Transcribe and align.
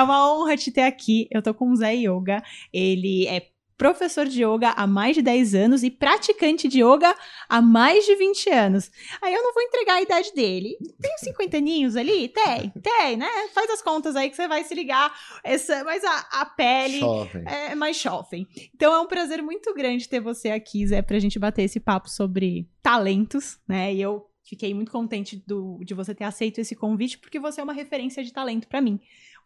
É 0.00 0.02
uma 0.02 0.32
honra 0.32 0.56
te 0.56 0.72
ter 0.72 0.80
aqui. 0.80 1.28
Eu 1.30 1.42
tô 1.42 1.52
com 1.52 1.70
o 1.70 1.76
Zé 1.76 1.92
Yoga. 1.92 2.42
Ele 2.72 3.26
é 3.26 3.50
professor 3.76 4.26
de 4.26 4.42
yoga 4.42 4.70
há 4.70 4.86
mais 4.86 5.14
de 5.16 5.22
10 5.22 5.54
anos 5.54 5.82
e 5.82 5.90
praticante 5.90 6.68
de 6.68 6.82
yoga 6.82 7.14
há 7.48 7.62
mais 7.62 8.04
de 8.04 8.14
20 8.14 8.50
anos. 8.50 8.90
Aí 9.22 9.32
eu 9.32 9.42
não 9.42 9.54
vou 9.54 9.62
entregar 9.62 9.94
a 9.94 10.02
idade 10.02 10.32
dele. 10.34 10.76
Tem 11.00 11.14
uns 11.14 11.20
50 11.20 11.56
aninhos 11.56 11.96
ali? 11.96 12.28
Tem, 12.28 12.70
tem, 12.82 13.16
né? 13.16 13.28
Faz 13.54 13.70
as 13.70 13.82
contas 13.82 14.16
aí 14.16 14.30
que 14.30 14.36
você 14.36 14.48
vai 14.48 14.64
se 14.64 14.74
ligar. 14.74 15.12
Essa, 15.44 15.84
mas 15.84 16.02
a, 16.02 16.28
a 16.32 16.46
pele 16.46 17.00
Jovem. 17.00 17.44
é 17.46 17.74
mais 17.74 17.98
jovem. 17.98 18.46
Então 18.74 18.92
é 18.92 19.00
um 19.00 19.06
prazer 19.06 19.42
muito 19.42 19.74
grande 19.74 20.08
ter 20.08 20.20
você 20.20 20.50
aqui, 20.50 20.86
Zé, 20.86 21.02
pra 21.02 21.18
gente 21.18 21.38
bater 21.38 21.62
esse 21.62 21.80
papo 21.80 22.08
sobre 22.08 22.68
talentos, 22.82 23.58
né? 23.68 23.94
E 23.94 24.00
eu 24.00 24.30
fiquei 24.50 24.74
muito 24.74 24.90
contente 24.90 25.42
do, 25.46 25.78
de 25.84 25.94
você 25.94 26.14
ter 26.14 26.24
aceito 26.24 26.58
esse 26.58 26.74
convite, 26.74 27.18
porque 27.18 27.38
você 27.38 27.60
é 27.60 27.64
uma 27.64 27.72
referência 27.72 28.24
de 28.24 28.32
talento 28.32 28.66
pra 28.66 28.80
mim. 28.80 28.98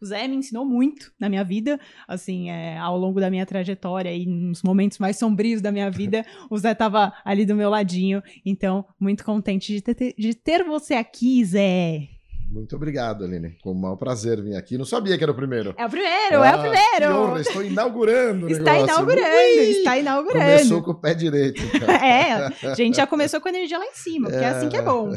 O 0.02 0.06
Zé 0.06 0.26
me 0.28 0.36
ensinou 0.36 0.64
muito 0.64 1.12
na 1.18 1.28
minha 1.28 1.44
vida, 1.44 1.78
assim, 2.06 2.50
é, 2.50 2.76
ao 2.78 2.96
longo 2.98 3.20
da 3.20 3.30
minha 3.30 3.46
trajetória 3.46 4.12
e 4.12 4.26
nos 4.26 4.62
momentos 4.62 4.98
mais 4.98 5.16
sombrios 5.18 5.60
da 5.62 5.72
minha 5.72 5.90
vida, 5.90 6.24
o 6.50 6.58
Zé 6.58 6.74
tava 6.74 7.12
ali 7.24 7.44
do 7.46 7.54
meu 7.54 7.70
ladinho. 7.70 8.22
Então, 8.44 8.84
muito 8.98 9.24
contente 9.24 9.72
de 9.72 9.80
ter, 9.80 10.14
de 10.18 10.34
ter 10.34 10.64
você 10.64 10.94
aqui, 10.94 11.44
Zé. 11.44 12.08
Muito 12.50 12.76
obrigado, 12.76 13.24
Aline. 13.24 13.56
Com 13.62 13.72
o 13.72 13.74
maior 13.74 13.96
prazer 13.96 14.40
vir 14.40 14.54
aqui. 14.54 14.76
Não 14.78 14.84
sabia 14.84 15.16
que 15.18 15.24
era 15.24 15.32
o 15.32 15.34
primeiro. 15.34 15.74
É 15.76 15.86
o 15.86 15.90
primeiro, 15.90 16.34
é 16.34 16.38
o 16.38 16.42
Ah, 16.42 16.52
Que 16.52 16.58
primeiro. 16.70 17.16
honra, 17.16 17.40
estou 17.40 17.64
inaugurando 17.64 18.48
Está 18.48 18.78
inaugurando, 18.78 19.26
Ui! 19.36 19.64
está 19.70 19.98
inaugurando. 19.98 20.44
Começou 20.44 20.82
com 20.82 20.90
o 20.92 20.94
pé 20.94 21.14
direito. 21.14 21.60
então. 21.62 21.88
É, 22.04 22.68
a 22.68 22.74
gente 22.74 22.96
já 22.96 23.06
começou 23.06 23.40
com 23.40 23.48
a 23.48 23.50
energia 23.50 23.78
lá 23.78 23.86
em 23.86 23.94
cima, 23.94 24.28
porque 24.28 24.44
é 24.44 24.48
assim 24.48 24.68
que 24.68 24.76
é 24.76 24.82
bom. 24.82 25.12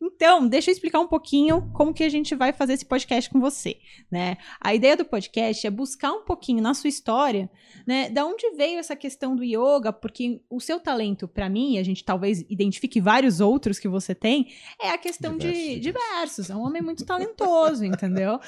Então, 0.00 0.46
deixa 0.46 0.70
eu 0.70 0.72
explicar 0.72 1.00
um 1.00 1.08
pouquinho 1.08 1.70
como 1.72 1.94
que 1.94 2.04
a 2.04 2.08
gente 2.08 2.34
vai 2.34 2.52
fazer 2.52 2.74
esse 2.74 2.84
podcast 2.84 3.30
com 3.30 3.40
você, 3.40 3.78
né? 4.10 4.36
A 4.60 4.74
ideia 4.74 4.96
do 4.96 5.04
podcast 5.04 5.66
é 5.66 5.70
buscar 5.70 6.12
um 6.12 6.22
pouquinho 6.22 6.62
na 6.62 6.74
sua 6.74 6.88
história, 6.88 7.50
né, 7.86 8.10
da 8.10 8.24
onde 8.24 8.50
veio 8.50 8.78
essa 8.78 8.94
questão 8.94 9.34
do 9.34 9.42
yoga, 9.42 9.92
porque 9.92 10.40
o 10.50 10.60
seu 10.60 10.78
talento, 10.78 11.26
para 11.26 11.48
mim, 11.48 11.78
a 11.78 11.82
gente 11.82 12.04
talvez 12.04 12.44
identifique 12.48 13.00
vários 13.00 13.40
outros 13.40 13.78
que 13.78 13.88
você 13.88 14.14
tem, 14.14 14.52
é 14.80 14.90
a 14.90 14.98
questão 14.98 15.36
de 15.36 15.46
Diversos, 15.46 15.80
diversos. 15.80 16.50
É 16.50 16.56
um 16.56 16.60
homem 16.60 16.82
muito 16.82 17.04
talentoso, 17.04 17.84
entendeu? 17.84 18.38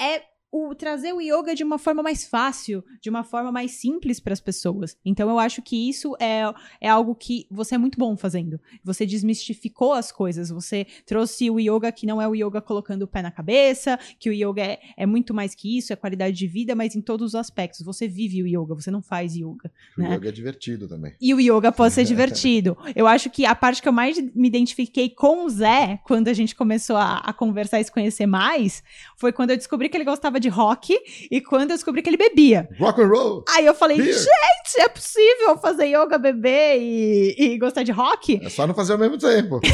É 0.00 0.22
o 0.50 0.74
trazer 0.74 1.12
o 1.12 1.20
yoga 1.20 1.54
de 1.54 1.62
uma 1.62 1.78
forma 1.78 2.02
mais 2.02 2.26
fácil, 2.26 2.82
de 3.00 3.10
uma 3.10 3.22
forma 3.22 3.52
mais 3.52 3.72
simples 3.72 4.18
para 4.18 4.32
as 4.32 4.40
pessoas. 4.40 4.96
Então 5.04 5.28
eu 5.28 5.38
acho 5.38 5.60
que 5.60 5.88
isso 5.88 6.16
é, 6.18 6.42
é 6.80 6.88
algo 6.88 7.14
que 7.14 7.46
você 7.50 7.74
é 7.74 7.78
muito 7.78 7.98
bom 7.98 8.16
fazendo. 8.16 8.58
Você 8.82 9.04
desmistificou 9.04 9.92
as 9.92 10.10
coisas, 10.10 10.48
você 10.48 10.86
trouxe 11.04 11.50
o 11.50 11.60
yoga 11.60 11.92
que 11.92 12.06
não 12.06 12.20
é 12.20 12.26
o 12.26 12.34
yoga 12.34 12.60
colocando 12.60 13.02
o 13.02 13.06
pé 13.06 13.20
na 13.20 13.30
cabeça, 13.30 13.98
que 14.18 14.30
o 14.30 14.32
yoga 14.32 14.62
é, 14.62 14.80
é 14.96 15.06
muito 15.06 15.34
mais 15.34 15.54
que 15.54 15.76
isso, 15.76 15.92
é 15.92 15.96
qualidade 15.96 16.36
de 16.36 16.46
vida, 16.46 16.74
mas 16.74 16.96
em 16.96 17.00
todos 17.00 17.28
os 17.28 17.34
aspectos. 17.34 17.82
Você 17.82 18.08
vive 18.08 18.42
o 18.42 18.46
yoga, 18.46 18.74
você 18.74 18.90
não 18.90 19.02
faz 19.02 19.34
yoga. 19.34 19.70
O 19.96 20.00
né? 20.00 20.14
yoga 20.14 20.28
é 20.28 20.32
divertido 20.32 20.88
também. 20.88 21.14
E 21.20 21.34
o 21.34 21.40
yoga 21.40 21.70
pode 21.70 21.92
ser 21.92 22.04
divertido. 22.08 22.76
Eu 22.96 23.06
acho 23.06 23.28
que 23.28 23.44
a 23.44 23.54
parte 23.54 23.82
que 23.82 23.88
eu 23.88 23.92
mais 23.92 24.18
me 24.34 24.48
identifiquei 24.48 25.10
com 25.10 25.44
o 25.44 25.50
Zé, 25.50 26.00
quando 26.04 26.28
a 26.28 26.32
gente 26.32 26.54
começou 26.54 26.96
a, 26.96 27.18
a 27.18 27.32
conversar 27.32 27.80
e 27.80 27.84
se 27.84 27.92
conhecer 27.92 28.26
mais, 28.26 28.82
foi 29.16 29.32
quando 29.32 29.50
eu 29.50 29.56
descobri 29.56 29.88
que 29.88 29.96
ele 29.96 30.04
gostava 30.04 30.37
de 30.38 30.48
rock 30.48 30.94
e 31.30 31.40
quando 31.40 31.62
eu 31.70 31.76
descobri 31.76 32.02
que 32.02 32.08
ele 32.10 32.16
bebia. 32.16 32.68
Rock 32.78 33.00
and 33.00 33.08
roll! 33.08 33.44
Aí 33.48 33.66
eu 33.66 33.74
falei, 33.74 33.96
Beer. 33.98 34.12
gente, 34.12 34.80
é 34.80 34.88
possível 34.88 35.56
fazer 35.58 35.86
yoga, 35.86 36.18
beber 36.18 36.78
e, 36.80 37.34
e 37.38 37.58
gostar 37.58 37.82
de 37.82 37.92
rock? 37.92 38.40
É 38.44 38.48
só 38.48 38.66
não 38.66 38.74
fazer 38.74 38.92
ao 38.94 38.98
mesmo 38.98 39.18
tempo. 39.18 39.60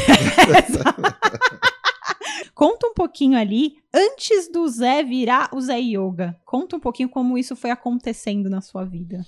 Conta 2.53 2.87
um 2.87 2.93
pouquinho 2.93 3.37
ali, 3.37 3.73
antes 3.93 4.49
do 4.51 4.65
Zé 4.69 5.03
virar 5.03 5.49
o 5.53 5.59
Zé 5.59 5.77
Yoga. 5.79 6.35
Conta 6.45 6.77
um 6.77 6.79
pouquinho 6.79 7.09
como 7.09 7.37
isso 7.37 7.55
foi 7.55 7.69
acontecendo 7.69 8.49
na 8.49 8.61
sua 8.61 8.85
vida. 8.85 9.21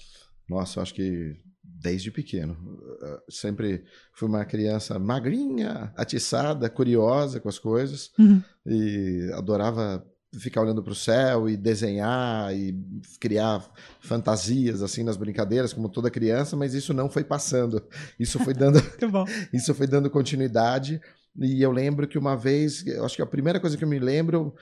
Nossa, 0.50 0.80
eu 0.80 0.84
acho 0.84 0.94
que 0.94 1.36
desde 1.62 2.10
pequeno. 2.10 2.56
eh, 3.04 3.20
Sempre 3.30 3.84
fui 4.14 4.30
uma 4.30 4.46
criança 4.46 4.98
magrinha, 4.98 5.92
atiçada, 5.98 6.70
curiosa 6.70 7.42
com 7.42 7.50
as 7.50 7.60
coisas. 7.60 8.12
Uhum. 8.18 8.42
E 8.66 9.30
adorava 9.34 10.06
ficar 10.40 10.62
olhando 10.62 10.84
para 10.84 10.92
o 10.92 10.96
céu 10.96 11.50
e 11.50 11.56
desenhar 11.56 12.54
e 12.56 12.76
criar 13.20 13.66
fantasias 14.02 14.82
assim 14.82 15.04
nas 15.04 15.18
brincadeiras 15.18 15.74
como 15.74 15.90
toda 15.90 16.10
criança, 16.12 16.56
mas 16.56 16.74
isso 16.74 16.94
não 16.94 17.10
foi 17.10 17.24
passando. 17.24 17.82
Isso 18.20 18.38
foi 18.40 18.54
dando 18.54 18.80
isso 19.54 19.74
foi 19.74 19.88
dando 19.88 20.10
continuidade. 20.10 21.00
E 21.40 21.62
eu 21.62 21.72
lembro 21.72 22.08
que 22.08 22.18
uma 22.18 22.36
vez, 22.36 22.86
eu 22.88 23.06
acho 23.06 23.16
que 23.16 23.22
a 23.22 23.26
primeira 23.26 23.60
coisa 23.60 23.78
que 23.78 23.84
eu 23.84 23.88
me 23.88 24.00
lembro, 24.00 24.56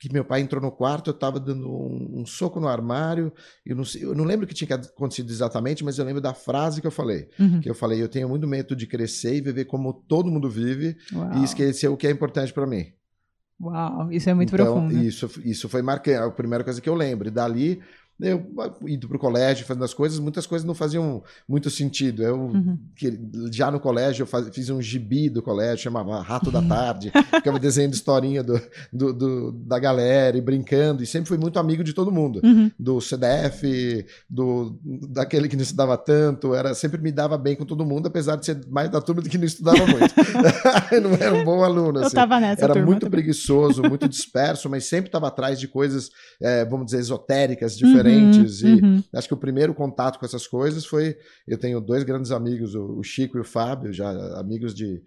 que 0.00 0.10
meu 0.10 0.24
pai 0.24 0.40
entrou 0.40 0.60
no 0.62 0.72
quarto, 0.72 1.10
eu 1.10 1.14
estava 1.14 1.38
dando 1.38 1.68
um, 1.68 2.20
um 2.22 2.26
soco 2.26 2.58
no 2.58 2.66
armário, 2.66 3.30
eu 3.64 3.76
não, 3.76 3.84
sei- 3.84 4.04
eu 4.04 4.14
não 4.14 4.24
lembro 4.24 4.46
o 4.46 4.48
que 4.48 4.54
tinha 4.54 4.74
acontecido 4.74 5.30
exatamente, 5.30 5.84
mas 5.84 5.98
eu 5.98 6.04
lembro 6.04 6.22
da 6.22 6.32
frase 6.32 6.80
que 6.80 6.86
eu 6.86 6.90
falei. 6.90 7.28
Uhum. 7.38 7.60
Que 7.60 7.68
eu 7.68 7.74
falei, 7.74 8.02
eu 8.02 8.08
tenho 8.08 8.26
muito 8.26 8.46
medo 8.48 8.74
de 8.74 8.86
crescer 8.86 9.34
e 9.34 9.40
viver 9.42 9.66
como 9.66 9.92
todo 9.92 10.30
mundo 10.30 10.48
vive 10.48 10.96
Uau. 11.12 11.34
e 11.40 11.44
esquecer 11.44 11.88
o 11.88 11.96
que 11.96 12.06
é 12.06 12.10
importante 12.10 12.54
para 12.54 12.66
mim. 12.66 12.86
Uau, 13.64 14.12
isso 14.12 14.28
é 14.28 14.34
muito 14.34 14.54
então, 14.54 14.66
profundo. 14.66 15.02
Isso, 15.02 15.30
isso 15.42 15.68
foi 15.68 15.80
marcante, 15.80 16.18
a 16.18 16.30
primeira 16.30 16.62
coisa 16.62 16.80
que 16.80 16.88
eu 16.88 16.94
lembro. 16.94 17.28
E 17.28 17.30
dali, 17.30 17.80
eu 18.20 18.46
indo 18.86 19.08
para 19.08 19.16
o 19.16 19.20
colégio, 19.20 19.66
fazendo 19.66 19.84
as 19.84 19.92
coisas, 19.94 20.18
muitas 20.18 20.46
coisas 20.46 20.64
não 20.66 20.74
faziam 20.74 21.22
muito 21.48 21.68
sentido. 21.70 22.22
Eu, 22.22 22.36
Uhum. 22.38 22.78
que- 22.94 23.18
já 23.52 23.70
no 23.70 23.80
colégio, 23.80 24.22
eu 24.22 24.26
faz- 24.26 24.48
fiz 24.52 24.70
um 24.70 24.80
gibi 24.80 25.28
do 25.28 25.42
colégio, 25.42 25.78
chamava 25.82 26.20
Rato 26.22 26.50
da 26.50 26.62
Tarde, 26.62 27.12
ficava 27.34 27.58
desenhando 27.58 27.94
historinha 27.94 28.42
do, 28.42 28.60
do- 28.92 29.12
do- 29.12 29.52
da 29.52 29.78
galera 29.78 30.36
e 30.36 30.40
brincando, 30.40 31.02
e 31.02 31.06
sempre 31.06 31.28
fui 31.28 31.38
muito 31.38 31.58
amigo 31.58 31.82
de 31.82 31.92
todo 31.92 32.12
mundo. 32.12 32.40
Uhum. 32.44 32.70
Do 32.78 33.00
CDF, 33.00 34.06
do, 34.28 34.78
daquele 35.08 35.48
que 35.48 35.56
não 35.56 35.62
estudava 35.62 35.96
tanto, 35.96 36.54
era 36.54 36.74
sempre 36.74 37.00
me 37.00 37.10
dava 37.12 37.36
bem 37.36 37.56
com 37.56 37.64
todo 37.64 37.84
mundo, 37.84 38.06
apesar 38.06 38.36
de 38.36 38.46
ser 38.46 38.60
mais 38.68 38.88
da 38.90 39.00
turma 39.00 39.22
do 39.22 39.28
que 39.28 39.38
não 39.38 39.44
estudava 39.44 39.84
muito. 39.86 40.14
Eu 40.92 41.00
não 41.02 41.14
era 41.14 41.34
um 41.34 41.44
bom 41.44 41.62
aluno. 41.64 42.00
Eu 42.00 42.06
assim. 42.06 42.14
tava 42.14 42.38
nessa 42.40 42.64
Era 42.64 42.74
muito 42.84 43.00
também. 43.00 43.10
preguiçoso, 43.10 43.82
muito 43.82 44.08
disperso, 44.08 44.68
mas 44.70 44.84
sempre 44.86 45.08
estava 45.08 45.28
atrás 45.28 45.58
de 45.58 45.66
coisas, 45.68 46.10
eh, 46.40 46.64
vamos 46.64 46.86
dizer, 46.86 46.98
esotéricas, 46.98 47.76
diferentes. 47.76 48.03
Uhum, 48.03 48.03
E 48.62 48.82
uhum. 48.82 49.02
acho 49.14 49.28
que 49.28 49.34
o 49.34 49.38
primeiro 49.38 49.74
contato 49.74 50.18
com 50.18 50.26
essas 50.26 50.46
coisas 50.46 50.84
foi. 50.84 51.16
Eu 51.46 51.58
tenho 51.58 51.80
dois 51.80 52.02
grandes 52.04 52.30
amigos, 52.30 52.74
o 52.74 53.02
Chico 53.02 53.36
e 53.36 53.40
o 53.40 53.44
Fábio, 53.44 53.92
já 53.92 54.10
amigos 54.38 54.74
de 54.74 55.02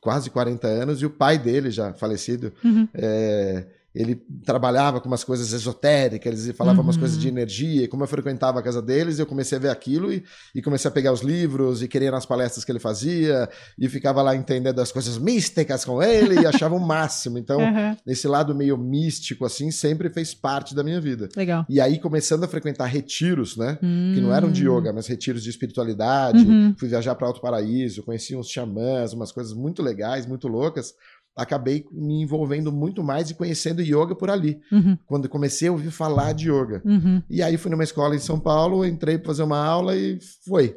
quase 0.00 0.30
40 0.30 0.66
anos, 0.68 1.02
e 1.02 1.06
o 1.06 1.10
pai 1.10 1.38
dele, 1.38 1.70
já 1.70 1.92
falecido, 1.92 2.52
Uhum. 2.64 2.88
eh, 2.94 3.66
ele 3.94 4.22
trabalhava 4.44 5.00
com 5.00 5.08
umas 5.08 5.24
coisas 5.24 5.52
esotéricas, 5.52 6.44
ele 6.44 6.52
falava 6.52 6.80
umas 6.82 6.94
Uhum. 6.96 7.00
coisas 7.00 7.18
de 7.18 7.26
energia, 7.28 7.84
e 7.84 7.88
como 7.88 8.04
eu 8.04 8.06
frequentava 8.08 8.60
a 8.60 8.62
casa 8.62 8.80
deles, 8.82 9.18
eu 9.18 9.26
comecei 9.26 9.56
a 9.58 9.60
ver 9.60 9.70
aquilo 9.70 10.12
e, 10.12 10.22
e 10.54 10.60
comecei 10.62 10.88
a 10.88 10.92
pegar 10.92 11.12
os 11.12 11.20
livros 11.22 11.82
e 11.82 11.88
querer 11.88 12.06
ir 12.06 12.10
nas 12.12 12.26
palestras 12.26 12.64
que 12.64 12.70
ele 12.72 12.78
fazia, 12.78 13.48
e 13.78 13.88
ficava 13.88 14.22
lá 14.22 14.36
entendendo 14.36 14.78
as 14.80 14.92
coisas 14.92 15.18
místicas 15.18 15.84
com 15.84 16.02
ele, 16.02 16.40
e 16.40 16.46
achava 16.46 16.74
o 16.74 16.80
máximo. 16.80 17.38
Então, 17.38 17.58
Uhum. 17.60 17.96
esse 18.06 18.28
lado 18.28 18.54
meio 18.54 18.76
místico, 18.78 19.44
assim, 19.44 19.70
sempre 19.70 20.10
fez 20.10 20.32
parte 20.34 20.74
da 20.74 20.84
minha 20.84 21.00
vida. 21.00 21.28
Legal. 21.36 21.64
E 21.68 21.80
aí, 21.80 21.98
começando 21.98 22.44
a 22.44 22.48
frequentar 22.48 22.86
retiros, 22.86 23.56
né? 23.56 23.78
Que 23.80 24.20
não 24.20 24.32
eram 24.34 24.50
de 24.50 24.68
Hum. 24.68 24.76
yoga, 24.78 24.92
mas 24.92 25.06
retiros 25.06 25.42
de 25.42 25.50
espiritualidade. 25.50 26.44
Uhum. 26.44 26.74
Fui 26.78 26.88
viajar 26.88 27.14
para 27.14 27.26
Alto 27.26 27.40
Paraíso, 27.40 28.02
conheci 28.02 28.36
uns 28.36 28.48
xamãs, 28.48 29.12
umas 29.12 29.32
coisas 29.32 29.52
muito 29.52 29.82
legais, 29.82 30.26
muito 30.26 30.46
loucas. 30.48 30.94
Acabei 31.38 31.86
me 31.92 32.22
envolvendo 32.22 32.72
muito 32.72 33.02
mais 33.02 33.30
e 33.30 33.34
conhecendo 33.34 33.80
yoga 33.80 34.14
por 34.14 34.28
ali. 34.28 34.60
Uhum. 34.72 34.98
Quando 35.06 35.28
comecei 35.28 35.68
a 35.68 35.72
ouvir 35.72 35.90
falar 35.90 36.32
de 36.32 36.50
yoga. 36.50 36.82
Uhum. 36.84 37.22
E 37.30 37.42
aí 37.42 37.56
fui 37.56 37.70
numa 37.70 37.84
escola 37.84 38.16
em 38.16 38.18
São 38.18 38.40
Paulo, 38.40 38.84
entrei 38.84 39.16
para 39.16 39.28
fazer 39.28 39.44
uma 39.44 39.64
aula 39.64 39.96
e 39.96 40.18
foi. 40.44 40.76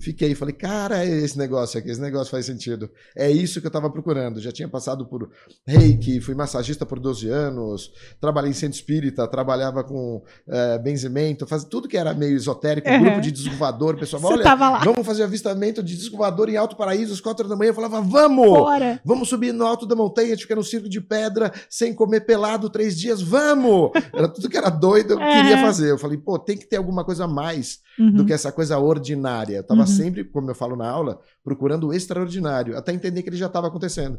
Fiquei, 0.00 0.34
falei, 0.34 0.54
cara, 0.54 1.04
é 1.04 1.08
esse 1.08 1.36
negócio 1.36 1.78
aqui, 1.78 1.90
esse 1.90 2.00
negócio 2.00 2.30
faz 2.30 2.46
sentido. 2.46 2.88
É 3.14 3.30
isso 3.30 3.60
que 3.60 3.66
eu 3.66 3.70
estava 3.70 3.90
procurando. 3.90 4.40
Já 4.40 4.50
tinha 4.50 4.68
passado 4.68 5.04
por 5.06 5.30
reiki, 5.66 6.20
fui 6.20 6.34
massagista 6.34 6.86
por 6.86 6.98
12 6.98 7.28
anos, 7.28 7.92
trabalhei 8.20 8.50
em 8.50 8.54
centro 8.54 8.76
espírita, 8.76 9.26
trabalhava 9.28 9.84
com 9.84 10.22
eh, 10.48 10.78
benzimento, 10.78 11.46
fazia 11.46 11.68
tudo 11.68 11.86
que 11.88 11.96
era 11.98 12.14
meio 12.14 12.36
esotérico, 12.36 12.88
Uhum. 12.88 13.00
grupo 13.02 13.20
de. 13.20 13.30
O 13.50 13.96
pessoal, 13.96 14.22
Você 14.22 14.34
olha, 14.34 14.78
vamos 14.84 15.06
fazer 15.06 15.22
avistamento 15.22 15.82
de 15.82 15.96
disco 15.96 16.16
voador 16.16 16.48
em 16.48 16.56
Alto 16.56 16.76
Paraíso 16.76 17.12
às 17.12 17.20
quatro 17.20 17.46
da 17.48 17.54
manhã. 17.56 17.70
Eu 17.70 17.74
falava, 17.74 18.00
vamos! 18.00 18.46
Bora. 18.48 19.00
Vamos 19.04 19.28
subir 19.28 19.52
no 19.52 19.66
alto 19.66 19.86
da 19.86 19.94
montanha, 19.94 20.36
ficar 20.36 20.56
no 20.56 20.64
circo 20.64 20.88
de 20.88 21.00
pedra, 21.00 21.52
sem 21.68 21.92
comer 21.94 22.20
pelado 22.22 22.68
três 22.70 22.98
dias, 22.98 23.20
vamos! 23.20 23.90
Era 24.14 24.28
tudo 24.28 24.48
que 24.48 24.56
era 24.56 24.70
doido, 24.70 25.12
eu 25.14 25.20
É. 25.30 25.36
queria 25.42 25.58
fazer. 25.60 25.90
Eu 25.90 25.98
falei, 25.98 26.16
pô, 26.18 26.38
tem 26.38 26.56
que 26.56 26.66
ter 26.66 26.76
alguma 26.76 27.04
coisa 27.04 27.24
a 27.24 27.28
mais 27.28 27.78
Uhum. 27.98 28.12
do 28.12 28.24
que 28.24 28.32
essa 28.32 28.50
coisa 28.50 28.78
ordinária. 28.78 29.59
Eu 29.60 29.66
tava 29.66 29.80
Uhum. 29.80 29.86
sempre, 29.86 30.24
como 30.24 30.50
eu 30.50 30.54
falo 30.54 30.76
na 30.76 30.88
aula, 30.88 31.20
procurando 31.44 31.88
o 31.88 31.94
extraordinário, 31.94 32.76
até 32.76 32.92
entender 32.92 33.22
que 33.22 33.28
ele 33.28 33.36
já 33.36 33.46
estava 33.46 33.68
acontecendo. 33.68 34.18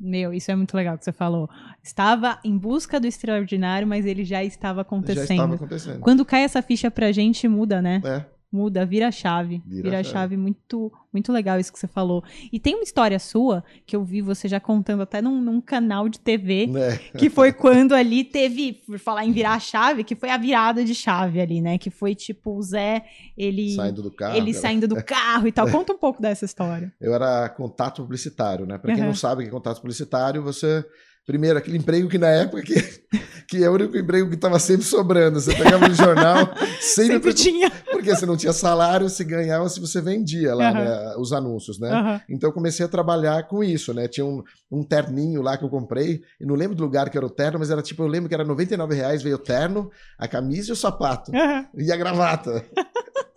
Meu, 0.00 0.32
isso 0.34 0.50
é 0.50 0.56
muito 0.56 0.76
legal 0.76 0.98
que 0.98 1.04
você 1.04 1.12
falou. 1.12 1.48
Estava 1.80 2.40
em 2.44 2.58
busca 2.58 2.98
do 2.98 3.06
extraordinário, 3.06 3.86
mas 3.86 4.04
ele 4.04 4.24
já 4.24 4.42
estava 4.42 4.78
Já 4.78 4.82
acontecendo. 4.82 5.30
estava 5.30 5.54
acontecendo. 5.54 6.00
Quando 6.00 6.24
cai 6.24 6.42
essa 6.42 6.60
ficha 6.60 6.90
pra 6.90 7.12
gente, 7.12 7.46
muda, 7.46 7.80
né? 7.80 8.02
É. 8.04 8.24
muda, 8.52 8.84
vira 8.84 9.08
a 9.08 9.10
chave. 9.10 9.62
Vira 9.66 9.82
Vira, 9.82 9.96
chave. 10.04 10.08
chave. 10.12 10.36
Muito, 10.36 10.92
muito 11.12 11.32
legal 11.32 11.58
isso 11.58 11.72
que 11.72 11.78
você 11.78 11.88
falou. 11.88 12.22
E 12.52 12.60
tem 12.60 12.74
uma 12.74 12.82
história 12.82 13.18
sua 13.18 13.64
que 13.86 13.96
eu 13.96 14.04
vi 14.04 14.20
você 14.20 14.46
já 14.48 14.60
contando 14.60 15.02
até 15.02 15.22
num, 15.22 15.40
num 15.40 15.60
canal 15.60 16.08
de 16.08 16.20
TV. 16.20 16.66
Né? 16.66 16.96
Que 17.16 17.30
foi 17.30 17.52
quando 17.52 17.94
ali 17.94 18.24
teve, 18.24 18.74
por 18.86 18.98
falar 18.98 19.24
em 19.24 19.32
virar 19.32 19.54
a 19.54 19.58
chave, 19.60 20.04
que 20.04 20.14
foi 20.14 20.28
a 20.30 20.36
virada 20.36 20.84
de 20.84 20.94
chave 20.94 21.40
ali, 21.40 21.60
né? 21.60 21.78
Que 21.78 21.90
foi 21.90 22.14
tipo 22.14 22.56
o 22.56 22.62
Zé, 22.62 23.04
ele, 23.36 23.74
Saindo 23.74 24.02
do 24.02 24.10
carro. 24.10 24.36
ele 24.36 24.52
cara. 24.52 24.62
saindo 24.62 24.86
do 24.88 25.02
carro 25.02 25.48
e 25.48 25.52
tal. 25.52 25.66
Conta 25.72 25.92
um 25.92 25.98
pouco 25.98 26.20
dessa 26.20 26.44
história. 26.44 26.92
Eu 27.00 27.14
era 27.14 27.48
contato 27.48 28.02
publicitário, 28.02 28.66
né? 28.66 28.76
Pra 28.78 28.92
quem 28.92 29.02
Uhum. 29.02 29.08
não 29.08 29.14
sabe 29.14 29.40
o 29.40 29.44
que 29.44 29.48
é 29.48 29.52
contato 29.52 29.80
publicitário, 29.80 30.42
você. 30.42 30.84
Primeiro, 31.24 31.56
aquele 31.58 31.78
emprego 31.78 32.08
que 32.08 32.18
na 32.18 32.28
época 32.28 32.62
que, 32.62 32.74
que 33.48 33.62
é 33.62 33.70
o 33.70 33.74
único 33.74 33.96
emprego 33.96 34.28
que 34.28 34.34
estava 34.34 34.58
sempre 34.58 34.84
sobrando. 34.84 35.40
Você 35.40 35.54
pegava 35.54 35.88
no 35.88 35.94
jornal, 35.94 36.52
sempre, 36.80 37.12
Sempre 37.14 37.34
tinha. 37.34 37.70
porque 37.92 38.14
você 38.14 38.26
não 38.26 38.36
tinha 38.36 38.52
salário, 38.52 39.08
se 39.08 39.22
ganhava 39.22 39.68
se 39.68 39.78
você 39.78 40.00
vendia 40.00 40.52
lá 40.54 40.70
Aham. 40.70 40.78
né, 40.84 41.14
os 41.18 41.32
anúncios, 41.32 41.78
né? 41.78 41.90
Aham. 41.90 42.20
Então 42.28 42.50
eu 42.50 42.54
comecei 42.54 42.84
a 42.84 42.88
trabalhar 42.88 43.46
com 43.46 43.62
isso, 43.62 43.94
né? 43.94 44.08
Tinha 44.08 44.26
um, 44.26 44.42
um 44.70 44.82
terninho 44.82 45.42
lá 45.42 45.56
que 45.56 45.64
eu 45.64 45.68
comprei, 45.70 46.20
e 46.40 46.44
não 46.44 46.54
lembro 46.56 46.74
do 46.76 46.82
lugar 46.82 47.08
que 47.08 47.16
era 47.16 47.26
o 47.26 47.30
terno, 47.30 47.58
mas 47.58 47.70
era 47.70 47.82
tipo, 47.82 48.02
eu 48.02 48.08
lembro 48.08 48.28
que 48.28 48.34
era 48.34 48.44
99 48.44 48.94
reais, 48.94 49.22
veio 49.22 49.36
o 49.36 49.38
terno, 49.38 49.90
a 50.18 50.26
camisa 50.26 50.70
e 50.70 50.72
o 50.72 50.76
sapato. 50.76 51.30
Aham. 51.34 51.66
E 51.78 51.92
a 51.92 51.96
gravata. 51.96 52.64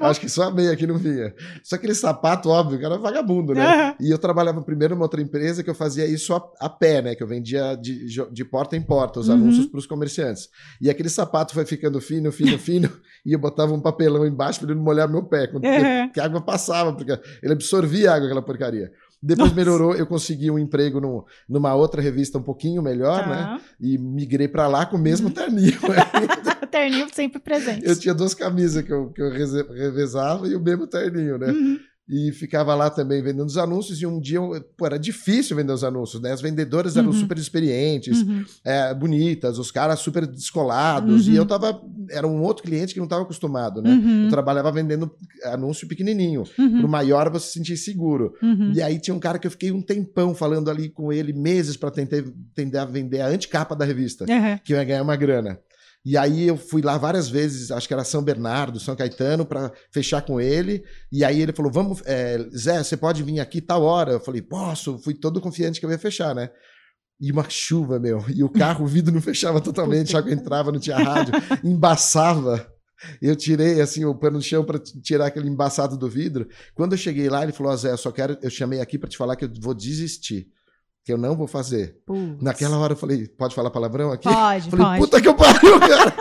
Acho 0.00 0.20
que 0.20 0.28
só 0.28 0.44
a 0.44 0.50
meia 0.50 0.74
que 0.76 0.86
não 0.86 0.96
vinha. 0.98 1.34
Só 1.62 1.76
aquele 1.76 1.94
sapato, 1.94 2.48
óbvio, 2.48 2.78
que 2.78 2.84
era 2.84 2.96
vagabundo, 2.98 3.54
né? 3.54 3.64
Aham. 3.66 3.94
E 4.00 4.10
eu 4.10 4.18
trabalhava 4.18 4.62
primeiro 4.62 4.94
numa 4.94 5.04
outra 5.04 5.20
empresa 5.20 5.62
que 5.62 5.70
eu 5.70 5.74
fazia 5.74 6.06
isso 6.06 6.34
a, 6.34 6.42
a 6.60 6.68
pé, 6.68 7.02
né? 7.02 7.14
Que 7.14 7.22
eu 7.22 7.26
vendia 7.26 7.74
de, 7.76 8.06
de 8.32 8.44
porta 8.44 8.76
em 8.76 8.80
porta 8.82 9.20
os 9.20 9.28
Uhum. 9.28 9.34
anúncios 9.34 9.66
para 9.66 9.78
os 9.78 9.86
comerciantes. 9.86 10.48
E 10.80 10.88
aquele 10.88 11.08
sapato 11.08 11.52
foi 11.54 11.64
ficando 11.66 12.00
fino, 12.00 12.30
fino, 12.32 12.58
fino, 12.58 12.90
e 13.24 13.32
eu 13.32 13.38
botava 13.38 13.72
um 13.74 13.80
papelão 13.80 14.26
embaixo 14.26 14.60
para 14.60 14.68
ele 14.70 14.76
não 14.78 14.84
molhar 14.84 15.08
meu 15.08 15.22
pé, 15.22 15.46
quando- 15.46 15.64
Uhum. 15.64 16.06
porque 16.06 16.20
a 16.20 16.24
água 16.24 16.40
passava, 16.40 16.92
porque 16.92 17.12
ele 17.42 17.52
absorvia 17.52 18.10
a 18.10 18.14
água, 18.14 18.26
aquela 18.26 18.42
porcaria. 18.42 18.90
Depois 19.26 19.50
Nossa. 19.50 19.60
melhorou, 19.60 19.96
eu 19.96 20.06
consegui 20.06 20.52
um 20.52 20.58
emprego 20.58 21.00
no, 21.00 21.26
numa 21.48 21.74
outra 21.74 22.00
revista 22.00 22.38
um 22.38 22.42
pouquinho 22.42 22.80
melhor, 22.80 23.26
né? 23.26 23.36
Tá. 23.36 23.60
E 23.80 23.98
migrei 23.98 24.46
para 24.46 24.68
lá 24.68 24.86
com 24.86 24.96
o 24.96 25.00
mesmo 25.00 25.30
terninho. 25.30 25.76
Terninho 26.70 27.08
sempre 27.12 27.40
presente. 27.40 27.84
Eu 27.84 27.98
tinha 27.98 28.14
duas 28.14 28.34
camisas 28.34 28.84
que 28.84 28.92
eu, 28.92 29.10
que 29.10 29.20
eu 29.20 29.28
revezava 29.28 30.46
e 30.46 30.54
o 30.54 30.60
mesmo 30.60 30.86
terninho, 30.86 31.38
né? 31.38 31.48
Uhum. 31.50 31.80
E 32.08 32.30
ficava 32.30 32.72
lá 32.74 32.88
também 32.88 33.20
vendendo 33.20 33.46
os 33.46 33.56
anúncios. 33.58 34.00
E 34.00 34.06
um 34.06 34.20
dia, 34.20 34.38
pô, 34.76 34.86
era 34.86 34.96
difícil 34.96 35.56
vender 35.56 35.72
os 35.72 35.82
anúncios, 35.82 36.22
né? 36.22 36.30
As 36.32 36.40
vendedoras 36.40 36.96
eram 36.96 37.08
Uhum. 37.08 37.12
super 37.14 37.36
experientes, 37.36 38.22
Uhum. 38.22 38.44
é, 38.64 38.94
bonitas, 38.94 39.58
os 39.58 39.72
caras 39.72 39.98
super 39.98 40.24
descolados. 40.24 41.26
Uhum. 41.26 41.32
E 41.34 41.36
eu 41.36 41.44
tava. 41.44 41.82
Era 42.08 42.24
um 42.26 42.40
outro 42.42 42.62
cliente 42.62 42.94
que 42.94 43.00
não 43.00 43.06
estava 43.06 43.22
acostumado, 43.22 43.82
né? 43.82 43.90
Uhum. 43.90 44.24
Eu 44.26 44.30
trabalhava 44.30 44.70
vendendo 44.70 45.10
anúncio 45.44 45.88
pequenininho. 45.88 46.44
Uhum. 46.56 46.78
Pro 46.78 46.88
maior 46.88 47.28
você 47.28 47.46
se 47.48 47.52
sentir 47.54 47.76
seguro. 47.76 48.34
Uhum. 48.40 48.72
E 48.72 48.80
aí 48.80 49.00
tinha 49.00 49.12
um 49.14 49.18
cara 49.18 49.38
que 49.40 49.46
eu 49.48 49.50
fiquei 49.50 49.72
um 49.72 49.82
tempão 49.82 50.32
falando 50.32 50.70
ali 50.70 50.88
com 50.88 51.12
ele, 51.12 51.32
meses 51.32 51.76
para 51.76 51.90
tentar, 51.90 52.22
tentar 52.54 52.84
vender 52.84 53.20
a 53.20 53.26
anticapa 53.26 53.74
da 53.74 53.84
revista 53.84 54.24
que 54.64 54.72
eu 54.72 54.76
ia 54.78 54.84
ganhar 54.84 55.02
uma 55.02 55.16
grana. 55.16 55.58
E 56.08 56.16
aí 56.16 56.46
eu 56.46 56.56
fui 56.56 56.82
lá 56.82 56.96
várias 56.96 57.28
vezes, 57.28 57.72
acho 57.72 57.88
que 57.88 57.92
era 57.92 58.04
São 58.04 58.22
Bernardo, 58.22 58.78
São 58.78 58.94
Caetano, 58.94 59.44
para 59.44 59.72
fechar 59.90 60.22
com 60.22 60.40
ele. 60.40 60.84
E 61.10 61.24
aí 61.24 61.42
ele 61.42 61.52
falou: 61.52 61.72
Vamos, 61.72 62.00
é, 62.06 62.38
Zé, 62.56 62.80
você 62.80 62.96
pode 62.96 63.24
vir 63.24 63.40
aqui 63.40 63.60
tal 63.60 63.82
hora? 63.82 64.12
Eu 64.12 64.20
falei: 64.20 64.40
Posso? 64.40 65.00
Fui 65.00 65.14
todo 65.14 65.40
confiante 65.40 65.80
que 65.80 65.84
eu 65.84 65.90
ia 65.90 65.98
fechar, 65.98 66.32
né? 66.32 66.48
E 67.20 67.32
uma 67.32 67.50
chuva, 67.50 67.98
meu. 67.98 68.24
E 68.32 68.44
o 68.44 68.48
carro, 68.48 68.84
o 68.84 68.86
vidro 68.86 69.12
não 69.12 69.20
fechava 69.20 69.60
totalmente, 69.60 70.14
a 70.14 70.20
água 70.20 70.32
entrava, 70.32 70.70
não 70.70 70.78
tinha 70.78 70.96
rádio, 70.96 71.34
embaçava. 71.64 72.72
Eu 73.20 73.34
tirei 73.34 73.80
assim 73.80 74.04
o 74.04 74.14
pano 74.14 74.36
no 74.36 74.42
chão 74.42 74.64
para 74.64 74.78
tirar 74.78 75.26
aquele 75.26 75.48
embaçado 75.48 75.98
do 75.98 76.08
vidro. 76.08 76.46
Quando 76.76 76.92
eu 76.92 76.98
cheguei 76.98 77.28
lá, 77.28 77.42
ele 77.42 77.50
falou: 77.50 77.72
"Ó, 77.72 77.76
Zé, 77.76 77.90
eu 77.90 77.98
só 77.98 78.12
quero, 78.12 78.38
eu 78.40 78.50
chamei 78.50 78.78
aqui 78.78 78.96
para 78.96 79.08
te 79.08 79.16
falar 79.16 79.34
que 79.34 79.44
eu 79.44 79.50
vou 79.60 79.74
desistir, 79.74 80.46
que 81.06 81.12
eu 81.12 81.16
não 81.16 81.36
vou 81.36 81.46
fazer. 81.46 82.00
Putz. 82.04 82.42
Naquela 82.42 82.76
hora 82.78 82.92
eu 82.94 82.96
falei: 82.96 83.28
Pode 83.28 83.54
falar 83.54 83.70
palavrão 83.70 84.10
aqui? 84.10 84.24
Pode, 84.28 84.68
Falei, 84.68 84.86
pode. 84.86 84.98
puta 85.00 85.20
que 85.22 85.28
eu 85.28 85.34
pariu, 85.36 85.78
cara. 85.78 86.12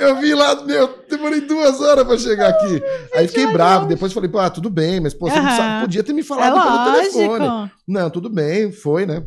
Eu 0.00 0.16
vim 0.18 0.32
lá, 0.32 0.64
meu, 0.64 1.04
demorei 1.08 1.42
duas 1.42 1.80
horas 1.80 2.04
pra 2.04 2.18
chegar 2.18 2.48
aqui. 2.48 2.82
Aí 3.14 3.28
fiquei 3.28 3.46
bravo. 3.52 3.86
Depois 3.86 4.12
falei, 4.12 4.28
pô, 4.28 4.38
ah, 4.40 4.50
tudo 4.50 4.68
bem, 4.68 4.98
mas 4.98 5.14
pô, 5.14 5.28
você 5.30 5.38
não 5.40 5.50
sabe, 5.50 5.82
podia 5.82 6.02
ter 6.02 6.12
me 6.12 6.22
É 6.22 6.24
falado 6.24 6.60
pelo 6.60 6.92
telefone. 6.96 7.46
lógico. 7.46 7.76
Não, 7.86 8.10
tudo 8.10 8.28
bem, 8.30 8.72
foi, 8.72 9.06
né? 9.06 9.22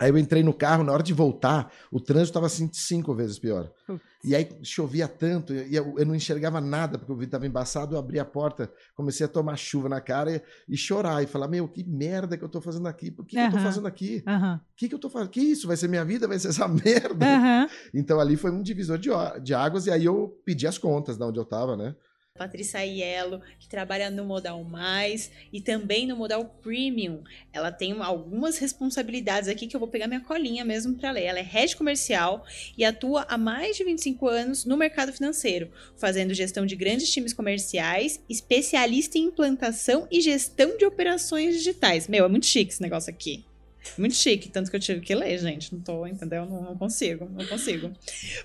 Aí 0.00 0.10
eu 0.10 0.18
entrei 0.18 0.42
no 0.42 0.52
carro, 0.54 0.82
na 0.82 0.92
hora 0.92 1.02
de 1.02 1.12
voltar, 1.12 1.70
o 1.92 2.00
trânsito 2.00 2.32
tava 2.32 2.46
assim 2.46 2.68
cinco 2.72 3.14
vezes 3.14 3.38
pior. 3.38 3.68
Putz. 3.86 4.00
E 4.24 4.36
aí 4.36 4.48
chovia 4.62 5.08
tanto, 5.08 5.52
e 5.52 5.74
eu, 5.74 5.94
eu 5.98 6.06
não 6.06 6.14
enxergava 6.14 6.60
nada, 6.60 6.96
porque 6.96 7.10
o 7.12 7.16
vidro 7.16 7.32
tava 7.32 7.46
embaçado, 7.46 7.94
eu 7.96 7.98
abri 7.98 8.20
a 8.20 8.24
porta, 8.24 8.72
comecei 8.94 9.26
a 9.26 9.28
tomar 9.28 9.56
chuva 9.56 9.88
na 9.88 10.00
cara 10.00 10.36
e, 10.36 10.42
e 10.68 10.76
chorar, 10.76 11.24
e 11.24 11.26
falar, 11.26 11.48
meu, 11.48 11.66
que 11.68 11.82
merda 11.82 12.38
que 12.38 12.44
eu 12.44 12.48
tô 12.48 12.60
fazendo 12.60 12.86
aqui? 12.86 13.10
Por 13.10 13.26
que, 13.26 13.36
que 13.36 13.42
eu 13.42 13.50
tô 13.50 13.56
Aham. 13.56 13.64
fazendo 13.64 13.86
aqui? 13.88 14.22
O 14.26 14.60
que, 14.76 14.88
que 14.88 14.94
eu 14.94 14.98
tô 14.98 15.10
fazendo? 15.10 15.28
Que 15.30 15.40
isso? 15.40 15.66
Vai 15.66 15.76
ser 15.76 15.88
minha 15.88 16.04
vida? 16.04 16.28
Vai 16.28 16.38
ser 16.38 16.48
essa 16.48 16.68
merda? 16.68 17.26
Aham. 17.26 17.68
Então 17.92 18.20
ali 18.20 18.36
foi 18.36 18.52
um 18.52 18.62
divisor 18.62 18.96
de, 18.96 19.10
de 19.42 19.54
águas, 19.54 19.86
e 19.86 19.90
aí 19.90 20.04
eu 20.04 20.40
pedi 20.44 20.68
as 20.68 20.78
contas 20.78 21.16
de 21.16 21.24
onde 21.24 21.40
eu 21.40 21.44
tava, 21.44 21.76
né? 21.76 21.96
Patrícia 22.42 22.80
Aiello, 22.80 23.40
que 23.58 23.68
trabalha 23.68 24.10
no 24.10 24.24
Modal 24.24 24.64
Mais 24.64 25.30
e 25.52 25.60
também 25.60 26.06
no 26.06 26.16
Modal 26.16 26.44
Premium. 26.62 27.22
Ela 27.52 27.70
tem 27.70 27.92
algumas 28.00 28.58
responsabilidades 28.58 29.48
aqui 29.48 29.66
que 29.66 29.76
eu 29.76 29.80
vou 29.80 29.88
pegar 29.88 30.08
minha 30.08 30.20
colinha 30.20 30.64
mesmo 30.64 30.94
para 30.94 31.12
ler. 31.12 31.24
Ela 31.24 31.38
é 31.38 31.42
head 31.42 31.76
comercial 31.76 32.44
e 32.76 32.84
atua 32.84 33.26
há 33.28 33.38
mais 33.38 33.76
de 33.76 33.84
25 33.84 34.26
anos 34.26 34.64
no 34.64 34.76
mercado 34.76 35.12
financeiro, 35.12 35.70
fazendo 35.96 36.34
gestão 36.34 36.66
de 36.66 36.74
grandes 36.74 37.12
times 37.12 37.32
comerciais, 37.32 38.20
especialista 38.28 39.18
em 39.18 39.24
implantação 39.24 40.08
e 40.10 40.20
gestão 40.20 40.76
de 40.76 40.84
operações 40.84 41.54
digitais. 41.54 42.08
Meu, 42.08 42.24
é 42.24 42.28
muito 42.28 42.46
chique 42.46 42.72
esse 42.72 42.82
negócio 42.82 43.10
aqui. 43.10 43.44
Muito 43.98 44.14
chique, 44.14 44.48
tanto 44.48 44.70
que 44.70 44.76
eu 44.76 44.80
tive 44.80 45.00
que 45.00 45.14
ler, 45.14 45.38
gente. 45.38 45.74
Não 45.74 45.80
tô, 45.80 46.06
entendeu? 46.06 46.46
Não, 46.46 46.62
não 46.62 46.76
consigo, 46.76 47.28
não 47.30 47.46
consigo. 47.46 47.90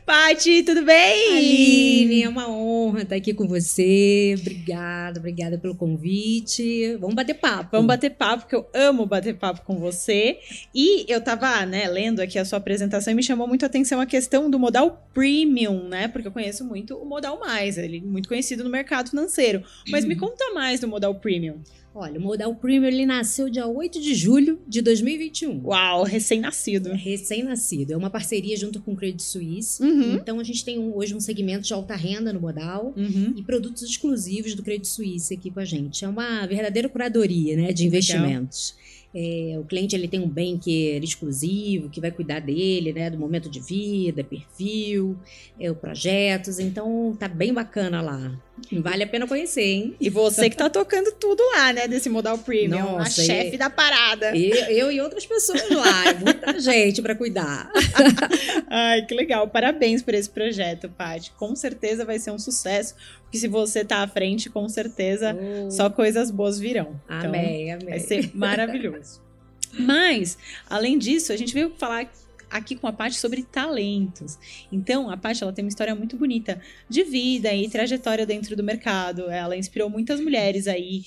Paty, 0.05 0.63
tudo 0.63 0.83
bem? 0.83 1.37
Aline, 1.37 2.23
é 2.23 2.29
uma 2.29 2.49
honra 2.49 3.03
estar 3.03 3.15
aqui 3.15 3.33
com 3.33 3.47
você. 3.47 4.35
Obrigada, 4.39 5.19
obrigada 5.19 5.57
pelo 5.57 5.75
convite. 5.75 6.95
Vamos 6.97 7.15
bater 7.15 7.35
papo. 7.35 7.69
Vamos 7.71 7.87
bater 7.87 8.11
papo, 8.11 8.43
porque 8.43 8.55
eu 8.55 8.67
amo 8.73 9.05
bater 9.05 9.35
papo 9.35 9.61
com 9.61 9.77
você. 9.77 10.39
E 10.73 11.05
eu 11.07 11.21
tava, 11.21 11.65
né, 11.65 11.87
lendo 11.87 12.19
aqui 12.19 12.37
a 12.37 12.45
sua 12.45 12.57
apresentação 12.57 13.13
e 13.13 13.15
me 13.15 13.23
chamou 13.23 13.47
muito 13.47 13.63
a 13.63 13.67
atenção 13.67 14.01
a 14.01 14.05
questão 14.05 14.49
do 14.49 14.59
modal 14.59 15.07
premium, 15.13 15.87
né? 15.87 16.07
Porque 16.07 16.27
eu 16.27 16.31
conheço 16.31 16.65
muito 16.65 16.95
o 16.95 17.05
modal 17.05 17.39
mais, 17.39 17.77
ele 17.77 17.97
é 17.97 18.01
muito 18.01 18.27
conhecido 18.27 18.63
no 18.63 18.69
mercado 18.69 19.09
financeiro. 19.09 19.63
Mas 19.89 20.03
me 20.03 20.15
conta 20.15 20.53
mais 20.53 20.79
do 20.79 20.87
modal 20.87 21.15
premium. 21.15 21.61
Olha, 21.99 22.19
o 22.19 22.21
Modal 22.21 22.53
Premium 22.53 22.87
ele 22.87 23.07
nasceu 23.07 23.49
dia 23.49 23.65
8 23.65 23.99
de 23.99 24.13
julho 24.13 24.61
de 24.67 24.83
2021. 24.83 25.65
Uau, 25.65 26.03
recém-nascido. 26.03 26.91
Recém-nascido. 26.93 27.91
É 27.93 27.97
uma 27.97 28.11
parceria 28.11 28.55
junto 28.55 28.79
com 28.79 28.93
o 28.93 28.95
Credit 28.95 29.23
Suisse. 29.23 29.81
Uhum. 29.81 30.13
Então 30.13 30.39
a 30.39 30.43
gente 30.43 30.63
tem 30.63 30.77
um- 30.77 30.95
hoje 30.95 31.15
um 31.15 31.19
segmento 31.19 31.65
de 31.65 31.73
alta 31.73 31.95
renda 31.95 32.31
no 32.31 32.39
Modal. 32.39 32.93
Uhum. 32.95 33.33
E 33.35 33.41
produtos 33.41 33.81
exclusivos 33.81 34.53
do 34.53 34.61
Credit 34.61 34.87
Suisse 34.87 35.33
aqui 35.33 35.49
com 35.49 35.59
a 35.59 35.65
gente. 35.65 36.05
É 36.05 36.07
uma 36.07 36.45
verdadeira 36.45 36.87
curadoria 36.87 37.57
né, 37.57 37.73
de 37.73 37.87
investimentos. 37.87 38.75
É, 39.15 39.57
o 39.59 39.63
cliente 39.63 39.95
ele 39.95 40.07
tem 40.07 40.19
um 40.19 40.29
banker 40.29 41.01
exclusivo 41.03 41.89
que 41.89 41.99
vai 41.99 42.11
cuidar 42.11 42.41
dele, 42.41 42.93
né, 42.93 43.09
do 43.09 43.17
momento 43.17 43.49
de 43.49 43.59
vida, 43.59 44.23
perfil, 44.23 45.17
é, 45.59 45.73
projetos. 45.73 46.59
Então 46.59 47.15
tá 47.17 47.27
bem 47.27 47.51
bacana 47.51 48.01
lá. 48.03 48.39
Vale 48.71 49.03
a 49.03 49.07
pena 49.07 49.25
conhecer, 49.27 49.61
hein? 49.61 49.95
E 49.99 50.09
você 50.09 50.49
que 50.49 50.57
tá 50.57 50.69
tocando 50.69 51.11
tudo 51.13 51.41
lá, 51.55 51.71
né, 51.71 51.87
desse 51.87 52.09
modal 52.09 52.37
premium. 52.37 52.97
Nossa, 52.97 53.21
a 53.21 53.25
chefe 53.25 53.55
e- 53.55 53.57
da 53.57 53.69
parada. 53.69 54.35
Eu, 54.35 54.55
eu 54.69 54.91
e 54.91 54.99
outras 54.99 55.25
pessoas 55.25 55.69
lá, 55.69 56.07
é 56.09 56.13
muita 56.15 56.57
gente 56.59 57.01
para 57.01 57.15
cuidar. 57.15 57.71
Ai, 58.69 59.05
que 59.05 59.13
legal. 59.13 59.47
Parabéns 59.47 60.01
por 60.01 60.13
esse 60.13 60.29
projeto, 60.29 60.89
Paty. 60.89 61.31
Com 61.37 61.55
certeza 61.55 62.03
vai 62.05 62.19
ser 62.19 62.31
um 62.31 62.39
sucesso. 62.39 62.95
Porque 63.23 63.37
se 63.37 63.47
você 63.47 63.83
tá 63.85 64.03
à 64.03 64.07
frente, 64.07 64.49
com 64.49 64.67
certeza 64.69 65.35
só 65.69 65.89
coisas 65.89 66.31
boas 66.31 66.59
virão. 66.59 66.99
Então, 67.05 67.29
Amém, 67.29 67.71
amém. 67.73 67.89
Vai 67.89 67.99
ser 67.99 68.31
maravilhoso. 68.33 69.21
Mas, 69.79 70.37
além 70.69 70.97
disso, 70.97 71.31
a 71.31 71.37
gente 71.37 71.53
veio 71.53 71.71
falar 71.77 72.09
aqui 72.49 72.75
com 72.75 72.87
a 72.87 72.93
Paty 72.93 73.15
sobre 73.15 73.43
talentos. 73.43 74.37
Então, 74.71 75.09
a 75.09 75.17
Paty 75.17 75.43
ela 75.43 75.53
tem 75.53 75.63
uma 75.63 75.69
história 75.69 75.95
muito 75.95 76.17
bonita 76.17 76.61
de 76.89 77.03
vida 77.03 77.53
e 77.53 77.69
trajetória 77.69 78.25
dentro 78.25 78.55
do 78.55 78.63
mercado. 78.63 79.29
Ela 79.29 79.55
inspirou 79.55 79.89
muitas 79.89 80.19
mulheres 80.19 80.67
aí 80.67 81.03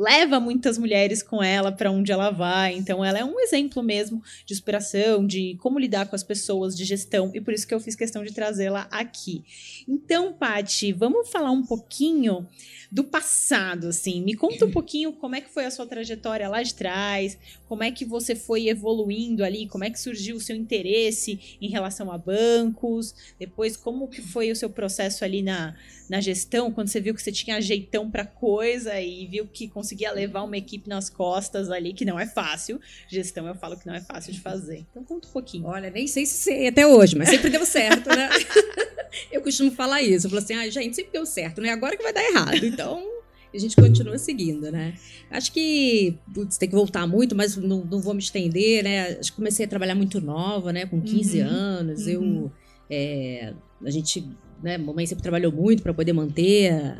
leva 0.00 0.40
muitas 0.40 0.78
mulheres 0.78 1.22
com 1.22 1.42
ela 1.42 1.70
para 1.70 1.90
onde 1.90 2.10
ela 2.10 2.30
vai. 2.30 2.74
Então, 2.74 3.04
ela 3.04 3.18
é 3.18 3.24
um 3.24 3.38
exemplo 3.38 3.82
mesmo 3.82 4.22
de 4.46 4.54
inspiração, 4.54 5.26
de 5.26 5.56
como 5.60 5.78
lidar 5.78 6.08
com 6.08 6.16
as 6.16 6.22
pessoas, 6.22 6.74
de 6.74 6.86
gestão, 6.86 7.30
e 7.34 7.40
por 7.40 7.52
isso 7.52 7.66
que 7.66 7.74
eu 7.74 7.80
fiz 7.80 7.94
questão 7.94 8.24
de 8.24 8.32
trazê-la 8.32 8.88
aqui. 8.90 9.44
Então, 9.86 10.32
Pati, 10.32 10.90
vamos 10.92 11.28
falar 11.28 11.50
um 11.50 11.62
pouquinho 11.62 12.48
do 12.90 13.04
passado, 13.04 13.88
assim. 13.88 14.22
Me 14.22 14.34
conta 14.34 14.64
um 14.64 14.70
pouquinho 14.72 15.12
como 15.12 15.36
é 15.36 15.40
que 15.40 15.50
foi 15.50 15.66
a 15.66 15.70
sua 15.70 15.86
trajetória 15.86 16.48
lá 16.48 16.62
de 16.62 16.74
trás, 16.74 17.38
como 17.68 17.84
é 17.84 17.90
que 17.90 18.04
você 18.04 18.34
foi 18.34 18.68
evoluindo 18.68 19.44
ali, 19.44 19.66
como 19.68 19.84
é 19.84 19.90
que 19.90 20.00
surgiu 20.00 20.36
o 20.36 20.40
seu 20.40 20.56
interesse 20.56 21.58
em 21.60 21.68
relação 21.68 22.10
a 22.10 22.18
bancos, 22.18 23.14
depois 23.38 23.76
como 23.76 24.08
que 24.08 24.20
foi 24.20 24.50
o 24.50 24.56
seu 24.56 24.68
processo 24.68 25.24
ali 25.24 25.42
na, 25.42 25.76
na 26.08 26.20
gestão, 26.20 26.72
quando 26.72 26.88
você 26.88 27.00
viu 27.00 27.14
que 27.14 27.22
você 27.22 27.30
tinha 27.30 27.60
jeitão 27.60 28.10
para 28.10 28.24
coisa 28.24 29.00
e 29.00 29.26
viu 29.26 29.46
que 29.46 29.68
conseguia 29.68 29.89
levar 30.12 30.42
uma 30.42 30.56
equipe 30.56 30.88
nas 30.88 31.08
costas 31.08 31.70
ali, 31.70 31.92
que 31.92 32.04
não 32.04 32.18
é 32.18 32.26
fácil. 32.26 32.80
Gestão 33.08 33.46
eu 33.46 33.54
falo 33.54 33.76
que 33.76 33.86
não 33.86 33.94
é 33.94 34.00
fácil 34.00 34.32
de 34.32 34.40
fazer. 34.40 34.86
Então 34.90 35.04
conta 35.04 35.28
um 35.28 35.30
pouquinho. 35.30 35.66
Olha, 35.66 35.90
nem 35.90 36.06
sei 36.06 36.26
se 36.26 36.38
sei 36.38 36.68
até 36.68 36.86
hoje, 36.86 37.16
mas 37.16 37.28
sempre 37.28 37.50
deu 37.50 37.64
certo, 37.64 38.08
né? 38.08 38.28
eu 39.30 39.42
costumo 39.42 39.70
falar 39.70 40.02
isso. 40.02 40.26
Eu 40.26 40.30
falo 40.30 40.42
assim, 40.42 40.54
ah, 40.54 40.68
gente, 40.68 40.96
sempre 40.96 41.12
deu 41.12 41.26
certo, 41.26 41.60
não 41.60 41.68
é 41.68 41.72
agora 41.72 41.96
que 41.96 42.02
vai 42.02 42.12
dar 42.12 42.22
errado. 42.22 42.64
Então, 42.64 43.02
a 43.52 43.58
gente 43.58 43.74
continua 43.76 44.16
seguindo, 44.18 44.70
né? 44.70 44.94
Acho 45.30 45.52
que, 45.52 46.16
putz, 46.32 46.56
tem 46.56 46.68
que 46.68 46.74
voltar 46.74 47.06
muito, 47.06 47.34
mas 47.34 47.56
não, 47.56 47.84
não 47.84 48.00
vou 48.00 48.14
me 48.14 48.20
estender, 48.20 48.84
né? 48.84 49.18
Acho 49.18 49.30
que 49.30 49.36
comecei 49.36 49.66
a 49.66 49.68
trabalhar 49.68 49.94
muito 49.94 50.20
nova, 50.20 50.72
né? 50.72 50.86
Com 50.86 51.00
15 51.00 51.40
uhum. 51.40 51.48
anos, 51.48 52.06
uhum. 52.06 52.12
eu... 52.12 52.52
É, 52.92 53.52
a 53.84 53.90
gente, 53.90 54.28
né? 54.62 54.76
Mamãe 54.76 55.06
sempre 55.06 55.22
trabalhou 55.22 55.52
muito 55.52 55.82
para 55.82 55.94
poder 55.94 56.12
manter... 56.12 56.96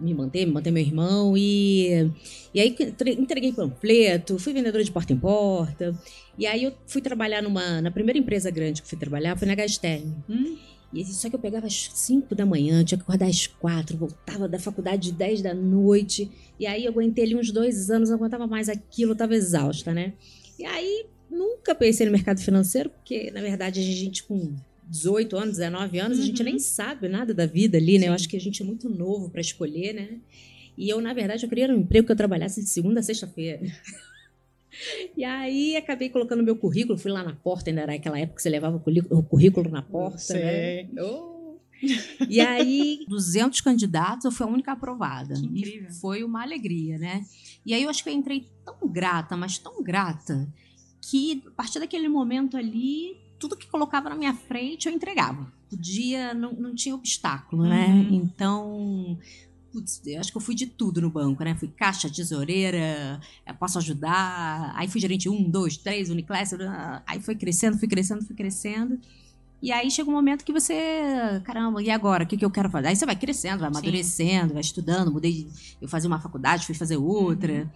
Me 0.00 0.14
manter, 0.14 0.46
me 0.46 0.52
manter 0.52 0.70
meu 0.70 0.82
irmão 0.82 1.36
e... 1.36 2.10
E 2.54 2.60
aí 2.60 2.74
entreguei 3.18 3.52
panfleto, 3.52 4.38
fui 4.38 4.52
vendedora 4.52 4.82
de 4.82 4.90
porta 4.90 5.12
em 5.12 5.16
porta. 5.16 5.94
E 6.38 6.46
aí 6.46 6.64
eu 6.64 6.72
fui 6.86 7.00
trabalhar 7.00 7.42
numa... 7.42 7.80
Na 7.80 7.90
primeira 7.90 8.18
empresa 8.18 8.50
grande 8.50 8.82
que 8.82 8.88
fui 8.88 8.98
trabalhar 8.98 9.36
foi 9.36 9.46
na 9.46 9.54
Gasterm. 9.54 10.12
Hum. 10.28 10.56
E 10.92 11.04
só 11.04 11.28
que 11.28 11.36
eu 11.36 11.40
pegava 11.40 11.66
às 11.66 11.90
5 11.94 12.34
da 12.34 12.44
manhã, 12.44 12.82
tinha 12.82 12.98
que 12.98 13.04
acordar 13.04 13.26
às 13.26 13.46
4, 13.46 13.96
voltava 13.96 14.48
da 14.48 14.58
faculdade 14.58 15.10
de 15.10 15.12
10 15.12 15.42
da 15.42 15.54
noite. 15.54 16.30
E 16.58 16.66
aí 16.66 16.84
eu 16.84 16.90
aguentei 16.90 17.24
ali 17.24 17.36
uns 17.36 17.52
dois 17.52 17.90
anos, 17.90 18.08
não 18.08 18.16
aguentava 18.16 18.46
mais 18.46 18.68
aquilo, 18.68 19.12
estava 19.12 19.34
exausta, 19.34 19.94
né? 19.94 20.14
E 20.58 20.64
aí 20.64 21.06
nunca 21.30 21.74
pensei 21.74 22.06
no 22.06 22.12
mercado 22.12 22.40
financeiro, 22.40 22.90
porque 22.90 23.30
na 23.30 23.40
verdade 23.40 23.78
a 23.78 23.82
gente 23.82 24.24
com 24.24 24.56
18 24.90 25.36
anos, 25.36 25.56
19 25.56 25.98
anos, 25.98 26.18
uhum. 26.18 26.24
a 26.24 26.26
gente 26.26 26.42
nem 26.42 26.54
uhum. 26.54 26.58
sabe 26.58 27.08
nada 27.08 27.32
da 27.32 27.46
vida 27.46 27.78
ali, 27.78 27.94
né? 27.94 28.04
Sim. 28.04 28.08
Eu 28.08 28.12
acho 28.14 28.28
que 28.28 28.36
a 28.36 28.40
gente 28.40 28.60
é 28.60 28.64
muito 28.64 28.88
novo 28.88 29.30
para 29.30 29.40
escolher, 29.40 29.94
né? 29.94 30.18
E 30.76 30.88
eu, 30.88 31.00
na 31.00 31.12
verdade, 31.12 31.44
eu 31.44 31.48
queria 31.48 31.68
um 31.68 31.78
emprego 31.78 32.06
que 32.06 32.12
eu 32.12 32.16
trabalhasse 32.16 32.62
de 32.62 32.68
segunda 32.68 33.00
a 33.00 33.02
sexta-feira. 33.02 33.60
E 35.16 35.24
aí 35.24 35.76
acabei 35.76 36.08
colocando 36.08 36.42
meu 36.42 36.56
currículo, 36.56 36.96
fui 36.96 37.10
lá 37.10 37.22
na 37.24 37.34
porta, 37.34 37.68
ainda 37.68 37.82
era 37.82 37.94
aquela 37.94 38.18
época 38.18 38.36
que 38.36 38.42
você 38.42 38.48
levava 38.48 38.82
o 39.10 39.22
currículo 39.22 39.68
na 39.68 39.82
porta, 39.82 40.32
né? 40.32 40.88
Oh. 40.98 41.56
E 42.28 42.40
aí, 42.40 43.04
200 43.08 43.60
candidatos, 43.60 44.24
eu 44.24 44.30
fui 44.30 44.46
a 44.46 44.48
única 44.48 44.72
aprovada. 44.72 45.34
Que 45.34 45.44
incrível. 45.44 45.88
E 45.90 45.92
foi 45.92 46.24
uma 46.24 46.42
alegria, 46.42 46.98
né? 46.98 47.24
E 47.66 47.74
aí 47.74 47.82
eu 47.82 47.90
acho 47.90 48.02
que 48.02 48.10
eu 48.10 48.14
entrei 48.14 48.46
tão 48.64 48.88
grata, 48.88 49.36
mas 49.36 49.58
tão 49.58 49.82
grata, 49.82 50.48
que 51.00 51.42
a 51.46 51.50
partir 51.50 51.80
daquele 51.80 52.08
momento 52.08 52.56
ali, 52.56 53.16
tudo 53.40 53.56
que 53.56 53.66
colocava 53.66 54.10
na 54.10 54.14
minha 54.14 54.34
frente 54.34 54.86
eu 54.86 54.92
entregava. 54.92 55.50
Podia, 55.68 56.34
não, 56.34 56.52
não 56.52 56.74
tinha 56.74 56.94
obstáculo, 56.94 57.64
né? 57.64 57.86
uhum. 57.86 58.14
Então, 58.14 59.18
Putz, 59.72 60.02
eu 60.04 60.20
acho 60.20 60.32
que 60.32 60.36
eu 60.36 60.42
fui 60.42 60.54
de 60.54 60.66
tudo 60.66 61.00
no 61.00 61.08
banco, 61.08 61.44
né? 61.44 61.54
Fui 61.54 61.68
caixa, 61.68 62.10
tesoureira, 62.10 63.20
eh, 63.46 63.52
posso 63.52 63.78
ajudar. 63.78 64.72
Aí 64.76 64.88
fui 64.88 65.00
gerente 65.00 65.28
um, 65.28 65.48
dois, 65.48 65.76
três, 65.76 66.10
Uniclass. 66.10 66.54
Aí 67.06 67.20
foi 67.20 67.36
crescendo, 67.36 67.78
fui 67.78 67.86
crescendo, 67.86 68.24
fui 68.24 68.34
crescendo. 68.34 68.98
E 69.62 69.70
aí 69.70 69.90
chega 69.90 70.08
um 70.08 70.12
momento 70.12 70.44
que 70.44 70.52
você, 70.52 71.40
caramba, 71.44 71.82
e 71.82 71.90
agora? 71.90 72.24
O 72.24 72.26
que, 72.26 72.36
que 72.36 72.44
eu 72.44 72.50
quero 72.50 72.70
fazer? 72.70 72.88
Aí 72.88 72.96
você 72.96 73.06
vai 73.06 73.14
crescendo, 73.14 73.60
vai 73.60 73.68
amadurecendo, 73.68 74.48
Sim. 74.48 74.54
vai 74.54 74.60
estudando. 74.60 75.12
Mudei, 75.12 75.46
eu 75.80 75.88
fazia 75.88 76.08
uma 76.08 76.18
faculdade, 76.18 76.66
fui 76.66 76.74
fazer 76.74 76.96
outra. 76.96 77.52
Uhum. 77.52 77.68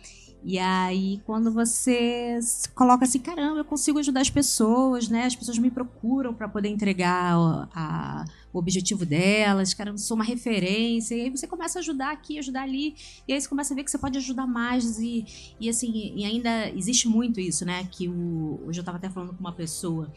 E 0.46 0.58
aí, 0.58 1.22
quando 1.24 1.50
você 1.50 2.38
coloca 2.74 3.06
assim, 3.06 3.18
caramba, 3.18 3.60
eu 3.60 3.64
consigo 3.64 3.98
ajudar 3.98 4.20
as 4.20 4.28
pessoas, 4.28 5.08
né? 5.08 5.24
As 5.24 5.34
pessoas 5.34 5.56
me 5.56 5.70
procuram 5.70 6.34
para 6.34 6.46
poder 6.46 6.68
entregar 6.68 7.34
a, 7.34 7.68
a, 7.74 8.24
o 8.52 8.58
objetivo 8.58 9.06
delas, 9.06 9.72
caramba, 9.72 9.96
sou 9.96 10.14
uma 10.14 10.24
referência. 10.24 11.14
E 11.14 11.22
aí 11.22 11.30
você 11.30 11.46
começa 11.46 11.78
a 11.78 11.80
ajudar 11.80 12.12
aqui, 12.12 12.38
ajudar 12.38 12.62
ali. 12.62 12.94
E 13.26 13.32
aí 13.32 13.40
você 13.40 13.48
começa 13.48 13.72
a 13.72 13.76
ver 13.76 13.84
que 13.84 13.90
você 13.90 13.96
pode 13.96 14.18
ajudar 14.18 14.46
mais. 14.46 14.98
E, 14.98 15.24
e 15.58 15.66
assim, 15.66 16.12
e 16.14 16.26
ainda 16.26 16.68
existe 16.68 17.08
muito 17.08 17.40
isso, 17.40 17.64
né? 17.64 17.88
Que 17.90 18.06
o, 18.06 18.60
hoje 18.66 18.80
eu 18.80 18.82
estava 18.82 18.98
até 18.98 19.08
falando 19.08 19.32
com 19.32 19.40
uma 19.40 19.52
pessoa 19.54 20.12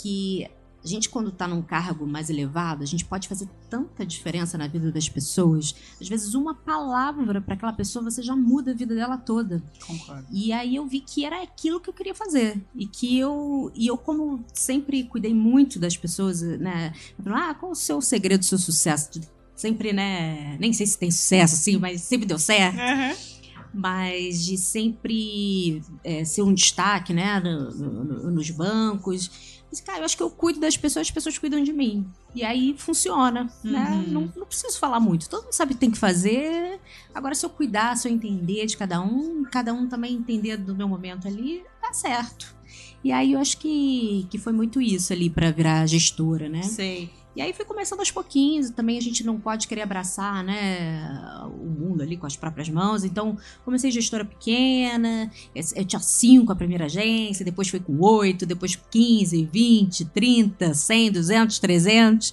que 0.00 0.48
a 0.86 0.88
gente, 0.88 1.08
quando 1.08 1.30
está 1.30 1.48
num 1.48 1.60
cargo 1.60 2.06
mais 2.06 2.30
elevado, 2.30 2.84
a 2.84 2.86
gente 2.86 3.04
pode 3.04 3.26
fazer 3.26 3.48
tanta 3.68 4.06
diferença 4.06 4.56
na 4.56 4.68
vida 4.68 4.92
das 4.92 5.08
pessoas. 5.08 5.74
Às 6.00 6.08
vezes, 6.08 6.34
uma 6.34 6.54
palavra 6.54 7.40
para 7.40 7.54
aquela 7.54 7.72
pessoa, 7.72 8.04
você 8.04 8.22
já 8.22 8.36
muda 8.36 8.70
a 8.70 8.74
vida 8.74 8.94
dela 8.94 9.18
toda. 9.18 9.60
Concordo. 9.84 10.24
E 10.30 10.52
aí 10.52 10.76
eu 10.76 10.86
vi 10.86 11.00
que 11.00 11.24
era 11.24 11.42
aquilo 11.42 11.80
que 11.80 11.90
eu 11.90 11.94
queria 11.94 12.14
fazer. 12.14 12.62
E 12.72 12.86
que 12.86 13.18
eu, 13.18 13.72
e 13.74 13.88
eu 13.88 13.98
como 13.98 14.44
sempre 14.54 15.02
cuidei 15.02 15.34
muito 15.34 15.80
das 15.80 15.96
pessoas, 15.96 16.40
né? 16.40 16.92
Ah, 17.26 17.52
qual 17.52 17.72
o 17.72 17.74
seu 17.74 18.00
segredo 18.00 18.40
do 18.40 18.44
seu 18.44 18.58
sucesso? 18.58 19.20
Sempre, 19.56 19.92
né? 19.92 20.56
Nem 20.60 20.72
sei 20.72 20.86
se 20.86 20.96
tem 20.96 21.10
sucesso, 21.10 21.56
assim, 21.56 21.78
mas 21.78 22.02
sempre 22.02 22.26
deu 22.26 22.38
certo. 22.38 22.78
Uhum 22.78 23.36
mas 23.76 24.42
de 24.44 24.56
sempre 24.56 25.82
é, 26.02 26.24
ser 26.24 26.40
um 26.40 26.54
destaque, 26.54 27.12
né, 27.12 27.38
no, 27.40 27.70
no, 27.70 28.30
nos 28.30 28.50
bancos. 28.50 29.55
Mas, 29.70 29.80
cara, 29.80 30.00
eu 30.00 30.04
acho 30.04 30.16
que 30.16 30.22
eu 30.22 30.30
cuido 30.30 30.60
das 30.60 30.76
pessoas, 30.76 31.08
as 31.08 31.10
pessoas 31.10 31.38
cuidam 31.38 31.62
de 31.62 31.72
mim. 31.72 32.06
E 32.34 32.44
aí 32.44 32.74
funciona, 32.78 33.44
né? 33.44 33.50
uhum. 33.64 33.72
né? 33.72 34.04
Não, 34.08 34.32
não, 34.36 34.46
preciso 34.46 34.78
falar 34.78 35.00
muito. 35.00 35.28
Todo 35.28 35.44
mundo 35.44 35.52
sabe 35.52 35.72
o 35.72 35.74
que 35.74 35.80
tem 35.80 35.90
que 35.90 35.98
fazer. 35.98 36.80
Agora, 37.14 37.34
se 37.34 37.44
eu 37.44 37.50
cuidar, 37.50 37.96
se 37.96 38.08
eu 38.08 38.12
entender 38.12 38.66
de 38.66 38.76
cada 38.76 39.00
um, 39.00 39.44
cada 39.44 39.72
um 39.72 39.88
também 39.88 40.14
entender 40.14 40.56
do 40.56 40.74
meu 40.74 40.88
momento 40.88 41.26
ali, 41.26 41.64
dá 41.82 41.92
certo. 41.92 42.54
E 43.02 43.12
aí 43.12 43.32
eu 43.32 43.40
acho 43.40 43.58
que, 43.58 44.26
que 44.30 44.38
foi 44.38 44.52
muito 44.52 44.80
isso 44.80 45.12
ali 45.12 45.30
para 45.30 45.50
virar 45.50 45.86
gestora, 45.86 46.48
né? 46.48 46.62
Sei. 46.62 47.10
E 47.36 47.42
aí 47.42 47.52
foi 47.52 47.66
começando 47.66 47.98
aos 48.00 48.10
pouquinhos, 48.10 48.70
também 48.70 48.96
a 48.96 49.00
gente 49.02 49.22
não 49.22 49.38
pode 49.38 49.68
querer 49.68 49.82
abraçar, 49.82 50.42
né, 50.42 51.06
o 51.44 51.66
mundo 51.66 52.02
ali 52.02 52.16
com 52.16 52.26
as 52.26 52.34
próprias 52.34 52.70
mãos. 52.70 53.04
Então, 53.04 53.36
comecei 53.62 53.90
gestora 53.90 54.24
pequena, 54.24 55.30
eu 55.54 55.84
tinha 55.84 56.00
cinco 56.00 56.50
a 56.50 56.56
primeira 56.56 56.86
agência, 56.86 57.44
depois 57.44 57.68
foi 57.68 57.78
com 57.78 58.00
oito, 58.00 58.46
depois 58.46 58.74
15, 58.74 59.50
20, 59.52 60.06
30, 60.06 60.72
100, 60.72 61.12
200, 61.12 61.58
300. 61.58 62.32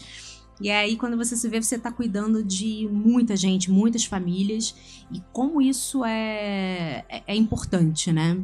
E 0.61 0.71
aí, 0.71 0.95
quando 0.95 1.17
você 1.17 1.35
se 1.35 1.49
vê, 1.49 1.61
você 1.61 1.75
está 1.75 1.91
cuidando 1.91 2.41
de 2.41 2.87
muita 2.89 3.35
gente, 3.35 3.69
muitas 3.69 4.05
famílias, 4.05 4.73
e 5.11 5.21
como 5.33 5.61
isso 5.61 6.05
é, 6.05 7.03
é, 7.09 7.23
é 7.27 7.35
importante, 7.35 8.09
né? 8.09 8.41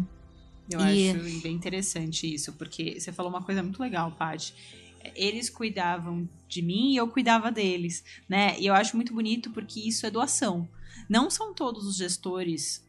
Eu 0.69 0.81
e... 0.81 1.11
acho 1.11 1.41
bem 1.41 1.55
interessante 1.55 2.31
isso, 2.33 2.51
porque 2.51 2.99
você 2.99 3.13
falou 3.13 3.31
uma 3.31 3.41
coisa 3.41 3.63
muito 3.63 3.81
legal, 3.81 4.11
Paty 4.11 4.53
eles 5.15 5.49
cuidavam 5.49 6.27
de 6.47 6.61
mim 6.61 6.91
e 6.91 6.97
eu 6.97 7.07
cuidava 7.07 7.51
deles, 7.51 8.03
né? 8.27 8.59
E 8.59 8.65
eu 8.65 8.73
acho 8.73 8.95
muito 8.95 9.13
bonito 9.13 9.51
porque 9.51 9.79
isso 9.79 10.05
é 10.05 10.11
doação. 10.11 10.67
Não 11.07 11.29
são 11.29 11.53
todos 11.53 11.85
os 11.85 11.97
gestores 11.97 12.85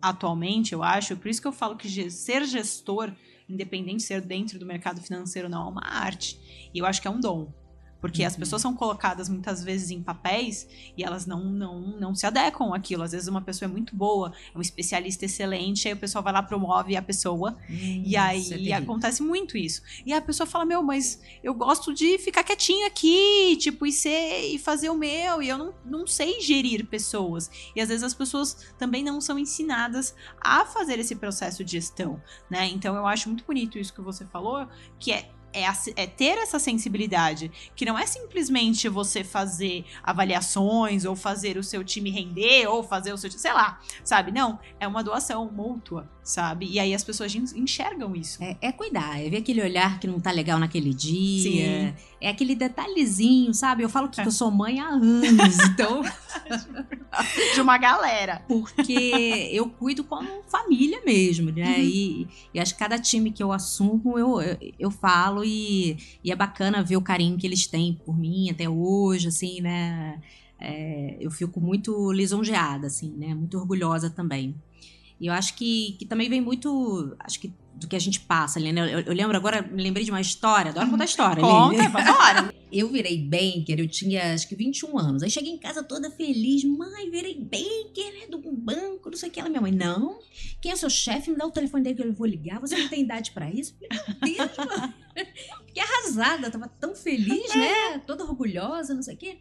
atualmente, 0.00 0.72
eu 0.72 0.82
acho, 0.82 1.16
por 1.16 1.28
isso 1.28 1.40
que 1.40 1.48
eu 1.48 1.52
falo 1.52 1.76
que 1.76 2.10
ser 2.10 2.44
gestor, 2.44 3.12
independente 3.48 3.98
de 3.98 4.02
ser 4.02 4.20
dentro 4.20 4.58
do 4.58 4.66
mercado 4.66 5.00
financeiro 5.00 5.48
não, 5.48 5.66
é 5.66 5.70
uma 5.70 5.84
arte. 5.84 6.38
E 6.72 6.78
eu 6.78 6.86
acho 6.86 7.00
que 7.00 7.08
é 7.08 7.10
um 7.10 7.20
dom. 7.20 7.52
Porque 8.00 8.22
uhum. 8.22 8.28
as 8.28 8.36
pessoas 8.36 8.62
são 8.62 8.74
colocadas 8.74 9.28
muitas 9.28 9.62
vezes 9.62 9.90
em 9.90 10.02
papéis 10.02 10.66
e 10.96 11.02
elas 11.02 11.26
não, 11.26 11.44
não, 11.44 11.80
não 11.98 12.14
se 12.14 12.26
adequam 12.26 12.74
àquilo. 12.74 13.02
Às 13.02 13.12
vezes 13.12 13.28
uma 13.28 13.42
pessoa 13.42 13.68
é 13.68 13.72
muito 13.72 13.96
boa, 13.96 14.32
é 14.54 14.58
um 14.58 14.60
especialista 14.60 15.24
excelente, 15.24 15.88
aí 15.88 15.94
o 15.94 15.96
pessoal 15.96 16.22
vai 16.22 16.32
lá, 16.32 16.42
promove 16.42 16.96
a 16.96 17.02
pessoa. 17.02 17.56
Hum, 17.68 18.02
e 18.04 18.16
aí 18.16 18.70
é 18.70 18.74
acontece 18.74 19.22
muito 19.22 19.56
isso. 19.56 19.82
E 20.04 20.12
a 20.12 20.20
pessoa 20.20 20.46
fala: 20.46 20.64
Meu, 20.64 20.82
mas 20.82 21.20
eu 21.42 21.54
gosto 21.54 21.92
de 21.92 22.18
ficar 22.18 22.42
quietinha 22.44 22.86
aqui, 22.86 23.56
tipo, 23.56 23.86
e 23.86 23.92
ser 23.92 24.46
e 24.52 24.58
fazer 24.58 24.90
o 24.90 24.94
meu. 24.94 25.42
E 25.42 25.48
eu 25.48 25.58
não, 25.58 25.74
não 25.84 26.06
sei 26.06 26.40
gerir 26.40 26.86
pessoas. 26.86 27.50
E 27.74 27.80
às 27.80 27.88
vezes 27.88 28.02
as 28.02 28.14
pessoas 28.14 28.56
também 28.78 29.02
não 29.02 29.20
são 29.20 29.38
ensinadas 29.38 30.14
a 30.40 30.64
fazer 30.64 30.98
esse 30.98 31.16
processo 31.16 31.64
de 31.64 31.72
gestão, 31.72 32.22
né? 32.50 32.66
Então 32.68 32.94
eu 32.96 33.06
acho 33.06 33.28
muito 33.28 33.44
bonito 33.44 33.78
isso 33.78 33.92
que 33.92 34.00
você 34.00 34.24
falou, 34.26 34.66
que 34.98 35.12
é 35.12 35.30
é, 35.56 35.64
é, 35.96 36.06
ter 36.06 36.36
essa 36.38 36.58
sensibilidade, 36.58 37.50
que 37.74 37.86
não 37.86 37.98
é 37.98 38.04
simplesmente 38.04 38.88
você 38.90 39.24
fazer 39.24 39.86
avaliações 40.02 41.06
ou 41.06 41.16
fazer 41.16 41.56
o 41.56 41.62
seu 41.62 41.82
time 41.82 42.10
render 42.10 42.66
ou 42.66 42.82
fazer 42.82 43.12
o 43.14 43.16
seu, 43.16 43.30
sei 43.30 43.52
lá, 43.54 43.80
sabe? 44.04 44.30
Não, 44.30 44.58
é 44.78 44.86
uma 44.86 45.02
doação 45.02 45.50
mútua, 45.50 46.06
sabe? 46.22 46.66
E 46.70 46.78
aí 46.78 46.94
as 46.94 47.02
pessoas 47.02 47.34
enxergam 47.34 48.14
isso. 48.14 48.42
É, 48.42 48.56
é 48.60 48.70
cuidar, 48.70 49.18
é 49.18 49.30
ver 49.30 49.38
aquele 49.38 49.62
olhar 49.62 49.98
que 49.98 50.06
não 50.06 50.20
tá 50.20 50.30
legal 50.30 50.58
naquele 50.58 50.92
dia. 50.92 51.42
Sim. 51.42 51.94
É 52.20 52.28
aquele 52.28 52.54
detalhezinho, 52.54 53.54
sabe? 53.54 53.82
Eu 53.82 53.88
falo 53.88 54.08
que, 54.08 54.20
é. 54.20 54.22
que 54.22 54.28
eu 54.28 54.32
sou 54.32 54.50
mãe 54.50 54.80
há 54.80 54.88
anos, 54.88 55.58
então. 55.70 56.02
De 57.54 57.60
uma 57.60 57.78
galera. 57.78 58.42
Porque 58.46 59.48
eu 59.52 59.68
cuido 59.70 60.04
como 60.04 60.28
família 60.48 61.00
mesmo, 61.04 61.50
né? 61.50 61.76
Uhum. 61.76 61.82
E, 61.82 62.28
e 62.52 62.60
acho 62.60 62.74
que 62.74 62.78
cada 62.78 62.98
time 62.98 63.30
que 63.30 63.42
eu 63.42 63.52
assumo, 63.52 64.18
eu, 64.18 64.40
eu, 64.40 64.58
eu 64.78 64.90
falo 64.90 65.44
e, 65.46 65.96
e 66.22 66.30
é 66.30 66.36
bacana 66.36 66.82
ver 66.82 66.96
o 66.96 67.02
carinho 67.02 67.38
que 67.38 67.46
eles 67.46 67.66
têm 67.66 67.94
por 68.04 68.18
mim 68.18 68.50
até 68.50 68.68
hoje, 68.68 69.28
assim, 69.28 69.60
né? 69.60 70.20
É, 70.58 71.16
eu 71.20 71.30
fico 71.30 71.60
muito 71.60 72.12
lisonjeada, 72.12 72.86
assim, 72.86 73.12
né? 73.16 73.34
Muito 73.34 73.58
orgulhosa 73.58 74.10
também. 74.10 74.54
E 75.20 75.26
eu 75.26 75.32
acho 75.32 75.54
que, 75.56 75.96
que 75.98 76.04
também 76.06 76.28
vem 76.28 76.40
muito. 76.40 77.14
Acho 77.18 77.40
que 77.40 77.52
do 77.76 77.86
que 77.86 77.94
a 77.94 77.98
gente 77.98 78.20
passa 78.20 78.58
né? 78.58 78.70
Eu, 78.70 79.00
eu, 79.00 79.12
lembro 79.12 79.36
agora, 79.36 79.62
me 79.62 79.82
lembrei 79.82 80.04
de 80.04 80.10
uma 80.10 80.20
história, 80.20 80.70
adoro 80.70 80.90
contar 80.90 81.04
história. 81.04 81.42
Conta, 81.42 81.88
vambora. 81.88 82.54
eu 82.72 82.88
virei 82.88 83.18
banker, 83.18 83.78
eu 83.78 83.88
tinha 83.88 84.32
acho 84.32 84.48
que 84.48 84.56
21 84.56 84.98
anos. 84.98 85.22
Aí 85.22 85.30
cheguei 85.30 85.52
em 85.52 85.58
casa 85.58 85.82
toda 85.82 86.10
feliz, 86.10 86.64
mãe, 86.64 87.10
virei 87.10 87.34
banker, 87.34 88.14
né, 88.14 88.26
do 88.30 88.38
banco, 88.38 89.10
não 89.10 89.16
sei 89.16 89.28
o 89.28 89.32
que. 89.32 89.40
Ela, 89.40 89.50
minha 89.50 89.60
mãe, 89.60 89.72
não, 89.72 90.18
quem 90.60 90.72
é 90.72 90.76
seu 90.76 90.88
chefe? 90.88 91.30
Me 91.30 91.36
dá 91.36 91.46
o 91.46 91.50
telefone 91.50 91.84
dele 91.84 91.96
que 91.96 92.02
eu 92.02 92.12
vou 92.12 92.26
ligar, 92.26 92.60
você 92.60 92.76
não 92.76 92.88
tem 92.88 93.02
idade 93.02 93.30
para 93.32 93.50
isso? 93.50 93.76
Meu 93.80 93.88
Deus, 94.20 94.56
mano. 94.56 94.94
Fiquei 95.66 95.82
arrasada, 95.82 96.50
tava 96.50 96.68
tão 96.68 96.94
feliz, 96.94 97.54
né, 97.54 97.98
toda 98.06 98.24
orgulhosa, 98.24 98.94
não 98.94 99.02
sei 99.02 99.14
o 99.14 99.18
que. 99.18 99.38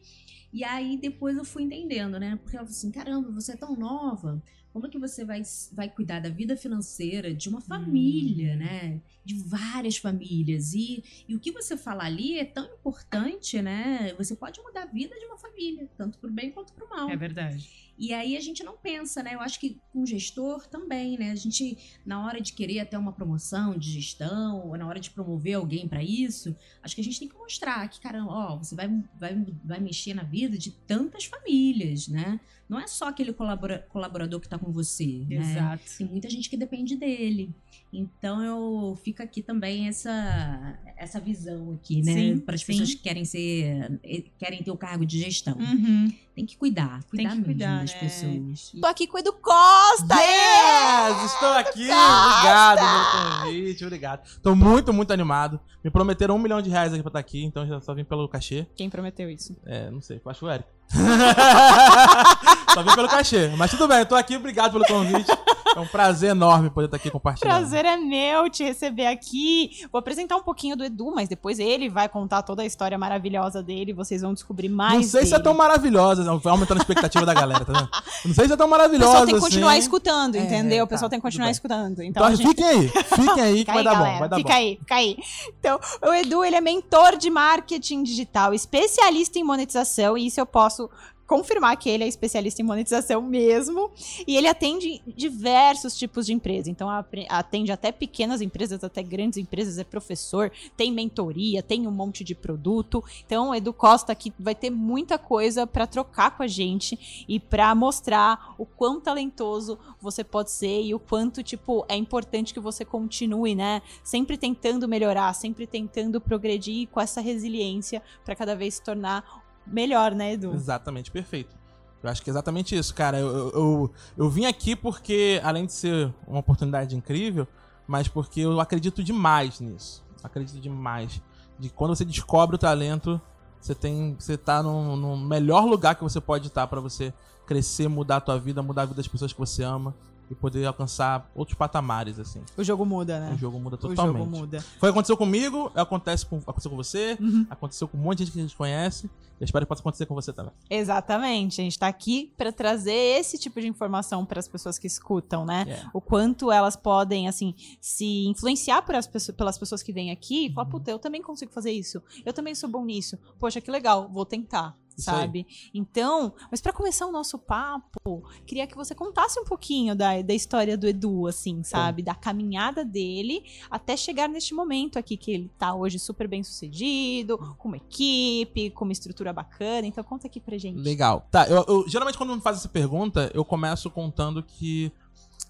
E 0.51 0.63
aí 0.63 0.97
depois 0.97 1.37
eu 1.37 1.45
fui 1.45 1.63
entendendo, 1.63 2.19
né, 2.19 2.37
porque 2.41 2.57
ela 2.57 2.65
falou 2.65 2.77
assim, 2.77 2.91
caramba, 2.91 3.31
você 3.31 3.53
é 3.53 3.57
tão 3.57 3.75
nova, 3.75 4.41
como 4.75 4.87
é 4.87 4.89
que 4.89 4.99
você 4.99 5.23
vai, 5.23 5.41
vai 5.71 5.87
cuidar 5.87 6.19
da 6.19 6.27
vida 6.27 6.57
financeira 6.57 7.33
de 7.33 7.47
uma 7.47 7.61
família, 7.61 8.55
hum. 8.55 8.57
né? 8.57 9.01
De 9.23 9.35
várias 9.35 9.95
famílias. 9.95 10.73
E, 10.73 11.01
e 11.29 11.33
o 11.33 11.39
que 11.39 11.49
você 11.49 11.77
fala 11.77 12.03
ali 12.03 12.37
é 12.37 12.43
tão 12.43 12.65
importante, 12.65 13.61
né? 13.61 14.13
Você 14.17 14.35
pode 14.35 14.59
mudar 14.59 14.83
a 14.83 14.85
vida 14.85 15.17
de 15.17 15.25
uma 15.27 15.37
família, 15.37 15.89
tanto 15.97 16.17
pro 16.19 16.29
bem 16.29 16.51
quanto 16.51 16.73
pro 16.73 16.89
mal. 16.89 17.09
É 17.09 17.15
verdade. 17.15 17.84
E 17.97 18.13
aí 18.13 18.35
a 18.35 18.41
gente 18.41 18.63
não 18.63 18.75
pensa, 18.75 19.23
né? 19.23 19.35
Eu 19.35 19.39
acho 19.39 19.59
que 19.59 19.79
com 19.93 20.05
gestor 20.05 20.67
também, 20.67 21.17
né? 21.17 21.31
A 21.31 21.35
gente, 21.35 21.77
na 22.05 22.25
hora 22.25 22.41
de 22.41 22.53
querer 22.53 22.79
até 22.79 22.97
uma 22.97 23.13
promoção 23.13 23.77
de 23.77 23.91
gestão, 23.91 24.67
ou 24.67 24.77
na 24.77 24.87
hora 24.87 24.99
de 24.99 25.09
promover 25.09 25.53
alguém 25.53 25.87
para 25.87 26.03
isso, 26.03 26.55
acho 26.83 26.93
que 26.93 27.01
a 27.01 27.03
gente 27.03 27.19
tem 27.19 27.29
que 27.29 27.37
mostrar 27.37 27.87
que, 27.87 28.01
caramba, 28.01 28.31
ó, 28.31 28.57
você 28.57 28.75
vai, 28.75 28.89
vai, 29.17 29.45
vai 29.63 29.79
mexer 29.79 30.13
na 30.13 30.23
vida 30.23 30.57
de 30.57 30.71
tantas 30.71 31.25
famílias, 31.25 32.07
né? 32.07 32.39
Não 32.67 32.79
é 32.79 32.87
só 32.87 33.07
aquele 33.07 33.31
colabora, 33.31 33.85
colaborador 33.89 34.39
que 34.39 34.47
está 34.47 34.57
com 34.57 34.71
você, 34.71 35.25
né? 35.29 35.35
Exato. 35.35 35.83
Tem 35.97 36.07
muita 36.07 36.29
gente 36.29 36.49
que 36.49 36.57
depende 36.57 36.95
dele. 36.95 37.53
Então 37.93 38.43
eu 38.43 38.95
fica 39.03 39.23
aqui 39.23 39.41
também 39.41 39.87
essa 39.87 40.79
essa 40.97 41.19
visão 41.19 41.73
aqui, 41.73 42.01
né? 42.01 42.37
Para 42.39 42.55
as 42.55 42.63
pessoas 42.63 42.93
que 42.93 43.01
querem 43.01 43.23
ser 43.23 43.99
querem 44.37 44.63
ter 44.63 44.71
o 44.71 44.77
cargo 44.77 45.05
de 45.05 45.19
gestão. 45.19 45.57
Uhum. 45.57 46.11
Tem 46.35 46.45
que 46.45 46.57
cuidar, 46.57 47.01
cuidar 47.09 47.29
Tem 47.29 47.39
que 47.39 47.45
cuidar, 47.45 47.79
das 47.79 47.93
né? 47.93 47.99
pessoas. 47.99 48.71
Estou 48.73 48.89
aqui 48.89 49.07
com 49.07 49.15
o 49.15 49.19
Edu 49.21 49.31
Costa! 49.31 50.15
Yes! 50.15 51.31
Estou 51.31 51.53
aqui! 51.53 51.87
Costa! 51.87 52.33
Obrigado 52.33 52.77
pelo 52.77 53.39
convite, 53.39 53.85
obrigado. 53.85 54.25
Estou 54.25 54.53
muito, 54.53 54.91
muito 54.91 55.13
animado. 55.13 55.61
Me 55.81 55.89
prometeram 55.89 56.35
um 56.35 56.39
milhão 56.39 56.61
de 56.61 56.69
reais 56.69 56.91
aqui 56.91 57.01
para 57.01 57.09
estar 57.09 57.19
aqui, 57.19 57.45
então 57.45 57.65
já 57.65 57.79
só 57.79 57.93
vim 57.93 58.03
pelo 58.03 58.27
cachê. 58.27 58.67
Quem 58.75 58.89
prometeu 58.89 59.29
isso? 59.29 59.55
É, 59.65 59.89
não 59.89 60.01
sei, 60.01 60.19
acho 60.25 60.45
o 60.45 60.51
Eric. 60.51 60.67
só 62.75 62.83
vim 62.83 62.93
pelo 62.93 63.07
cachê. 63.07 63.47
Mas 63.57 63.71
tudo 63.71 63.87
bem, 63.87 63.99
eu 63.99 64.05
tô 64.05 64.15
aqui, 64.15 64.35
obrigado 64.35 64.73
pelo 64.73 64.85
convite. 64.85 65.31
É 65.75 65.79
um 65.79 65.87
prazer 65.87 66.31
enorme 66.31 66.69
poder 66.69 66.85
estar 66.85 66.97
aqui 66.97 67.09
compartilhando. 67.09 67.53
Prazer 67.53 67.85
é 67.85 67.97
meu 67.97 68.49
te 68.49 68.63
receber 68.63 69.07
aqui. 69.07 69.85
Vou 69.91 69.99
apresentar 69.99 70.35
um 70.35 70.41
pouquinho 70.41 70.75
do 70.75 70.83
Edu, 70.83 71.11
mas 71.13 71.29
depois 71.29 71.59
ele 71.59 71.89
vai 71.89 72.09
contar 72.09 72.41
toda 72.43 72.61
a 72.61 72.65
história 72.65 72.97
maravilhosa 72.97 73.63
dele. 73.63 73.93
Vocês 73.93 74.21
vão 74.21 74.33
descobrir 74.33 74.69
mais. 74.69 74.93
Não 74.93 75.03
sei 75.03 75.21
dele. 75.21 75.29
se 75.29 75.35
é 75.35 75.39
tão 75.39 75.53
maravilhosa, 75.53 76.23
vai 76.37 76.51
aumentando 76.51 76.77
a 76.77 76.81
expectativa 76.81 77.25
da 77.25 77.33
galera, 77.33 77.65
tá 77.65 77.73
vendo? 77.73 77.89
Não 78.25 78.33
sei 78.33 78.47
se 78.47 78.53
é 78.53 78.57
tão 78.57 78.67
maravilhosa. 78.67 79.05
O 79.05 79.11
pessoal 79.11 79.25
tem 79.25 79.35
que 79.35 79.41
continuar 79.41 79.71
assim. 79.71 79.79
escutando, 79.79 80.35
entendeu? 80.35 80.79
É, 80.79 80.83
o 80.83 80.87
pessoal 80.87 81.09
tá, 81.09 81.13
tem 81.13 81.19
que 81.19 81.23
continuar 81.23 81.51
escutando. 81.51 82.03
Então, 82.03 82.23
então 82.25 82.35
gente... 82.35 82.47
fiquem 82.47 82.65
aí, 82.65 82.87
fiquem 82.87 83.43
aí 83.43 83.63
que 83.65 83.71
vai 83.71 83.79
aí, 83.79 83.83
dar 83.83 83.93
galera, 83.93 84.13
bom. 84.13 84.19
Vai 84.19 84.29
dar 84.29 84.35
fica 84.37 84.49
bom. 84.49 84.55
aí, 84.55 84.77
fica 84.79 84.95
aí. 84.95 85.17
Então, 85.59 85.79
o 86.03 86.13
Edu, 86.13 86.43
ele 86.43 86.55
é 86.55 86.61
mentor 86.61 87.17
de 87.17 87.29
marketing 87.29 88.03
digital, 88.03 88.53
especialista 88.53 89.39
em 89.39 89.43
monetização, 89.43 90.17
e 90.17 90.27
isso 90.27 90.39
eu 90.39 90.45
posso 90.45 90.89
confirmar 91.27 91.75
que 91.77 91.89
ele 91.89 92.03
é 92.03 92.07
especialista 92.07 92.61
em 92.61 92.65
monetização 92.65 93.21
mesmo. 93.21 93.91
E 94.27 94.35
ele 94.37 94.47
atende 94.47 95.01
diversos 95.07 95.97
tipos 95.97 96.25
de 96.25 96.33
empresa. 96.33 96.69
Então, 96.69 96.87
atende 97.29 97.71
até 97.71 97.91
pequenas 97.91 98.41
empresas, 98.41 98.83
até 98.83 99.01
grandes 99.01 99.37
empresas, 99.37 99.77
é 99.77 99.83
professor, 99.83 100.51
tem 100.77 100.91
mentoria, 100.91 101.63
tem 101.63 101.87
um 101.87 101.91
monte 101.91 102.23
de 102.23 102.35
produto. 102.35 103.03
Então, 103.25 103.53
Edu 103.53 103.73
Costa 103.73 104.11
aqui 104.11 104.33
vai 104.39 104.55
ter 104.55 104.69
muita 104.69 105.17
coisa 105.17 105.65
para 105.65 105.87
trocar 105.87 106.35
com 106.35 106.43
a 106.43 106.47
gente 106.47 107.25
e 107.27 107.39
para 107.39 107.73
mostrar 107.73 108.55
o 108.57 108.65
quão 108.65 108.99
talentoso 108.99 109.77
você 110.01 110.23
pode 110.23 110.51
ser 110.51 110.81
e 110.81 110.93
o 110.93 110.99
quanto, 110.99 111.41
tipo, 111.41 111.85
é 111.87 111.95
importante 111.95 112.53
que 112.53 112.59
você 112.59 112.85
continue, 112.85 113.55
né? 113.55 113.81
Sempre 114.03 114.37
tentando 114.37 114.87
melhorar, 114.87 115.33
sempre 115.33 115.65
tentando 115.65 116.21
progredir 116.21 116.87
com 116.89 116.99
essa 116.99 117.21
resiliência 117.21 118.01
para 118.23 118.35
cada 118.35 118.55
vez 118.55 118.75
se 118.75 118.81
tornar 118.81 119.44
melhor, 119.65 120.13
né, 120.13 120.33
Edu? 120.33 120.53
Exatamente, 120.53 121.11
perfeito. 121.11 121.55
Eu 122.03 122.09
acho 122.09 122.21
que 122.21 122.29
é 122.29 122.31
exatamente 122.31 122.75
isso, 122.75 122.93
cara. 122.93 123.17
Eu, 123.17 123.27
eu, 123.27 123.51
eu, 123.53 123.91
eu, 124.17 124.29
vim 124.29 124.45
aqui 124.45 124.75
porque, 124.75 125.41
além 125.43 125.65
de 125.65 125.73
ser 125.73 126.13
uma 126.27 126.39
oportunidade 126.39 126.95
incrível, 126.95 127.47
mas 127.87 128.07
porque 128.07 128.41
eu 128.41 128.59
acredito 128.59 129.03
demais 129.03 129.59
nisso. 129.59 130.03
Acredito 130.23 130.59
demais. 130.59 131.21
De 131.57 131.69
quando 131.69 131.95
você 131.95 132.05
descobre 132.05 132.55
o 132.55 132.59
talento, 132.59 133.19
você 133.59 133.73
tem. 133.73 134.15
Você 134.19 134.37
tá 134.37 134.61
no, 134.61 134.95
no 134.95 135.17
melhor 135.17 135.65
lugar 135.65 135.95
que 135.95 136.03
você 136.03 136.21
pode 136.21 136.47
estar 136.47 136.67
para 136.67 136.79
você 136.79 137.13
crescer, 137.47 137.87
mudar 137.87 138.17
a 138.17 138.21
tua 138.21 138.39
vida, 138.39 138.61
mudar 138.61 138.83
a 138.83 138.85
vida 138.85 138.97
das 138.97 139.07
pessoas 139.07 139.33
que 139.33 139.39
você 139.39 139.63
ama 139.63 139.95
e 140.29 140.35
poder 140.35 140.65
alcançar 140.65 141.29
outros 141.35 141.57
patamares, 141.57 142.19
assim. 142.19 142.41
O 142.57 142.63
jogo 142.63 142.85
muda, 142.85 143.19
né? 143.19 143.33
O 143.33 143.37
jogo 143.37 143.59
muda 143.59 143.77
totalmente. 143.77 144.15
O 144.15 144.19
jogo 144.19 144.29
muda. 144.29 144.61
Foi 144.79 144.89
aconteceu 144.89 145.17
comigo, 145.17 145.71
acontece 145.75 146.25
com, 146.25 146.37
aconteceu 146.37 146.71
com 146.71 146.77
você, 146.77 147.17
uhum. 147.19 147.45
aconteceu 147.49 147.87
com 147.87 147.97
um 147.97 148.01
monte 148.01 148.19
de 148.19 148.25
gente 148.25 148.33
que 148.33 148.39
a 148.39 148.41
gente 148.41 148.55
conhece. 148.55 149.09
Eu 149.39 149.43
espero 149.43 149.65
que 149.65 149.69
possa 149.69 149.81
acontecer 149.81 150.05
com 150.05 150.15
você 150.15 150.31
também. 150.31 150.53
Exatamente. 150.69 151.59
A 151.59 151.63
gente 151.63 151.77
tá 151.77 151.87
aqui 151.87 152.31
para 152.37 152.53
trazer 152.53 153.19
esse 153.19 153.37
tipo 153.37 153.59
de 153.59 153.67
informação 153.67 154.25
para 154.25 154.39
as 154.39 154.47
pessoas 154.47 154.79
que 154.79 154.87
escutam, 154.87 155.45
né? 155.45 155.65
Yeah. 155.67 155.89
O 155.93 155.99
quanto 155.99 156.51
elas 156.51 156.77
podem, 156.77 157.27
assim, 157.27 157.53
se 157.81 158.25
influenciar 158.27 158.81
por 158.83 158.95
as 158.95 159.05
pessoas, 159.05 159.35
pelas 159.35 159.57
pessoas 159.57 159.83
que 159.83 159.91
vêm 159.91 160.09
aqui 160.09 160.45
e 160.45 160.53
falar, 160.53 160.65
uhum. 160.65 160.71
puta, 160.71 160.89
eu 160.89 160.99
também 160.99 161.21
consigo 161.21 161.51
fazer 161.51 161.71
isso. 161.71 162.01
Eu 162.25 162.31
também 162.31 162.55
sou 162.55 162.69
bom 162.69 162.85
nisso. 162.85 163.17
Poxa, 163.37 163.59
que 163.59 163.69
legal, 163.69 164.09
vou 164.09 164.25
tentar 164.25 164.77
sabe? 164.97 165.45
Então, 165.73 166.33
mas 166.49 166.61
para 166.61 166.73
começar 166.73 167.05
o 167.05 167.11
nosso 167.11 167.37
papo, 167.37 168.23
queria 168.45 168.67
que 168.67 168.75
você 168.75 168.95
contasse 168.95 169.39
um 169.39 169.43
pouquinho 169.43 169.95
da, 169.95 170.21
da 170.21 170.33
história 170.33 170.77
do 170.77 170.87
Edu, 170.87 171.27
assim, 171.27 171.63
sabe? 171.63 172.01
Da 172.01 172.15
caminhada 172.15 172.83
dele 172.83 173.43
até 173.69 173.97
chegar 173.97 174.27
neste 174.27 174.53
momento 174.53 174.97
aqui 174.97 175.17
que 175.17 175.31
ele 175.31 175.51
tá 175.57 175.73
hoje 175.73 175.99
super 175.99 176.27
bem 176.27 176.43
sucedido, 176.43 177.37
com 177.57 177.67
uma 177.67 177.77
equipe, 177.77 178.69
com 178.71 178.85
uma 178.85 178.93
estrutura 178.93 179.33
bacana. 179.33 179.87
Então, 179.87 180.03
conta 180.03 180.27
aqui 180.27 180.39
pra 180.39 180.57
gente. 180.57 180.79
Legal. 180.79 181.27
Tá, 181.31 181.47
eu, 181.47 181.65
eu 181.67 181.87
geralmente 181.87 182.17
quando 182.17 182.35
me 182.35 182.41
faz 182.41 182.57
essa 182.57 182.69
pergunta, 182.69 183.31
eu 183.33 183.43
começo 183.43 183.89
contando 183.89 184.41
que. 184.43 184.91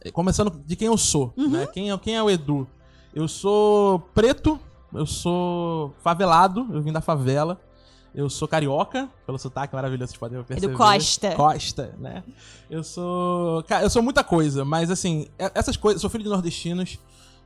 Eh, 0.01 0.11
começando 0.11 0.51
de 0.65 0.75
quem 0.75 0.87
eu 0.87 0.97
sou, 0.97 1.33
uhum. 1.37 1.49
né? 1.49 1.67
Quem 1.67 1.91
é, 1.91 1.97
quem 1.97 2.15
é 2.15 2.23
o 2.23 2.29
Edu? 2.29 2.67
Eu 3.13 3.27
sou 3.27 3.99
preto, 4.13 4.59
eu 4.93 5.05
sou 5.05 5.93
favelado, 5.99 6.67
eu 6.71 6.81
vim 6.81 6.91
da 6.91 7.01
favela. 7.01 7.61
Eu 8.15 8.29
sou 8.29 8.47
carioca, 8.47 9.09
pelo 9.25 9.37
sotaque 9.37 9.75
maravilhoso, 9.75 10.11
vocês 10.11 10.19
podem 10.19 10.41
perceber. 10.41 10.67
É 10.67 10.69
do 10.71 10.77
Costa. 10.77 11.35
Costa, 11.35 11.93
né? 11.99 12.23
Eu 12.69 12.81
sou. 12.81 13.63
Eu 13.81 13.89
sou 13.89 14.01
muita 14.01 14.23
coisa, 14.23 14.63
mas 14.63 14.89
assim, 14.89 15.27
essas 15.37 15.75
coisas. 15.75 16.01
Sou 16.01 16.09
filho 16.09 16.23
de 16.23 16.29
nordestinos 16.29 16.97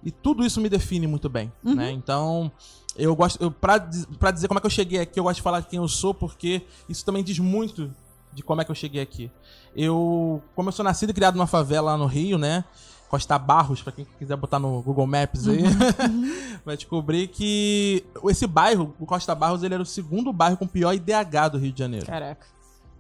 e 0.04 0.12
tudo 0.12 0.46
isso 0.46 0.62
me 0.62 0.70
define 0.70 1.08
muito 1.08 1.28
bem, 1.28 1.52
uhum. 1.64 1.74
né? 1.74 1.92
Então, 1.92 2.52
eu 2.96 3.16
gosto. 3.16 3.42
Eu, 3.42 3.50
pra, 3.50 3.80
pra 4.20 4.30
dizer 4.30 4.48
como 4.48 4.60
é 4.60 4.62
que 4.62 4.68
eu 4.68 4.72
cheguei 4.72 5.00
aqui, 5.00 5.20
eu 5.20 5.24
gosto 5.24 5.38
de 5.38 5.42
falar 5.42 5.64
quem 5.64 5.78
eu 5.78 5.88
sou, 5.88 6.14
porque 6.14 6.62
isso 6.88 7.04
também 7.04 7.24
diz 7.24 7.40
muito 7.40 7.92
de 8.32 8.44
como 8.44 8.62
é 8.62 8.66
que 8.66 8.70
eu 8.70 8.76
cheguei 8.76 9.02
aqui. 9.02 9.32
Eu, 9.76 10.42
como 10.56 10.70
eu 10.70 10.74
sou 10.74 10.86
nascido 10.86 11.10
e 11.10 11.14
criado 11.14 11.36
numa 11.36 11.48
favela 11.48 11.92
lá 11.92 11.98
no 11.98 12.06
Rio, 12.06 12.38
né? 12.38 12.64
Costa 13.10 13.40
Barros, 13.40 13.82
para 13.82 13.92
quem 13.92 14.06
quiser 14.20 14.38
botar 14.38 14.60
no 14.60 14.84
Google 14.84 15.08
Maps 15.08 15.48
aí, 15.48 15.64
uhum. 15.64 16.60
vai 16.64 16.78
descobrir 16.78 17.28
que 17.28 18.06
esse 18.26 18.46
bairro, 18.46 18.94
o 19.00 19.06
Costa 19.06 19.34
Barros, 19.34 19.64
ele 19.64 19.74
era 19.74 19.82
o 19.82 19.86
segundo 19.86 20.32
bairro 20.32 20.56
com 20.56 20.68
pior 20.68 20.94
IDH 20.94 21.50
do 21.52 21.58
Rio 21.58 21.74
de 21.74 21.80
Janeiro. 21.80 22.06
Caraca. 22.06 22.46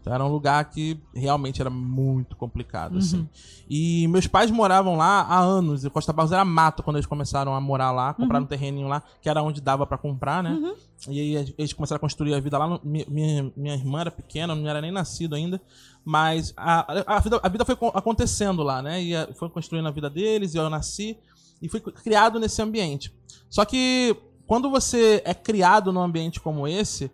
Então 0.02 0.14
era 0.14 0.24
um 0.24 0.30
lugar 0.32 0.64
que 0.70 0.98
realmente 1.14 1.60
era 1.62 1.70
muito 1.70 2.36
complicado, 2.36 2.94
Uhum. 2.94 2.98
assim. 3.00 3.30
E 3.70 4.08
meus 4.08 4.28
pais 4.28 4.50
moravam 4.50 4.96
lá 4.96 5.22
há 5.22 5.40
anos. 5.40 5.84
E 5.84 5.90
Costa 5.90 6.14
Barros 6.14 6.32
era 6.32 6.46
mato 6.46 6.82
quando 6.82 6.96
eles 6.96 7.06
começaram 7.06 7.54
a 7.54 7.60
morar 7.62 7.92
lá, 7.92 8.14
compraram 8.14 8.46
um 8.46 8.48
terreninho 8.48 8.88
lá, 8.88 9.04
que 9.22 9.30
era 9.30 9.44
onde 9.44 9.60
dava 9.62 9.86
pra 9.86 9.98
comprar, 9.98 10.42
né? 10.42 10.52
Uhum. 10.52 10.74
E 11.10 11.20
aí 11.20 11.54
eles 11.58 11.74
começaram 11.74 11.98
a 11.98 12.00
construir 12.00 12.34
a 12.34 12.40
vida 12.40 12.58
lá. 12.58 12.68
no- 12.68 12.82
minha, 12.84 13.52
minha 13.56 13.74
irmã 13.76 14.02
era 14.02 14.12
pequena, 14.12 14.56
não 14.56 14.68
era 14.70 14.82
nem 14.82 14.92
nascido 14.92 15.36
ainda. 15.36 15.62
Mas 16.06 16.54
a, 16.56 17.16
a, 17.16 17.20
vida, 17.20 17.40
a 17.44 17.50
vida 17.50 17.66
foi 17.66 17.76
co- 17.76 17.92
acontecendo 17.94 18.64
lá, 18.64 18.82
né? 18.82 19.04
E 19.04 19.16
a- 19.16 19.28
foi 19.34 19.50
construindo 19.50 19.88
a 19.88 19.92
vida 19.92 20.10
deles, 20.10 20.54
e 20.54 20.58
eu 20.58 20.70
nasci. 20.70 21.18
E 21.62 21.68
fui 21.68 21.82
criado 21.82 22.40
nesse 22.40 22.62
ambiente. 22.62 23.14
Só 23.50 23.66
que 23.66 24.16
quando 24.48 24.70
você 24.70 25.22
é 25.26 25.34
criado 25.34 25.92
num 25.92 26.00
ambiente 26.02 26.40
como 26.40 26.66
esse, 26.68 27.12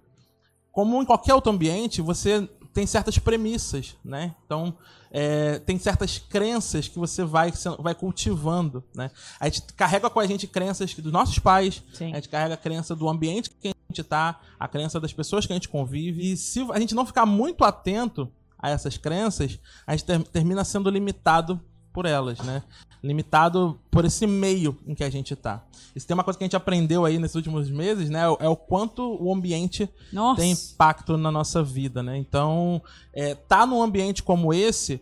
como 0.72 1.02
em 1.02 1.06
qualquer 1.06 1.34
outro 1.34 1.52
ambiente, 1.52 2.02
você 2.02 2.48
tem 2.76 2.86
certas 2.86 3.18
premissas, 3.18 3.96
né? 4.04 4.36
Então, 4.46 4.78
é, 5.10 5.60
tem 5.60 5.80
certas 5.80 6.18
crenças 6.18 6.90
que 6.90 7.00
você 7.00 7.24
vai, 7.24 7.54
vai 7.80 7.96
cultivando, 7.96 8.84
né? 8.94 9.10
A 9.40 9.46
gente 9.46 9.64
carrega 9.74 10.10
com 10.10 10.20
a 10.20 10.28
gente 10.28 10.46
crenças 10.46 10.94
dos 10.94 11.12
nossos 11.12 11.40
pais, 11.40 11.82
Sim. 11.94 12.12
a 12.12 12.16
gente 12.16 12.28
carrega 12.28 12.56
a 12.56 12.58
crença 12.58 12.94
do 12.94 13.08
ambiente 13.08 13.50
que 13.50 13.70
a 13.70 13.74
gente 13.90 14.04
tá, 14.04 14.42
a 14.60 14.68
crença 14.68 15.00
das 15.00 15.14
pessoas 15.14 15.46
que 15.46 15.54
a 15.54 15.56
gente 15.56 15.70
convive. 15.70 16.34
E 16.34 16.36
se 16.36 16.68
a 16.70 16.78
gente 16.78 16.94
não 16.94 17.06
ficar 17.06 17.26
muito 17.26 17.64
atento 17.64 18.30
a 18.60 18.70
essas 18.70 18.98
crenças, 18.98 19.58
a 19.88 19.94
gente 19.94 20.04
ter- 20.04 20.24
termina 20.26 20.66
sendo 20.66 20.90
limitado 20.90 21.62
por 21.94 22.06
elas, 22.06 22.40
né? 22.40 22.62
Limitado 23.06 23.80
por 23.92 24.04
esse 24.04 24.26
meio 24.26 24.78
em 24.88 24.96
que 24.96 25.04
a 25.04 25.10
gente 25.10 25.36
tá. 25.36 25.64
Isso 25.96 26.08
tem 26.08 26.14
uma 26.14 26.24
coisa 26.24 26.38
que 26.38 26.44
a 26.44 26.48
gente 26.48 26.56
aprendeu 26.56 27.06
aí 27.06 27.20
nesses 27.20 27.36
últimos 27.36 27.70
meses, 27.70 28.10
né? 28.10 28.22
É 28.40 28.50
o 28.50 28.56
quanto 28.56 29.18
o 29.22 29.34
ambiente 29.34 29.90
Nossa. 30.12 30.42
tem 30.42 30.52
impacto 30.52 31.16
na 31.18 31.32
nossa 31.32 31.62
vida, 31.64 32.02
né? 32.02 32.18
Então, 32.18 32.82
é, 33.14 33.36
tá 33.36 33.66
num 33.66 33.82
ambiente 33.82 34.24
como 34.24 34.54
esse, 34.54 35.02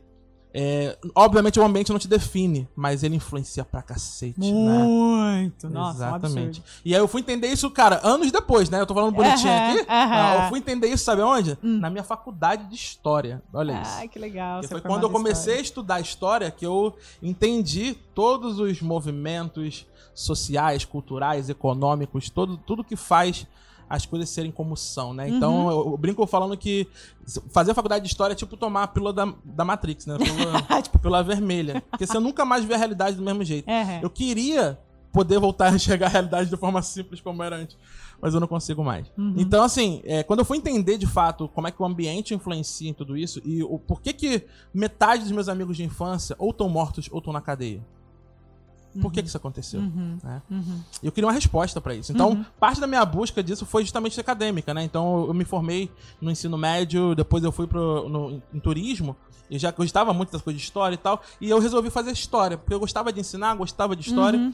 é, 0.55 0.95
obviamente 1.15 1.59
o 1.59 1.63
ambiente 1.63 1.91
não 1.91 1.97
te 1.97 2.07
define, 2.07 2.67
mas 2.75 3.01
ele 3.03 3.15
influencia 3.15 3.65
pra 3.65 3.81
cacete, 3.81 4.39
né? 4.39 4.83
Muito. 4.83 5.67
Nossa, 5.67 5.97
um 5.97 6.07
Exatamente. 6.07 6.59
absurdo. 6.59 6.81
e 6.85 6.93
aí 6.93 7.01
eu 7.01 7.07
fui 7.07 7.21
entender 7.21 7.47
isso, 7.47 7.71
cara, 7.71 7.99
anos 8.03 8.31
depois, 8.31 8.69
né? 8.69 8.79
Eu 8.79 8.85
tô 8.85 8.93
falando 8.93 9.15
bonitinho 9.15 9.51
Aham, 9.51 9.73
aqui. 9.73 9.85
Não, 9.87 10.43
eu 10.43 10.49
fui 10.49 10.59
entender 10.59 10.87
isso, 10.87 11.03
sabe 11.03 11.23
onde? 11.23 11.57
Na 11.63 11.89
minha 11.89 12.03
faculdade 12.03 12.65
de 12.69 12.75
história. 12.75 13.41
Olha 13.51 13.81
isso. 13.81 13.91
Ai, 13.95 14.07
que 14.07 14.19
legal. 14.19 14.61
Ser 14.61 14.69
foi 14.69 14.81
quando 14.81 15.03
eu 15.03 15.09
comecei 15.09 15.53
a 15.53 15.55
história. 15.55 15.61
estudar 15.61 15.99
história 15.99 16.51
que 16.51 16.65
eu 16.65 16.95
entendi 17.21 17.97
todos 18.13 18.59
os 18.59 18.79
movimentos 18.79 19.87
sociais, 20.13 20.85
culturais, 20.85 21.49
econômicos, 21.49 22.29
todo, 22.29 22.57
tudo 22.57 22.83
que 22.83 22.95
faz 22.95 23.47
as 23.95 24.05
coisas 24.07 24.27
serem 24.29 24.51
como 24.51 24.75
são, 24.75 25.13
né? 25.13 25.29
Então 25.29 25.65
Uhum. 25.65 25.71
eu, 25.71 25.91
eu 25.91 25.97
brinco 25.97 26.25
falando 26.25 26.57
que 26.57 26.87
fazer 27.51 27.71
a 27.71 27.75
faculdade 27.75 28.03
de 28.03 28.09
história 28.09 28.33
é 28.33 28.35
tipo 28.35 28.57
tomar 28.57 28.83
a 28.83 28.87
pílula 28.87 29.13
da, 29.13 29.31
da 29.43 29.63
Matrix, 29.63 30.05
né? 30.07 30.17
Pílula, 30.17 30.61
Tipo- 30.81 30.99
pílula 30.99 31.21
vermelha. 31.23 31.83
Porque 31.91 32.07
você 32.07 32.17
nunca 32.19 32.43
mais 32.43 32.63
vê 32.65 32.73
a 32.73 32.77
realidade 32.77 33.15
do 33.17 33.23
mesmo 33.23 33.43
jeito. 33.43 33.69
É, 33.69 33.99
Eu 34.03 34.09
queria 34.09 34.79
poder 35.11 35.37
voltar 35.39 35.71
a 35.71 35.75
enxergar 35.75 36.07
a 36.07 36.09
realidade 36.09 36.49
de 36.49 36.57
forma 36.57 36.81
simples 36.81 37.21
como 37.21 37.43
era 37.43 37.55
antes, 37.55 37.77
mas 38.19 38.33
eu 38.33 38.39
não 38.39 38.47
consigo 38.47 38.83
mais. 38.83 39.05
Uhum. 39.15 39.35
Então, 39.37 39.63
assim, 39.63 40.01
é, 40.05 40.23
quando 40.23 40.39
eu 40.39 40.45
fui 40.45 40.57
entender 40.57 40.97
de 40.97 41.05
fato 41.05 41.47
como 41.49 41.67
é 41.67 41.71
que 41.71 41.79
o 41.79 41.85
ambiente 41.85 42.33
influencia 42.33 42.89
em 42.89 42.93
tudo 42.93 43.15
isso 43.15 43.39
e 43.45 43.61
o 43.61 43.77
porquê 43.77 44.11
que 44.11 44.43
metade 44.73 45.21
dos 45.21 45.31
meus 45.31 45.47
amigos 45.47 45.77
de 45.77 45.83
infância 45.83 46.35
ou 46.39 46.49
estão 46.49 46.67
mortos 46.67 47.07
ou 47.11 47.19
estão 47.19 47.31
na 47.31 47.41
cadeia. 47.41 47.79
Por 49.01 49.11
que 49.11 49.21
que 49.21 49.27
isso 49.27 49.37
aconteceu? 49.37 49.79
Uhum. 49.79 50.17
né? 50.23 50.41
Uhum. 50.51 50.79
E 51.01 51.05
eu 51.07 51.11
queria 51.11 51.27
uma 51.27 51.33
resposta 51.33 51.81
pra 51.81 51.95
isso. 51.95 52.11
Então, 52.11 52.29
Uhum. 52.29 52.45
parte 52.59 52.79
da 52.79 52.87
minha 52.87 53.03
busca 53.05 53.41
disso 53.41 53.65
foi 53.65 53.83
justamente 53.83 54.19
acadêmica, 54.19 54.73
né? 54.73 54.83
Então, 54.83 55.25
eu 55.27 55.33
me 55.33 55.43
formei 55.45 55.89
no 56.21 56.29
ensino 56.29 56.57
médio, 56.57 57.15
depois 57.15 57.43
eu 57.43 57.51
fui 57.51 57.65
pro, 57.67 58.07
no, 58.07 58.41
em 58.53 58.59
turismo, 58.59 59.15
eu 59.49 59.57
já 59.59 59.71
gostava 59.71 60.13
muito 60.13 60.31
das 60.31 60.41
coisas 60.41 60.61
de 60.61 60.65
história 60.65 60.95
e 60.95 60.97
tal, 60.97 61.21
e 61.41 61.49
eu 61.49 61.59
resolvi 61.59 61.89
fazer 61.89 62.11
história, 62.11 62.57
porque 62.57 62.73
eu 62.73 62.79
gostava 62.79 63.11
de 63.11 63.19
ensinar, 63.19 63.55
gostava 63.55 63.95
de 63.95 64.07
história. 64.07 64.39
Uhum. 64.39 64.53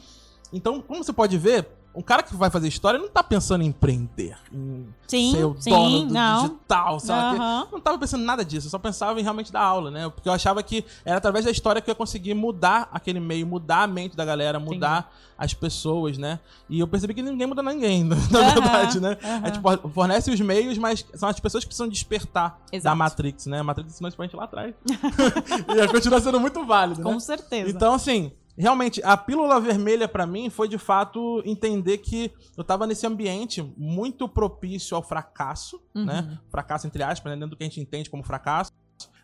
Então, 0.52 0.80
como 0.80 1.04
você 1.04 1.12
pode 1.12 1.36
ver, 1.38 1.68
um 1.92 2.02
cara 2.02 2.22
que 2.22 2.34
vai 2.36 2.48
fazer 2.50 2.68
história 2.68 2.98
não 3.00 3.08
tá 3.08 3.22
pensando 3.22 3.62
em 3.62 3.66
empreender, 3.66 4.36
em 4.52 4.86
Sim, 5.08 5.32
ser 5.32 5.44
o 5.44 5.56
sim, 5.58 5.70
dono 5.70 6.06
do 6.06 6.14
não. 6.14 6.42
digital. 6.42 6.98
Aham. 7.08 7.66
que- 7.66 7.72
Não 7.72 7.80
tava 7.80 7.98
pensando 7.98 8.22
em 8.22 8.26
nada 8.26 8.44
disso, 8.44 8.68
eu 8.68 8.70
só 8.70 8.78
pensava 8.78 9.18
em 9.18 9.22
realmente 9.24 9.50
dar 9.52 9.62
aula, 9.62 9.90
né? 9.90 10.08
Porque 10.08 10.28
eu 10.28 10.32
achava 10.32 10.62
que 10.62 10.84
era 11.04 11.18
através 11.18 11.44
da 11.44 11.50
história 11.50 11.80
que 11.80 11.90
eu 11.90 11.92
ia 11.92 11.96
conseguir 11.96 12.32
mudar 12.34 12.88
aquele 12.92 13.18
meio, 13.18 13.44
mudar 13.46 13.82
a 13.82 13.86
mente 13.88 14.16
da 14.16 14.24
galera, 14.24 14.60
mudar 14.60 15.12
as 15.36 15.52
pessoas, 15.52 16.16
né? 16.16 16.38
E 16.68 16.78
eu 16.78 16.86
percebi 16.86 17.12
que 17.14 17.22
ninguém 17.22 17.46
muda 17.46 17.60
ninguém, 17.62 18.04
na 18.04 18.14
Aham, 18.14 18.52
verdade, 18.54 19.00
né? 19.00 19.16
A 19.42 19.46
gente 19.48 19.60
for- 19.60 19.90
fornece 19.92 20.30
os 20.30 20.40
meios, 20.40 20.78
mas 20.78 21.04
são 21.14 21.28
as 21.28 21.40
pessoas 21.40 21.64
que 21.64 21.68
precisam 21.68 21.88
despertar 21.88 22.60
da 22.70 22.76
Exato. 22.76 22.96
Matrix, 22.96 23.46
né? 23.46 23.58
A 23.58 23.64
Matrix 23.64 23.90
ensinou 23.94 24.08
isso 24.08 24.16
pra 24.16 24.26
gente 24.26 24.36
lá 24.36 24.44
atrás. 24.44 24.74
e 24.86 25.88
continua 25.88 26.20
sendo 26.20 26.38
muito 26.38 26.64
válido, 26.64 27.02
né? 27.02 27.12
Com 27.12 27.18
certeza. 27.18 27.68
Então, 27.70 27.94
assim, 27.94 28.30
realmente, 28.56 29.00
a 29.04 29.16
pílula 29.16 29.60
vermelha 29.60 30.06
pra 30.08 30.26
mim 30.26 30.50
foi 30.50 30.68
de 30.68 30.78
fato 30.78 31.42
entender 31.46 31.98
que 31.98 32.32
eu 32.56 32.64
tava 32.64 32.86
nesse 32.86 33.06
ambiente 33.06 33.62
muito 33.76 34.28
propício 34.28 34.96
ao 34.96 35.02
fracasso, 35.02 35.80
Uhum. 35.94 36.04
né? 36.04 36.38
Fracasso 36.50 36.86
entre 36.86 37.02
aspas, 37.02 37.30
né? 37.32 37.36
Dentro 37.36 37.50
do 37.50 37.56
que 37.56 37.62
a 37.64 37.66
gente 37.66 37.80
entende 37.80 38.10
como 38.10 38.22
fracasso. 38.22 38.70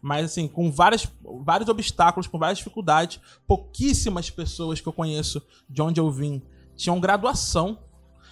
Mas, 0.01 0.27
assim, 0.27 0.47
com 0.47 0.71
várias, 0.71 1.09
vários 1.45 1.69
obstáculos, 1.69 2.27
com 2.27 2.39
várias 2.39 2.59
dificuldades, 2.59 3.21
pouquíssimas 3.47 4.31
pessoas 4.31 4.81
que 4.81 4.87
eu 4.89 4.93
conheço 4.93 5.43
de 5.69 5.83
onde 5.83 6.01
eu 6.01 6.11
vim 6.11 6.41
tinham 6.77 7.01
graduação. 7.01 7.79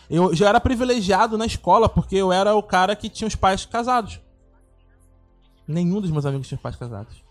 Eu 0.09 0.35
já 0.35 0.49
era 0.51 0.61
privilegiado 0.61 1.37
na 1.39 1.47
escola, 1.47 1.89
porque 1.89 2.15
eu 2.15 2.31
era 2.33 2.55
o 2.55 2.63
cara 2.63 2.95
que 2.95 3.09
tinha 3.09 3.27
os 3.27 3.35
pais 3.35 3.65
casados. 3.65 4.21
Nenhum 5.67 6.01
dos 6.01 6.11
meus 6.11 6.27
amigos 6.27 6.47
tinha 6.47 6.59
pais 6.59 6.77
casados. 6.77 7.24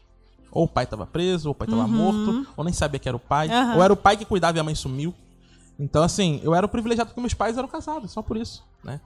Ou 0.54 0.66
o 0.66 0.68
pai 0.68 0.86
tava 0.86 1.06
preso, 1.06 1.50
ou 1.50 1.52
o 1.52 1.56
pai 1.56 1.68
tava 1.68 1.82
Uhum. 1.84 1.88
morto, 1.90 2.48
ou 2.56 2.64
nem 2.64 2.74
sabia 2.74 3.00
que 3.00 3.08
era 3.10 3.18
o 3.18 3.20
pai. 3.20 3.50
Aham. 3.50 3.76
Ou 3.78 3.84
era 3.84 3.92
o 3.92 3.98
pai 3.98 4.16
que 4.16 4.24
cuidava 4.24 4.58
e 4.58 4.62
a 4.62 4.64
mãe 4.64 4.76
sumiu. 4.76 5.14
Então, 5.80 6.04
assim, 6.04 6.40
eu 6.44 6.54
era 6.54 6.66
o 6.66 6.70
privilegiado 6.70 7.10
porque 7.10 7.20
meus 7.22 7.34
pais 7.34 7.58
eram 7.58 7.68
casados, 7.68 8.12
só 8.12 8.22
por 8.22 8.38
isso, 8.38 8.64
né? 8.84 9.02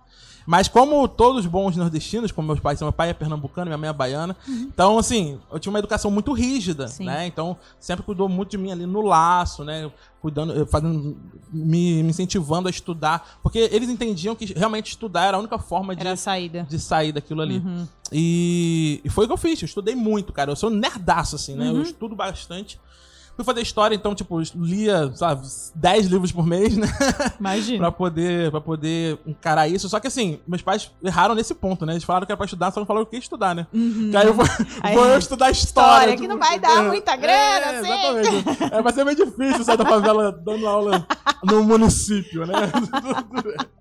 Mas 0.46 0.70
como 0.70 1.06
todos 1.10 1.46
bons 1.46 1.76
nordestinos, 1.76 2.32
como 2.32 2.48
meus 2.48 2.60
pais, 2.62 2.82
meu 2.82 2.92
pai 2.94 3.10
é 3.10 3.14
pernambucano, 3.14 3.66
minha 3.68 3.78
mãe 3.78 3.90
é 3.90 3.94
baiana, 3.94 4.36
então, 4.48 4.98
assim, 4.98 5.38
eu 5.52 5.60
tinha 5.60 5.70
uma 5.72 5.80
educação 5.80 6.10
muito 6.10 6.32
rígida, 6.32 6.84
Uhum. 6.86 6.90
Sim. 6.90 7.06
né? 7.06 7.28
Então, 7.28 7.58
sempre 7.80 8.06
cuidou 8.06 8.30
muito 8.30 8.52
de 8.52 8.58
mim 8.58 8.72
ali 8.72 8.86
no 8.86 9.02
laço, 9.02 9.66
né? 9.66 9.92
Cuidando, 10.22 10.66
fazendo, 10.68 11.18
me, 11.52 12.02
me 12.04 12.10
incentivando 12.10 12.68
a 12.68 12.72
estudar, 12.72 13.40
porque 13.44 13.60
eles 13.60 13.90
entendiam 13.90 14.36
que 14.36 14.46
realmente 14.54 14.88
estudar 14.92 15.26
era 15.26 15.36
a 15.38 15.40
única 15.40 15.60
forma 15.60 15.94
de, 15.96 16.02
Era 16.02 16.16
saída. 16.16 16.64
de 16.70 16.80
sair 16.80 17.12
daquilo 17.12 17.42
ali. 17.42 17.58
Uhum. 17.60 17.86
E, 18.12 19.02
e 19.04 19.10
foi 19.10 19.26
o 19.26 19.28
que 19.28 19.34
eu 19.34 19.38
fiz. 19.38 19.62
Eu 19.62 19.66
estudei 19.66 19.96
muito, 19.96 20.32
cara. 20.32 20.52
Eu 20.52 20.56
sou 20.56 20.70
nerdaço, 20.70 21.36
assim, 21.36 21.56
né? 21.56 21.70
Uhum. 21.70 21.78
Eu 21.78 21.82
estudo 21.84 22.16
bastante. 22.16 22.80
Fui 23.38 23.46
fazer 23.46 23.62
história, 23.62 23.94
então, 23.94 24.16
tipo, 24.16 24.42
lia, 24.56 25.12
sabe, 25.16 25.46
10 25.76 26.08
livros 26.08 26.32
por 26.32 26.44
mês, 26.44 26.76
né? 26.76 26.88
Imagina. 27.40 27.78
pra 27.86 27.92
poder, 27.92 28.50
pra 28.50 28.60
poder 28.60 29.20
encarar 29.28 29.68
isso. 29.68 29.88
Só 29.88 30.00
que, 30.00 30.08
assim, 30.08 30.40
meus 30.48 30.64
pais 30.64 30.92
erraram 31.04 31.36
nesse 31.36 31.54
ponto, 31.54 31.86
né? 31.86 31.94
Eles 31.94 32.04
falaram 32.04 32.26
que 32.26 32.32
era 32.32 32.38
pra 32.38 32.46
estudar, 32.46 32.72
só 32.72 32.80
não 32.80 32.88
falaram 32.88 33.04
o 33.04 33.08
que 33.08 33.16
estudar, 33.16 33.54
né? 33.54 33.68
Uhum. 33.72 34.10
Que 34.10 34.18
aí 34.18 34.26
eu 34.26 34.34
vou, 34.34 34.46
Aí- 34.82 34.96
vou 34.96 35.06
eu 35.06 35.20
estudar 35.20 35.52
história. 35.52 36.14
História, 36.14 36.16
que 36.16 36.22
tipo, 36.24 36.34
não 36.34 36.40
vai 36.40 36.58
dar 36.58 36.84
é, 36.84 36.88
muita 36.88 37.16
grana, 37.16 37.36
é, 37.38 37.78
assim. 37.78 37.92
Exatamente. 37.92 38.74
É, 38.74 38.82
vai 38.82 38.94
ser 38.94 39.04
meio 39.06 39.16
difícil 39.16 39.64
sair 39.64 39.78
da 39.78 39.86
favela 39.86 40.32
dando 40.32 40.68
aula 40.68 41.06
no 41.44 41.64
município, 41.64 42.44
né? 42.44 42.54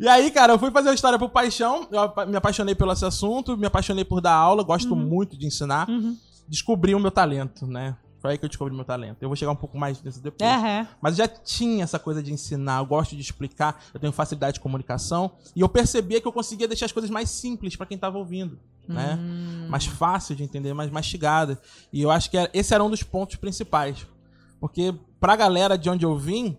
E 0.00 0.06
aí, 0.08 0.30
cara, 0.30 0.52
eu 0.52 0.58
fui 0.58 0.70
fazer 0.70 0.90
a 0.90 0.94
história 0.94 1.18
por 1.18 1.30
paixão. 1.30 1.88
Eu 1.90 2.26
me 2.26 2.36
apaixonei 2.36 2.76
pelo 2.76 2.92
esse 2.92 3.04
assunto, 3.04 3.56
me 3.56 3.66
apaixonei 3.66 4.04
por 4.04 4.20
dar 4.20 4.32
aula, 4.32 4.62
gosto 4.62 4.94
muito 4.94 5.36
de 5.36 5.46
ensinar. 5.46 5.88
Uhum. 5.90 6.16
Descobri 6.48 6.94
o 6.94 7.00
meu 7.00 7.10
talento, 7.10 7.66
né? 7.66 7.96
Foi 8.20 8.32
aí 8.32 8.38
que 8.38 8.44
eu 8.44 8.48
descobri 8.48 8.74
meu 8.74 8.84
talento. 8.84 9.18
Eu 9.22 9.28
vou 9.28 9.36
chegar 9.36 9.52
um 9.52 9.56
pouco 9.56 9.78
mais 9.78 10.02
nisso 10.02 10.20
depois. 10.20 10.50
Aham. 10.50 10.86
Mas 11.00 11.18
eu 11.18 11.24
já 11.24 11.28
tinha 11.28 11.84
essa 11.84 11.98
coisa 11.98 12.22
de 12.22 12.32
ensinar, 12.32 12.78
eu 12.80 12.86
gosto 12.86 13.14
de 13.14 13.22
explicar, 13.22 13.82
eu 13.94 14.00
tenho 14.00 14.12
facilidade 14.12 14.54
de 14.54 14.60
comunicação. 14.60 15.30
E 15.54 15.60
eu 15.60 15.68
percebia 15.68 16.20
que 16.20 16.26
eu 16.26 16.32
conseguia 16.32 16.66
deixar 16.66 16.86
as 16.86 16.92
coisas 16.92 17.10
mais 17.10 17.30
simples 17.30 17.76
pra 17.76 17.86
quem 17.86 17.96
tava 17.96 18.18
ouvindo, 18.18 18.58
né? 18.88 19.16
Hum. 19.20 19.68
Mais 19.70 19.86
fácil 19.86 20.34
de 20.34 20.42
entender, 20.42 20.74
mais 20.74 20.90
mastigada. 20.90 21.60
E 21.92 22.02
eu 22.02 22.10
acho 22.10 22.28
que 22.30 22.36
era- 22.36 22.50
esse 22.52 22.74
era 22.74 22.82
um 22.82 22.90
dos 22.90 23.02
pontos 23.04 23.36
principais. 23.36 24.06
Porque 24.60 24.92
pra 25.20 25.36
galera 25.36 25.78
de 25.78 25.88
onde 25.88 26.04
eu 26.04 26.16
vim, 26.18 26.56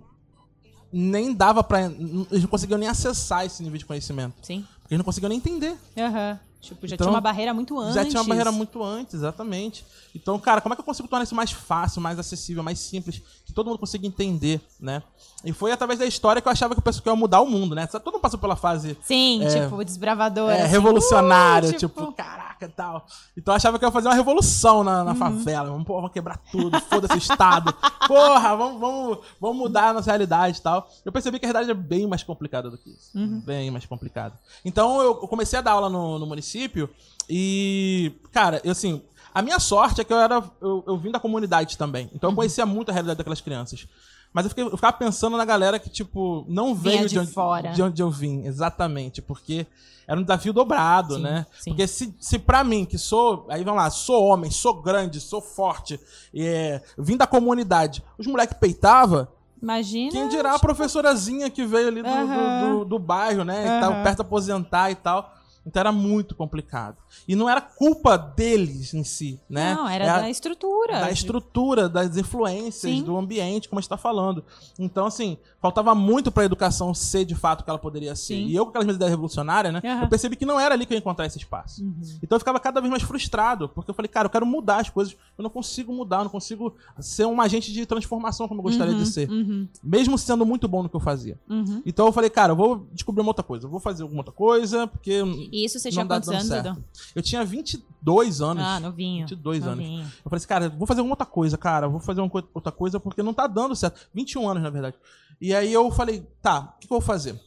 nem 0.91 1.33
dava 1.33 1.63
pra. 1.63 1.81
Eles 1.85 2.41
não 2.41 2.47
conseguiam 2.47 2.77
nem 2.79 2.87
acessar 2.89 3.45
esse 3.45 3.61
nível 3.61 3.77
de 3.77 3.85
conhecimento. 3.85 4.35
Sim. 4.41 4.65
Porque 4.81 4.93
eles 4.93 4.99
não 4.99 5.05
conseguiam 5.05 5.29
nem 5.29 5.37
entender. 5.37 5.75
Aham. 5.97 6.39
Tipo, 6.61 6.85
já 6.85 6.95
Então, 6.95 7.05
tinha 7.05 7.13
uma 7.15 7.21
barreira 7.21 7.53
muito 7.53 7.79
antes. 7.79 7.95
Já 7.95 8.03
tinha 8.05 8.21
uma 8.21 8.27
barreira 8.27 8.51
muito 8.51 8.83
antes, 8.83 9.13
exatamente. 9.13 9.85
Então, 10.13 10.37
cara, 10.37 10.59
como 10.59 10.73
é 10.73 10.75
que 10.75 10.81
eu 10.81 10.85
consigo 10.85 11.07
tornar 11.07 11.23
isso 11.23 11.33
mais 11.33 11.51
fácil, 11.51 12.01
mais 12.01 12.19
acessível, 12.19 12.61
mais 12.61 12.77
simples, 12.79 13.21
que 13.45 13.53
todo 13.53 13.67
mundo 13.67 13.79
consiga 13.79 14.05
entender, 14.05 14.59
né? 14.79 15.01
E 15.45 15.53
foi 15.53 15.71
através 15.71 15.99
da 15.99 16.05
história 16.05 16.41
que 16.41 16.47
eu 16.47 16.51
achava 16.51 16.73
que 16.73 16.79
o 16.79 16.83
pessoal 16.83 17.15
ia 17.15 17.19
mudar 17.19 17.39
o 17.39 17.45
mundo, 17.45 17.73
né? 17.75 17.87
Todo 17.87 18.11
mundo 18.11 18.21
passou 18.21 18.37
pela 18.37 18.57
fase 18.57 18.97
Sim, 19.01 19.41
É. 19.45 19.63
tipo, 19.63 19.83
desbravador. 19.85 20.49
é, 20.51 20.63
assim. 20.63 20.71
revolucionária, 20.71 21.69
Uh, 21.69 21.73
tipo, 21.77 22.11
caraca, 22.11 22.38
caraca 22.59 22.65
e 22.65 22.69
tal. 22.69 23.05
Então 23.37 23.53
eu 23.53 23.55
achava 23.55 23.79
que 23.79 23.85
eu 23.85 23.87
ia 23.87 23.93
fazer 23.93 24.07
uma 24.07 24.15
revolução 24.15 24.83
na, 24.83 24.99
Uhum. 24.99 25.05
na 25.05 25.15
favela. 25.15 25.69
Vamos, 25.69 25.85
pô, 25.87 25.95
vamos 25.95 26.11
quebrar 26.11 26.37
tudo, 26.51 26.79
foda-se 26.81 27.17
Estado. 27.17 27.73
Porra, 28.07 28.55
vamos, 28.55 28.79
vamos, 28.79 29.17
vamos 29.39 29.57
mudar 29.57 29.89
a 29.89 29.93
nossa 29.93 30.11
realidade 30.11 30.57
e 30.59 30.61
tal. 30.61 30.89
Eu 31.05 31.11
percebi 31.11 31.39
que 31.39 31.45
a 31.45 31.49
realidade 31.51 31.71
é 31.71 31.81
bem 31.81 32.07
mais 32.07 32.23
complicada 32.23 32.69
do 32.69 32.77
que 32.77 32.89
isso. 32.89 33.17
Uhum. 33.17 33.39
Bem 33.41 33.71
mais 33.71 33.85
complicada. 33.85 34.37
Então 34.65 35.01
eu 35.01 35.09
eu 35.21 35.27
comecei 35.27 35.57
a 35.59 35.61
dar 35.61 35.71
aula 35.71 35.89
no, 35.89 36.19
no 36.19 36.25
município 36.25 36.89
e, 37.29 38.11
cara, 38.31 38.61
eu 38.63 38.71
assim. 38.71 39.01
A 39.31 39.43
minha 39.43 39.59
sorte 39.59 40.01
é 40.01 40.03
que 40.03 40.11
eu 40.11 40.17
era. 40.17 40.43
Eu, 40.59 40.83
eu 40.87 40.97
vim 40.97 41.11
da 41.11 41.19
comunidade 41.19 41.77
também. 41.77 42.09
Então 42.15 42.31
eu 42.31 42.35
conhecia 42.35 42.65
muito 42.65 42.89
a 42.89 42.93
realidade 42.93 43.17
daquelas 43.19 43.39
crianças. 43.39 43.87
Mas 44.33 44.45
eu, 44.45 44.49
fiquei, 44.49 44.63
eu 44.63 44.75
ficava 44.77 44.95
pensando 44.95 45.35
na 45.37 45.45
galera 45.45 45.79
que, 45.79 45.89
tipo, 45.89 46.45
não 46.47 46.75
veio 46.75 47.01
de 47.07 47.09
de 47.15 47.19
onde, 47.19 47.31
fora. 47.31 47.71
de 47.71 47.81
onde 47.81 48.01
eu 48.01 48.11
vim, 48.11 48.45
exatamente. 48.45 49.21
Porque 49.21 49.65
era 50.07 50.19
um 50.19 50.23
desafio 50.23 50.53
dobrado, 50.53 51.15
Sim, 51.15 51.21
né? 51.21 51.45
sim. 51.59 51.71
Porque 51.71 51.87
se, 51.87 52.13
se 52.19 52.37
pra 52.37 52.63
mim, 52.63 52.85
que 52.85 52.97
sou. 52.97 53.45
Aí 53.49 53.63
vamos 53.63 53.81
lá, 53.81 53.89
sou 53.89 54.23
homem, 54.25 54.51
sou 54.51 54.81
grande, 54.81 55.19
sou 55.19 55.41
forte, 55.41 55.99
é, 56.33 56.81
vim 56.97 57.17
da 57.17 57.25
comunidade, 57.25 58.03
os 58.17 58.27
moleques 58.27 58.55
peitava, 58.59 59.31
Imagina. 59.61 60.11
quem 60.11 60.27
dirá 60.29 60.53
a 60.55 60.59
professorazinha 60.59 61.49
que 61.49 61.65
veio 61.65 61.87
ali 61.89 62.01
do, 62.03 62.07
Aham. 62.07 62.59
do, 62.69 62.79
do- 62.79 62.85
do 62.85 62.99
bairro, 62.99 63.43
né? 63.43 63.61
Que 63.63 63.79
tava 63.85 64.03
perto 64.03 64.15
de 64.17 64.21
aposentar 64.21 64.91
e 64.91 64.95
tal. 64.95 65.33
Então 65.65 65.79
era 65.79 65.91
muito 65.91 66.33
complicado. 66.35 66.97
E 67.27 67.35
não 67.35 67.49
era 67.49 67.61
culpa 67.61 68.17
deles 68.17 68.93
em 68.93 69.03
si, 69.03 69.39
né? 69.49 69.73
Não, 69.75 69.87
era 69.87 70.05
É 70.05 70.09
a- 70.09 70.19
da 70.21 70.29
estrutura. 70.29 70.99
da 70.99 71.11
estrutura, 71.11 71.87
das 71.89 72.17
influências, 72.17 72.93
Sim. 72.93 73.03
do 73.03 73.15
ambiente, 73.17 73.67
como 73.69 73.77
a 73.79 73.81
gente 73.81 73.89
tá 73.89 73.97
falando. 73.97 74.43
Então, 74.77 75.05
assim, 75.05 75.37
faltava 75.61 75.93
muito 75.93 76.31
pra 76.31 76.43
educação 76.45 76.93
ser 76.93 77.25
de 77.25 77.35
fato 77.35 77.61
o 77.61 77.63
que 77.63 77.69
ela 77.69 77.77
poderia 77.79 78.15
ser. 78.15 78.35
Sim. 78.35 78.45
E 78.47 78.55
eu, 78.55 78.63
com 78.65 78.69
aquelas 78.69 78.85
minhas 78.85 78.95
ideias 78.95 79.11
revolucionárias, 79.11 79.73
né? 79.73 79.81
Aham. 79.83 80.01
Eu 80.03 80.07
percebi 80.09 80.35
que 80.35 80.45
não 80.45 80.59
era 80.59 80.73
ali 80.73 80.85
que 80.85 80.93
eu 80.93 80.95
ia 80.95 80.99
encontrar 80.99 81.25
esse 81.25 81.37
espaço. 81.37 81.83
Uhum. 81.83 81.99
Então 82.23 82.35
eu 82.35 82.39
ficava 82.39 82.59
cada 82.59 82.79
vez 82.79 82.89
mais 82.89 83.03
frustrado, 83.03 83.69
porque 83.69 83.91
eu 83.91 83.95
falei, 83.95 84.07
cara, 84.09 84.25
eu 84.27 84.29
quero 84.29 84.45
mudar 84.45 84.77
as 84.81 84.89
coisas, 84.89 85.15
eu 85.37 85.43
não 85.43 85.49
consigo 85.49 85.93
mudar, 85.93 86.19
eu 86.19 86.23
não 86.23 86.31
consigo 86.31 86.73
ser 86.99 87.25
um 87.25 87.39
agente 87.41 87.71
de 87.71 87.85
transformação 87.85 88.47
como 88.47 88.59
eu 88.59 88.63
gostaria 88.63 88.93
Uhum, 88.93 88.99
de 89.03 89.05
ser. 89.07 89.29
Uhum, 89.29 89.67
Mesmo 89.83 90.17
sendo 90.17 90.45
muito 90.45 90.67
bom 90.67 90.83
no 90.83 90.89
que 90.89 90.95
eu 90.95 90.99
fazia. 90.99 91.37
uhum. 91.49 91.81
Então 91.85 92.05
eu 92.05 92.11
falei, 92.13 92.29
cara, 92.29 92.53
eu 92.53 92.55
vou 92.55 92.87
descobrir 92.93 93.21
uma 93.21 93.29
outra 93.29 93.43
coisa, 93.43 93.65
eu 93.65 93.69
vou 93.69 93.79
fazer 93.79 94.03
alguma 94.03 94.21
outra 94.21 94.33
coisa, 94.33 94.87
porque 94.87 95.21
E 95.51 95.65
isso 95.65 95.79
você 95.79 95.89
tinha 95.89 96.05
quantos 96.05 96.29
anos, 96.29 96.47
certo. 96.47 96.67
Edu? 96.67 96.83
Eu 97.15 97.21
tinha 97.21 97.43
22 97.43 98.41
anos. 98.41 98.63
Ah, 98.63 98.79
novinho. 98.79 99.21
22 99.27 99.63
anos. 99.63 99.77
novinho. 99.77 100.03
Eu 100.03 100.29
falei 100.29 100.37
assim, 100.37 100.47
cara, 100.47 100.69
vou 100.69 100.87
fazer 100.87 101.01
outra 101.01 101.25
coisa, 101.25 101.57
cara. 101.57 101.87
Vou 101.87 101.99
fazer 101.99 102.21
uma 102.21 102.31
outra 102.53 102.71
coisa 102.71 102.99
porque 102.99 103.23
não 103.23 103.33
tá 103.33 103.47
dando 103.47 103.75
certo. 103.75 103.99
21 104.13 104.49
anos, 104.49 104.63
na 104.63 104.69
verdade. 104.69 104.95
E 105.41 105.53
aí 105.53 105.71
eu 105.71 105.89
falei, 105.91 106.27
tá, 106.41 106.59
o 106.75 106.79
que, 106.79 106.87
que 106.87 106.93
eu 106.93 106.99
vou 106.99 107.05
fazer? 107.05 107.39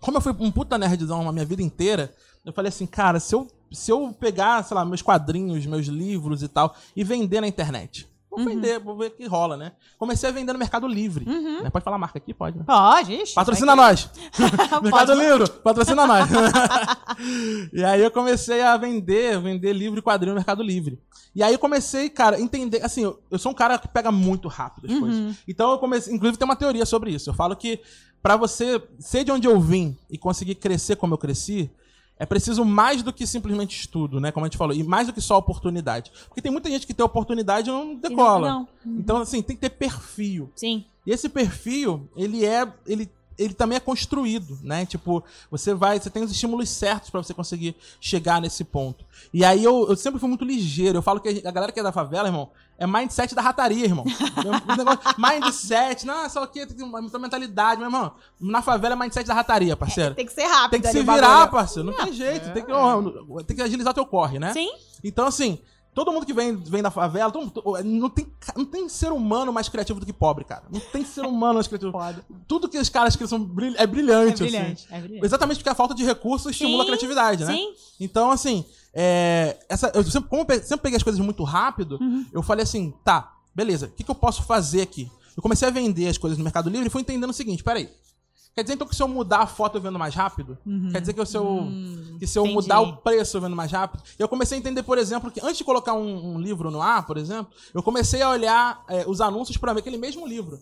Como 0.00 0.16
eu 0.18 0.20
fui 0.20 0.34
um 0.38 0.50
puta 0.50 0.76
nerdzão 0.76 1.28
a 1.28 1.32
minha 1.32 1.44
vida 1.44 1.62
inteira, 1.62 2.14
eu 2.44 2.52
falei 2.52 2.68
assim, 2.68 2.86
cara, 2.86 3.18
se 3.18 3.34
eu, 3.34 3.48
se 3.72 3.90
eu 3.90 4.14
pegar, 4.18 4.62
sei 4.62 4.74
lá, 4.74 4.84
meus 4.84 5.00
quadrinhos, 5.00 5.64
meus 5.66 5.86
livros 5.86 6.42
e 6.42 6.48
tal, 6.48 6.76
e 6.94 7.02
vender 7.02 7.40
na 7.40 7.48
internet. 7.48 8.06
Vou 8.36 8.44
Uhum. 8.44 8.50
vender, 8.54 8.78
vou 8.80 8.96
ver 8.96 9.06
o 9.06 9.10
que 9.12 9.26
rola, 9.26 9.56
né? 9.56 9.72
Comecei 9.98 10.28
a 10.28 10.32
vender 10.32 10.52
no 10.52 10.58
Mercado 10.58 10.86
Livre. 10.88 11.24
Uhum. 11.28 11.62
né? 11.62 11.70
Pode 11.70 11.84
falar 11.84 11.96
a 11.96 11.98
marca 11.98 12.18
aqui? 12.18 12.34
Pode, 12.34 12.58
né? 12.58 12.64
Pode, 12.66 13.12
ixi, 13.14 13.34
Patrocina 13.34 13.76
vai 13.76 13.90
nós! 13.92 14.10
Mercado. 14.82 15.14
Livre, 15.14 15.50
patrocina 15.62 16.06
nós. 16.06 16.28
e 17.72 17.84
aí 17.84 18.02
eu 18.02 18.10
comecei 18.10 18.60
a 18.62 18.76
vender, 18.76 19.40
vender 19.40 19.72
livro 19.72 19.98
e 19.98 20.02
quadrinho 20.02 20.32
no 20.34 20.38
Mercado 20.38 20.62
Livre. 20.62 20.98
E 21.34 21.42
aí 21.42 21.52
eu 21.52 21.58
comecei, 21.58 22.08
cara, 22.08 22.36
a 22.36 22.40
entender, 22.40 22.82
assim, 22.84 23.02
eu, 23.04 23.20
eu 23.30 23.38
sou 23.38 23.52
um 23.52 23.54
cara 23.54 23.78
que 23.78 23.88
pega 23.88 24.10
muito 24.12 24.48
rápido 24.48 24.86
as 24.86 24.92
Uhum. 24.92 25.00
coisas. 25.00 25.36
Então 25.48 25.72
eu 25.72 25.78
comecei, 25.78 26.12
inclusive 26.14 26.38
tem 26.38 26.44
uma 26.46 26.56
teoria 26.56 26.86
sobre 26.86 27.10
isso. 27.10 27.28
Eu 27.30 27.34
falo 27.34 27.56
que 27.56 27.80
pra 28.22 28.36
você 28.36 28.82
ser 28.98 29.24
de 29.24 29.32
onde 29.32 29.46
eu 29.46 29.60
vim 29.60 29.96
e 30.08 30.16
conseguir 30.16 30.54
crescer 30.56 30.96
como 30.96 31.14
eu 31.14 31.18
cresci, 31.18 31.70
é 32.18 32.24
preciso 32.26 32.64
mais 32.64 33.02
do 33.02 33.12
que 33.12 33.26
simplesmente 33.26 33.78
estudo, 33.78 34.20
né? 34.20 34.30
Como 34.30 34.46
a 34.46 34.48
gente 34.48 34.56
falou, 34.58 34.74
e 34.74 34.82
mais 34.84 35.06
do 35.06 35.12
que 35.12 35.20
só 35.20 35.36
oportunidade. 35.36 36.12
Porque 36.28 36.40
tem 36.40 36.52
muita 36.52 36.70
gente 36.70 36.86
que 36.86 36.94
tem 36.94 37.04
oportunidade 37.04 37.68
e 37.68 37.72
não 37.72 37.82
E 37.82 37.86
não- 37.94 37.96
decola. 38.00 38.48
não. 38.48 38.68
Então, 38.98 39.16
assim, 39.18 39.42
tem 39.42 39.56
que 39.56 39.62
ter 39.62 39.70
perfil. 39.70 40.50
Sim. 40.54 40.84
E 41.06 41.10
esse 41.10 41.28
perfil, 41.28 42.08
ele 42.16 42.44
é. 42.44 42.66
Ele, 42.86 43.10
ele 43.38 43.54
também 43.54 43.76
é 43.76 43.80
construído, 43.80 44.58
né? 44.62 44.86
Tipo, 44.86 45.22
você 45.50 45.74
vai. 45.74 45.98
Você 45.98 46.10
tem 46.10 46.22
os 46.22 46.30
estímulos 46.30 46.68
certos 46.68 47.10
pra 47.10 47.22
você 47.22 47.34
conseguir 47.34 47.76
chegar 48.00 48.40
nesse 48.40 48.64
ponto. 48.64 49.04
E 49.32 49.44
aí 49.44 49.62
eu, 49.64 49.86
eu 49.88 49.96
sempre 49.96 50.20
fui 50.20 50.28
muito 50.28 50.44
ligeiro. 50.44 50.98
Eu 50.98 51.02
falo 51.02 51.20
que 51.20 51.42
a 51.44 51.50
galera 51.50 51.72
que 51.72 51.80
é 51.80 51.82
da 51.82 51.92
favela, 51.92 52.28
irmão, 52.28 52.50
é 52.78 52.86
mindset 52.86 53.34
da 53.34 53.42
rataria, 53.42 53.84
irmão. 53.84 54.04
É 54.74 54.76
negócio- 54.76 55.00
mindset, 55.18 56.06
não, 56.06 56.28
só 56.28 56.46
que 56.46 56.66
tem 56.66 56.86
muita 56.86 57.18
mentalidade, 57.18 57.78
meu 57.78 57.86
irmão. 57.88 58.12
Na 58.40 58.62
favela 58.62 58.94
é 58.94 58.98
mindset 58.98 59.26
da 59.26 59.34
rataria, 59.34 59.76
parceiro. 59.76 60.14
Tem 60.14 60.26
que 60.26 60.32
ser 60.32 60.44
rápido. 60.44 60.70
Tem 60.70 60.80
que 60.80 60.88
se 60.88 61.02
bagulho. 61.02 61.26
virar, 61.26 61.46
parceiro. 61.48 61.90
Não 61.90 61.96
tem 62.04 62.12
jeito. 62.12 62.52
Tem 62.52 62.64
que, 62.64 62.72
ó, 62.72 63.02
tem 63.46 63.56
que 63.56 63.62
agilizar 63.62 63.94
teu 63.94 64.06
corre, 64.06 64.38
né? 64.38 64.52
Sim. 64.52 64.70
Então, 65.02 65.26
assim, 65.26 65.58
todo 65.94 66.10
mundo 66.12 66.26
que 66.26 66.32
vem, 66.34 66.56
vem 66.56 66.82
da 66.82 66.90
favela, 66.90 67.32
mundo- 67.34 67.62
não, 67.84 68.10
tem, 68.10 68.26
não 68.56 68.64
tem 68.64 68.88
ser 68.88 69.12
humano 69.12 69.52
mais 69.52 69.68
criativo 69.68 70.00
do 70.00 70.06
que 70.06 70.12
pobre, 70.12 70.44
cara. 70.44 70.64
Não 70.70 70.80
tem 70.80 71.04
ser 71.04 71.24
humano 71.24 71.54
mais 71.54 71.66
criativo. 71.66 71.92
Tudo 72.48 72.68
que 72.68 72.78
os 72.78 72.88
caras 72.88 73.14
que 73.16 73.26
são 73.26 73.42
brilh- 73.42 73.76
é 73.78 73.82
É 73.84 73.86
brilhante, 73.86 74.42
brilhante. 74.42 74.84
assim. 74.86 74.94
É 74.94 75.00
brilhante. 75.00 75.24
Exatamente 75.26 75.56
porque 75.58 75.68
a 75.70 75.74
falta 75.74 75.94
de 75.94 76.04
recursos 76.04 76.50
estimula 76.50 76.82
a 76.82 76.84
Sim, 76.84 76.90
criatividade, 76.90 77.44
né? 77.44 77.54
Sim. 77.54 77.72
Então, 78.00 78.30
assim, 78.30 78.64
é, 78.92 79.56
essa, 79.68 79.90
eu 79.94 80.02
sempre, 80.04 80.28
como 80.28 80.44
eu 80.48 80.62
sempre 80.62 80.78
peguei 80.82 80.96
as 80.96 81.02
coisas 81.02 81.20
muito 81.24 81.42
rápido, 81.44 81.98
Uhum. 82.00 82.26
eu 82.32 82.42
falei 82.42 82.64
assim, 82.64 82.92
tá, 83.04 83.32
beleza, 83.54 83.86
o 83.86 83.90
que, 83.90 84.02
que 84.02 84.10
eu 84.10 84.14
posso 84.14 84.42
fazer 84.42 84.82
aqui? 84.82 85.10
Eu 85.36 85.42
comecei 85.42 85.66
a 85.66 85.70
vender 85.70 86.08
as 86.08 86.18
coisas 86.18 86.38
no 86.38 86.44
Mercado 86.44 86.68
Livre 86.70 86.86
e 86.86 86.90
fui 86.90 87.02
entendendo 87.02 87.30
o 87.30 87.34
seguinte, 87.34 87.62
peraí, 87.62 87.88
quer 88.54 88.62
dizer 88.62 88.74
então 88.74 88.86
que 88.86 88.94
se 88.94 89.02
eu 89.02 89.08
mudar 89.08 89.38
a 89.40 89.46
foto 89.46 89.76
eu 89.78 89.80
vendo 89.80 89.98
mais 89.98 90.14
rápido? 90.14 90.56
Quer 90.92 91.00
dizer 91.00 91.12
que 91.12 91.24
se 91.26 91.36
eu, 91.36 91.44
Hum, 91.46 92.16
que 92.18 92.26
se 92.26 92.38
eu 92.38 92.42
entendi. 92.44 92.54
mudar 92.54 92.80
o 92.80 92.96
preço 92.98 93.36
eu 93.36 93.40
vendo 93.40 93.56
mais 93.56 93.70
rápido? 93.72 94.02
Eu 94.18 94.28
comecei 94.28 94.56
a 94.56 94.60
entender, 94.60 94.82
por 94.82 94.98
exemplo, 94.98 95.30
que 95.30 95.40
antes 95.40 95.58
de 95.58 95.64
colocar 95.64 95.94
um, 95.94 96.34
um 96.34 96.40
livro 96.40 96.70
no 96.70 96.80
ar, 96.80 97.04
por 97.06 97.16
exemplo, 97.16 97.52
eu 97.72 97.82
comecei 97.82 98.22
a 98.22 98.30
olhar 98.30 98.84
é, 98.88 99.04
os 99.06 99.20
anúncios 99.20 99.56
para 99.56 99.72
ver 99.72 99.80
aquele 99.80 99.98
mesmo 99.98 100.26
livro. 100.26 100.58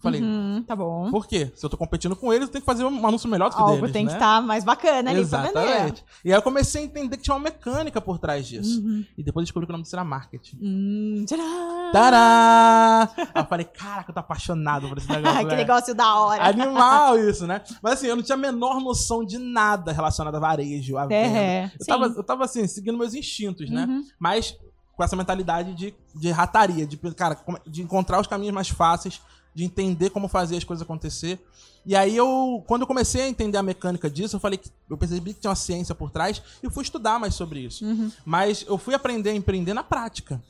Eu 0.00 0.02
Falei, 0.02 0.22
Hum, 0.22 0.64
tá 0.66 0.74
bom. 0.74 1.10
por 1.10 1.26
quê? 1.26 1.52
Se 1.54 1.64
eu 1.66 1.68
tô 1.68 1.76
competindo 1.76 2.16
com 2.16 2.32
eles, 2.32 2.46
eu 2.48 2.52
tenho 2.52 2.62
que 2.62 2.66
fazer 2.66 2.84
um 2.84 3.06
anúncio 3.06 3.28
melhor 3.28 3.50
do 3.50 3.56
que 3.56 3.60
Algo 3.60 3.76
deles, 3.76 3.92
tem 3.92 4.06
né? 4.06 4.10
que 4.10 4.16
estar 4.16 4.40
mais 4.40 4.64
bacana 4.64 5.10
ali 5.10 5.26
pra 5.26 5.42
vender. 5.42 5.58
Exatamente. 5.60 6.04
E 6.24 6.32
aí 6.32 6.38
eu 6.38 6.42
comecei 6.42 6.80
a 6.80 6.84
entender 6.86 7.18
que 7.18 7.22
tinha 7.22 7.34
uma 7.36 7.42
mecânica 7.44 8.00
por 8.00 8.18
trás 8.18 8.46
disso. 8.48 8.80
Uhum. 8.80 9.04
E 9.18 9.22
depois 9.22 9.42
eu 9.42 9.44
descobri 9.44 9.66
que 9.66 9.72
o 9.72 9.74
nome 9.74 9.82
disso 9.82 9.94
era 9.96 10.02
marketing. 10.04 10.58
Hum, 10.62 11.24
tcharam! 11.26 11.92
Tará! 11.92 13.10
Aí 13.34 13.42
eu 13.42 13.46
falei, 13.46 13.66
caraca, 13.66 14.10
eu 14.10 14.14
tô 14.14 14.20
apaixonado 14.20 14.88
por 14.88 14.96
esse 14.98 15.08
negócio. 15.12 15.38
que 15.38 15.44
velho. 15.44 15.56
negócio 15.56 15.94
da 15.94 16.14
hora. 16.14 16.48
Animal 16.48 17.18
isso, 17.18 17.46
né? 17.46 17.60
Mas 17.82 17.94
assim, 17.94 18.06
eu 18.06 18.16
não 18.16 18.22
tinha 18.22 18.36
a 18.36 18.38
menor 18.40 18.80
noção 18.80 19.24
de 19.24 19.36
nada 19.38 19.92
relacionado 19.92 20.34
a 20.34 20.40
varejo, 20.40 20.96
a 20.96 21.02
venda. 21.06 21.38
É, 21.38 21.64
Eu 21.66 21.84
sim. 21.84 21.90
tava, 21.90 22.04
eu 22.06 22.22
tava 22.24 22.44
assim, 22.44 22.66
seguindo 22.66 22.96
meus 22.96 23.12
instintos, 23.14 23.68
né? 23.68 23.84
Uhum. 23.86 24.02
Mas 24.18 24.56
com 24.96 25.04
essa 25.04 25.16
mentalidade 25.16 25.74
de, 25.74 25.94
de 26.14 26.30
rataria, 26.30 26.86
de, 26.86 26.96
cara, 27.14 27.38
de 27.66 27.82
encontrar 27.82 28.20
os 28.20 28.26
caminhos 28.26 28.54
mais 28.54 28.68
fáceis, 28.68 29.20
de 29.54 29.64
entender 29.64 30.10
como 30.10 30.28
fazer 30.28 30.56
as 30.56 30.64
coisas 30.64 30.82
acontecer. 30.82 31.38
E 31.84 31.96
aí 31.96 32.14
eu, 32.16 32.62
quando 32.66 32.82
eu 32.82 32.86
comecei 32.86 33.22
a 33.22 33.28
entender 33.28 33.56
a 33.56 33.62
mecânica 33.62 34.10
disso, 34.10 34.36
eu 34.36 34.40
falei 34.40 34.58
que 34.58 34.70
eu 34.88 34.96
percebi 34.96 35.32
que 35.32 35.40
tinha 35.40 35.50
uma 35.50 35.56
ciência 35.56 35.94
por 35.94 36.10
trás 36.10 36.42
e 36.62 36.68
fui 36.68 36.82
estudar 36.82 37.18
mais 37.18 37.34
sobre 37.34 37.60
isso. 37.60 37.84
Uhum. 37.84 38.10
Mas 38.24 38.64
eu 38.68 38.76
fui 38.76 38.94
aprender 38.94 39.30
a 39.30 39.34
empreender 39.34 39.72
na 39.72 39.82
prática. 39.82 40.40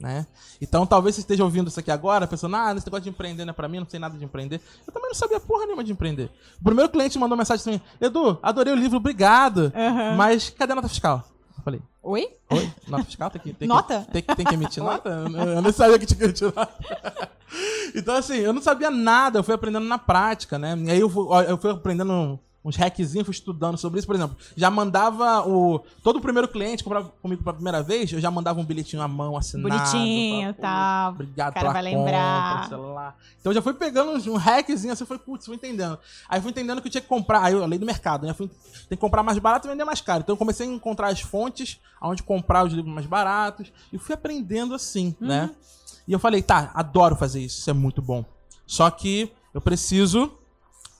Né? 0.00 0.26
Então 0.60 0.84
talvez 0.84 1.14
você 1.14 1.20
esteja 1.20 1.44
ouvindo 1.44 1.68
isso 1.68 1.78
aqui 1.78 1.90
agora, 1.90 2.26
pensando, 2.26 2.56
ah, 2.56 2.74
esse 2.76 2.84
negócio 2.84 3.04
de 3.04 3.10
empreender 3.10 3.44
não 3.44 3.52
é 3.52 3.54
pra 3.54 3.68
mim, 3.68 3.78
não 3.78 3.88
sei 3.88 4.00
nada 4.00 4.18
de 4.18 4.24
empreender. 4.24 4.60
Eu 4.84 4.92
também 4.92 5.08
não 5.08 5.14
sabia 5.14 5.38
porra 5.38 5.64
nenhuma 5.64 5.84
de 5.84 5.92
empreender. 5.92 6.28
O 6.60 6.64
primeiro 6.64 6.90
cliente 6.90 7.16
mandou 7.18 7.38
mensagem 7.38 7.60
assim, 7.60 7.80
Edu, 8.00 8.36
adorei 8.42 8.72
o 8.72 8.76
livro, 8.76 8.96
obrigado. 8.96 9.72
Aham. 9.72 10.16
Mas 10.16 10.50
cadê 10.50 10.72
a 10.72 10.74
nota 10.74 10.88
fiscal? 10.88 11.31
Oi? 12.02 12.28
oi? 12.50 12.72
Nota 12.88 13.04
fiscal? 13.04 13.30
Tem 13.30 13.40
que, 13.40 13.52
tem 13.52 13.68
Nota? 13.68 14.00
Que, 14.06 14.10
tem, 14.12 14.22
que- 14.22 14.34
tem 14.36 14.46
que 14.46 14.54
emitir 14.54 14.82
nota? 14.84 15.08
Eu, 15.54 15.62
não 15.62 15.72
sabia 15.72 15.98
que 15.98 16.06
tinha 16.06 16.18
que 16.18 16.24
emitir 16.24 16.46
nota. 16.54 16.72
então, 17.94 18.16
assim, 18.16 18.36
eu 18.38 18.52
não 18.52 18.60
sabia 18.60 18.90
nada, 18.90 19.38
eu 19.38 19.44
fui 19.44 19.54
aprendendo 19.54 19.86
na 19.86 19.98
prática, 19.98 20.58
né? 20.58 20.76
E 20.78 20.90
aí 20.90 21.00
eu 21.00 21.08
fui, 21.08 21.24
eu 21.48 21.56
fui 21.58 21.70
aprendendo 21.70 22.38
uns 22.64 22.76
hackzinhos, 22.76 23.26
fui 23.26 23.34
estudando 23.34 23.76
sobre 23.76 23.98
isso. 23.98 24.06
Por 24.06 24.14
exemplo, 24.14 24.36
já 24.56 24.70
mandava 24.70 25.46
o. 25.48 25.80
Todo 26.02 26.16
o 26.16 26.20
primeiro 26.20 26.46
cliente 26.48 26.84
comprava 26.84 27.08
comigo 27.20 27.42
pela 27.42 27.54
primeira 27.54 27.82
vez, 27.82 28.12
eu 28.12 28.20
já 28.20 28.30
mandava 28.30 28.60
um 28.60 28.64
bilhetinho 28.64 29.02
à 29.02 29.08
mão 29.08 29.36
assinado. 29.36 29.68
Bonitinho, 29.68 30.54
"Pô, 30.54 30.60
tá. 30.62 31.08
Obrigado 31.12 31.50
O 31.50 31.54
cara 31.54 31.72
vai 31.72 31.82
lembrar. 31.82 32.68
sei 32.68 32.76
lá. 32.76 33.14
Então 33.40 33.50
eu 33.50 33.54
já 33.54 33.62
fui 33.62 33.74
pegando 33.74 34.12
um 34.30 34.36
hackzinho, 34.36 34.92
assim, 34.92 35.04
foi, 35.04 35.18
putz, 35.18 35.46
fui 35.46 35.56
entendendo. 35.56 35.98
Aí 36.28 36.40
fui 36.40 36.50
entendendo 36.50 36.80
que 36.80 36.86
eu 36.88 36.92
tinha 36.92 37.02
que 37.02 37.08
comprar, 37.08 37.42
aí 37.42 37.52
eu 37.52 37.66
lei 37.66 37.78
do 37.78 37.86
mercado, 37.86 38.26
né? 38.26 38.32
Fui, 38.34 38.46
tem 38.48 38.90
que 38.90 38.96
comprar 38.96 39.22
mais 39.22 39.38
barato 39.38 39.66
e 39.66 39.70
vender 39.70 39.84
mais 39.84 40.00
caro. 40.00 40.22
Então 40.22 40.34
eu 40.34 40.38
comecei 40.38 40.66
a 40.66 40.70
encontrar 40.70 41.08
as 41.08 41.20
fontes 41.20 41.80
onde 42.00 42.22
comprar 42.22 42.64
os 42.64 42.72
livros 42.72 42.92
mais 42.92 43.06
baratos 43.06 43.72
e 43.92 43.98
fui 43.98 44.14
aprendendo 44.14 44.74
assim, 44.74 45.14
né? 45.20 45.50
E 46.06 46.12
eu 46.12 46.18
falei, 46.18 46.42
tá, 46.42 46.70
adoro 46.74 47.14
fazer 47.16 47.40
isso, 47.40 47.58
isso 47.60 47.70
é 47.70 47.72
muito 47.72 48.02
bom. 48.02 48.24
Só 48.66 48.90
que 48.90 49.32
eu 49.54 49.60
preciso 49.60 50.32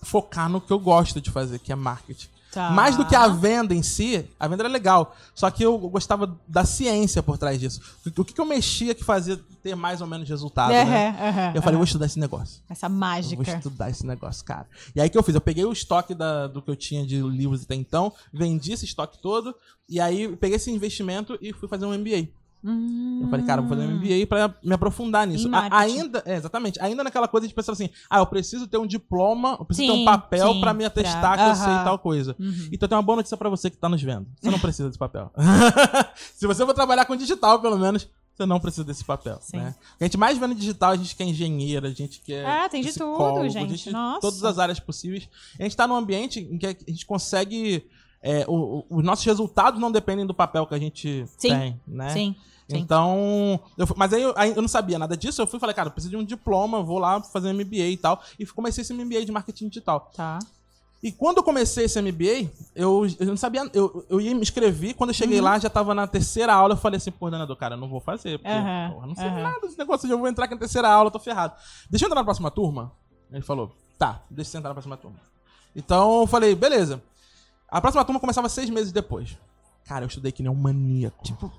focar 0.02 0.48
no 0.48 0.60
que 0.60 0.72
eu 0.72 0.78
gosto 0.78 1.20
de 1.20 1.30
fazer, 1.30 1.58
que 1.58 1.72
é 1.72 1.74
marketing. 1.76 2.28
Tá. 2.52 2.68
Mais 2.70 2.98
do 2.98 3.06
que 3.06 3.16
a 3.16 3.28
venda 3.28 3.74
em 3.74 3.82
si, 3.82 4.26
a 4.38 4.46
venda 4.46 4.62
era 4.62 4.68
legal. 4.68 5.16
Só 5.34 5.50
que 5.50 5.64
eu 5.64 5.78
gostava 5.78 6.38
da 6.46 6.66
ciência 6.66 7.22
por 7.22 7.38
trás 7.38 7.58
disso. 7.58 7.80
O 8.14 8.22
que, 8.22 8.34
que 8.34 8.40
eu 8.40 8.44
mexia 8.44 8.94
que 8.94 9.02
fazia 9.02 9.40
ter 9.62 9.74
mais 9.74 10.02
ou 10.02 10.06
menos 10.06 10.28
resultado, 10.28 10.70
né? 10.70 11.52
Eu 11.54 11.62
falei, 11.62 11.76
vou 11.78 11.84
estudar 11.84 12.04
esse 12.04 12.18
negócio. 12.18 12.60
Essa 12.68 12.86
Eu 12.86 12.90
vou 12.90 12.98
mágica. 12.98 13.56
estudar 13.56 13.88
esse 13.88 14.04
negócio, 14.06 14.44
cara. 14.44 14.66
E 14.94 15.00
aí 15.00 15.08
o 15.08 15.10
que 15.10 15.16
eu 15.16 15.22
fiz? 15.22 15.34
Eu 15.34 15.40
peguei 15.40 15.64
o 15.64 15.72
estoque 15.72 16.14
da- 16.14 16.46
do 16.46 16.60
que 16.60 16.70
eu 16.70 16.76
tinha 16.76 17.06
de 17.06 17.22
livros 17.22 17.62
até 17.62 17.74
então, 17.74 18.12
vendi 18.30 18.72
esse 18.72 18.84
estoque 18.84 19.16
todo, 19.22 19.54
e 19.88 19.98
aí 19.98 20.36
peguei 20.36 20.56
esse 20.56 20.70
investimento 20.70 21.38
e 21.40 21.54
fui 21.54 21.68
fazer 21.68 21.86
um 21.86 21.94
MBA. 21.94 22.28
Eu 22.64 23.28
falei, 23.28 23.44
cara, 23.44 23.60
vou 23.60 23.68
fazer 23.70 23.82
um 23.86 23.96
MBA 23.96 24.26
pra 24.28 24.54
me 24.62 24.72
aprofundar 24.74 25.26
nisso. 25.26 25.48
A- 25.52 25.68
ainda, 25.80 26.22
é, 26.24 26.36
exatamente. 26.36 26.80
Ainda 26.80 27.02
naquela 27.02 27.26
coisa 27.26 27.48
de 27.48 27.52
pensar 27.54 27.72
assim, 27.72 27.88
ah, 28.08 28.18
eu 28.18 28.26
preciso 28.26 28.66
ter 28.68 28.78
um 28.78 28.86
diploma, 28.86 29.56
eu 29.58 29.64
preciso 29.64 29.88
ter 29.88 29.94
Sim, 29.96 30.02
um 30.02 30.04
papel 30.04 30.52
sim, 30.52 30.60
pra 30.60 30.72
me 30.72 30.84
atestar 30.84 31.34
pra- 31.34 31.44
que 31.44 31.50
eu 31.50 31.54
sei 31.56 31.74
tal 31.84 31.98
coisa. 31.98 32.36
Uhum. 32.38 32.68
Então 32.70 32.88
tem 32.88 32.96
uma 32.96 33.02
boa 33.02 33.16
notícia 33.16 33.36
pra 33.36 33.48
você 33.48 33.68
que 33.68 33.76
tá 33.76 33.88
nos 33.88 34.00
vendo. 34.02 34.26
Você 34.40 34.50
não 34.50 34.58
precisa 34.60 34.88
desse 34.88 34.98
papel. 34.98 35.30
Se 36.36 36.46
você 36.46 36.64
for 36.64 36.74
trabalhar 36.74 37.04
com 37.04 37.16
digital, 37.16 37.60
pelo 37.60 37.78
menos, 37.78 38.08
você 38.34 38.46
não 38.46 38.60
precisa 38.60 38.84
desse 38.84 39.04
papel. 39.04 39.38
Sim. 39.40 39.58
Né? 39.58 39.74
A 40.00 40.04
gente 40.04 40.16
mais 40.16 40.38
vê 40.38 40.46
no 40.46 40.54
digital, 40.54 40.92
a 40.92 40.96
gente 40.96 41.14
que 41.16 41.22
é 41.22 41.26
engenheira, 41.26 41.88
a 41.88 41.92
gente 41.92 42.20
que 42.20 42.32
é. 42.32 42.46
Ah, 42.46 42.68
tem 42.68 42.80
de 42.82 42.92
tudo, 42.92 43.38
a 43.40 43.48
gente. 43.48 43.90
Nossa. 43.90 44.20
Todas 44.20 44.44
as 44.44 44.58
áreas 44.58 44.78
possíveis. 44.80 45.28
A 45.58 45.62
gente 45.64 45.76
tá 45.76 45.86
num 45.86 45.96
ambiente 45.96 46.40
em 46.40 46.56
que 46.58 46.66
a 46.66 46.76
gente 46.88 47.04
consegue. 47.06 47.84
é, 48.24 48.44
o- 48.46 48.84
o- 48.88 48.98
os 48.98 49.04
nossos 49.04 49.24
resultados 49.24 49.80
não 49.80 49.90
dependem 49.90 50.24
do 50.24 50.32
papel 50.32 50.64
que 50.64 50.74
a 50.74 50.78
gente 50.78 51.24
Sim. 51.36 51.48
tem, 51.48 51.80
né? 51.88 52.08
Sim. 52.10 52.36
Sim. 52.72 52.78
Então, 52.82 53.60
eu 53.78 53.86
fui- 53.86 53.96
mas 53.98 54.12
aí 54.12 54.22
eu, 54.22 54.32
aí 54.36 54.50
eu 54.54 54.60
não 54.62 54.68
sabia 54.68 54.98
nada 54.98 55.16
disso. 55.16 55.40
Eu 55.40 55.46
fui 55.46 55.56
e 55.56 55.60
falei, 55.60 55.74
cara, 55.74 55.88
eu 55.88 55.92
preciso 55.92 56.10
de 56.10 56.16
um 56.16 56.24
diploma, 56.24 56.82
vou 56.82 56.98
lá 56.98 57.20
fazer 57.22 57.48
um 57.48 57.54
MBA 57.54 57.88
e 57.88 57.96
tal. 57.96 58.20
E 58.38 58.44
comecei 58.46 58.82
esse 58.82 58.92
MBA 58.92 59.24
de 59.24 59.32
marketing 59.32 59.68
digital. 59.68 60.10
Tá. 60.16 60.38
E 61.02 61.10
quando 61.10 61.38
eu 61.38 61.42
comecei 61.42 61.86
esse 61.86 62.00
MBA, 62.00 62.48
eu, 62.76 63.06
eu 63.18 63.26
não 63.26 63.36
sabia. 63.36 63.68
Eu, 63.74 64.06
eu 64.08 64.20
ia 64.20 64.32
me 64.34 64.40
inscrever. 64.42 64.94
Quando 64.94 65.10
eu 65.10 65.14
cheguei 65.14 65.38
Uhum. 65.38 65.44
lá, 65.44 65.58
já 65.58 65.68
tava 65.68 65.92
na 65.94 66.06
terceira 66.06 66.54
aula. 66.54 66.74
Eu 66.74 66.78
falei 66.78 66.96
assim, 66.98 67.10
coordenador, 67.10 67.56
cara, 67.56 67.74
eu 67.74 67.78
não 67.78 67.88
vou 67.88 67.98
fazer. 68.00 68.38
Porque, 68.38 68.52
Aham, 68.52 68.90
porra, 68.92 69.06
não 69.08 69.14
sei 69.16 69.26
aham. 69.26 69.42
nada 69.42 69.60
desse 69.62 69.76
negócio. 69.78 70.08
Eu 70.08 70.16
vou 70.18 70.28
entrar 70.28 70.44
aqui 70.44 70.54
na 70.54 70.60
terceira 70.60 70.88
aula, 70.88 71.10
tô 71.10 71.18
ferrado. 71.18 71.54
Deixa 71.90 72.04
eu 72.04 72.06
entrar 72.06 72.20
na 72.20 72.24
próxima 72.24 72.50
turma. 72.52 72.92
Ele 73.32 73.42
falou, 73.42 73.72
tá, 73.98 74.22
deixa 74.30 74.56
eu 74.56 74.58
entrar 74.60 74.70
na 74.70 74.74
próxima 74.74 74.96
turma. 74.96 75.16
Então 75.74 76.20
eu 76.20 76.26
falei, 76.28 76.54
beleza. 76.54 77.02
A 77.68 77.80
próxima 77.80 78.04
turma 78.04 78.20
começava 78.20 78.48
seis 78.48 78.70
meses 78.70 78.92
depois. 78.92 79.36
Cara, 79.84 80.04
eu 80.04 80.08
estudei 80.08 80.30
que 80.32 80.42
nem 80.42 80.50
um 80.50 80.54
maníaco. 80.54 81.22
Tipo, 81.24 81.52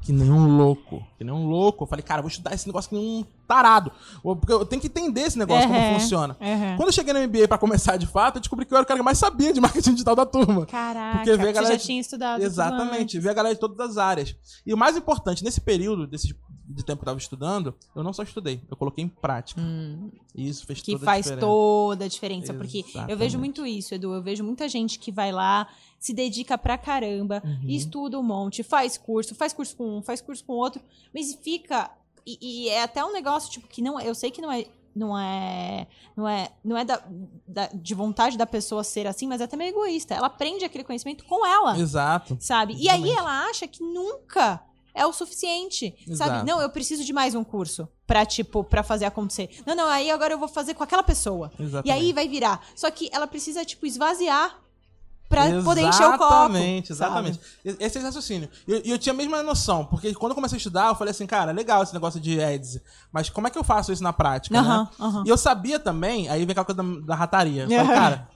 que 0.00 0.12
nem 0.12 0.30
um 0.30 0.56
louco. 0.56 1.04
Que 1.18 1.24
nem 1.24 1.34
um 1.34 1.46
louco. 1.48 1.84
Eu 1.84 1.88
falei, 1.88 2.02
cara, 2.02 2.20
eu 2.20 2.22
vou 2.22 2.30
estudar 2.30 2.54
esse 2.54 2.66
negócio 2.66 2.88
que 2.88 2.94
nem 2.96 3.04
um 3.20 3.24
tarado. 3.46 3.90
Porque 4.22 4.52
eu 4.52 4.64
tenho 4.64 4.80
que 4.80 4.86
entender 4.86 5.22
esse 5.22 5.36
negócio, 5.38 5.68
Uhum. 5.68 5.74
como 5.74 5.94
funciona. 6.00 6.36
Uhum. 6.40 6.76
Quando 6.76 6.88
eu 6.88 6.92
cheguei 6.92 7.12
no 7.12 7.20
MBA 7.20 7.48
pra 7.48 7.58
começar 7.58 7.96
de 7.96 8.06
fato, 8.06 8.36
eu 8.36 8.40
descobri 8.40 8.64
que 8.64 8.72
eu 8.72 8.76
era 8.76 8.84
o 8.84 8.86
cara 8.86 8.98
que 8.98 9.04
mais 9.04 9.18
sabia 9.18 9.52
de 9.52 9.60
marketing 9.60 9.92
digital 9.92 10.14
da 10.14 10.24
turma. 10.24 10.64
Caraca, 10.66 11.16
Porque 11.18 11.30
vê 11.36 11.42
a 11.42 11.46
você 11.46 11.52
galera 11.52 11.72
já 11.74 11.76
de- 11.78 11.84
tinha 11.84 12.00
estudado. 12.00 12.42
Exatamente, 12.42 13.18
ver 13.18 13.30
a 13.30 13.34
galera 13.34 13.54
de 13.54 13.60
todas 13.60 13.78
as 13.80 13.98
áreas. 13.98 14.34
E 14.64 14.72
o 14.72 14.76
mais 14.76 14.96
importante, 14.96 15.42
nesse 15.44 15.60
período 15.60 16.06
desse, 16.06 16.34
de 16.68 16.84
tempo 16.84 16.98
que 16.98 17.04
eu 17.04 17.06
tava 17.06 17.18
estudando, 17.18 17.74
eu 17.94 18.02
não 18.02 18.12
só 18.12 18.22
estudei, 18.22 18.60
eu 18.70 18.76
coloquei 18.76 19.04
em 19.04 19.08
prática. 19.08 19.60
E 20.34 20.48
isso 20.48 20.66
fez 20.66 20.80
Hum. 20.80 20.82
Que 20.84 20.92
toda 20.92 21.02
a 21.02 21.06
faz 21.06 21.24
diferença. 21.24 21.46
toda 21.46 22.04
a 22.04 22.08
diferença. 22.08 22.54
Porque 22.54 22.78
eu 22.78 22.84
Exatamente. 22.88 23.18
vejo 23.18 23.38
muito 23.38 23.66
isso, 23.66 23.94
Edu. 23.94 24.12
Eu 24.14 24.22
vejo 24.22 24.42
muita 24.44 24.68
gente 24.68 24.98
que 24.98 25.10
vai 25.12 25.30
lá, 25.32 25.68
se 25.98 26.12
dedica 26.12 26.58
pra 26.58 26.76
caramba, 26.76 27.42
Uhum. 27.44 27.60
estuda 27.68 28.18
um 28.18 28.22
monte, 28.22 28.62
faz 28.62 28.96
curso, 28.98 29.34
faz 29.34 29.52
curso 29.52 29.76
com 29.76 29.98
um, 29.98 30.02
faz 30.02 30.20
curso 30.20 30.44
com 30.44 30.52
outro, 30.54 30.82
mas 31.14 31.34
fica. 31.42 31.90
E, 32.26 32.38
e 32.40 32.68
é 32.68 32.82
até 32.82 33.04
um 33.04 33.12
negócio, 33.12 33.50
tipo, 33.50 33.68
que 33.68 33.80
não. 33.80 34.00
Eu 34.00 34.14
sei 34.14 34.30
que 34.30 34.40
não 34.42 34.50
é. 34.50 34.66
Não 34.94 35.16
é. 35.18 35.86
Não 36.16 36.26
é, 36.26 36.50
não 36.64 36.76
é 36.76 36.82
da, 36.84 37.02
da- 37.46 37.68
de 37.72 37.94
vontade 37.94 38.38
da 38.38 38.46
pessoa 38.46 38.82
ser 38.82 39.06
assim, 39.06 39.26
mas 39.28 39.42
é 39.42 39.44
até 39.44 39.54
meio 39.54 39.68
egoísta. 39.70 40.14
Ela 40.14 40.26
aprende 40.28 40.64
aquele 40.64 40.82
conhecimento 40.84 41.22
com 41.26 41.44
ela. 41.46 41.78
Exato. 41.78 42.36
sabe? 42.40 42.72
E 42.74 42.88
aí 42.88 42.96
Exatamente. 43.02 43.18
ela 43.18 43.44
acha 43.50 43.68
que 43.68 43.82
nunca 43.84 44.62
é 44.96 45.04
o 45.06 45.12
suficiente, 45.12 45.94
Exato. 46.08 46.30
sabe? 46.30 46.50
Não, 46.50 46.60
eu 46.60 46.70
preciso 46.70 47.04
de 47.04 47.12
mais 47.12 47.34
um 47.34 47.44
curso 47.44 47.86
pra, 48.06 48.24
tipo, 48.24 48.64
pra 48.64 48.82
fazer 48.82 49.04
acontecer. 49.04 49.50
Não, 49.66 49.76
não, 49.76 49.86
aí 49.86 50.10
agora 50.10 50.32
eu 50.32 50.38
vou 50.38 50.48
fazer 50.48 50.72
com 50.72 50.82
aquela 50.82 51.02
pessoa. 51.02 51.52
Exatamente. 51.60 51.86
E 51.88 51.90
aí 51.90 52.12
vai 52.14 52.26
virar. 52.26 52.60
Só 52.74 52.90
que 52.90 53.10
ela 53.12 53.26
precisa, 53.26 53.62
tipo, 53.62 53.84
esvaziar 53.84 54.56
pra 55.28 55.42
poder 55.62 55.82
encher 55.82 56.06
o 56.08 56.12
copo. 56.12 56.24
Exatamente, 56.24 56.92
exatamente. 56.92 57.40
Esse 57.62 57.98
é 57.98 58.00
o 58.00 58.04
raciocínio. 58.04 58.48
E 58.66 58.72
eu, 58.72 58.82
eu 58.84 58.98
tinha 58.98 59.12
a 59.12 59.16
mesma 59.16 59.42
noção, 59.42 59.84
porque 59.84 60.14
quando 60.14 60.30
eu 60.30 60.34
comecei 60.34 60.56
a 60.56 60.58
estudar, 60.58 60.88
eu 60.88 60.94
falei 60.94 61.10
assim, 61.10 61.26
cara, 61.26 61.52
legal 61.52 61.82
esse 61.82 61.92
negócio 61.92 62.18
de 62.18 62.40
ads, 62.40 62.80
mas 63.12 63.28
como 63.28 63.46
é 63.46 63.50
que 63.50 63.58
eu 63.58 63.64
faço 63.64 63.92
isso 63.92 64.02
na 64.02 64.12
prática, 64.14 64.62
né? 64.62 64.88
E 65.26 65.28
eu 65.28 65.36
sabia 65.36 65.78
também, 65.78 66.28
aí 66.28 66.44
vem 66.46 66.52
aquela 66.52 66.64
coisa 66.64 66.82
da, 66.82 67.06
da 67.06 67.14
rataria. 67.14 67.64
Eu 67.64 67.68
falei, 67.68 67.84
Aham. 67.84 67.94
cara, 67.94 68.28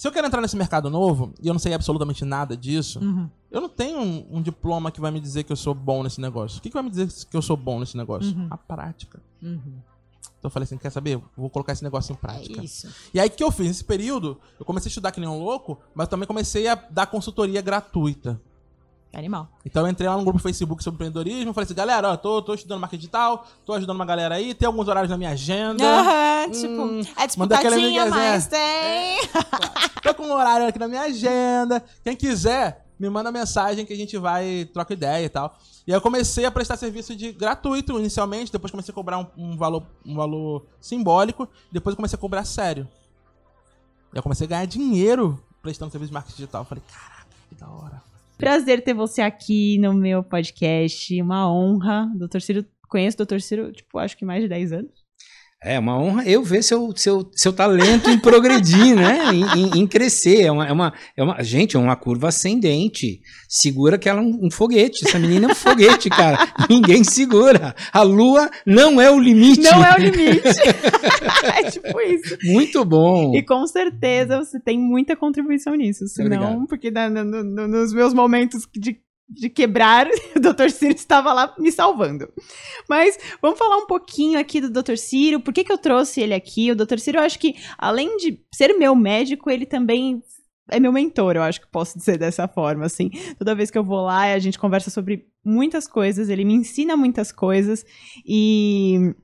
se 0.00 0.08
eu 0.08 0.12
quero 0.12 0.26
entrar 0.26 0.40
nesse 0.40 0.56
mercado 0.56 0.88
novo, 0.88 1.34
e 1.42 1.46
eu 1.46 1.52
não 1.52 1.58
sei 1.58 1.74
absolutamente 1.74 2.24
nada 2.24 2.56
disso, 2.56 2.98
Uhum. 3.00 3.28
eu 3.50 3.60
não 3.60 3.68
tenho 3.68 3.98
um, 4.00 4.26
um 4.38 4.40
diploma 4.42 4.90
que 4.90 4.98
vai 4.98 5.10
me 5.10 5.20
dizer 5.20 5.42
que 5.44 5.52
eu 5.52 5.56
sou 5.56 5.74
bom 5.74 6.02
nesse 6.02 6.22
negócio. 6.22 6.58
O 6.58 6.62
que, 6.62 6.70
que 6.70 6.74
vai 6.74 6.82
me 6.82 6.88
dizer 6.88 7.06
que 7.30 7.36
eu 7.36 7.42
sou 7.42 7.54
bom 7.54 7.78
nesse 7.78 7.98
negócio? 7.98 8.34
Uhum. 8.34 8.46
A 8.50 8.56
prática. 8.56 9.20
Uhum. 9.42 9.60
Então 10.38 10.48
eu 10.48 10.50
falei 10.50 10.64
assim, 10.64 10.78
quer 10.78 10.88
saber? 10.88 11.20
Vou 11.36 11.50
colocar 11.50 11.74
esse 11.74 11.84
negócio 11.84 12.12
em 12.12 12.16
É 12.16 12.18
prática. 12.18 12.64
isso. 12.64 12.88
E 13.12 13.20
aí 13.20 13.28
o 13.28 13.30
que 13.30 13.44
eu 13.44 13.50
fiz? 13.50 13.66
Nesse 13.66 13.84
período, 13.84 14.38
eu 14.58 14.64
comecei 14.64 14.88
a 14.88 14.90
estudar 14.90 15.12
que 15.12 15.20
nem 15.20 15.28
um 15.28 15.38
louco, 15.38 15.78
mas 15.94 16.08
também 16.08 16.26
comecei 16.26 16.66
a 16.66 16.74
dar 16.76 17.06
consultoria 17.06 17.60
gratuita. 17.60 18.40
Animal. 19.12 19.48
Então 19.66 19.84
eu 19.84 19.90
entrei 19.90 20.08
lá 20.08 20.16
no 20.16 20.22
grupo 20.24 20.38
Facebook 20.38 20.84
sobre 20.84 20.96
empreendedorismo, 20.96 21.52
falei 21.52 21.64
assim, 21.64 21.74
galera, 21.74 22.10
ó, 22.10 22.16
tô, 22.16 22.40
tô 22.40 22.54
estudando 22.54 22.80
marketing 22.80 23.00
digital, 23.00 23.44
tô 23.66 23.72
ajudando 23.72 23.96
uma 23.96 24.06
galera 24.06 24.36
aí, 24.36 24.54
tem 24.54 24.66
alguns 24.66 24.86
horários 24.86 25.10
na 25.10 25.16
minha 25.16 25.30
agenda. 25.30 25.84
Aham, 25.84 26.46
Hum, 26.46 26.50
tipo, 26.52 27.20
é 27.20 27.26
manda 27.36 27.56
aquele 27.56 27.76
disputadinha, 27.76 28.06
mas 28.06 28.50
é. 28.52 29.18
tem. 29.18 29.30
Tô 30.02 30.14
com 30.14 30.22
um 30.22 30.32
horário 30.32 30.66
aqui 30.66 30.78
na 30.78 30.88
minha 30.88 31.02
agenda. 31.02 31.84
Quem 32.02 32.16
quiser, 32.16 32.86
me 32.98 33.10
manda 33.10 33.30
mensagem 33.32 33.84
que 33.84 33.92
a 33.92 33.96
gente 33.96 34.16
vai 34.16 34.68
trocar 34.72 34.94
ideia 34.94 35.24
e 35.24 35.28
tal. 35.28 35.58
E 35.86 35.92
aí 35.92 35.96
eu 35.96 36.00
comecei 36.00 36.44
a 36.44 36.50
prestar 36.50 36.76
serviço 36.76 37.14
de 37.16 37.32
gratuito 37.32 37.98
inicialmente, 37.98 38.52
depois 38.52 38.70
comecei 38.70 38.92
a 38.92 38.94
cobrar 38.94 39.18
um, 39.18 39.26
um 39.36 39.56
valor, 39.56 39.82
um 40.06 40.14
valor 40.14 40.66
simbólico, 40.80 41.48
depois 41.70 41.92
eu 41.92 41.96
comecei 41.96 42.16
a 42.16 42.20
cobrar 42.20 42.44
sério. 42.44 42.88
E 44.12 44.16
eu 44.16 44.22
comecei 44.22 44.46
a 44.46 44.50
ganhar 44.50 44.64
dinheiro 44.66 45.42
prestando 45.62 45.90
serviço 45.90 46.10
de 46.10 46.14
marketing 46.14 46.36
digital. 46.36 46.62
Eu 46.62 46.66
falei, 46.66 46.84
caraca, 46.90 47.26
que 47.48 47.54
da 47.54 47.68
hora. 47.68 48.09
Prazer 48.40 48.82
ter 48.82 48.94
você 48.94 49.20
aqui 49.20 49.76
no 49.76 49.92
meu 49.92 50.22
podcast. 50.22 51.20
Uma 51.20 51.52
honra. 51.52 52.10
Doutor 52.16 52.40
Ciro, 52.40 52.64
conheço 52.88 53.16
o 53.16 53.18
doutor 53.18 53.38
Ciro, 53.38 53.70
tipo, 53.70 53.98
acho 53.98 54.16
que 54.16 54.24
mais 54.24 54.42
de 54.42 54.48
10 54.48 54.72
anos. 54.72 54.99
É 55.62 55.78
uma 55.78 55.98
honra 56.00 56.24
eu 56.24 56.42
ver 56.42 56.62
seu, 56.62 56.90
seu, 56.96 57.30
seu 57.34 57.52
talento 57.52 58.08
em 58.08 58.18
progredir, 58.18 58.96
né? 58.96 59.18
Em, 59.30 59.42
em- 59.60 59.80
em 59.82 59.86
crescer. 59.86 60.40
É 60.44 60.50
uma, 60.50 60.66
é, 60.66 60.72
uma, 60.72 60.92
é 61.14 61.22
uma. 61.22 61.42
Gente, 61.42 61.76
é 61.76 61.78
uma 61.78 61.94
curva 61.96 62.28
ascendente. 62.28 63.20
Segura 63.46 63.98
que 63.98 64.08
ela 64.08 64.20
é 64.20 64.22
um, 64.22 64.46
um 64.46 64.50
foguete. 64.50 65.06
Essa 65.06 65.18
menina 65.18 65.48
é 65.48 65.52
um 65.52 65.54
foguete, 65.54 66.08
cara. 66.08 66.48
Ninguém 66.68 67.04
segura. 67.04 67.74
A 67.92 68.00
lua 68.02 68.50
não 68.66 68.98
é 68.98 69.10
o 69.10 69.18
limite. 69.20 69.60
Não 69.60 69.84
é 69.84 69.94
o 69.96 69.98
limite. 69.98 70.48
é 71.54 71.70
tipo 71.70 72.00
isso. 72.00 72.38
Muito 72.44 72.82
bom. 72.84 73.34
E 73.36 73.42
com 73.42 73.66
certeza 73.66 74.38
você 74.38 74.58
tem 74.58 74.78
muita 74.78 75.14
contribuição 75.14 75.74
nisso. 75.74 76.06
Senão, 76.08 76.38
Obrigado. 76.42 76.66
porque 76.68 76.90
na- 76.90 77.10
no- 77.10 77.44
no- 77.44 77.68
nos 77.68 77.92
meus 77.92 78.14
momentos 78.14 78.66
de, 78.74 78.96
de 79.30 79.48
quebrar, 79.48 80.08
o 80.36 80.40
Dr. 80.40 80.70
Ciro 80.70 80.94
estava 80.94 81.32
lá 81.32 81.54
me 81.58 81.70
salvando. 81.70 82.28
Mas 82.88 83.16
vamos 83.40 83.58
falar 83.58 83.76
um 83.76 83.86
pouquinho 83.86 84.38
aqui 84.38 84.60
do 84.60 84.70
Dr. 84.70 84.96
Ciro. 84.96 85.40
Por 85.40 85.54
que, 85.54 85.64
que 85.64 85.72
eu 85.72 85.78
trouxe 85.78 86.20
ele 86.20 86.34
aqui? 86.34 86.72
O 86.72 86.76
Dr. 86.76 86.98
Ciro, 86.98 87.18
eu 87.18 87.22
acho 87.22 87.38
que, 87.38 87.54
além 87.78 88.16
de 88.16 88.42
ser 88.52 88.76
meu 88.76 88.94
médico, 88.94 89.48
ele 89.50 89.64
também 89.64 90.20
é 90.68 90.78
meu 90.78 90.92
mentor, 90.92 91.36
eu 91.36 91.42
acho 91.42 91.60
que 91.60 91.66
posso 91.70 91.98
dizer 91.98 92.16
dessa 92.16 92.46
forma, 92.46 92.86
assim. 92.86 93.10
Toda 93.38 93.54
vez 93.54 93.70
que 93.70 93.78
eu 93.78 93.84
vou 93.84 94.02
lá, 94.02 94.32
a 94.32 94.38
gente 94.38 94.58
conversa 94.58 94.90
sobre 94.90 95.26
muitas 95.44 95.86
coisas, 95.86 96.28
ele 96.28 96.44
me 96.44 96.54
ensina 96.54 96.96
muitas 96.96 97.32
coisas 97.32 97.84
e 98.24 99.14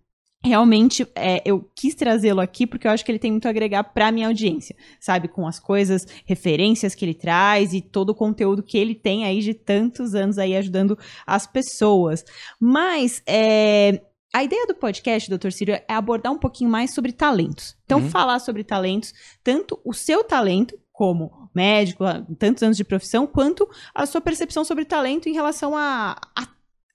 realmente 0.45 1.07
é, 1.15 1.43
eu 1.45 1.69
quis 1.75 1.95
trazê-lo 1.95 2.41
aqui 2.41 2.67
porque 2.67 2.87
eu 2.87 2.91
acho 2.91 3.05
que 3.05 3.11
ele 3.11 3.19
tem 3.19 3.31
muito 3.33 3.47
a 3.47 3.51
agregar 3.51 3.83
para 3.85 4.13
minha 4.13 4.29
audiência, 4.29 4.77
sabe, 5.01 5.27
com 5.29 5.47
as 5.47 5.59
coisas, 5.59 6.07
referências 6.25 6.95
que 6.95 7.05
ele 7.05 7.15
traz 7.15 7.73
e 7.73 7.81
todo 7.81 8.11
o 8.11 8.15
conteúdo 8.15 8.63
que 8.63 8.79
ele 8.79 8.95
tem 8.95 9.25
aí 9.25 9.41
de 9.41 9.55
tantos 9.55 10.15
anos 10.15 10.39
aí 10.39 10.57
ajudando 10.57 10.97
as 11.27 11.47
pessoas. 11.47 12.25
Mas 12.61 13.23
é, 13.27 14.01
a 14.33 14.45
ideia 14.45 14.67
do 14.67 14.75
podcast, 14.75 15.29
doutor 15.29 15.51
Ciro, 15.53 15.73
é 15.73 15.85
abordar 15.89 16.33
um 16.33 16.39
pouquinho 16.39 16.71
mais 16.71 16.93
sobre 16.95 17.13
talentos. 17.13 17.77
Então, 17.85 18.01
Uhum. 18.01 18.11
falar 18.11 18.39
sobre 18.39 18.63
talentos, 18.63 19.13
tanto 19.43 19.81
o 19.85 19.93
seu 19.93 20.23
talento 20.23 20.79
como 20.93 21.51
médico, 21.55 22.05
tantos 22.39 22.63
anos 22.63 22.77
de 22.77 22.85
profissão, 22.85 23.27
quanto 23.27 23.69
a 23.95 24.07
sua 24.07 24.21
percepção 24.21 24.65
sobre 24.65 24.85
talento 24.85 25.29
em 25.29 25.33
relação 25.35 25.77
a, 25.77 26.17
a- 26.35 26.49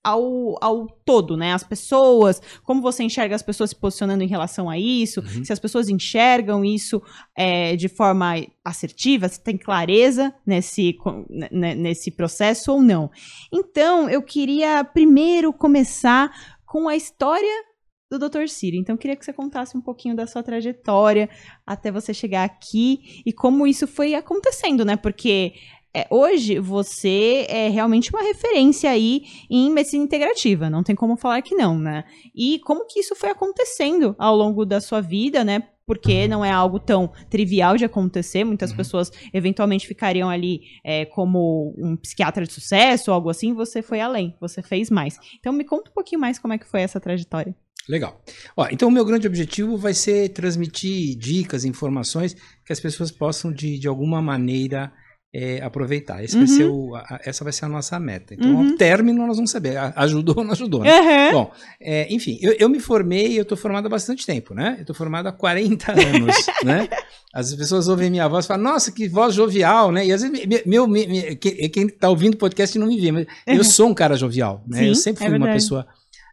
ao, 0.04 0.58
ao 0.62 0.88
todo, 1.06 1.38
né? 1.38 1.54
As 1.54 1.64
pessoas, 1.64 2.42
como 2.64 2.82
você 2.82 3.04
enxerga 3.04 3.36
as 3.36 3.42
pessoas 3.44 3.70
se 3.70 3.76
posicionando 3.76 4.24
em 4.24 4.28
relação 4.28 4.70
a 4.70 4.78
isso, 4.78 5.22
Uhum. 5.22 5.46
se 5.46 5.54
as 5.54 5.60
pessoas 5.60 5.90
enxergam 5.90 6.66
isso 6.66 7.02
é, 7.38 7.76
de 7.76 7.88
forma 7.88 8.34
assertiva, 8.66 9.30
se 9.30 9.44
tem 9.44 9.58
clareza 9.58 10.34
nesse, 10.46 10.94
co- 10.94 11.26
ne- 11.30 11.76
nesse 11.76 12.10
processo 12.12 12.72
ou 12.72 12.82
não. 12.82 13.10
Então, 13.54 14.10
eu 14.10 14.22
queria 14.24 14.84
primeiro 14.84 15.54
começar 15.54 16.32
com 16.66 16.88
a 16.88 16.96
história 16.96 17.64
do 18.12 18.18
Dr. 18.20 18.48
Ciro. 18.48 18.76
Então, 18.76 18.96
eu 18.96 19.00
queria 19.00 19.16
que 19.16 19.24
você 19.24 19.32
contasse 19.32 19.78
um 19.78 19.82
pouquinho 19.82 20.16
da 20.16 20.28
sua 20.28 20.44
trajetória 20.44 21.30
até 21.66 21.92
você 21.92 22.14
chegar 22.14 22.44
aqui 22.44 23.22
e 23.26 23.32
como 23.32 23.66
isso 23.66 23.88
foi 23.88 24.16
acontecendo, 24.16 24.84
né? 24.84 24.98
Porque 24.98 25.54
é, 25.94 26.08
hoje 26.10 26.60
você 26.60 27.46
é 27.50 27.68
realmente 27.70 28.10
uma 28.12 28.22
referência 28.24 28.90
aí 28.90 29.24
em 29.50 29.70
medicina 29.70 30.04
integrativa, 30.04 30.70
não 30.70 30.84
tem 30.84 30.96
como 30.96 31.18
falar 31.18 31.42
que 31.42 31.56
não, 31.56 31.78
né? 31.78 32.06
E 32.36 32.60
como 32.60 32.86
que 32.86 33.00
isso 33.00 33.16
foi 33.16 33.30
acontecendo 33.30 34.16
ao 34.18 34.36
longo 34.36 34.66
da 34.66 34.80
sua 34.80 35.02
vida, 35.02 35.44
né? 35.44 35.64
Porque 35.86 36.28
não 36.28 36.46
é 36.46 36.52
algo 36.52 36.80
tão 36.80 37.12
trivial 37.30 37.76
de 37.76 37.84
acontecer, 37.84 38.46
muitas 38.46 38.72
Uhum. 38.72 38.78
pessoas 38.78 39.12
eventualmente 39.34 39.86
ficariam 39.86 40.30
ali 40.30 40.62
é, 40.86 41.04
como 41.06 41.74
um 41.78 41.98
psiquiatra 41.98 42.46
de 42.46 42.54
sucesso 42.54 43.12
ou 43.12 43.16
algo 43.16 43.30
assim, 43.30 43.54
você 43.54 43.82
foi 43.82 44.00
além, 44.00 44.34
você 44.40 44.62
fez 44.62 44.90
mais. 44.90 45.18
Então 45.40 45.52
me 45.52 45.66
conta 45.66 45.90
um 45.90 45.94
pouquinho 45.94 46.22
mais 46.22 46.40
como 46.40 46.54
é 46.54 46.58
que 46.58 46.68
foi 46.68 46.82
essa 46.82 47.00
trajetória. 47.00 47.54
Legal. 47.90 48.22
Ó, 48.56 48.68
então, 48.72 48.88
o 48.88 48.92
meu 48.92 49.04
grande 49.04 49.28
objetivo 49.28 49.76
vai 49.76 49.94
ser 49.94 50.30
transmitir 50.30 51.18
dicas, 51.18 51.66
informações 51.66 52.36
que 52.64 52.72
as 52.72 52.80
pessoas 52.80 53.12
possam, 53.12 53.52
de, 53.52 53.80
de 53.80 53.88
alguma 53.88 54.22
maneira, 54.22 54.94
é, 55.34 55.62
aproveitar. 55.64 56.22
Esse 56.24 56.36
vai 56.36 56.46
Uhum. 56.46 56.58
ser 56.58 56.66
o- 56.66 56.96
a- 56.96 57.20
essa 57.24 57.44
vai 57.44 57.54
ser 57.54 57.64
a 57.66 57.70
nossa 57.70 57.98
meta. 58.00 58.34
Então, 58.34 58.54
Uhum. 58.54 58.72
ao 58.72 58.76
término, 58.76 59.26
nós 59.26 59.38
vamos 59.38 59.50
saber. 59.52 59.78
Ajudou 59.96 60.36
ou 60.40 60.44
não 60.44 60.52
ajudou, 60.52 60.82
né? 60.84 60.90
Aham. 60.92 61.32
Bom, 61.32 61.52
é, 61.80 62.14
enfim, 62.14 62.38
eu, 62.42 62.54
eu 62.60 62.68
me 62.68 62.80
formei, 62.82 63.40
eu 63.40 63.46
tô 63.46 63.56
formado 63.56 63.86
há 63.86 63.90
bastante 63.90 64.26
tempo, 64.26 64.54
né? 64.54 64.76
Eu 64.80 64.86
tô 64.86 64.94
formado 64.94 65.28
há 65.28 65.32
40 65.32 65.92
anos, 66.36 66.36
né? 66.66 66.90
As 67.34 67.56
pessoas 67.56 67.88
ouvem 67.88 68.10
minha 68.10 68.28
voz 68.28 68.44
e 68.44 68.48
falam, 68.50 68.64
nossa, 68.64 68.92
que 68.92 69.08
voz 69.08 69.34
jovial, 69.34 69.90
né? 69.92 70.06
E 70.06 70.12
às 70.12 70.22
vezes, 70.22 70.46
me- 70.46 70.62
meu, 70.66 70.86
me- 70.86 71.08
me- 71.08 71.36
que- 71.38 71.70
quem 71.70 71.88
tá 71.88 72.10
ouvindo 72.10 72.34
o 72.34 72.38
podcast 72.38 72.78
não 72.78 72.88
me 72.88 73.00
vê, 73.00 73.12
mas 73.14 73.26
eu 73.48 73.64
sou 73.64 73.88
um 73.88 73.94
cara 73.94 74.16
jovial, 74.18 74.64
né? 74.68 74.80
Sim, 74.80 74.88
eu 74.88 74.96
sempre 74.96 75.24
é 75.24 75.28
fui 75.28 75.38
uma 75.38 75.46
verdade. 75.46 75.64
pessoa, 75.64 75.88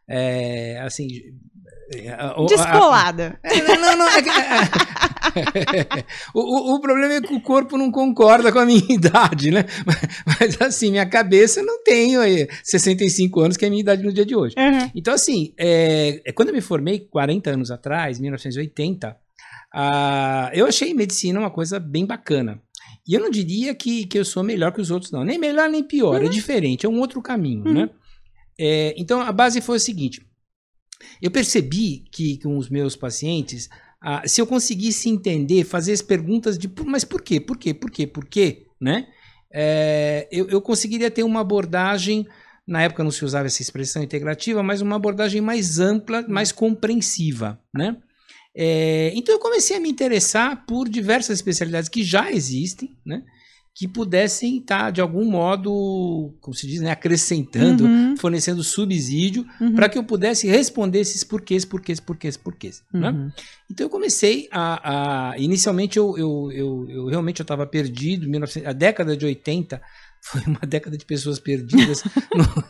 é, 0.08 0.80
assim... 0.84 1.08
é, 1.90 2.08
a- 2.10 2.32
a- 2.32 2.46
Descolada. 2.46 3.38
é, 3.42 3.62
não, 3.62 3.80
não, 3.80 3.96
não, 3.96 4.08
é 4.08 4.22
o, 6.34 6.74
o- 6.74 6.80
problema 6.80 7.14
é 7.14 7.20
que 7.20 7.34
o 7.34 7.40
corpo 7.40 7.76
não 7.76 7.90
concorda 7.90 8.52
com 8.52 8.58
a 8.58 8.66
minha 8.66 8.82
idade, 8.88 9.50
né? 9.50 9.64
Mas, 9.86 9.98
mas, 10.40 10.62
assim, 10.62 10.90
minha 10.90 11.06
cabeça 11.06 11.62
não 11.62 11.82
tem 11.82 12.16
aí, 12.16 12.48
65 12.62 13.40
anos, 13.40 13.56
que 13.56 13.64
é 13.64 13.68
a 13.68 13.70
minha 13.70 13.80
idade 13.80 14.02
no 14.02 14.12
dia 14.12 14.24
de 14.26 14.34
hoje. 14.34 14.54
Aham. 14.58 14.90
Então, 14.94 15.14
assim, 15.14 15.52
é, 15.58 16.22
quando 16.34 16.48
eu 16.48 16.54
me 16.54 16.60
formei 16.60 17.00
40 17.00 17.50
anos 17.50 17.70
atrás, 17.70 18.18
1980, 18.20 19.16
ah, 19.74 20.50
eu 20.54 20.66
achei 20.66 20.94
medicina 20.94 21.38
uma 21.38 21.50
coisa 21.50 21.78
bem 21.78 22.06
bacana. 22.06 22.60
E 23.06 23.14
eu 23.14 23.20
não 23.20 23.30
diria 23.30 23.74
que, 23.74 24.06
que 24.06 24.18
eu 24.18 24.24
sou 24.24 24.42
melhor 24.42 24.72
que 24.72 24.80
os 24.80 24.90
outros, 24.90 25.10
não. 25.10 25.24
Nem 25.24 25.38
melhor, 25.38 25.68
nem 25.68 25.82
pior. 25.82 26.22
É 26.22 26.28
diferente, 26.28 26.84
é 26.84 26.88
um 26.88 26.98
outro 27.00 27.22
caminho, 27.22 27.64
né? 27.72 27.90
É, 28.60 28.94
então, 28.98 29.20
a 29.20 29.30
base 29.32 29.60
foi 29.60 29.76
o 29.76 29.80
seguinte. 29.80 30.26
Eu 31.22 31.30
percebi 31.30 32.04
que 32.10 32.38
com 32.42 32.56
os 32.58 32.68
meus 32.68 32.96
pacientes, 32.96 33.68
ah, 34.00 34.22
se 34.26 34.40
eu 34.40 34.46
conseguisse 34.46 35.08
entender, 35.08 35.64
fazer 35.64 35.92
as 35.92 36.02
perguntas 36.02 36.58
de 36.58 36.68
"Por- 36.68 36.86
mas 36.86 37.04
por 37.04 37.22
quê, 37.22 37.40
por 37.40 37.56
quê, 37.56 37.72
por 37.74 37.90
quê, 37.90 38.06
por 38.06 38.24
quê, 38.26 38.66
né? 38.80 39.06
É, 39.52 40.28
eu, 40.30 40.48
eu 40.48 40.60
conseguiria 40.60 41.10
ter 41.10 41.22
uma 41.22 41.40
abordagem, 41.40 42.26
na 42.66 42.82
época 42.82 43.02
não 43.02 43.10
se 43.10 43.24
usava 43.24 43.46
essa 43.46 43.62
expressão 43.62 44.02
integrativa, 44.02 44.62
mas 44.62 44.80
uma 44.82 44.96
abordagem 44.96 45.40
mais 45.40 45.78
ampla, 45.78 46.24
mais 46.28 46.52
compreensiva, 46.52 47.58
né? 47.74 47.96
É, 48.54 49.12
então 49.14 49.34
eu 49.34 49.38
comecei 49.38 49.76
a 49.76 49.80
me 49.80 49.88
interessar 49.88 50.66
por 50.66 50.88
diversas 50.88 51.38
especialidades 51.38 51.88
que 51.88 52.02
já 52.02 52.30
existem, 52.30 52.96
né? 53.06 53.22
Que 53.78 53.86
pudessem 53.86 54.56
estar, 54.58 54.90
de 54.90 55.00
algum 55.00 55.24
modo, 55.24 56.34
como 56.40 56.52
se 56.52 56.66
diz, 56.66 56.80
né, 56.80 56.90
acrescentando, 56.90 57.84
Uhum, 57.84 58.16
fornecendo 58.16 58.64
subsídio 58.64 59.46
uhum, 59.60 59.72
para 59.76 59.88
que 59.88 59.96
eu 59.96 60.02
pudesse 60.02 60.48
responder 60.48 60.98
esses 60.98 61.22
porquês, 61.22 61.64
porquês, 61.64 62.00
porquês, 62.00 62.36
porquês. 62.36 62.82
Né? 62.92 63.10
uhum. 63.10 63.30
Então 63.70 63.86
eu 63.86 63.90
comecei 63.90 64.48
a. 64.50 65.30
a- 65.30 65.38
inicialmente 65.38 65.96
eu, 65.96 66.18
eu, 66.18 66.50
eu, 66.52 66.86
eu 66.90 67.06
realmente 67.06 67.40
estava 67.40 67.64
perdido. 67.66 68.28
1900 68.28 68.68
a 68.68 68.72
década 68.72 69.16
de 69.16 69.24
80 69.24 69.80
foi 70.20 70.40
uma 70.48 70.58
década 70.66 70.98
de 70.98 71.04
pessoas 71.04 71.38
perdidas. 71.38 72.02
No- 72.34 72.64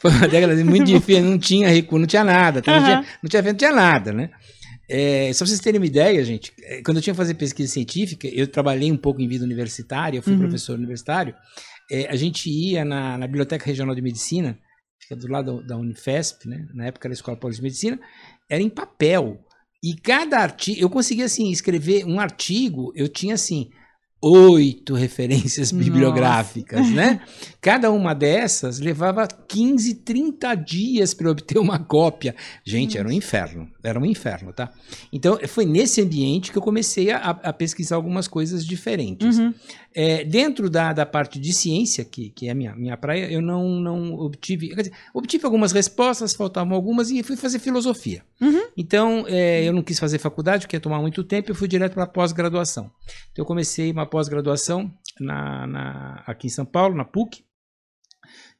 foi 0.00 0.10
uma 0.10 0.26
década 0.28 0.64
muito 0.64 0.84
difícil, 0.86 1.24
não 1.24 1.38
tinha 1.38 1.68
recuo, 1.68 1.98
não 1.98 2.06
tinha 2.06 2.24
nada, 2.24 2.60
tá? 2.60 2.72
não, 2.76 2.84
tinha, 2.84 3.04
não 3.22 3.30
tinha 3.30 3.42
vento, 3.42 3.52
não 3.52 3.58
tinha 3.58 3.72
nada, 3.72 4.12
né? 4.12 4.30
É, 4.88 5.32
só 5.32 5.38
pra 5.38 5.46
vocês 5.46 5.60
terem 5.60 5.80
uma 5.80 5.86
ideia, 5.86 6.22
gente, 6.24 6.52
é, 6.62 6.82
quando 6.82 6.98
eu 6.98 7.02
tinha 7.02 7.14
que 7.14 7.18
fazer 7.18 7.34
pesquisa 7.34 7.72
científica, 7.72 8.28
eu 8.28 8.46
trabalhei 8.46 8.92
um 8.92 8.96
pouco 8.96 9.20
em 9.20 9.28
vida 9.28 9.44
universitária, 9.44 10.18
eu 10.18 10.22
fui 10.22 10.34
Uhum. 10.34 10.40
professor 10.40 10.76
universitário, 10.76 11.34
é, 11.90 12.06
a 12.08 12.16
gente 12.16 12.50
ia 12.50 12.84
na, 12.84 13.16
na 13.16 13.26
Biblioteca 13.26 13.64
Regional 13.64 13.94
de 13.94 14.02
Medicina, 14.02 14.58
fica 15.00 15.16
do 15.16 15.26
lado 15.28 15.66
da 15.66 15.76
Unifesp, 15.76 16.48
né? 16.48 16.66
na 16.74 16.86
época 16.86 17.06
era 17.08 17.12
a 17.12 17.16
Escola 17.16 17.36
Paulista 17.36 17.60
de 17.60 17.64
Medicina, 17.64 18.00
era 18.48 18.62
em 18.62 18.70
papel. 18.70 19.38
E 19.82 19.94
cada 19.94 20.38
artigo, 20.38 20.80
eu 20.80 20.88
conseguia 20.88 21.26
assim, 21.26 21.50
escrever 21.50 22.04
um 22.06 22.18
artigo, 22.18 22.92
eu 22.94 23.06
tinha 23.08 23.34
assim, 23.34 23.70
oito 24.24 24.94
referências 24.94 25.70
Nossa. 25.70 25.84
bibliográficas, 25.84 26.90
né? 26.90 27.20
Cada 27.60 27.90
uma 27.90 28.14
dessas 28.14 28.78
levava 28.78 29.26
15, 29.26 29.94
30 29.96 30.54
dias 30.54 31.12
para 31.12 31.30
obter 31.30 31.58
uma 31.58 31.78
cópia. 31.78 32.34
Gente, 32.64 32.96
era 32.96 33.06
um 33.06 33.12
inferno, 33.12 33.70
era 33.82 33.98
um 33.98 34.04
inferno, 34.04 34.52
tá? 34.52 34.72
Então, 35.12 35.38
foi 35.46 35.66
nesse 35.66 36.00
ambiente 36.00 36.50
que 36.50 36.58
eu 36.58 36.62
comecei 36.62 37.10
a, 37.10 37.18
a 37.18 37.52
pesquisar 37.52 37.96
algumas 37.96 38.26
coisas 38.26 38.64
diferentes. 38.64 39.38
Uhum. 39.38 39.52
É, 39.94 40.24
dentro 40.24 40.68
da, 40.68 40.92
da 40.92 41.06
parte 41.06 41.38
de 41.38 41.52
ciência, 41.52 42.04
que, 42.04 42.30
que 42.30 42.48
é 42.48 42.50
a 42.50 42.54
minha, 42.54 42.74
minha 42.74 42.96
praia, 42.96 43.30
eu 43.30 43.40
não, 43.40 43.68
não 43.80 44.14
obtive. 44.14 44.68
Quer 44.68 44.82
dizer, 44.82 44.92
obtive 45.12 45.44
algumas 45.44 45.72
respostas, 45.72 46.34
faltavam 46.34 46.74
algumas, 46.74 47.10
e 47.10 47.22
fui 47.22 47.36
fazer 47.36 47.58
filosofia. 47.58 48.22
Uhum. 48.40 48.63
Então, 48.76 49.24
é, 49.28 49.62
eu 49.66 49.72
não 49.72 49.82
quis 49.82 49.98
fazer 49.98 50.18
faculdade, 50.18 50.64
porque 50.66 50.76
ia 50.76 50.80
tomar 50.80 51.00
muito 51.00 51.22
tempo, 51.22 51.50
eu 51.50 51.54
fui 51.54 51.68
direto 51.68 51.94
para 51.94 52.04
a 52.04 52.08
pós-graduação. 52.08 52.90
Então, 53.32 53.42
eu 53.42 53.46
comecei 53.46 53.90
uma 53.92 54.06
pós-graduação 54.06 54.92
na, 55.20 55.66
na- 55.66 56.22
aqui 56.26 56.46
em 56.48 56.50
São 56.50 56.64
Paulo, 56.64 56.94
na 56.94 57.04
PUC, 57.04 57.44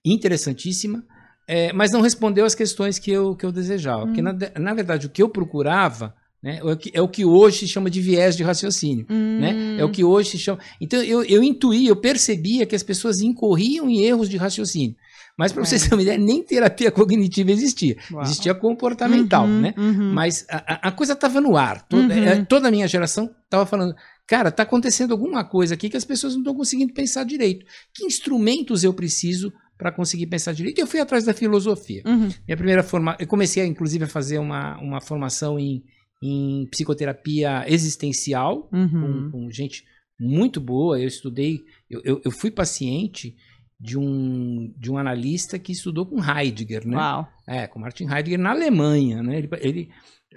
interessantíssima, 0.05 1.05
é, 1.47 1.73
mas 1.73 1.91
não 1.91 2.01
respondeu 2.01 2.45
às 2.45 2.55
questões 2.55 2.99
que 2.99 3.11
eu, 3.11 3.35
que 3.37 3.45
eu 3.45 3.53
desejava. 3.53 4.07
Porque, 4.07 4.23
na, 4.23 4.33
na 4.59 4.75
verdade, 4.75 5.07
o 5.07 5.11
que 5.11 5.23
eu 5.23 5.29
procurava 5.29 6.15
né, 6.43 6.59
é, 6.59 6.65
o 6.65 6.77
que, 6.77 6.91
é 6.93 7.01
o 7.01 7.09
que 7.09 7.25
hoje 7.25 7.61
se 7.61 7.69
chama 7.69 7.89
de 7.91 8.01
viés 8.03 8.37
de 8.37 8.43
raciocínio 8.43 9.07
né? 9.09 9.55
Hum. 9.55 9.77
É 9.79 9.85
o 9.85 9.91
que 9.91 10.05
hoje 10.05 10.31
se 10.31 10.39
chama. 10.39 10.59
Então 10.79 11.03
eu, 11.03 11.25
eu 11.25 11.43
intuí, 11.43 11.87
eu 11.87 11.97
percebia 11.97 12.67
que 12.67 12.77
as 12.77 12.83
pessoas 12.83 13.21
incorriam 13.21 13.89
em 13.89 14.01
erros 14.01 14.29
de 14.29 14.37
raciocínio. 14.37 14.95
Mas 15.37 15.53
para 15.53 15.65
vocês 15.65 15.83
É. 15.83 15.85
terem 15.89 15.97
uma 15.99 16.03
ideia, 16.03 16.19
nem 16.19 16.43
terapia 16.43 16.91
cognitiva 16.93 17.51
existia. 17.51 17.97
Uau. 18.13 18.23
Existia 18.23 18.55
comportamental, 18.55 19.45
Uhum, 19.47 19.61
né? 19.61 19.75
uhum. 19.77 20.13
Mas 20.13 20.47
a, 20.49 20.89
a- 20.89 20.93
coisa 20.93 21.13
estava 21.15 21.41
no 21.41 21.57
ar. 21.57 21.83
Toda, 21.89 22.15
Uhum. 22.15 22.25
é, 22.25 22.45
toda 22.45 22.69
a 22.69 22.71
minha 22.71 22.87
geração 22.87 23.29
estava 23.45 23.67
falando, 23.67 23.95
cara, 24.29 24.51
está 24.51 24.63
acontecendo 24.63 25.11
alguma 25.13 25.45
coisa 25.45 25.75
aqui 25.75 25.89
que 25.91 25.97
as 25.97 26.05
pessoas 26.05 26.35
não 26.35 26.41
estão 26.43 26.55
conseguindo 26.55 26.93
pensar 26.93 27.25
direito. 27.25 27.67
Que 27.93 28.05
instrumentos 28.05 28.85
eu 28.85 28.95
preciso 28.95 29.53
para 29.77 29.91
conseguir 29.91 30.29
pensar 30.29 30.53
direito? 30.53 30.79
E 30.79 30.83
eu 30.83 30.87
fui 30.87 31.01
atrás 31.01 31.25
da 31.25 31.35
filosofia. 31.35 32.03
Uhum. 32.07 32.29
Minha 32.47 32.57
primeira 32.57 32.83
forma, 32.85 33.17
eu 33.19 33.27
comecei 33.27 33.65
inclusive 33.67 34.05
a 34.05 34.09
fazer 34.09 34.39
uma, 34.39 34.79
uma 34.81 35.01
formação 35.01 35.59
em, 35.59 35.83
em 36.23 36.65
psicoterapia 36.71 37.65
existencial 37.67 38.69
Uhum. 38.73 39.31
com, 39.31 39.31
com 39.33 39.51
gente 39.51 39.83
muito 40.19 40.61
boa. 40.61 41.01
Eu 41.01 41.09
estudei, 41.09 41.61
eu, 41.91 42.01
eu, 42.05 42.21
eu 42.25 42.31
fui 42.31 42.53
paciente 42.53 43.35
de 43.81 43.99
um, 43.99 44.73
de 44.79 44.91
um 44.91 44.97
analista 44.99 45.59
que 45.59 45.73
estudou 45.73 46.07
com 46.07 46.23
Heidegger, 46.25 46.87
né? 46.87 46.97
Uau. 46.97 47.29
É, 47.47 47.67
com 47.67 47.79
Martin 47.79 48.05
Heidegger 48.05 48.39
na 48.39 48.51
Alemanha, 48.51 49.23
né? 49.23 49.39
Ele, 49.39 49.49
ele- 49.61 49.89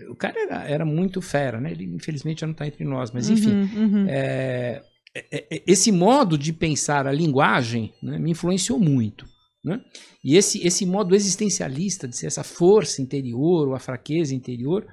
o 0.09 0.15
cara 0.15 0.35
era, 0.39 0.63
era 0.69 0.85
muito 0.85 1.21
fera, 1.21 1.59
né? 1.59 1.71
Ele 1.71 1.85
infelizmente 1.85 2.41
já 2.41 2.47
não 2.47 2.51
está 2.51 2.67
entre 2.67 2.83
nós, 2.83 3.11
mas 3.11 3.29
enfim. 3.29 3.51
Uhum, 3.51 3.83
uhum. 3.85 4.05
É, 4.07 4.83
é, 5.15 5.55
é, 5.55 5.63
esse 5.65 5.91
modo 5.91 6.37
de 6.37 6.53
pensar 6.53 7.07
a 7.07 7.11
linguagem 7.11 7.93
né, 8.03 8.19
me 8.19 8.31
influenciou 8.31 8.79
muito. 8.79 9.25
Né? 9.65 9.81
E 10.23 10.35
esse, 10.37 10.65
esse 10.65 10.85
modo 10.85 11.15
existencialista, 11.15 12.07
de 12.07 12.15
ser 12.15 12.27
essa 12.27 12.43
força 12.43 13.01
interior 13.01 13.67
ou 13.69 13.73
a 13.75 13.79
fraqueza 13.79 14.35
interior, 14.35 14.85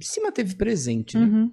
se 0.00 0.20
manteve 0.22 0.54
presente. 0.54 1.18
Né? 1.18 1.24
Uhum. 1.26 1.52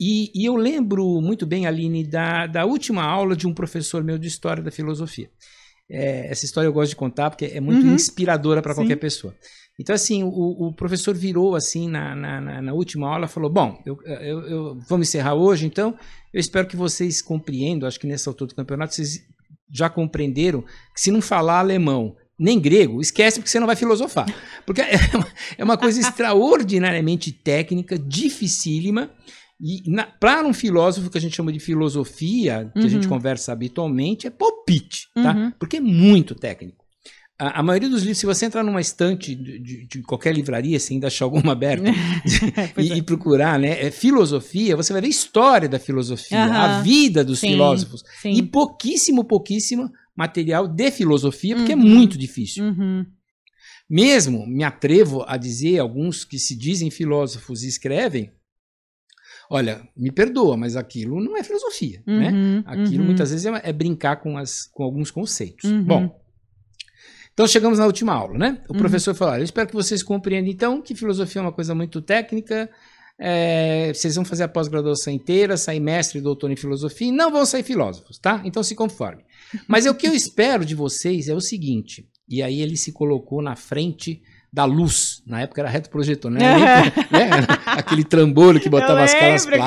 E, 0.00 0.30
e 0.34 0.44
eu 0.44 0.56
lembro 0.56 1.20
muito 1.20 1.46
bem, 1.46 1.66
Aline, 1.66 2.04
da, 2.04 2.46
da 2.46 2.64
última 2.64 3.02
aula 3.04 3.36
de 3.36 3.46
um 3.46 3.54
professor 3.54 4.02
meu 4.02 4.18
de 4.18 4.28
História 4.28 4.62
da 4.62 4.70
Filosofia. 4.70 5.30
É, 5.90 6.30
essa 6.30 6.44
história 6.44 6.66
eu 6.68 6.72
gosto 6.72 6.90
de 6.90 6.96
contar 6.96 7.30
porque 7.30 7.44
é 7.46 7.60
muito 7.60 7.86
Uhum. 7.86 7.94
inspiradora 7.94 8.62
para 8.62 8.74
qualquer 8.74 8.96
pessoa. 8.96 9.34
Então, 9.78 9.94
assim, 9.94 10.22
o, 10.22 10.28
o 10.68 10.72
professor 10.74 11.14
virou 11.14 11.54
assim 11.54 11.88
na, 11.88 12.14
na, 12.14 12.40
na- 12.40 12.62
na 12.62 12.72
última 12.72 13.08
aula 13.12 13.26
falou: 13.26 13.50
Bom, 13.50 13.80
eu, 13.86 13.98
eu, 14.04 14.40
eu- 14.48 14.78
vamos 14.88 15.08
encerrar 15.08 15.34
hoje, 15.34 15.66
então. 15.66 15.96
Eu 16.32 16.40
espero 16.40 16.66
que 16.66 16.76
vocês 16.76 17.20
compreendam, 17.20 17.86
acho 17.86 17.98
que 18.00 18.06
nessa 18.06 18.30
altura 18.30 18.48
do 18.48 18.54
campeonato 18.54 18.94
vocês 18.94 19.20
já 19.70 19.88
compreenderam 19.90 20.62
que 20.94 21.00
se 21.00 21.10
não 21.10 21.20
falar 21.22 21.58
alemão 21.58 22.14
nem 22.38 22.58
grego, 22.60 23.00
esquece 23.00 23.38
porque 23.38 23.50
você 23.50 23.60
não 23.60 23.66
vai 23.66 23.76
filosofar. 23.76 24.26
Porque 24.66 24.80
é 24.82 24.96
uma, 25.16 25.26
é 25.58 25.64
uma 25.64 25.76
coisa 25.76 26.00
extraordinariamente 26.46 27.32
técnica, 27.32 27.98
dificílima. 27.98 29.10
E 29.64 29.82
para 30.18 30.44
um 30.44 30.52
filósofo 30.52 31.08
que 31.08 31.16
a 31.18 31.20
gente 31.20 31.36
chama 31.36 31.52
de 31.52 31.60
filosofia, 31.60 32.68
que 32.74 32.80
a 32.80 32.88
gente 32.88 33.04
Uhum. 33.04 33.10
conversa 33.10 33.52
habitualmente, 33.52 34.26
é 34.26 34.30
palpite, 34.30 35.06
tá? 35.14 35.32
Uhum. 35.36 35.52
Porque 35.58 35.76
é 35.76 35.80
muito 35.80 36.34
técnico. 36.34 36.82
a, 37.38 37.60
a 37.60 37.62
maioria 37.62 37.88
dos 37.88 38.00
livros, 38.02 38.18
se 38.18 38.26
você 38.26 38.46
entrar 38.46 38.62
numa 38.64 38.80
estante 38.80 39.34
de, 39.36 39.58
de- 39.60 39.86
de 39.86 40.02
qualquer 40.02 40.34
livraria, 40.34 40.78
se 40.80 40.92
ainda 40.92 41.06
achar 41.06 41.24
alguma 41.26 41.52
aberta, 41.52 41.90
Pois 42.74 42.88
e, 42.88 42.92
é. 42.92 42.96
e 42.96 43.02
procurar, 43.02 43.56
né, 43.58 43.84
é, 43.86 43.90
filosofia, 43.90 44.76
você 44.76 44.92
vai 44.92 45.00
ver 45.02 45.08
história 45.08 45.68
da 45.68 45.78
filosofia, 45.78 46.44
Aham. 46.44 46.78
a 46.78 46.82
vida 46.82 47.24
dos 47.24 47.38
Sim, 47.38 47.48
filósofos. 47.48 48.02
Sim. 48.20 48.32
E 48.32 48.42
pouquíssimo, 48.42 49.22
pouquíssimo 49.24 49.90
material 50.16 50.66
de 50.68 50.90
filosofia, 50.90 51.54
porque 51.56 51.72
Uhum. 51.74 51.80
é 51.80 51.84
muito 51.84 52.18
difícil. 52.18 52.64
Uhum. 52.64 53.06
Mesmo 53.88 54.46
me 54.46 54.64
atrevo 54.64 55.24
a 55.26 55.36
dizer, 55.36 55.78
alguns 55.78 56.24
que 56.24 56.38
se 56.38 56.56
dizem 56.56 56.90
filósofos 56.90 57.62
e 57.62 57.68
escrevem, 57.68 58.30
olha, 59.52 59.86
me 59.96 60.10
perdoa, 60.10 60.56
mas 60.56 60.76
aquilo 60.76 61.22
não 61.22 61.36
é 61.36 61.42
filosofia, 61.44 62.02
né? 62.06 62.30
Uhum. 62.30 62.62
Aquilo 62.66 63.00
Uhum. 63.00 63.06
muitas 63.06 63.30
vezes 63.30 63.44
é, 63.46 63.60
é 63.64 63.72
brincar 63.72 64.16
com, 64.16 64.36
as, 64.38 64.66
com 64.72 64.82
alguns 64.82 65.10
conceitos. 65.10 65.70
Uhum. 65.70 65.84
Bom, 65.84 66.20
então 67.34 67.46
chegamos 67.46 67.78
na 67.78 67.86
última 67.86 68.12
aula, 68.12 68.36
né? 68.38 68.62
O 68.68 68.72
Uhum. 68.72 68.78
professor 68.78 69.14
falou: 69.14 69.34
olha, 69.34 69.40
eu 69.40 69.44
espero 69.44 69.68
que 69.68 69.74
vocês 69.74 70.02
compreendam 70.02 70.50
então 70.50 70.82
que 70.82 70.94
filosofia 70.94 71.40
é 71.40 71.44
uma 71.44 71.52
coisa 71.52 71.74
muito 71.74 72.00
técnica. 72.02 72.68
é, 73.24 73.92
vocês 73.94 74.16
vão 74.16 74.24
fazer 74.24 74.42
a 74.42 74.48
pós-graduação 74.48 75.12
inteira, 75.12 75.56
sair 75.56 75.78
mestre 75.78 76.18
e 76.18 76.22
doutor 76.22 76.50
em 76.50 76.56
filosofia 76.56 77.06
e 77.08 77.12
não 77.12 77.30
vão 77.30 77.46
sair 77.46 77.62
filósofos, 77.62 78.18
tá? 78.18 78.42
Então 78.44 78.62
se 78.64 78.74
conforme. 78.74 79.22
Mas 79.68 79.86
é 79.86 79.90
o 79.90 79.94
que 79.94 80.08
eu 80.08 80.14
espero 80.14 80.64
de 80.64 80.74
vocês 80.74 81.28
é 81.28 81.34
o 81.34 81.40
seguinte. 81.40 82.08
E 82.28 82.42
aí 82.42 82.60
ele 82.60 82.76
se 82.76 82.90
colocou 82.90 83.40
na 83.42 83.54
frente 83.54 84.22
da 84.52 84.64
luz. 84.64 85.22
Na 85.26 85.40
época 85.40 85.62
era 85.62 85.70
reto 85.70 85.88
projetor, 85.88 86.30
né? 86.30 86.40
né? 87.10 87.30
Aquele 87.66 88.04
trambolho 88.04 88.60
que 88.60 88.68
botava 88.68 89.02
as 89.02 89.14
caras 89.14 89.46
lembro 89.46 89.62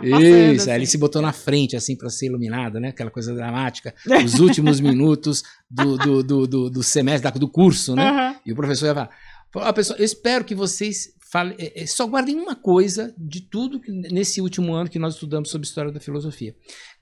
que. 0.00 0.06
Isso, 0.06 0.62
assim. 0.62 0.70
aí 0.70 0.78
ele 0.78 0.86
se 0.86 0.96
botou 0.96 1.20
na 1.20 1.32
frente, 1.32 1.74
assim, 1.74 1.96
para 1.96 2.08
ser 2.08 2.26
iluminado, 2.26 2.78
né? 2.78 2.88
Aquela 2.88 3.10
coisa 3.10 3.34
dramática. 3.34 3.94
Os 4.24 4.38
últimos 4.38 4.78
minutos 4.80 5.42
do, 5.68 5.96
do, 5.96 6.22
do, 6.22 6.46
do, 6.46 6.70
do 6.70 6.82
semestre, 6.82 7.30
do 7.38 7.48
curso, 7.48 7.96
né? 7.96 8.08
Aham. 8.08 8.36
E 8.46 8.52
o 8.52 8.56
professor 8.56 8.86
ia 8.86 8.94
falar: 8.94 9.10
"Ó, 9.56 9.72
pessoal, 9.72 9.98
eu 9.98 10.04
espero 10.04 10.44
que 10.44 10.54
vocês 10.54 11.08
falem, 11.32 11.56
é, 11.58 11.82
é, 11.82 11.86
só 11.86 12.06
guardem 12.06 12.36
uma 12.36 12.54
coisa 12.54 13.12
de 13.18 13.40
tudo 13.40 13.80
que, 13.80 13.90
nesse 13.90 14.40
último 14.40 14.72
ano 14.72 14.88
que 14.88 14.98
nós 14.98 15.14
estudamos 15.14 15.50
sobre 15.50 15.66
história 15.66 15.90
da 15.90 15.98
filosofia. 15.98 16.54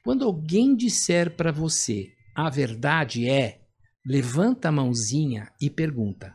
Quando 0.02 0.24
alguém 0.24 0.74
disser 0.74 1.36
para 1.36 1.52
você 1.52 2.08
a 2.34 2.48
verdade 2.48 3.28
é, 3.28 3.60
levanta 4.06 4.68
a 4.68 4.72
mãozinha 4.72 5.50
e 5.60 5.68
pergunta: 5.68 6.34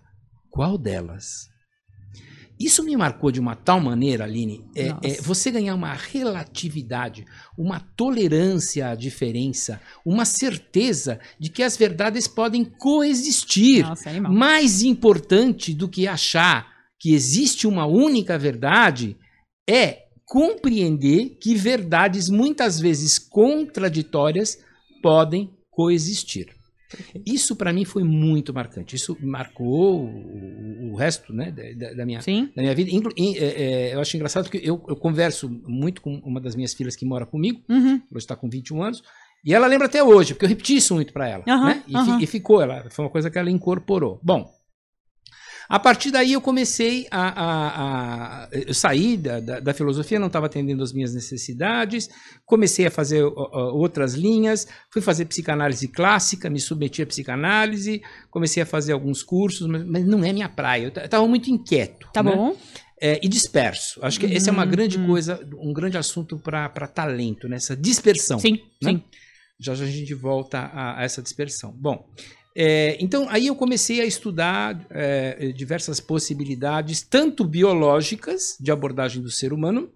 qual 0.50 0.78
delas? 0.78 1.50
Isso 2.60 2.84
me 2.84 2.96
marcou 2.98 3.32
de 3.32 3.40
uma 3.40 3.56
tal 3.56 3.80
maneira, 3.80 4.26
Aline, 4.26 4.66
é, 4.76 4.88
é 5.02 5.22
você 5.22 5.50
ganhar 5.50 5.74
uma 5.76 5.94
relatividade, 5.94 7.26
uma 7.58 7.80
tolerância 7.80 8.90
à 8.90 8.96
diferença, 8.96 9.80
uma 10.06 10.26
certeza 10.26 11.22
de 11.40 11.50
que 11.50 11.64
as 11.64 11.78
verdades 11.78 12.28
podem 12.28 12.66
coexistir. 12.66 13.88
Nossa, 13.88 14.10
animal. 14.10 14.34
Mais 14.34 14.82
importante 14.82 15.74
do 15.74 15.88
que 15.88 16.06
achar 16.06 16.68
que 17.00 17.14
existe 17.14 17.66
uma 17.66 17.86
única 17.86 18.38
verdade 18.38 19.16
é 19.66 20.10
compreender 20.26 21.38
que 21.42 21.56
verdades 21.56 22.30
muitas 22.30 22.78
vezes 22.78 23.18
contraditórias 23.18 24.60
podem 25.02 25.50
coexistir. 25.72 26.59
Isso 27.26 27.56
para 27.56 27.72
mim 27.74 27.86
foi 27.86 28.04
muito 28.04 28.54
marcante. 28.54 28.96
Isso 28.96 29.18
marcou 29.22 30.06
o, 30.06 30.92
o 30.92 30.96
resto 30.96 31.34
né, 31.34 31.52
da- 31.76 31.94
da, 31.94 32.06
minha, 32.06 32.22
Sim. 32.22 32.50
da 32.56 32.62
minha 32.62 32.76
vida. 32.76 32.90
Inclu- 32.92 33.14
é, 33.18 33.44
é, 33.92 33.96
eu 33.96 34.00
acho 34.00 34.16
engraçado 34.16 34.44
porque 34.50 34.58
eu, 34.58 34.84
eu 34.88 34.96
converso 34.96 35.50
muito 35.68 36.02
com 36.02 36.16
uma 36.26 36.40
das 36.42 36.56
minhas 36.56 36.74
filhas 36.74 36.96
que 36.96 37.06
mora 37.06 37.26
comigo, 37.26 37.62
Uhum. 37.70 37.96
hoje 38.12 38.24
está 38.24 38.36
com 38.36 38.50
21 38.50 38.82
anos, 38.84 39.04
e 39.46 39.54
ela 39.54 39.68
lembra 39.68 39.88
até 39.88 40.04
hoje, 40.04 40.34
porque 40.34 40.46
eu 40.46 40.50
repeti 40.50 40.76
isso 40.76 40.94
muito 40.96 41.14
para 41.14 41.28
ela. 41.28 41.44
Aham, 41.48 41.66
né? 41.68 41.84
e, 41.88 41.96
aham. 41.96 42.20
e 42.22 42.26
ficou, 42.28 42.62
ela, 42.62 42.90
foi 42.90 43.06
uma 43.06 43.12
coisa 43.12 43.30
que 43.30 43.38
ela 43.40 43.50
incorporou. 43.50 44.20
Bom, 44.24 44.50
a 45.70 45.78
partir 45.80 46.10
daí 46.10 46.34
eu 46.34 46.42
comecei 46.42 47.08
a. 47.12 47.28
a- 47.28 48.44
a- 48.44 48.50
eu 48.52 48.74
saí 48.74 49.16
da, 49.16 49.40
da, 49.40 49.60
da 49.60 49.74
filosofia, 49.74 50.20
não 50.20 50.26
estava 50.26 50.48
atendendo 50.48 50.82
às 50.82 50.92
minhas 50.92 51.14
necessidades, 51.14 52.10
comecei 52.44 52.88
a 52.88 52.92
fazer 52.92 53.24
outras 53.24 54.16
linhas, 54.16 54.68
fui 54.92 55.00
fazer 55.00 55.26
psicanálise 55.26 55.88
clássica, 55.88 56.50
me 56.50 56.60
submeti 56.60 57.04
à 57.04 57.06
psicanálise, 57.06 58.02
comecei 58.32 58.64
a 58.64 58.66
fazer 58.66 58.94
alguns 58.94 59.22
cursos, 59.22 59.68
mas, 59.68 59.86
mas 59.86 60.06
não 60.06 60.24
é 60.24 60.34
minha 60.34 60.50
praia. 60.50 60.92
Eu 60.96 61.06
estava 61.06 61.28
muito 61.28 61.52
inquieto. 61.52 62.10
Tá 62.12 62.24
né? 62.24 62.36
bom. 62.36 62.58
É, 63.00 63.20
e 63.24 63.30
disperso. 63.30 64.00
Acho 64.04 64.20
que 64.20 64.26
essa 64.26 64.50
é 64.50 64.52
uma 64.52 64.66
grande 64.66 64.98
uhum. 64.98 65.06
coisa, 65.08 65.48
um 65.58 65.72
grande 65.72 65.98
assunto 65.98 66.38
para 66.38 66.68
talento, 66.88 67.48
né? 67.48 67.58
essa 67.58 67.76
dispersão. 67.76 68.40
Sim, 68.40 68.60
né? 68.82 68.92
sim. 68.92 69.04
Já 69.60 69.76
já 69.76 69.86
a 69.86 69.88
gente 69.88 70.14
volta 70.14 70.58
a, 70.60 71.00
a 71.00 71.04
essa 71.04 71.22
dispersão. 71.22 71.72
Bom, 71.78 72.10
é, 72.56 72.98
então 73.00 73.28
aí 73.30 73.48
eu 73.48 73.56
comecei 73.56 74.02
a 74.02 74.06
estudar 74.06 74.86
é, 74.90 75.52
diversas 75.52 76.00
possibilidades, 76.00 77.02
tanto 77.02 77.44
biológicas, 77.46 78.58
de 78.60 78.72
abordagem 78.72 79.22
do 79.22 79.32
ser 79.32 79.54
humano, 79.54 79.92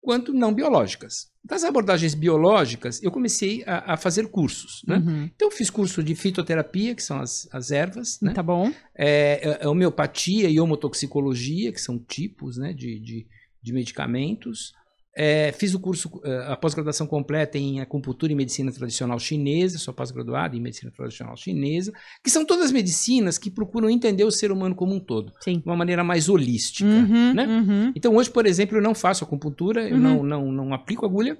quanto 0.00 0.32
não 0.32 0.52
biológicas. 0.52 1.30
Das 1.42 1.64
abordagens 1.64 2.14
biológicas, 2.14 3.02
eu 3.02 3.10
comecei 3.10 3.62
a, 3.66 3.94
a 3.94 3.96
fazer 3.96 4.28
cursos. 4.28 4.82
Né? 4.86 4.96
Uhum. 4.96 5.30
Então, 5.34 5.48
eu 5.48 5.52
fiz 5.52 5.70
curso 5.70 6.02
de 6.02 6.14
fitoterapia, 6.14 6.94
que 6.94 7.02
são 7.02 7.18
as, 7.18 7.48
as 7.50 7.70
ervas, 7.70 8.20
né? 8.20 8.32
Tá 8.32 8.42
bom. 8.42 8.72
é, 8.94 9.58
é 9.60 9.68
homeopatia 9.68 10.48
e 10.50 10.60
homotoxicologia, 10.60 11.72
que 11.72 11.80
são 11.80 11.98
tipos 11.98 12.58
né, 12.58 12.72
de, 12.72 12.98
de, 12.98 13.26
de 13.62 13.72
medicamentos. 13.72 14.74
É, 15.16 15.50
fiz 15.52 15.74
o 15.74 15.80
curso, 15.80 16.08
eh, 16.24 16.44
a 16.46 16.56
pós-graduação 16.56 17.04
completa 17.04 17.58
em 17.58 17.80
acupuntura 17.80 18.30
e 18.32 18.34
medicina 18.36 18.70
tradicional 18.70 19.18
chinesa, 19.18 19.76
sou 19.76 19.92
pós-graduado 19.92 20.56
em 20.56 20.60
medicina 20.60 20.92
tradicional 20.92 21.36
chinesa, 21.36 21.92
que 22.22 22.30
são 22.30 22.44
todas 22.44 22.70
medicinas 22.70 23.36
que 23.36 23.50
procuram 23.50 23.90
entender 23.90 24.22
o 24.22 24.30
ser 24.30 24.52
humano 24.52 24.74
como 24.74 24.94
um 24.94 25.00
todo, 25.00 25.32
Sim. 25.40 25.58
de 25.58 25.66
uma 25.66 25.76
maneira 25.76 26.04
mais 26.04 26.28
holística. 26.28 26.88
Uhum, 26.88 27.34
né? 27.34 27.46
uhum. 27.46 27.92
Então, 27.96 28.14
hoje, 28.14 28.30
por 28.30 28.46
exemplo, 28.46 28.78
eu 28.78 28.82
não 28.82 28.94
faço 28.94 29.24
acupuntura, 29.24 29.88
eu 29.88 29.96
Uhum. 29.96 30.00
não, 30.00 30.22
não, 30.22 30.52
não 30.52 30.74
aplico 30.74 31.04
agulha, 31.04 31.36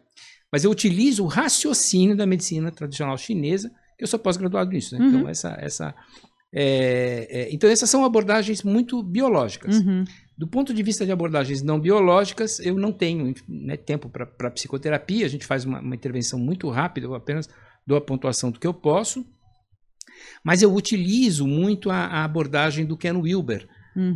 mas 0.52 0.64
eu 0.64 0.70
utilizo 0.70 1.22
o 1.22 1.28
raciocínio 1.28 2.16
da 2.16 2.26
medicina 2.26 2.72
tradicional 2.72 3.16
chinesa, 3.16 3.70
que 3.96 4.02
eu 4.02 4.08
sou 4.08 4.18
pós-graduado 4.18 4.72
nisso. 4.72 4.98
Né? 4.98 5.00
Uhum. 5.00 5.08
Então, 5.08 5.28
essa, 5.28 5.56
essa, 5.60 5.94
é, 6.52 7.28
é, 7.30 7.54
então, 7.54 7.70
essas 7.70 7.88
são 7.88 8.04
abordagens 8.04 8.62
muito 8.64 9.02
biológicas. 9.02 9.78
Uhum. 9.78 10.04
Do 10.40 10.46
ponto 10.46 10.72
de 10.72 10.82
vista 10.82 11.04
de 11.04 11.12
abordagens 11.12 11.60
não 11.60 11.78
biológicas, 11.78 12.60
eu 12.60 12.74
não 12.74 12.92
tenho 12.92 13.34
né, 13.46 13.76
tempo 13.76 14.08
para 14.08 14.50
psicoterapia, 14.50 15.26
a 15.26 15.28
gente 15.28 15.44
faz 15.44 15.66
uma, 15.66 15.80
uma 15.80 15.94
intervenção 15.94 16.38
muito 16.38 16.70
rápida, 16.70 17.06
eu 17.06 17.14
apenas 17.14 17.46
dou 17.86 17.94
a 17.98 18.00
pontuação 18.00 18.50
do 18.50 18.58
que 18.58 18.66
eu 18.66 18.72
posso, 18.72 19.22
mas 20.42 20.62
eu 20.62 20.72
utilizo 20.72 21.46
muito 21.46 21.90
a, 21.90 22.06
a 22.06 22.24
abordagem 22.24 22.86
do 22.86 22.96
Ken 22.96 23.12
Wilber, 23.12 23.68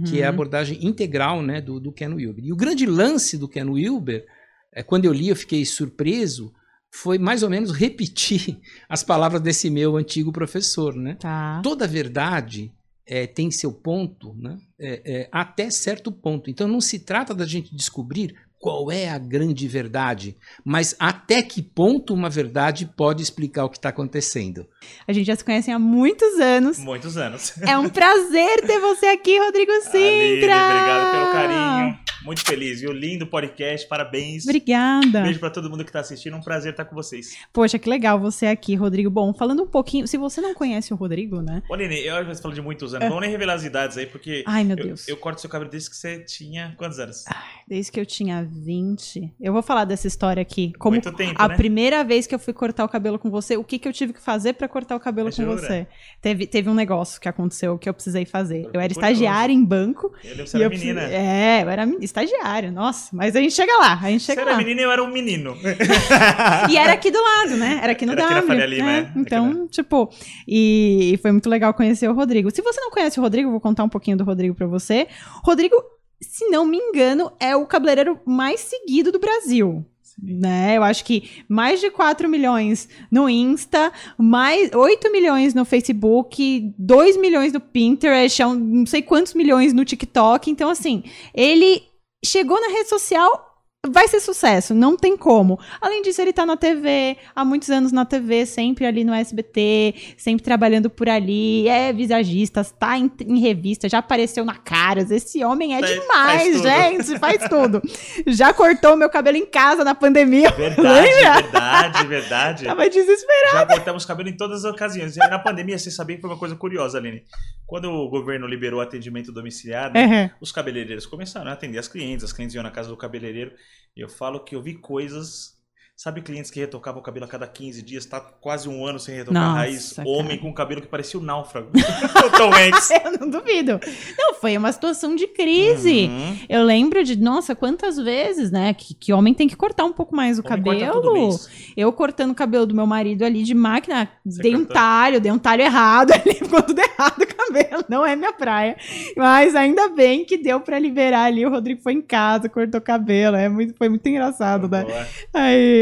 que 0.06 0.22
é 0.22 0.24
a 0.24 0.28
Uhum. 0.28 0.34
abordagem 0.34 0.82
integral 0.86 1.42
né, 1.42 1.60
do, 1.60 1.78
do 1.78 1.92
Ken 1.92 2.14
Wilber. 2.14 2.42
E 2.42 2.54
o 2.54 2.56
grande 2.56 2.86
lance 2.86 3.36
do 3.36 3.46
Ken 3.46 3.68
Wilber, 3.68 4.24
é, 4.72 4.82
quando 4.82 5.04
eu 5.04 5.12
li, 5.12 5.28
eu 5.28 5.36
fiquei 5.36 5.62
surpreso, 5.66 6.54
foi 6.90 7.18
mais 7.18 7.42
ou 7.42 7.50
menos 7.50 7.70
repetir 7.70 8.60
as 8.88 9.04
palavras 9.04 9.42
desse 9.42 9.68
meu 9.68 9.94
antigo 9.98 10.32
professor. 10.32 10.96
Né? 10.96 11.16
Tá. 11.20 11.60
Toda 11.62 11.86
verdade 11.86 12.72
é, 13.06 13.26
tem 13.26 13.50
seu 13.50 13.72
ponto 13.72 14.34
né, 14.34 14.56
é, 14.78 15.02
é, 15.04 15.28
até 15.30 15.70
certo 15.70 16.10
ponto. 16.10 16.50
Então 16.50 16.66
não 16.66 16.80
se 16.80 16.98
trata 16.98 17.34
da 17.34 17.46
gente 17.46 17.74
descobrir 17.74 18.34
qual 18.58 18.90
é 18.90 19.10
a 19.10 19.18
grande 19.18 19.68
verdade, 19.68 20.34
mas 20.64 20.96
até 20.98 21.42
que 21.42 21.60
ponto 21.60 22.14
uma 22.14 22.30
verdade 22.30 22.86
pode 22.96 23.22
explicar 23.22 23.66
o 23.66 23.68
que 23.68 23.76
está 23.76 23.90
acontecendo. 23.90 24.66
A 25.06 25.12
gente 25.12 25.26
já 25.26 25.36
se 25.36 25.44
conhece 25.44 25.70
há 25.70 25.78
muitos 25.78 26.40
anos. 26.40 26.78
Muitos 26.78 27.18
anos. 27.18 27.52
É 27.60 27.76
um 27.76 27.90
prazer 27.90 28.62
ter 28.66 28.80
você 28.80 29.04
aqui, 29.04 29.38
Rodrigo 29.38 29.70
Aline, 29.84 29.84
Sintra. 29.84 30.56
obrigado 30.56 31.12
pelo 31.12 31.32
carinho. 31.32 31.98
Muito 32.24 32.42
feliz, 32.44 32.80
viu? 32.80 32.90
Lindo 32.90 33.26
podcast, 33.26 33.86
parabéns. 33.86 34.44
Obrigada. 34.44 35.22
Beijo 35.22 35.38
pra 35.38 35.50
todo 35.50 35.68
mundo 35.68 35.84
que 35.84 35.92
tá 35.92 36.00
assistindo, 36.00 36.34
um 36.36 36.40
prazer 36.40 36.72
estar 36.72 36.84
com 36.86 36.94
vocês. 36.94 37.36
Poxa, 37.52 37.78
que 37.78 37.88
legal 37.88 38.18
você 38.18 38.46
aqui, 38.46 38.74
Rodrigo. 38.74 39.10
Bom, 39.10 39.34
falando 39.34 39.62
um 39.62 39.66
pouquinho, 39.66 40.06
se 40.08 40.16
você 40.16 40.40
não 40.40 40.54
conhece 40.54 40.92
o 40.92 40.96
Rodrigo, 40.96 41.42
né? 41.42 41.62
Ô, 41.68 41.74
Aline, 41.74 42.00
eu 42.00 42.24
vezes 42.24 42.40
falo 42.40 42.54
de 42.54 42.62
muitos 42.62 42.94
anos, 42.94 43.04
não 43.04 43.12
vou 43.12 43.20
nem 43.20 43.30
revelar 43.30 43.54
as 43.54 43.64
idades 43.64 43.98
aí, 43.98 44.06
porque 44.06 44.42
Ai, 44.46 44.64
meu 44.64 44.76
eu, 44.78 44.84
Deus. 44.86 45.06
eu 45.08 45.16
corto 45.18 45.40
seu 45.40 45.50
cabelo 45.50 45.70
desde 45.70 45.90
que 45.90 45.96
você 45.96 46.18
tinha 46.20 46.74
quantos 46.78 46.98
anos? 46.98 47.24
Desde 47.68 47.92
que 47.92 48.00
eu 48.00 48.06
tinha 48.06 48.42
20. 48.50 49.34
Eu 49.40 49.52
vou 49.52 49.62
falar 49.62 49.84
dessa 49.84 50.06
história 50.06 50.40
aqui. 50.40 50.72
Como 50.78 50.94
Muito 50.94 51.12
tempo, 51.12 51.34
a 51.36 51.48
né? 51.48 51.56
primeira 51.56 52.02
vez 52.02 52.26
que 52.26 52.34
eu 52.34 52.38
fui 52.38 52.54
cortar 52.54 52.84
o 52.84 52.88
cabelo 52.88 53.18
com 53.18 53.30
você, 53.30 53.56
o 53.56 53.64
que, 53.64 53.78
que 53.78 53.86
eu 53.86 53.92
tive 53.92 54.14
que 54.14 54.20
fazer 54.20 54.54
pra 54.54 54.66
cortar 54.66 54.96
o 54.96 55.00
cabelo 55.00 55.30
com 55.30 55.44
você? 55.44 55.86
Teve, 56.22 56.46
teve 56.46 56.70
um 56.70 56.74
negócio 56.74 57.20
que 57.20 57.28
aconteceu 57.28 57.76
que 57.78 57.88
eu 57.88 57.92
precisei 57.94 58.24
fazer. 58.24 58.64
Eu 58.66 58.70
Eu 58.74 58.80
era 58.80 58.92
estagiária 58.92 59.52
em 59.52 59.62
banco. 59.64 60.12
Eu 60.24 60.30
lembro 60.30 60.46
você 60.46 60.56
era 60.56 60.64
eu 60.66 60.70
precisei- 60.70 60.94
menina. 60.94 61.12
É, 61.12 61.62
eu 61.62 61.68
era 61.68 61.84
men- 61.86 61.98
estagiária, 62.14 62.70
nossa. 62.70 63.14
Mas 63.14 63.34
a 63.34 63.40
gente 63.40 63.54
chega 63.54 63.72
lá, 63.78 63.98
a 64.00 64.10
gente 64.10 64.22
Você 64.22 64.32
chega 64.32 64.42
era 64.42 64.52
lá. 64.52 64.56
menina 64.56 64.80
e 64.80 64.84
eu 64.84 64.90
era 64.92 65.02
um 65.02 65.10
menino. 65.10 65.56
E 66.70 66.76
era 66.76 66.92
aqui 66.92 67.10
do 67.10 67.20
lado, 67.20 67.56
né? 67.56 67.80
Era 67.82 67.92
aqui 67.92 68.06
no 68.06 68.12
Era 68.12 68.24
aqui 68.24 68.34
na 68.34 68.40
W. 68.40 68.46
Faria 68.46 68.66
Lima, 68.66 68.86
né? 68.86 68.98
é. 68.98 69.00
Aqui 69.00 69.18
Então, 69.18 69.68
tipo, 69.68 70.10
e, 70.46 71.18
foi 71.20 71.32
muito 71.32 71.48
legal 71.48 71.74
conhecer 71.74 72.08
o 72.08 72.14
Rodrigo. 72.14 72.50
Se 72.50 72.62
você 72.62 72.80
não 72.80 72.90
conhece 72.90 73.18
o 73.18 73.22
Rodrigo, 73.22 73.50
vou 73.50 73.60
contar 73.60 73.84
um 73.84 73.88
pouquinho 73.88 74.16
do 74.16 74.24
Rodrigo 74.24 74.54
pra 74.54 74.66
você. 74.66 75.08
Rodrigo, 75.42 75.76
se 76.20 76.46
não 76.48 76.64
me 76.64 76.76
engano, 76.78 77.32
é 77.40 77.56
o 77.56 77.66
cabeleireiro 77.66 78.18
mais 78.24 78.60
seguido 78.60 79.10
do 79.12 79.18
Brasil. 79.18 79.84
né? 80.22 80.76
Eu 80.76 80.84
acho 80.84 81.04
que 81.04 81.44
mais 81.48 81.80
de 81.80 81.90
4 81.90 82.28
milhões 82.28 82.88
no 83.10 83.28
Insta, 83.28 83.92
mais 84.16 84.70
8 84.72 85.10
milhões 85.10 85.54
no 85.54 85.64
Facebook, 85.64 86.72
2 86.78 87.16
milhões 87.16 87.52
no 87.52 87.60
Pinterest, 87.60 88.40
é 88.40 88.46
não 88.46 88.86
sei 88.86 89.02
quantos 89.02 89.34
milhões 89.34 89.72
no 89.72 89.84
TikTok. 89.84 90.50
Então, 90.50 90.70
assim, 90.70 91.02
ele 91.34 91.82
chegou 92.24 92.60
na 92.60 92.68
rede 92.68 92.88
social. 92.88 93.53
Vai 93.88 94.08
ser 94.08 94.20
sucesso, 94.20 94.74
não 94.74 94.96
tem 94.96 95.16
como. 95.16 95.58
Além 95.80 96.02
disso, 96.02 96.20
ele 96.22 96.32
tá 96.32 96.46
na 96.46 96.56
TV, 96.56 97.16
há 97.34 97.44
muitos 97.44 97.68
anos 97.70 97.92
na 97.92 98.04
TV, 98.04 98.46
sempre 98.46 98.86
ali 98.86 99.04
no 99.04 99.12
SBT, 99.12 99.94
sempre 100.16 100.42
trabalhando 100.42 100.88
por 100.88 101.08
ali, 101.08 101.68
é 101.68 101.92
visagista, 101.92 102.64
tá 102.64 102.96
em, 102.98 103.10
em 103.26 103.38
revista, 103.40 103.88
já 103.88 103.98
apareceu 103.98 104.44
na 104.44 104.54
Caras. 104.56 105.10
Esse 105.10 105.44
homem 105.44 105.74
é 105.76 105.80
Faz- 105.80 105.92
demais, 106.00 106.42
faz 106.42 106.62
gente, 106.62 107.18
faz 107.20 107.48
tudo. 107.48 107.82
Já 108.26 108.52
cortou 108.54 108.96
meu 108.96 109.10
cabelo 109.10 109.36
em 109.36 109.46
casa 109.46 109.84
na 109.84 109.94
pandemia. 109.94 110.50
Verdade, 110.50 111.08
verdade, 111.42 112.06
verdade. 112.06 112.64
Tava 112.64 112.88
desesperado. 112.88 113.52
Já 113.58 113.66
cortamos 113.66 114.04
cabelo 114.06 114.28
em 114.28 114.36
todas 114.36 114.64
as 114.64 114.72
ocasiões. 114.72 115.16
E 115.16 115.20
na 115.20 115.38
pandemia, 115.38 115.78
você 115.78 115.90
sabia 115.90 116.16
que 116.16 116.22
foi 116.22 116.30
uma 116.30 116.38
coisa 116.38 116.56
curiosa, 116.56 116.98
Aline. 116.98 117.22
Quando 117.66 117.90
o 117.90 118.08
governo 118.08 118.46
liberou 118.46 118.80
o 118.80 118.82
atendimento 118.82 119.32
domiciliar, 119.32 119.90
Uhum. 119.94 120.30
os 120.40 120.52
cabeleireiros 120.52 121.06
começaram 121.06 121.50
a 121.50 121.54
atender 121.54 121.78
as 121.78 121.88
clientes, 121.88 122.24
as 122.24 122.32
clientes 122.32 122.54
iam 122.54 122.62
na 122.62 122.70
casa 122.70 122.88
do 122.88 122.96
cabeleireiro. 122.96 123.52
Eu 123.96 124.08
falo 124.08 124.44
que 124.44 124.54
eu 124.54 124.62
vi 124.62 124.76
coisas. 124.78 125.53
Sabe 125.96 126.22
clientes 126.22 126.50
que 126.50 126.58
retocavam 126.58 127.00
o 127.00 127.04
cabelo 127.04 127.24
a 127.24 127.28
cada 127.28 127.46
15 127.46 127.80
dias, 127.80 128.04
tá 128.04 128.18
quase 128.18 128.68
um 128.68 128.84
ano 128.84 128.98
sem 128.98 129.14
retocar 129.14 129.40
a 129.40 129.46
Nossa, 129.46 129.58
raiz? 129.58 129.92
cara. 129.92 130.08
Homem 130.08 130.36
com 130.38 130.52
cabelo 130.52 130.80
que 130.80 130.88
parecia 130.88 131.20
o 131.20 131.22
náufrago. 131.22 131.70
Tom 132.36 132.50
Hanks. 132.52 132.90
Eu 133.04 133.18
não 133.18 133.30
duvido. 133.30 133.78
Não, 134.18 134.34
foi 134.34 134.56
uma 134.56 134.72
situação 134.72 135.14
de 135.14 135.28
crise. 135.28 136.06
Uhum. 136.06 136.38
Eu 136.48 136.64
lembro 136.64 137.04
de, 137.04 137.16
nossa, 137.16 137.54
quantas 137.54 137.96
vezes, 137.96 138.50
né? 138.50 138.74
Que, 138.74 138.92
que 138.92 139.12
homem 139.12 139.32
tem 139.32 139.46
que 139.46 139.54
cortar 139.54 139.84
um 139.84 139.92
pouco 139.92 140.16
mais 140.16 140.36
o 140.36 140.42
Homem 140.44 140.64
cabelo. 140.64 141.38
Eu 141.76 141.92
cortando 141.92 142.32
o 142.32 142.34
cabelo 142.34 142.66
do 142.66 142.74
meu 142.74 142.86
marido 142.86 143.22
ali 143.22 143.44
de 143.44 143.54
máquina, 143.54 144.10
Você 144.26 144.42
dei 144.42 144.56
um 144.56 144.64
talho, 144.64 145.20
dei 145.20 145.30
um 145.30 145.38
talho 145.38 145.62
errado 145.62 146.10
ali, 146.12 146.34
ficou 146.34 146.60
tudo 146.60 146.80
errado 146.80 147.22
o 147.22 147.26
cabelo. 147.36 147.84
Não 147.88 148.04
é 148.04 148.16
minha 148.16 148.32
praia. 148.32 148.76
Mas 149.16 149.54
ainda 149.54 149.88
bem 149.90 150.24
que 150.24 150.36
deu 150.36 150.58
pra 150.60 150.76
liberar 150.76 151.26
ali. 151.26 151.46
O 151.46 151.50
Rodrigo 151.50 151.80
foi 151.80 151.92
em 151.92 152.02
casa, 152.02 152.48
cortou 152.48 152.80
o 152.80 152.84
cabelo. 152.84 153.36
É 153.36 153.48
muito, 153.48 153.76
foi 153.78 153.88
muito 153.88 154.06
engraçado, 154.08 154.68
né? 154.68 154.82
Boa. 154.82 155.06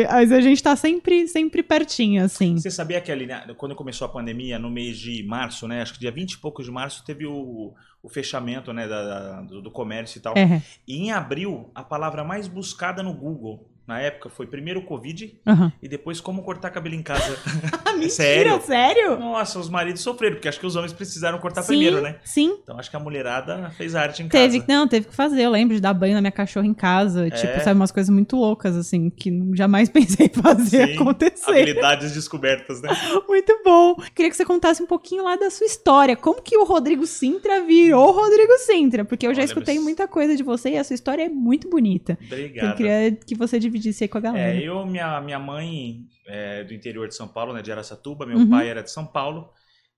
Aí, 0.09 0.22
mas 0.22 0.32
a 0.32 0.40
gente 0.40 0.62
tá 0.62 0.74
sempre, 0.76 1.26
sempre 1.28 1.62
pertinho, 1.62 2.24
assim. 2.24 2.57
Você 2.59 2.70
sabia 2.70 3.00
que 3.00 3.11
ali, 3.11 3.26
né, 3.26 3.44
quando 3.57 3.74
começou 3.74 4.05
a 4.07 4.09
pandemia, 4.09 4.59
no 4.59 4.70
mês 4.70 4.96
de 4.98 5.22
março, 5.24 5.66
né? 5.66 5.82
Acho 5.82 5.94
que 5.94 6.00
dia 6.00 6.11
20 6.12 6.32
e 6.32 6.38
poucos 6.38 6.64
de 6.64 6.70
março, 6.70 7.05
teve 7.05 7.26
o, 7.26 7.74
o 8.03 8.09
fechamento 8.09 8.72
né, 8.72 8.86
da- 8.86 9.05
da- 9.05 9.40
do, 9.42 9.62
do 9.62 9.70
comércio 9.70 10.18
e 10.18 10.22
tal. 10.22 10.34
É. 10.36 10.62
E 10.86 10.96
em 10.96 11.11
abril, 11.12 11.70
a 11.74 11.82
palavra 11.82 12.22
mais 12.24 12.46
buscada 12.46 13.03
no 13.03 13.12
Google, 13.14 13.68
na 13.86 14.00
época, 14.00 14.28
foi 14.28 14.46
primeiro 14.46 14.80
o 14.80 14.84
Covid 14.84 15.38
Aham. 15.46 15.72
e 15.82 15.88
depois 15.88 16.20
como 16.20 16.42
cortar 16.42 16.70
cabelo 16.70 16.94
em 16.94 17.02
casa. 17.02 17.36
Ah, 17.84 17.94
mentira, 17.94 18.10
sério? 18.10 18.60
sério? 18.62 19.18
Nossa, 19.18 19.58
os 19.58 19.68
maridos 19.68 20.00
sofreram, 20.00 20.36
porque 20.36 20.48
acho 20.48 20.58
que 20.58 20.64
os 20.66 20.76
homens 20.76 20.94
precisaram 20.94 21.38
cortar 21.38 21.60
sim, 21.62 21.68
primeiro, 21.74 22.00
né? 22.00 22.16
Sim. 22.24 22.56
Então 22.62 22.78
acho 22.78 22.88
que 22.88 22.96
a 22.96 22.98
mulherada 23.00 23.68
fez 23.76 23.94
arte 23.94 24.22
em 24.22 24.28
Teve, 24.28 24.60
casa. 24.60 24.72
não, 24.72 24.88
teve 24.88 25.08
que 25.08 25.14
fazer. 25.14 25.42
Eu 25.42 25.50
lembro 25.50 25.74
de 25.74 25.80
dar 25.82 25.92
banho 25.92 26.14
na 26.14 26.22
minha 26.22 26.32
cachorra 26.32 26.66
em 26.66 26.72
casa. 26.72 27.28
Tipo, 27.28 27.48
É? 27.52 27.58
sabe, 27.60 27.78
umas 27.78 27.90
coisas 27.92 28.08
muito 28.08 28.34
loucas, 28.36 28.76
assim, 28.78 29.10
que 29.10 29.30
jamais 29.54 29.88
pensei 29.90 30.30
fazer 30.30 30.86
Sim, 30.88 30.94
acontecer. 30.94 31.50
Habilidades 31.50 32.12
descobertas, 32.14 32.80
né? 32.80 32.88
Muito 33.28 33.60
bom. 33.64 33.94
Queria 34.14 34.30
que 34.30 34.36
você 34.36 34.44
contasse 34.44 34.82
um 34.82 34.86
pouquinho 34.86 35.24
lá 35.24 35.36
da 35.36 35.50
sua 35.50 35.66
história. 35.66 36.16
Como 36.16 36.40
que 36.40 36.56
o 36.56 36.64
Rodrigo 36.64 37.06
Sintra 37.06 37.60
virou 37.62 38.10
Rodrigo 38.12 38.56
Sintra? 38.58 39.04
Porque 39.04 39.26
eu 39.26 39.34
já 39.34 39.40
Olha, 39.42 39.46
escutei 39.46 39.74
mas- 39.74 39.84
muita 39.84 40.08
coisa 40.08 40.34
de 40.34 40.42
você 40.42 40.70
e 40.70 40.78
a 40.78 40.84
sua 40.84 40.94
história 40.94 41.24
é 41.24 41.28
muito 41.28 41.68
bonita. 41.68 42.16
Então, 42.22 42.38
Obrigado. 42.38 42.70
eu 42.70 42.76
queria 42.76 43.12
que 43.26 43.34
você 43.34 43.58
dividisse 43.72 44.04
aí 44.04 44.08
com 44.08 44.18
a 44.18 44.20
galera. 44.20 44.54
É, 44.54 44.62
eu, 44.62 44.84
minha, 44.86 45.20
minha 45.20 45.38
mãe 45.38 46.00
é 46.28 46.62
do 46.64 46.74
interior 46.74 47.08
de 47.08 47.14
São 47.14 47.26
Paulo, 47.26 47.52
né, 47.52 47.62
de 47.62 47.72
Araçatuba, 47.72 48.26
meu 48.26 48.36
Uhum. 48.38 48.50
pai 48.50 48.68
era 48.68 48.82
de 48.82 48.90
São 48.90 49.06
Paulo. 49.06 49.50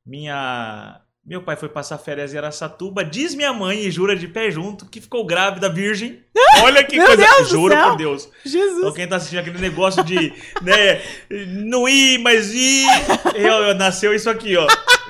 Minha 0.07 1.01
meu 1.27 1.43
pai 1.43 1.57
foi 1.57 1.71
passar 1.71 1.97
férias 1.97 2.35
em 2.35 2.37
Araçatuba, 2.37 3.03
diz 3.03 3.35
minha 3.35 3.51
mãe 3.51 3.79
e 3.87 3.91
jura 3.91 4.15
de 4.15 4.29
pé 4.29 4.51
junto 4.51 4.85
que 4.85 5.01
ficou 5.01 5.25
grávida 5.25 5.71
virgem. 5.71 6.23
Olha 6.63 6.85
que 6.85 6.99
coisa, 6.99 7.17
Deus 7.17 7.49
juro 7.49 7.75
por 7.75 7.97
Deus. 7.97 8.29
Jesus. 8.45 8.79
Então 8.81 8.93
quem 8.93 9.09
tá 9.09 9.17
assistindo 9.17 9.39
aquele 9.39 9.59
negócio 9.59 10.05
de, 10.05 10.35
né, 10.61 11.01
não 11.65 11.89
ir, 11.89 12.19
mas 12.19 12.53
ir, 12.53 12.87
eu, 13.35 13.55
eu- 13.69 13.75
nasceu 13.75 14.15
isso 14.15 14.29
aqui, 14.29 14.55
ó. 14.55 14.67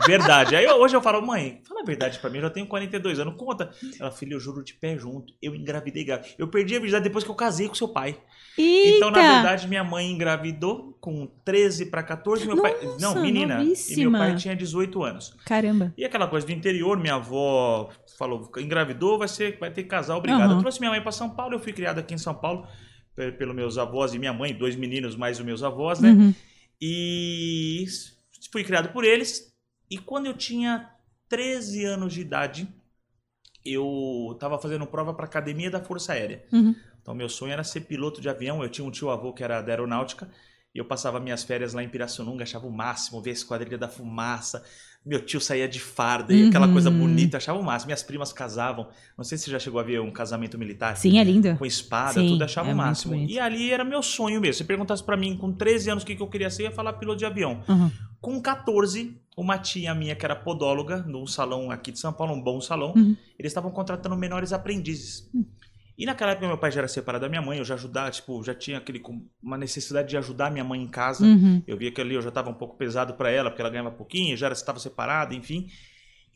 Verdade. 0.06 0.54
Aí 0.54 0.64
hoje 0.68 0.94
eu 0.94 1.02
falo, 1.02 1.20
mãe, 1.20 1.60
verdade 1.84 2.18
pra 2.18 2.30
mim, 2.30 2.38
eu 2.38 2.42
já 2.44 2.50
tenho 2.50 2.66
42 2.66 3.18
anos, 3.20 3.34
conta. 3.36 3.70
Ela, 4.00 4.10
filho, 4.10 4.34
eu 4.34 4.40
juro 4.40 4.62
de 4.64 4.74
pé 4.74 4.96
junto, 4.98 5.32
eu 5.42 5.54
engravidei 5.54 6.04
grávida. 6.04 6.28
Eu 6.38 6.48
perdi 6.48 6.76
a 6.76 6.78
virgindade 6.78 7.04
depois 7.04 7.24
que 7.24 7.30
eu 7.30 7.34
casei 7.34 7.68
com 7.68 7.74
seu 7.74 7.88
pai. 7.88 8.18
Eita. 8.56 8.96
Então, 8.96 9.10
na 9.10 9.20
verdade, 9.34 9.66
minha 9.68 9.82
mãe 9.84 10.10
engravidou 10.10 10.96
com 11.00 11.26
13 11.44 11.86
para 11.86 12.02
14, 12.02 12.46
meu 12.46 12.60
pai. 12.62 12.76
Nossa, 12.82 13.14
Não, 13.14 13.22
menina. 13.22 13.54
E 13.54 13.56
meu 13.58 13.64
novíssima. 13.66 14.18
pai 14.18 14.36
tinha 14.36 14.54
18 14.56 15.02
anos. 15.02 15.36
Caramba. 15.44 15.92
E 15.96 16.04
aquela 16.04 16.28
coisa 16.28 16.46
do 16.46 16.52
interior, 16.52 16.98
minha 16.98 17.14
avó 17.16 17.90
falou: 18.18 18.50
engravidou, 18.58 19.18
vai, 19.18 19.28
ser, 19.28 19.58
vai 19.58 19.72
ter 19.72 19.82
que 19.82 19.88
casar, 19.88 20.16
obrigado. 20.16 20.42
Aham. 20.42 20.54
Eu 20.56 20.60
trouxe 20.60 20.78
minha 20.80 20.90
mãe 20.90 21.02
para 21.02 21.12
São 21.12 21.28
Paulo, 21.30 21.54
eu 21.54 21.58
fui 21.60 21.72
criado 21.72 21.98
aqui 21.98 22.14
em 22.14 22.18
São 22.18 22.34
Paulo 22.34 22.66
pe- 23.16 23.32
pelos 23.32 23.54
meus 23.54 23.76
avós 23.76 24.14
e 24.14 24.18
minha 24.18 24.32
mãe, 24.32 24.54
dois 24.54 24.76
meninos 24.76 25.16
mais 25.16 25.38
os 25.40 25.44
meus 25.44 25.62
avós, 25.62 25.98
né? 26.00 26.10
Uhum. 26.10 26.34
E 26.80 27.84
fui 28.52 28.62
criado 28.62 28.92
por 28.92 29.04
eles. 29.04 29.52
E 29.90 29.98
quando 29.98 30.26
eu 30.26 30.34
tinha 30.34 30.88
13 31.34 31.84
anos 31.84 32.12
de 32.14 32.20
idade, 32.20 32.68
eu 33.64 34.36
tava 34.38 34.58
fazendo 34.58 34.86
prova 34.86 35.14
para 35.14 35.24
Academia 35.24 35.70
da 35.70 35.80
Força 35.80 36.12
Aérea. 36.12 36.44
Uhum. 36.52 36.74
Então, 37.02 37.14
meu 37.14 37.28
sonho 37.28 37.52
era 37.52 37.64
ser 37.64 37.80
piloto 37.82 38.20
de 38.20 38.28
avião. 38.28 38.62
Eu 38.62 38.68
tinha 38.68 38.86
um 38.86 38.90
tio 38.90 39.10
avô 39.10 39.32
que 39.32 39.42
era 39.42 39.60
da 39.60 39.72
aeronáutica. 39.72 40.28
E 40.74 40.78
eu 40.78 40.84
passava 40.84 41.20
minhas 41.20 41.44
férias 41.44 41.72
lá 41.72 41.82
em 41.84 41.88
Pirassununga, 41.88 42.42
achava 42.42 42.66
o 42.66 42.70
máximo 42.72 43.20
ver 43.22 43.30
a 43.30 43.34
esquadrilha 43.34 43.78
da 43.78 43.88
fumaça. 43.88 44.64
Meu 45.06 45.20
tio 45.24 45.40
saía 45.40 45.68
de 45.68 45.78
farda 45.78 46.32
e 46.34 46.48
aquela 46.48 46.66
Uhum. 46.66 46.72
coisa 46.72 46.90
bonita, 46.90 47.36
achava 47.36 47.58
o 47.58 47.62
máximo. 47.62 47.88
Minhas 47.88 48.02
primas 48.02 48.32
casavam. 48.32 48.88
Não 49.16 49.24
sei 49.24 49.38
se 49.38 49.44
você 49.44 49.50
já 49.52 49.58
chegou 49.58 49.78
a 49.78 49.84
ver 49.84 50.00
um 50.00 50.10
casamento 50.10 50.58
militar. 50.58 50.96
Sim, 50.96 51.18
é 51.18 51.24
lindo. 51.24 51.54
Com 51.56 51.66
espada, 51.66 52.14
Sim, 52.14 52.28
tudo, 52.28 52.42
achava 52.42 52.70
é 52.70 52.74
o 52.74 52.76
máximo. 52.76 53.14
E 53.14 53.38
ali 53.38 53.70
era 53.70 53.84
meu 53.84 54.02
sonho 54.02 54.40
mesmo. 54.40 54.54
Se 54.58 54.64
perguntasse 54.64 55.04
pra 55.04 55.16
mim 55.16 55.36
com 55.36 55.52
13 55.52 55.90
anos 55.90 56.02
o 56.02 56.06
que, 56.06 56.16
que 56.16 56.22
eu 56.22 56.26
queria 56.28 56.50
ser, 56.50 56.62
eu 56.62 56.66
ia 56.70 56.72
falar 56.72 56.94
piloto 56.94 57.18
de 57.18 57.26
avião. 57.26 57.62
Uhum. 57.68 57.90
Com 58.20 58.40
14, 58.40 59.20
uma 59.36 59.58
tia 59.58 59.94
minha 59.94 60.14
que 60.14 60.24
era 60.24 60.36
podóloga, 60.36 60.98
num 61.02 61.26
salão 61.26 61.70
aqui 61.70 61.90
de 61.90 61.98
São 61.98 62.12
Paulo, 62.12 62.34
um 62.34 62.40
bom 62.42 62.60
salão, 62.60 62.92
Uhum. 62.96 63.16
eles 63.38 63.50
estavam 63.50 63.70
contratando 63.70 64.16
menores 64.16 64.52
aprendizes. 64.52 65.28
E 65.96 66.04
naquela 66.06 66.32
época 66.32 66.46
meu 66.48 66.58
pai 66.58 66.72
já 66.72 66.80
era 66.80 66.88
separado 66.88 67.22
da 67.22 67.28
minha 67.28 67.40
mãe, 67.42 67.58
eu 67.58 67.64
já 67.64 67.74
ajudava, 67.74 68.10
tipo, 68.10 68.42
já 68.42 68.52
tinha 68.54 68.78
aquele 68.78 69.00
uma 69.42 69.56
necessidade 69.56 70.08
de 70.08 70.16
ajudar 70.16 70.50
minha 70.50 70.64
mãe 70.64 70.80
em 70.82 70.88
casa. 70.88 71.24
Uhum. 71.24 71.62
Eu 71.66 71.76
via 71.76 71.92
que 71.92 72.00
ali 72.00 72.14
eu 72.14 72.22
já 72.22 72.30
estava 72.30 72.50
um 72.50 72.54
pouco 72.54 72.76
pesado 72.76 73.14
para 73.14 73.30
ela, 73.30 73.48
porque 73.50 73.62
ela 73.62 73.70
ganhava 73.70 73.90
pouquinho, 73.92 74.36
já 74.36 74.50
estava 74.50 74.78
separada, 74.80 75.34
enfim. 75.34 75.68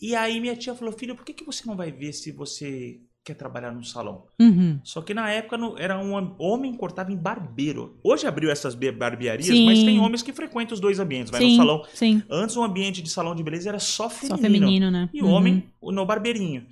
E 0.00 0.14
aí 0.14 0.40
minha 0.40 0.54
tia 0.54 0.74
falou: 0.76 0.92
"Filho, 0.96 1.16
por 1.16 1.24
que 1.24 1.32
que 1.34 1.44
você 1.44 1.64
não 1.66 1.76
vai 1.76 1.90
ver 1.90 2.12
se 2.12 2.30
você 2.30 3.00
quer 3.28 3.34
trabalhar 3.34 3.70
num 3.72 3.82
salão?" 3.82 4.26
Uhum. 4.40 4.80
Só 4.82 5.00
que 5.00 5.14
na 5.14 5.30
época 5.30 5.56
não- 5.56 5.78
era 5.78 5.98
um 5.98 6.34
homem 6.38 6.72
que 6.72 6.78
cortava 6.78 7.12
em 7.12 7.16
barbeiro. 7.16 7.98
Hoje 8.02 8.26
abriu 8.26 8.50
essas 8.50 8.74
be- 8.74 8.90
barbearias, 8.92 9.46
Sim. 9.46 9.64
mas 9.66 9.82
tem 9.82 9.98
homens 10.00 10.22
que 10.22 10.32
frequentam 10.32 10.74
os 10.74 10.80
dois 10.80 10.98
ambientes, 10.98 11.30
vai 11.30 11.40
no 11.40 11.46
Sim, 11.50 11.56
salão. 11.56 11.84
sim. 11.94 12.22
Antes 12.30 12.56
o 12.56 12.62
ambiente 12.62 13.00
de 13.00 13.08
salão 13.10 13.34
de 13.34 13.42
beleza 13.42 13.68
era 13.68 13.78
só 13.78 14.10
feminino. 14.10 14.36
Só 14.36 14.42
feminino, 14.42 14.90
né? 14.90 15.10
E 15.14 15.22
o 15.22 15.26
Uhum. 15.26 15.32
homem 15.32 15.70
no 15.82 16.04
barbeirinho. 16.04 16.66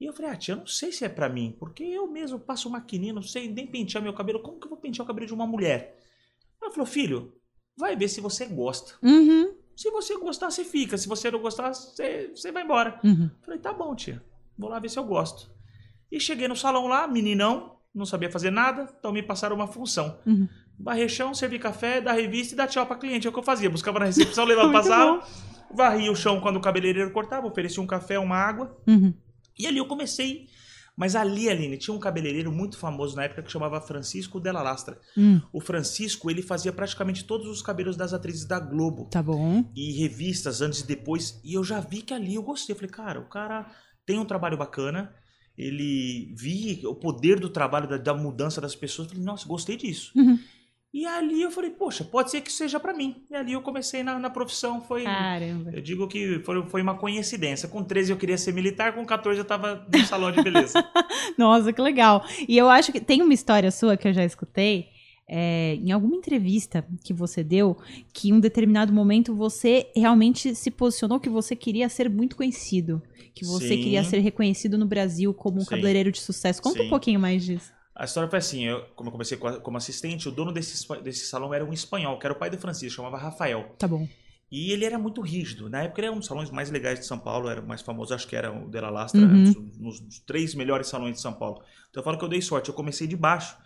E 0.00 0.04
eu 0.04 0.12
falei, 0.12 0.30
ah, 0.30 0.36
tia, 0.36 0.54
eu 0.54 0.58
não 0.58 0.66
sei 0.66 0.92
se 0.92 1.04
é 1.04 1.08
pra 1.08 1.28
mim, 1.28 1.56
porque 1.58 1.82
eu 1.82 2.06
mesmo 2.06 2.38
passo 2.38 2.70
maquininha, 2.70 3.12
não 3.12 3.20
sei 3.22 3.50
nem 3.52 3.66
pentear 3.66 4.02
meu 4.02 4.12
cabelo. 4.12 4.38
Como 4.40 4.58
que 4.60 4.66
eu 4.66 4.70
vou 4.70 4.78
pentear 4.78 5.04
o 5.04 5.06
cabelo 5.08 5.26
de 5.26 5.34
uma 5.34 5.44
mulher? 5.46 5.98
Ela 6.62 6.70
falou, 6.70 6.86
filho, 6.86 7.32
vai 7.76 7.96
ver 7.96 8.08
se 8.08 8.20
você 8.20 8.46
gosta. 8.46 8.94
Uhum. 9.02 9.54
Se 9.76 9.90
você 9.90 10.16
gostar, 10.16 10.50
você 10.50 10.64
fica. 10.64 10.96
Se 10.96 11.08
você 11.08 11.30
não 11.30 11.40
gostar, 11.40 11.72
você, 11.72 12.30
você 12.34 12.50
vai 12.52 12.62
embora. 12.64 12.98
Uhum. 13.04 13.28
Falei, 13.42 13.58
tá 13.60 13.72
bom, 13.72 13.94
tia. 13.94 14.22
Vou 14.56 14.68
lá 14.70 14.78
ver 14.80 14.88
se 14.88 14.98
eu 14.98 15.04
gosto. 15.04 15.50
E 16.10 16.18
cheguei 16.20 16.48
no 16.48 16.56
salão 16.56 16.86
lá, 16.86 17.06
meninão, 17.06 17.76
não 17.94 18.06
sabia 18.06 18.30
fazer 18.30 18.50
nada, 18.50 18.88
então 18.98 19.12
me 19.12 19.22
passaram 19.22 19.56
uma 19.56 19.66
função. 19.66 20.18
Uhum. 20.26 20.48
Varrer 20.78 21.08
chão, 21.08 21.34
servir 21.34 21.58
café, 21.58 22.00
dar 22.00 22.12
revista 22.12 22.54
e 22.54 22.56
dar 22.56 22.66
tchau 22.68 22.86
pra 22.86 22.96
cliente. 22.96 23.26
É 23.26 23.30
o 23.30 23.32
que 23.32 23.38
eu 23.38 23.42
fazia. 23.42 23.68
Buscava 23.68 23.98
na 23.98 24.04
recepção, 24.06 24.44
levava, 24.46 24.68
Muito 24.68 24.82
passava, 24.84 25.26
varria 25.74 26.10
o 26.10 26.16
chão 26.16 26.40
quando 26.40 26.56
o 26.56 26.60
cabeleireiro 26.60 27.10
cortava, 27.12 27.46
oferecia 27.46 27.82
um 27.82 27.86
café, 27.86 28.18
uma 28.18 28.36
água. 28.36 28.76
Uhum. 28.86 29.12
E 29.58 29.66
ali 29.66 29.78
eu 29.78 29.86
comecei. 29.86 30.46
Mas 30.96 31.14
ali, 31.14 31.48
Aline, 31.48 31.76
tinha 31.76 31.94
um 31.94 31.98
cabeleireiro 32.00 32.50
muito 32.50 32.76
famoso 32.76 33.14
na 33.14 33.22
época 33.22 33.42
que 33.42 33.52
chamava 33.52 33.80
Francisco 33.80 34.40
Della 34.40 34.62
Lastra. 34.62 34.98
Hum, 35.16 35.40
O 35.52 35.60
Francisco, 35.60 36.28
ele 36.28 36.42
fazia 36.42 36.72
praticamente 36.72 37.24
todos 37.24 37.46
os 37.46 37.62
cabelos 37.62 37.96
das 37.96 38.12
atrizes 38.12 38.44
da 38.44 38.58
Globo 38.58 39.04
tá 39.08 39.22
bom. 39.22 39.64
e 39.76 39.92
revistas 39.92 40.60
antes 40.60 40.80
e 40.80 40.86
depois. 40.88 41.40
E 41.44 41.54
eu 41.54 41.62
já 41.62 41.78
vi 41.78 42.02
que 42.02 42.12
ali 42.12 42.34
eu 42.34 42.42
gostei. 42.42 42.72
Eu 42.74 42.76
falei, 42.76 42.90
cara, 42.90 43.20
o 43.20 43.28
cara 43.28 43.70
tem 44.04 44.18
um 44.18 44.24
trabalho 44.24 44.56
bacana. 44.56 45.14
Ele 45.58 46.32
vi 46.36 46.80
o 46.86 46.94
poder 46.94 47.40
do 47.40 47.48
trabalho, 47.48 47.88
da, 47.88 47.96
da 47.96 48.14
mudança 48.14 48.60
das 48.60 48.76
pessoas. 48.76 49.08
Eu 49.08 49.14
falei, 49.14 49.26
nossa, 49.26 49.48
gostei 49.48 49.76
disso. 49.76 50.12
Uhum. 50.14 50.38
E 50.94 51.04
ali 51.04 51.42
eu 51.42 51.50
falei, 51.50 51.70
poxa, 51.70 52.02
pode 52.02 52.30
ser 52.30 52.40
que 52.40 52.50
seja 52.50 52.80
pra 52.80 52.94
mim. 52.94 53.22
E 53.30 53.34
ali 53.34 53.52
eu 53.52 53.60
comecei 53.60 54.02
na, 54.02 54.18
na 54.18 54.30
profissão. 54.30 54.80
Foi. 54.80 55.04
Caramba. 55.04 55.70
Eu 55.72 55.82
digo 55.82 56.08
que 56.08 56.38
foi, 56.40 56.64
foi 56.66 56.80
uma 56.80 56.94
coincidência. 56.94 57.68
Com 57.68 57.84
13 57.84 58.12
eu 58.12 58.16
queria 58.16 58.38
ser 58.38 58.52
militar, 58.52 58.94
com 58.94 59.04
14 59.04 59.38
eu 59.38 59.44
tava 59.44 59.86
no 59.92 60.04
salão 60.06 60.32
de 60.32 60.42
beleza. 60.42 60.82
Nossa, 61.36 61.72
que 61.72 61.82
legal. 61.82 62.24
E 62.48 62.56
eu 62.56 62.68
acho 62.70 62.90
que 62.90 63.00
tem 63.00 63.20
uma 63.20 63.34
história 63.34 63.70
sua 63.70 63.96
que 63.96 64.08
eu 64.08 64.12
já 64.12 64.24
escutei. 64.24 64.88
É, 65.28 65.74
em 65.74 65.92
alguma 65.92 66.16
entrevista 66.16 66.84
que 67.04 67.12
você 67.12 67.44
deu, 67.44 67.76
que 68.12 68.30
em 68.30 68.32
um 68.32 68.40
determinado 68.40 68.92
momento 68.92 69.34
você 69.34 69.90
realmente 69.94 70.54
se 70.54 70.70
posicionou 70.70 71.20
que 71.20 71.28
você 71.28 71.54
queria 71.54 71.88
ser 71.88 72.08
muito 72.08 72.34
conhecido. 72.36 73.02
Que 73.34 73.44
você 73.44 73.76
Sim. 73.76 73.82
queria 73.82 74.02
ser 74.02 74.18
reconhecido 74.20 74.78
no 74.78 74.86
Brasil 74.86 75.32
como 75.34 75.58
um 75.58 75.60
Sim. 75.60 75.70
cabeleireiro 75.70 76.10
de 76.10 76.20
sucesso. 76.20 76.62
Conta 76.62 76.80
um 76.80 76.84
Sim. 76.84 76.90
pouquinho 76.90 77.20
mais 77.20 77.44
disso. 77.44 77.72
A 77.94 78.04
história 78.04 78.28
foi 78.30 78.38
assim, 78.38 78.64
eu, 78.64 78.80
como 78.96 79.08
eu 79.08 79.12
comecei 79.12 79.36
co- 79.36 79.60
como 79.60 79.76
assistente, 79.76 80.28
o 80.28 80.32
dono 80.32 80.52
desse, 80.52 80.86
desse 81.02 81.26
salão 81.26 81.52
era 81.52 81.64
um 81.64 81.72
espanhol, 81.72 82.18
que 82.18 82.26
era 82.26 82.32
o 82.32 82.38
pai 82.38 82.48
do 82.48 82.56
Francisco, 82.56 82.96
chamava 82.96 83.18
Rafael. 83.18 83.74
Tá 83.78 83.86
bom. 83.88 84.08
E 84.50 84.72
ele 84.72 84.84
era 84.84 84.98
muito 84.98 85.20
rígido. 85.20 85.68
Na 85.68 85.82
época 85.82 86.00
ele 86.00 86.06
era 86.06 86.14
um 86.16 86.18
dos 86.20 86.26
salões 86.28 86.50
mais 86.50 86.70
legais 86.70 86.98
de 87.00 87.06
São 87.06 87.18
Paulo, 87.18 87.48
era 87.50 87.60
o 87.60 87.66
mais 87.66 87.82
famoso, 87.82 88.14
acho 88.14 88.26
que 88.26 88.34
era 88.36 88.50
o 88.52 88.68
de 88.70 88.80
La 88.80 88.88
Lastra, 88.88 89.20
Uhum. 89.20 89.40
um 89.40 89.42
dos, 89.90 90.00
dos 90.00 90.18
três 90.20 90.54
melhores 90.54 90.86
salões 90.86 91.16
de 91.16 91.20
São 91.20 91.32
Paulo. 91.34 91.60
Então 91.90 92.00
eu 92.00 92.04
falo 92.04 92.16
que 92.16 92.24
eu 92.24 92.28
dei 92.28 92.40
sorte, 92.40 92.68
eu 92.70 92.74
comecei 92.74 93.06
de 93.06 93.16
baixo, 93.16 93.56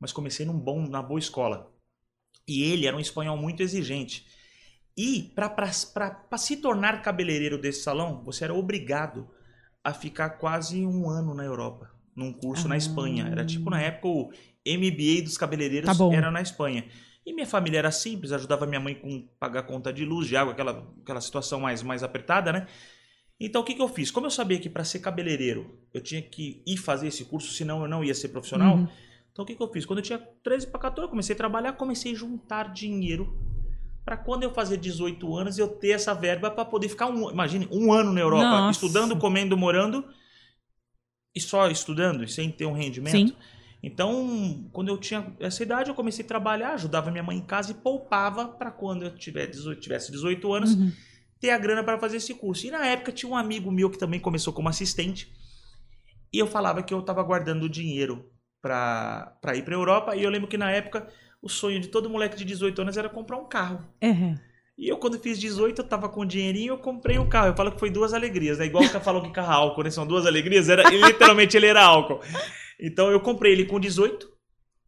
mas 0.00 0.12
comecei 0.12 0.44
num 0.46 0.58
bom, 0.58 0.86
na 0.88 1.02
boa 1.02 1.18
escola. 1.18 1.72
E 2.46 2.62
ele 2.62 2.86
era 2.86 2.96
um 2.96 3.00
espanhol 3.00 3.36
muito 3.36 3.62
exigente. 3.62 4.26
E 4.96 5.32
para 5.34 6.38
se 6.38 6.56
tornar 6.56 7.02
cabeleireiro 7.02 7.58
desse 7.58 7.82
salão, 7.82 8.22
você 8.24 8.44
era 8.44 8.54
obrigado 8.54 9.28
a 9.84 9.92
ficar 9.94 10.30
quase 10.30 10.84
um 10.84 11.08
ano 11.08 11.34
na 11.34 11.44
Europa, 11.44 11.90
num 12.16 12.32
curso 12.32 12.66
Ah. 12.66 12.70
na 12.70 12.76
Espanha. 12.76 13.28
Era 13.30 13.44
tipo 13.44 13.70
na 13.70 13.80
época 13.80 14.08
o 14.08 14.30
MBA 14.66 15.22
dos 15.22 15.38
cabeleireiros 15.38 15.96
Tá 15.96 16.04
era 16.12 16.30
na 16.30 16.42
Espanha. 16.42 16.84
E 17.24 17.32
minha 17.32 17.46
família 17.46 17.78
era 17.78 17.90
simples, 17.90 18.32
ajudava 18.32 18.66
minha 18.66 18.80
mãe 18.80 18.94
com 18.94 19.28
pagar 19.38 19.62
conta 19.64 19.92
de 19.92 20.04
luz, 20.04 20.26
de 20.26 20.36
água, 20.36 20.52
aquela, 20.52 20.90
aquela 21.02 21.20
situação 21.20 21.60
mais, 21.60 21.82
mais 21.82 22.02
apertada, 22.02 22.52
né? 22.52 22.66
Então 23.38 23.60
o 23.60 23.64
que, 23.64 23.74
que 23.74 23.82
eu 23.82 23.88
fiz? 23.88 24.10
Como 24.10 24.26
eu 24.26 24.30
sabia 24.30 24.58
que 24.58 24.68
para 24.68 24.82
ser 24.82 24.98
cabeleireiro 24.98 25.78
eu 25.94 26.00
tinha 26.00 26.20
que 26.22 26.62
ir 26.66 26.76
fazer 26.76 27.06
esse 27.08 27.24
curso, 27.26 27.52
senão 27.52 27.82
eu 27.82 27.88
não 27.88 28.02
ia 28.02 28.14
ser 28.14 28.28
profissional, 28.30 28.78
Uhum. 28.78 28.88
Então 29.38 29.44
o 29.44 29.46
que, 29.46 29.54
que 29.54 29.62
eu 29.62 29.72
fiz? 29.72 29.86
Quando 29.86 30.00
eu 30.00 30.02
tinha 30.02 30.18
13 30.18 30.66
para 30.66 30.80
14, 30.80 31.06
eu 31.06 31.10
comecei 31.10 31.32
a 31.32 31.36
trabalhar, 31.36 31.72
comecei 31.74 32.10
a 32.10 32.14
juntar 32.16 32.72
dinheiro 32.72 33.38
para 34.04 34.16
quando 34.16 34.42
eu 34.42 34.50
fazer 34.52 34.78
18 34.78 35.36
anos 35.36 35.58
eu 35.58 35.68
ter 35.68 35.90
essa 35.90 36.12
verba 36.12 36.50
para 36.50 36.64
poder 36.64 36.88
ficar 36.88 37.06
um, 37.06 37.30
imagine, 37.30 37.68
um 37.70 37.92
ano 37.92 38.12
na 38.12 38.20
Europa, 38.20 38.62
Nossa. 38.62 38.72
estudando, 38.72 39.16
comendo, 39.16 39.56
morando 39.56 40.04
e 41.32 41.40
só 41.40 41.68
estudando 41.70 42.24
e 42.24 42.28
sem 42.28 42.50
ter 42.50 42.66
um 42.66 42.72
rendimento. 42.72 43.12
Sim. 43.12 43.36
Então, 43.80 44.68
quando 44.72 44.88
eu 44.88 44.98
tinha 44.98 45.32
essa 45.38 45.62
idade, 45.62 45.88
eu 45.88 45.94
comecei 45.94 46.24
a 46.24 46.28
trabalhar, 46.28 46.72
ajudava 46.72 47.12
minha 47.12 47.22
mãe 47.22 47.36
em 47.36 47.46
casa 47.46 47.70
e 47.70 47.74
poupava 47.74 48.48
para 48.48 48.72
quando 48.72 49.04
eu 49.04 49.14
tiver 49.16 49.46
18 49.46 49.80
tivesse 49.80 50.10
18 50.10 50.52
anos 50.52 50.74
Uhum. 50.74 50.90
ter 51.38 51.50
a 51.50 51.58
grana 51.58 51.84
para 51.84 51.96
fazer 51.96 52.16
esse 52.16 52.34
curso. 52.34 52.66
E 52.66 52.72
na 52.72 52.84
época 52.84 53.12
tinha 53.12 53.30
um 53.30 53.36
amigo 53.36 53.70
meu 53.70 53.88
que 53.88 53.98
também 53.98 54.18
começou 54.18 54.52
como 54.52 54.68
assistente. 54.68 55.32
E 56.32 56.40
eu 56.40 56.48
falava 56.48 56.82
que 56.82 56.92
eu 56.92 56.98
estava 56.98 57.22
guardando 57.22 57.68
dinheiro 57.68 58.28
para 58.60 59.54
ir 59.54 59.62
para 59.64 59.74
Europa. 59.74 60.16
E 60.16 60.22
eu 60.22 60.30
lembro 60.30 60.48
que 60.48 60.58
na 60.58 60.70
época 60.70 61.08
o 61.40 61.48
sonho 61.48 61.80
de 61.80 61.88
todo 61.88 62.10
moleque 62.10 62.36
de 62.36 62.44
18 62.44 62.82
anos 62.82 62.96
era 62.96 63.08
comprar 63.08 63.36
um 63.36 63.48
carro. 63.48 63.86
É. 64.00 64.34
E 64.76 64.88
eu, 64.88 64.96
quando 64.96 65.18
fiz 65.18 65.38
18, 65.40 65.80
eu 65.80 65.88
tava 65.88 66.08
com 66.08 66.24
dinheirinho, 66.24 66.74
eu 66.74 66.78
comprei 66.78 67.18
um 67.18 67.28
carro. 67.28 67.48
Eu 67.48 67.56
falo 67.56 67.72
que 67.72 67.80
foi 67.80 67.90
duas 67.90 68.14
alegrias, 68.14 68.58
né? 68.58 68.66
Igual 68.66 68.84
o 68.84 68.88
cara 68.88 69.00
falou 69.02 69.22
que 69.22 69.30
carro 69.30 69.52
é 69.52 69.54
álcool, 69.56 69.82
né? 69.82 69.90
São 69.90 70.06
duas 70.06 70.24
alegrias, 70.24 70.68
era, 70.68 70.88
literalmente 70.88 71.56
ele 71.56 71.66
era 71.66 71.82
álcool. 71.82 72.20
Então 72.78 73.10
eu 73.10 73.18
comprei 73.18 73.52
ele 73.52 73.64
com 73.64 73.80
18 73.80 74.28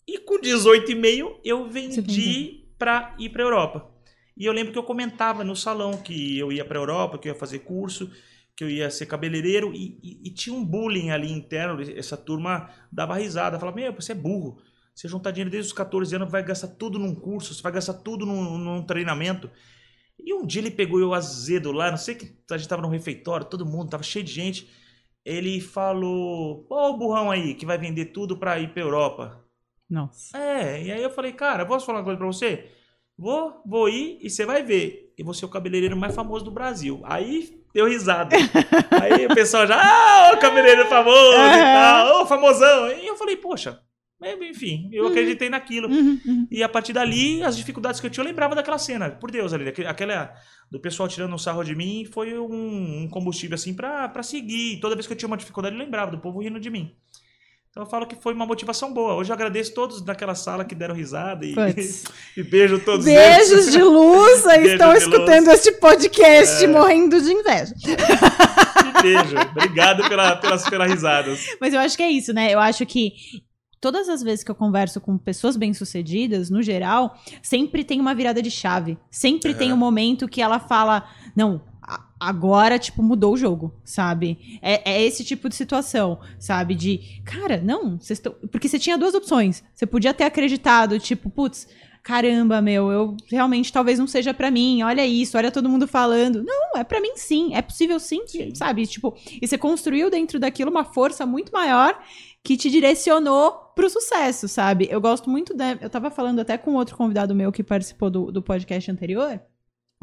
e 0.07 0.19
com 0.19 0.41
18 0.41 0.93
e 0.93 0.95
meio 0.95 1.41
eu 1.45 1.65
Você 1.65 2.01
vendi 2.01 2.69
pra 2.79 3.15
ir 3.19 3.31
pra 3.31 3.43
Europa. 3.43 3.91
E 4.37 4.47
eu 4.47 4.53
lembro 4.53 4.73
que 4.73 4.79
eu 4.79 4.85
comentava 4.85 5.43
no 5.43 5.57
salão 5.57 5.97
que 5.97 6.39
eu 6.39 6.53
ia 6.53 6.65
pra 6.65 6.79
Europa, 6.79 7.19
que 7.19 7.29
eu 7.29 7.33
ia 7.33 7.39
fazer 7.39 7.59
curso, 7.59 8.11
que 8.61 8.65
eu 8.65 8.71
ia 8.71 8.91
ser 8.91 9.07
cabeleireiro 9.07 9.73
e, 9.75 9.99
e- 10.03 10.21
e 10.29 10.31
tinha 10.31 10.55
um 10.55 10.63
bullying 10.63 11.09
ali 11.11 11.33
interno, 11.33 11.81
essa 11.97 12.15
turma 12.15 12.69
dava 12.93 13.15
risada, 13.17 13.59
falava, 13.59 13.77
meu, 13.77 13.91
você 13.95 14.13
é 14.13 14.15
burro. 14.15 14.61
Você 14.95 15.09
juntar 15.09 15.31
dinheiro 15.31 15.51
desde 15.51 15.69
os 15.69 15.73
14 15.73 16.15
anos, 16.15 16.31
vai 16.31 16.43
gastar 16.45 16.69
tudo 16.69 16.99
num 16.99 17.15
curso, 17.15 17.55
você 17.55 17.63
vai 17.63 17.73
gastar 17.73 17.95
tudo 17.95 18.27
num, 18.27 18.59
num 18.59 18.83
treinamento. 18.85 19.51
E 20.19 20.35
um 20.35 20.47
dia 20.47 20.63
ele 20.63 20.71
pegou 20.71 21.01
eu 21.01 21.15
azedo 21.15 21.73
lá, 21.73 21.91
não 21.91 21.99
sei 21.99 22.15
que 22.15 22.37
a 22.51 22.59
gente 22.59 22.69
tava 22.69 22.83
no 22.83 22.89
refeitório, 22.89 23.47
todo 23.47 23.67
mundo, 23.67 23.91
tava 23.91 24.03
cheio 24.03 24.25
de 24.25 24.33
gente. 24.33 24.69
Ele 25.25 25.61
falou: 25.61 26.65
Pô, 26.65 26.91
o 26.91 26.97
burrão 26.99 27.31
aí, 27.31 27.55
que 27.55 27.67
vai 27.67 27.79
vender 27.79 28.07
tudo 28.07 28.39
pra 28.39 28.59
ir 28.61 28.73
pra 28.73 28.83
Europa. 28.83 29.45
Nossa. 29.89 30.37
É, 30.39 30.83
e 30.85 30.93
aí 30.93 31.03
eu 31.03 31.11
falei: 31.11 31.33
Cara, 31.33 31.67
posso 31.67 31.87
falar 31.87 31.99
uma 32.01 32.05
coisa 32.05 32.19
pra 32.19 32.27
você? 32.27 32.71
Vou, 33.21 33.61
vou 33.67 33.87
ir 33.87 34.19
e 34.23 34.31
você 34.31 34.47
vai 34.47 34.63
ver. 34.63 35.13
E 35.19 35.23
você 35.23 35.45
é 35.45 35.47
o 35.47 35.51
cabeleireiro 35.51 35.95
mais 35.95 36.15
famoso 36.15 36.43
do 36.43 36.51
Brasil. 36.51 37.03
Aí 37.05 37.61
deu 37.75 37.87
risada. 37.87 38.35
aí 38.91 39.27
o 39.27 39.35
pessoal 39.35 39.67
já, 39.67 39.79
ah, 39.79 40.33
o 40.33 40.39
cabeleireiro 40.39 40.89
famoso 40.89 41.37
e 41.37 41.63
tal, 41.63 42.23
ô, 42.23 42.27
famosão. 42.27 42.91
E 42.93 43.07
eu 43.07 43.17
falei: 43.17 43.37
Poxa, 43.37 43.79
enfim, 44.41 44.89
eu 44.91 45.07
acreditei 45.07 45.51
naquilo. 45.51 45.89
Uhum, 45.89 46.19
uhum. 46.27 46.49
E 46.51 46.63
a 46.63 46.69
partir 46.69 46.95
dali, 46.95 47.43
as 47.43 47.59
dificuldades 47.59 48.01
que 48.01 48.07
eu 48.07 48.11
tinha, 48.11 48.25
eu 48.25 48.29
lembrava 48.29 48.55
daquela 48.55 48.79
cena. 48.79 49.11
Por 49.11 49.31
Deus, 49.31 49.53
ali, 49.53 49.69
aquela 49.69 50.33
do 50.71 50.81
pessoal 50.81 51.07
tirando 51.07 51.35
um 51.35 51.39
sarro 51.39 51.63
de 51.63 51.75
mim 51.75 52.07
foi 52.11 52.39
um, 52.39 53.03
um 53.03 53.09
combustível 53.11 53.55
assim 53.55 53.75
pra 53.75 54.23
seguir. 54.23 54.81
Toda 54.81 54.95
vez 54.95 55.07
que 55.07 55.13
eu 55.13 55.17
tinha 55.17 55.27
uma 55.27 55.37
dificuldade, 55.37 55.77
eu 55.77 55.79
lembrava 55.79 56.11
do 56.11 56.19
povo 56.19 56.41
rindo 56.41 56.59
de 56.59 56.71
mim. 56.71 56.97
Então 57.71 57.85
eu 57.85 57.89
falo 57.89 58.05
que 58.05 58.17
foi 58.17 58.35
uma 58.35 58.45
motivação 58.45 58.93
boa. 58.93 59.15
Hoje 59.15 59.31
eu 59.31 59.35
agradeço 59.35 59.73
todos 59.73 60.05
naquela 60.05 60.35
sala 60.35 60.65
que 60.65 60.75
deram 60.75 60.93
risada 60.95 61.47
e, 61.47 61.55
e 62.37 62.43
beijo 62.43 62.81
todos 62.81 63.07
eles. 63.07 63.49
Beijos 63.49 63.71
de 63.71 63.81
luz, 63.81 64.45
aí 64.47 64.59
Beijo 64.63 64.73
estão 64.75 64.93
de 64.93 64.99
escutando 64.99 65.47
luz. 65.47 65.59
este 65.61 65.73
podcast 65.79 66.65
É. 66.65 66.67
morrendo 66.67 67.21
de 67.23 67.31
inveja. 67.33 67.73
Beijo. 69.01 69.37
Obrigado 69.53 70.09
pela, 70.09 70.35
pelas, 70.35 70.69
pelas 70.69 70.91
risadas. 70.91 71.47
Mas 71.61 71.73
eu 71.73 71.79
acho 71.79 71.97
que 71.97 72.03
é 72.03 72.11
isso, 72.11 72.33
né? 72.33 72.53
Eu 72.53 72.59
acho 72.59 72.85
que 72.85 73.13
todas 73.81 74.09
as 74.09 74.21
vezes 74.21 74.43
que 74.43 74.51
eu 74.51 74.55
converso 74.57 75.01
com 75.01 75.17
pessoas 75.17 75.57
bem-sucedidas, 75.57 76.51
no 76.51 76.61
geral, 76.63 77.15
sempre 77.41 77.85
tem 77.85 78.01
uma 78.01 78.17
virada 78.17 78.43
de 78.43 78.51
chave. 78.51 78.99
Sempre 79.13 79.55
tem 79.55 79.69
Aham. 79.69 79.77
um 79.77 79.79
momento 79.79 80.27
que 80.27 80.43
ela 80.43 80.59
fala: 80.59 81.09
não. 81.37 81.63
Agora, 82.19 82.79
tipo, 82.79 83.03
mudou 83.03 83.35
o 83.35 83.37
jogo, 83.37 83.75
sabe? 83.85 84.59
É, 84.61 84.93
é 84.93 85.03
esse 85.03 85.25
tipo 85.25 85.49
de 85.49 85.55
situação, 85.55 86.21
sabe? 86.39 86.75
De, 86.75 87.23
cara, 87.25 87.61
não, 87.61 87.99
vocês 87.99 88.19
estão. 88.19 88.35
Porque 88.51 88.69
você 88.69 88.79
tinha 88.79 88.99
duas 88.99 89.15
opções. 89.15 89.65
Você 89.75 89.87
podia 89.87 90.13
ter 90.13 90.25
acreditado, 90.25 90.99
tipo, 90.99 91.31
putz, 91.31 91.67
caramba, 92.03 92.61
meu, 92.61 92.91
eu 92.91 93.17
realmente 93.31 93.73
talvez 93.73 93.99
não 93.99 94.07
seja 94.07 94.35
pra 94.35 94.51
mim. 94.51 94.83
Olha 94.83 95.07
isso, 95.07 95.37
olha 95.37 95.51
todo 95.51 95.69
mundo 95.69 95.87
falando. 95.87 96.43
Não, 96.43 96.73
é 96.77 96.85
pra 96.85 97.01
mim 97.01 97.13
sim, 97.17 97.55
é 97.55 97.63
possível 97.63 97.99
sim, 97.99 98.27
Sim. 98.27 98.55
sabe? 98.55 98.87
Tipo, 98.87 99.17
e 99.41 99.47
você 99.47 99.59
construiu 99.59 100.11
dentro 100.11 100.39
daquilo 100.39 100.71
uma 100.71 100.85
força 100.85 101.25
muito 101.25 101.53
maior 101.53 101.99
que 102.43 102.57
te 102.57 102.71
direcionou 102.71 103.53
pro 103.75 103.91
sucesso, 103.91 104.49
sabe? 104.49 104.89
Eu 104.91 105.01
gosto 105.01 105.29
muito 105.29 105.55
da. 105.55 105.73
Eu 105.81 105.91
tava 105.91 106.11
falando 106.11 106.41
até 106.41 106.57
com 106.57 106.75
outro 106.75 106.97
convidado 106.97 107.35
meu 107.35 107.53
que 107.53 107.63
participou 107.63 108.11
do, 108.11 108.33
do 108.33 108.43
podcast 108.43 108.91
anterior, 108.91 109.41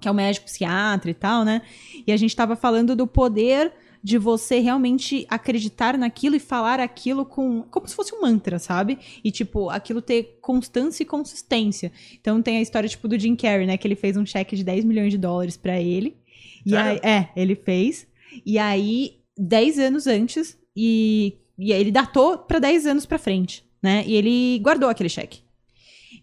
que 0.01 0.07
é 0.07 0.11
o 0.11 0.13
médico 0.13 0.45
psiquiatra 0.45 1.09
e 1.09 1.13
tal, 1.13 1.43
né? 1.43 1.61
E 2.05 2.11
a 2.11 2.17
gente 2.17 2.35
tava 2.35 2.55
falando 2.55 2.95
do 2.95 3.07
poder 3.07 3.73
de 4.03 4.17
você 4.17 4.59
realmente 4.59 5.25
acreditar 5.27 5.97
naquilo 5.97 6.35
e 6.35 6.39
falar 6.39 6.79
aquilo 6.79 7.25
com 7.25 7.63
como 7.63 7.87
se 7.87 7.95
fosse 7.95 8.13
um 8.13 8.21
mantra, 8.21 8.59
sabe? 8.59 8.99
E 9.23 9.31
tipo, 9.31 9.69
aquilo 9.69 10.01
ter 10.01 10.37
constância 10.39 11.03
e 11.03 11.05
consistência. 11.05 11.91
Então 12.19 12.41
tem 12.41 12.57
a 12.57 12.61
história 12.61 12.87
tipo 12.87 13.07
do 13.07 13.17
Jim 13.17 13.35
Carrey, 13.35 13.65
né, 13.65 13.75
que 13.75 13.87
ele 13.87 13.95
fez 13.95 14.15
um 14.15 14.25
cheque 14.25 14.55
de 14.55 14.63
10 14.63 14.85
milhões 14.85 15.11
de 15.11 15.17
dólares 15.17 15.57
pra 15.57 15.79
ele. 15.81 16.15
E 16.65 16.75
aí, 16.75 16.99
Sério? 16.99 17.01
é, 17.03 17.29
ele 17.35 17.55
fez. 17.55 18.07
E 18.45 18.59
aí 18.59 19.17
10 19.37 19.79
anos 19.79 20.05
antes 20.05 20.57
e, 20.75 21.33
e 21.57 21.73
aí 21.73 21.81
ele 21.81 21.91
datou 21.91 22.37
pra 22.37 22.59
10 22.59 22.85
anos 22.85 23.05
pra 23.05 23.17
frente, 23.17 23.63
né? 23.81 24.03
E 24.05 24.13
ele 24.13 24.59
guardou 24.59 24.89
aquele 24.89 25.09
cheque. 25.09 25.39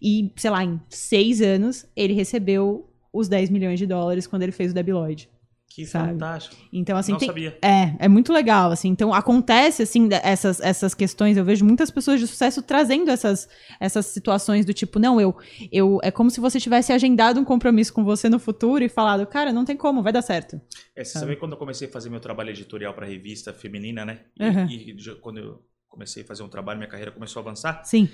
E, 0.01 0.31
sei 0.35 0.49
lá, 0.49 0.63
em 0.63 0.79
seis 0.89 1.41
anos, 1.41 1.85
ele 1.95 2.13
recebeu 2.13 2.89
os 3.17 3.27
10 3.27 3.49
milhões 3.49 3.79
de 3.79 3.85
dólares 3.87 4.27
quando 4.27 4.41
ele 4.43 4.51
fez 4.51 4.71
o 4.71 4.73
Debi 4.75 4.91
Lloyd. 4.93 5.29
Que 5.67 5.85
Sabe? 5.85 6.09
fantástico. 6.13 6.55
Então, 6.71 6.95
assim, 6.95 7.11
Não 7.11 7.19
tem, 7.19 7.27
sabia. 7.27 7.57
é, 7.61 7.95
é 8.05 8.07
muito 8.07 8.31
legal, 8.31 8.71
assim. 8.71 8.87
Então, 8.87 9.13
acontece, 9.13 9.83
assim, 9.83 10.07
essas, 10.23 10.61
essas 10.61 10.93
questões. 10.93 11.35
Eu 11.35 11.43
vejo 11.43 11.65
muitas 11.65 11.91
pessoas 11.91 12.19
de 12.19 12.27
sucesso 12.27 12.61
trazendo 12.61 13.09
essas, 13.11 13.49
essas 13.79 14.05
situações 14.05 14.63
do 14.65 14.73
tipo, 14.73 14.99
não, 14.99 15.19
eu, 15.19 15.35
eu... 15.71 15.99
É 16.01 16.11
como 16.11 16.29
se 16.29 16.39
você 16.39 16.59
tivesse 16.61 16.93
agendado 16.93 17.41
um 17.41 17.43
compromisso 17.43 17.91
com 17.93 18.05
você 18.05 18.29
no 18.29 18.39
futuro 18.39 18.85
e 18.85 18.89
falado, 18.89 19.25
cara, 19.27 19.51
não 19.51 19.65
tem 19.65 19.75
como, 19.75 20.01
vai 20.01 20.13
dar 20.13 20.21
certo. 20.21 20.61
É, 20.95 21.03
você 21.03 21.11
Sabe? 21.13 21.25
sabe 21.25 21.35
quando 21.37 21.53
eu 21.53 21.57
comecei 21.57 21.89
a 21.89 21.91
fazer 21.91 22.09
meu 22.09 22.21
trabalho 22.21 22.51
editorial 22.51 22.93
para 22.93 23.05
revista 23.05 23.51
feminina, 23.51 24.05
né? 24.05 24.19
E, 24.39 24.43
Uhum. 24.45 24.67
e 24.69 25.15
quando 25.19 25.39
eu 25.39 25.59
comecei 25.89 26.23
a 26.23 26.25
fazer 26.25 26.43
um 26.43 26.47
trabalho, 26.49 26.77
minha 26.77 26.89
carreira 26.89 27.11
começou 27.11 27.41
a 27.41 27.43
avançar. 27.43 27.83
Sim. 27.83 28.07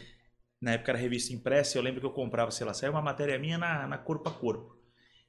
Na 0.60 0.72
época 0.72 0.92
era 0.92 0.98
revista 1.00 1.32
impressa, 1.34 1.78
eu 1.78 1.82
lembro 1.84 2.00
que 2.00 2.08
eu 2.08 2.12
comprava, 2.12 2.50
sei 2.50 2.66
lá, 2.66 2.74
saiu 2.74 2.92
uma 2.94 3.02
matéria 3.04 3.38
minha 3.38 3.58
na, 3.58 3.86
na 3.88 3.98
corpo 4.00 4.30
a 4.30 4.32
corpo. 4.32 4.81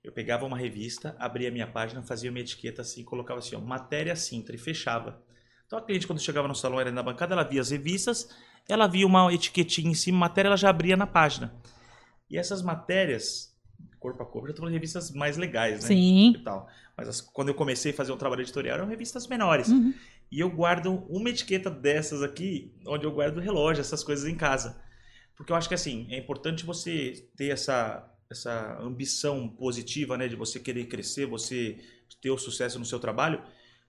Eu 0.02 0.10
pegava 0.12 0.44
uma 0.44 0.56
revista, 0.58 1.14
abria 1.18 1.48
a 1.48 1.52
minha 1.52 1.66
página, 1.66 2.02
fazia 2.02 2.30
uma 2.30 2.40
etiqueta 2.40 2.82
assim, 2.82 3.04
colocava 3.04 3.38
assim, 3.38 3.54
ó, 3.54 3.60
matéria 3.60 4.16
Sintra 4.16 4.54
e 4.56 4.58
fechava. 4.58 5.22
Então 5.66 5.78
a 5.78 5.82
cliente 5.82 6.06
quando 6.06 6.20
chegava 6.20 6.48
no 6.48 6.54
salão, 6.54 6.80
era 6.80 6.90
na 6.90 7.02
bancada, 7.02 7.34
ela 7.34 7.44
via 7.44 7.60
as 7.60 7.70
revistas, 7.70 8.28
ela 8.68 8.86
via 8.86 9.06
uma 9.06 9.32
etiquetinha 9.32 9.90
em 9.90 9.94
cima, 9.94 10.18
matéria, 10.18 10.48
ela 10.48 10.56
já 10.56 10.68
abria 10.70 10.96
na 10.96 11.06
página. 11.06 11.54
E 12.28 12.36
essas 12.36 12.62
matérias, 12.62 13.56
corpo 14.00 14.22
a 14.22 14.26
corpo, 14.26 14.48
já 14.48 14.54
tô 14.54 14.58
falando 14.60 14.72
de 14.72 14.78
revistas 14.78 15.10
mais 15.12 15.36
legais, 15.36 15.82
né? 15.82 15.88
Sim. 15.88 16.32
E 16.34 16.38
tal. 16.42 16.68
Mas 16.96 17.08
as- 17.08 17.20
quando 17.20 17.48
eu 17.48 17.54
comecei 17.54 17.92
a 17.92 17.94
fazer 17.94 18.12
um 18.12 18.16
trabalho 18.16 18.42
editorial, 18.42 18.78
eram 18.78 18.88
revistas 18.88 19.26
menores. 19.26 19.68
Uhum. 19.68 19.94
E 20.30 20.40
eu 20.40 20.50
guardo 20.50 21.04
uma 21.08 21.30
etiqueta 21.30 21.70
dessas 21.70 22.22
aqui, 22.22 22.74
onde 22.86 23.04
eu 23.06 23.12
guardo 23.12 23.38
relógio, 23.38 23.80
essas 23.80 24.02
coisas 24.02 24.26
em 24.26 24.34
casa. 24.34 24.82
Porque 25.36 25.52
eu 25.52 25.56
acho 25.56 25.68
que 25.68 25.74
assim, 25.74 26.06
é 26.10 26.18
importante 26.18 26.64
você 26.64 27.28
ter 27.36 27.50
essa, 27.50 28.10
essa 28.32 28.78
ambição 28.80 29.48
positiva, 29.48 30.16
né? 30.16 30.26
De 30.26 30.36
você 30.36 30.58
querer 30.58 30.86
crescer, 30.86 31.26
você 31.26 31.78
ter 32.20 32.30
o 32.30 32.38
sucesso 32.38 32.78
no 32.78 32.84
seu 32.84 32.98
trabalho. 32.98 33.42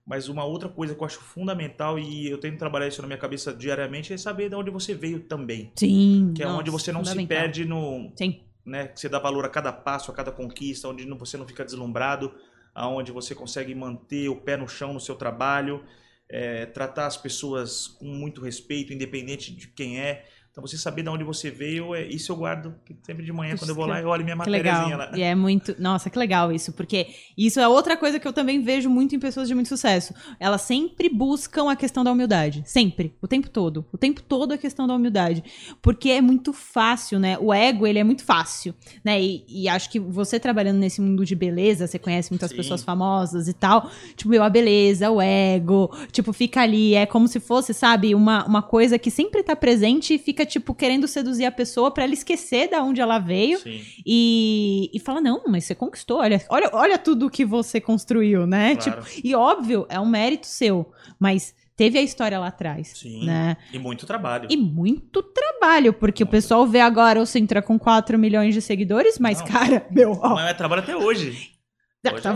Mas 0.05 0.27
uma 0.27 0.43
outra 0.43 0.67
coisa 0.67 0.93
que 0.93 1.01
eu 1.01 1.05
acho 1.05 1.19
fundamental 1.19 1.97
e 1.97 2.29
eu 2.29 2.37
tento 2.37 2.57
trabalhar 2.57 2.87
isso 2.87 3.01
na 3.01 3.07
minha 3.07 3.17
cabeça 3.17 3.53
diariamente 3.53 4.11
é 4.11 4.17
saber 4.17 4.49
de 4.49 4.55
onde 4.55 4.69
você 4.69 4.93
veio 4.93 5.21
também. 5.21 5.71
Sim. 5.77 6.33
Que 6.35 6.43
é 6.43 6.45
nossa, 6.45 6.59
onde 6.59 6.69
você 6.69 6.91
não 6.91 7.05
se 7.05 7.25
perde 7.25 7.63
no, 7.63 8.11
Sim. 8.15 8.41
né, 8.65 8.87
que 8.89 8.99
você 8.99 9.07
dá 9.07 9.17
valor 9.17 9.45
a 9.45 9.49
cada 9.49 9.71
passo, 9.71 10.11
a 10.11 10.13
cada 10.13 10.31
conquista, 10.31 10.89
onde 10.89 11.05
você 11.05 11.37
não 11.37 11.47
fica 11.47 11.63
deslumbrado, 11.63 12.33
aonde 12.75 13.13
você 13.13 13.33
consegue 13.33 13.73
manter 13.73 14.27
o 14.27 14.35
pé 14.35 14.57
no 14.57 14.67
chão 14.67 14.93
no 14.93 14.99
seu 14.99 15.15
trabalho, 15.15 15.85
é, 16.27 16.65
tratar 16.65 17.05
as 17.05 17.15
pessoas 17.15 17.87
com 17.87 18.05
muito 18.05 18.41
respeito, 18.41 18.91
independente 18.91 19.55
de 19.55 19.67
quem 19.69 20.01
é. 20.01 20.25
Então 20.53 20.61
você 20.61 20.77
saber 20.77 21.01
de 21.01 21.09
onde 21.09 21.23
você 21.23 21.49
veio, 21.49 21.95
é, 21.95 22.05
isso 22.05 22.31
eu 22.31 22.35
guardo 22.35 22.75
sempre 23.01 23.25
de 23.25 23.33
manhã, 23.33 23.57
quando 23.57 23.71
eu 23.71 23.75
vou 23.75 23.87
lá, 23.87 23.99
eu 23.99 24.07
olho 24.07 24.23
minha 24.23 24.35
matériazinha 24.35 24.95
lá. 24.95 25.11
E 25.17 25.23
é 25.23 25.33
muito. 25.33 25.75
Nossa, 25.79 26.11
que 26.11 26.19
legal 26.19 26.51
isso, 26.51 26.71
porque 26.73 27.07
isso 27.35 27.59
é 27.59 27.67
outra 27.67 27.97
coisa 27.97 28.19
que 28.19 28.27
eu 28.27 28.31
também 28.31 28.61
vejo 28.61 28.87
muito 28.87 29.15
em 29.15 29.19
pessoas 29.19 29.47
de 29.47 29.55
muito 29.55 29.67
sucesso. 29.67 30.13
Elas 30.39 30.61
sempre 30.61 31.09
buscam 31.09 31.71
a 31.71 31.75
questão 31.75 32.03
da 32.03 32.11
humildade. 32.11 32.61
Sempre. 32.67 33.15
O 33.19 33.27
tempo 33.27 33.49
todo. 33.49 33.83
O 33.91 33.97
tempo 33.97 34.21
todo 34.21 34.51
a 34.51 34.57
questão 34.57 34.85
da 34.85 34.93
humildade. 34.93 35.43
Porque 35.81 36.11
é 36.11 36.21
muito 36.21 36.53
fácil, 36.53 37.17
né? 37.17 37.35
O 37.39 37.51
ego, 37.51 37.87
ele 37.87 37.97
é 37.97 38.03
muito 38.03 38.23
fácil, 38.23 38.75
né? 39.03 39.19
E, 39.19 39.43
e 39.47 39.67
acho 39.67 39.89
que 39.89 39.99
você 39.99 40.39
trabalhando 40.39 40.77
nesse 40.77 41.01
mundo 41.01 41.25
de 41.25 41.33
beleza, 41.33 41.87
você 41.87 41.97
conhece 41.97 42.31
muitas 42.31 42.51
Sim. 42.51 42.57
pessoas 42.57 42.83
famosas 42.83 43.47
e 43.47 43.53
tal. 43.53 43.89
Tipo, 44.15 44.29
meu, 44.29 44.43
a 44.43 44.51
beleza, 44.51 45.09
o 45.09 45.19
ego, 45.19 45.89
tipo, 46.11 46.31
fica 46.31 46.61
ali. 46.61 46.93
É 46.93 47.07
como 47.07 47.27
se 47.27 47.39
fosse, 47.39 47.73
sabe, 47.73 48.13
uma, 48.13 48.45
uma 48.45 48.61
coisa 48.61 48.99
que 48.99 49.09
sempre 49.09 49.41
tá 49.41 49.55
presente 49.55 50.13
e 50.13 50.19
fica, 50.19 50.42
tipo, 50.45 50.73
querendo 50.73 51.07
seduzir 51.07 51.45
a 51.45 51.51
pessoa 51.51 51.91
pra 51.91 52.03
ela 52.03 52.13
esquecer 52.13 52.69
da 52.69 52.81
onde 52.83 53.01
ela 53.01 53.19
veio 53.19 53.59
Sim, 53.59 53.81
e, 54.05 54.89
e 54.93 54.99
fala, 54.99 55.21
não, 55.21 55.43
mas 55.47 55.65
você 55.65 55.75
conquistou, 55.75 56.19
olha, 56.19 56.43
olha, 56.49 56.69
olha 56.73 56.97
tudo 56.97 57.29
que 57.29 57.45
você 57.45 57.79
construiu, 57.81 58.45
né? 58.45 58.75
claro. 58.75 59.03
Tipo, 59.03 59.27
e 59.27 59.35
óbvio, 59.35 59.85
é 59.89 59.99
um 59.99 60.05
mérito 60.05 60.47
seu, 60.47 60.91
mas 61.19 61.55
teve 61.75 61.97
a 61.97 62.01
história 62.01 62.39
lá 62.39 62.47
atrás, 62.47 62.93
Sim. 62.95 63.25
né? 63.25 63.57
E 63.71 63.79
muito 63.79 64.05
trabalho. 64.05 64.47
E 64.49 64.57
muito 64.57 65.23
trabalho, 65.23 65.93
porque 65.93 66.23
o 66.23 66.25
Muito. 66.25 66.31
pessoal 66.31 66.65
vê 66.67 66.79
agora 66.79 67.19
o 67.19 67.25
Sintra 67.25 67.61
com 67.61 67.79
4 67.79 68.17
milhões 68.17 68.53
de 68.53 68.61
seguidores, 68.61 69.17
mas, 69.19 69.39
Não. 69.39 69.47
cara, 69.47 69.87
meu, 69.91 70.11
ó, 70.11 70.35
Mas 70.35 70.51
é 70.51 70.53
trabalho 70.53 70.81
até 70.81 70.95
hoje. 70.95 71.29
hoje 71.29 71.53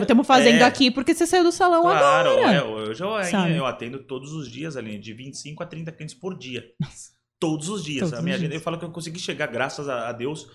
estamos 0.01 0.25
fazendo 0.25 0.61
é. 0.61 0.63
aqui 0.63 0.89
porque 0.89 1.13
você 1.13 1.27
saiu 1.27 1.43
do 1.43 1.51
salão 1.51 1.81
Claro, 1.81 2.29
agora. 2.29 2.53
é, 2.53 2.63
hoje 2.63 3.03
eu, 3.03 3.09
eu 3.55 3.65
atendo 3.65 3.99
todos 3.99 4.31
os 4.31 4.49
dias 4.49 4.77
ali, 4.77 4.97
de 4.97 5.13
25 5.13 5.61
a 5.61 5.65
30 5.65 5.91
clientes 5.91 6.15
por 6.15 6.37
dia. 6.37 6.63
Todos 7.39 7.69
os 7.69 7.83
dias. 7.83 8.09
Todos 8.09 8.19
a 8.19 8.21
minha 8.21 8.35
agenda, 8.35 8.55
eu 8.55 8.61
falo 8.61 8.77
que 8.77 8.85
eu 8.85 8.91
consegui 8.91 9.19
chegar, 9.19 9.47
graças 9.47 9.88
a, 9.88 10.09
a 10.09 10.11
Deus, 10.11 10.47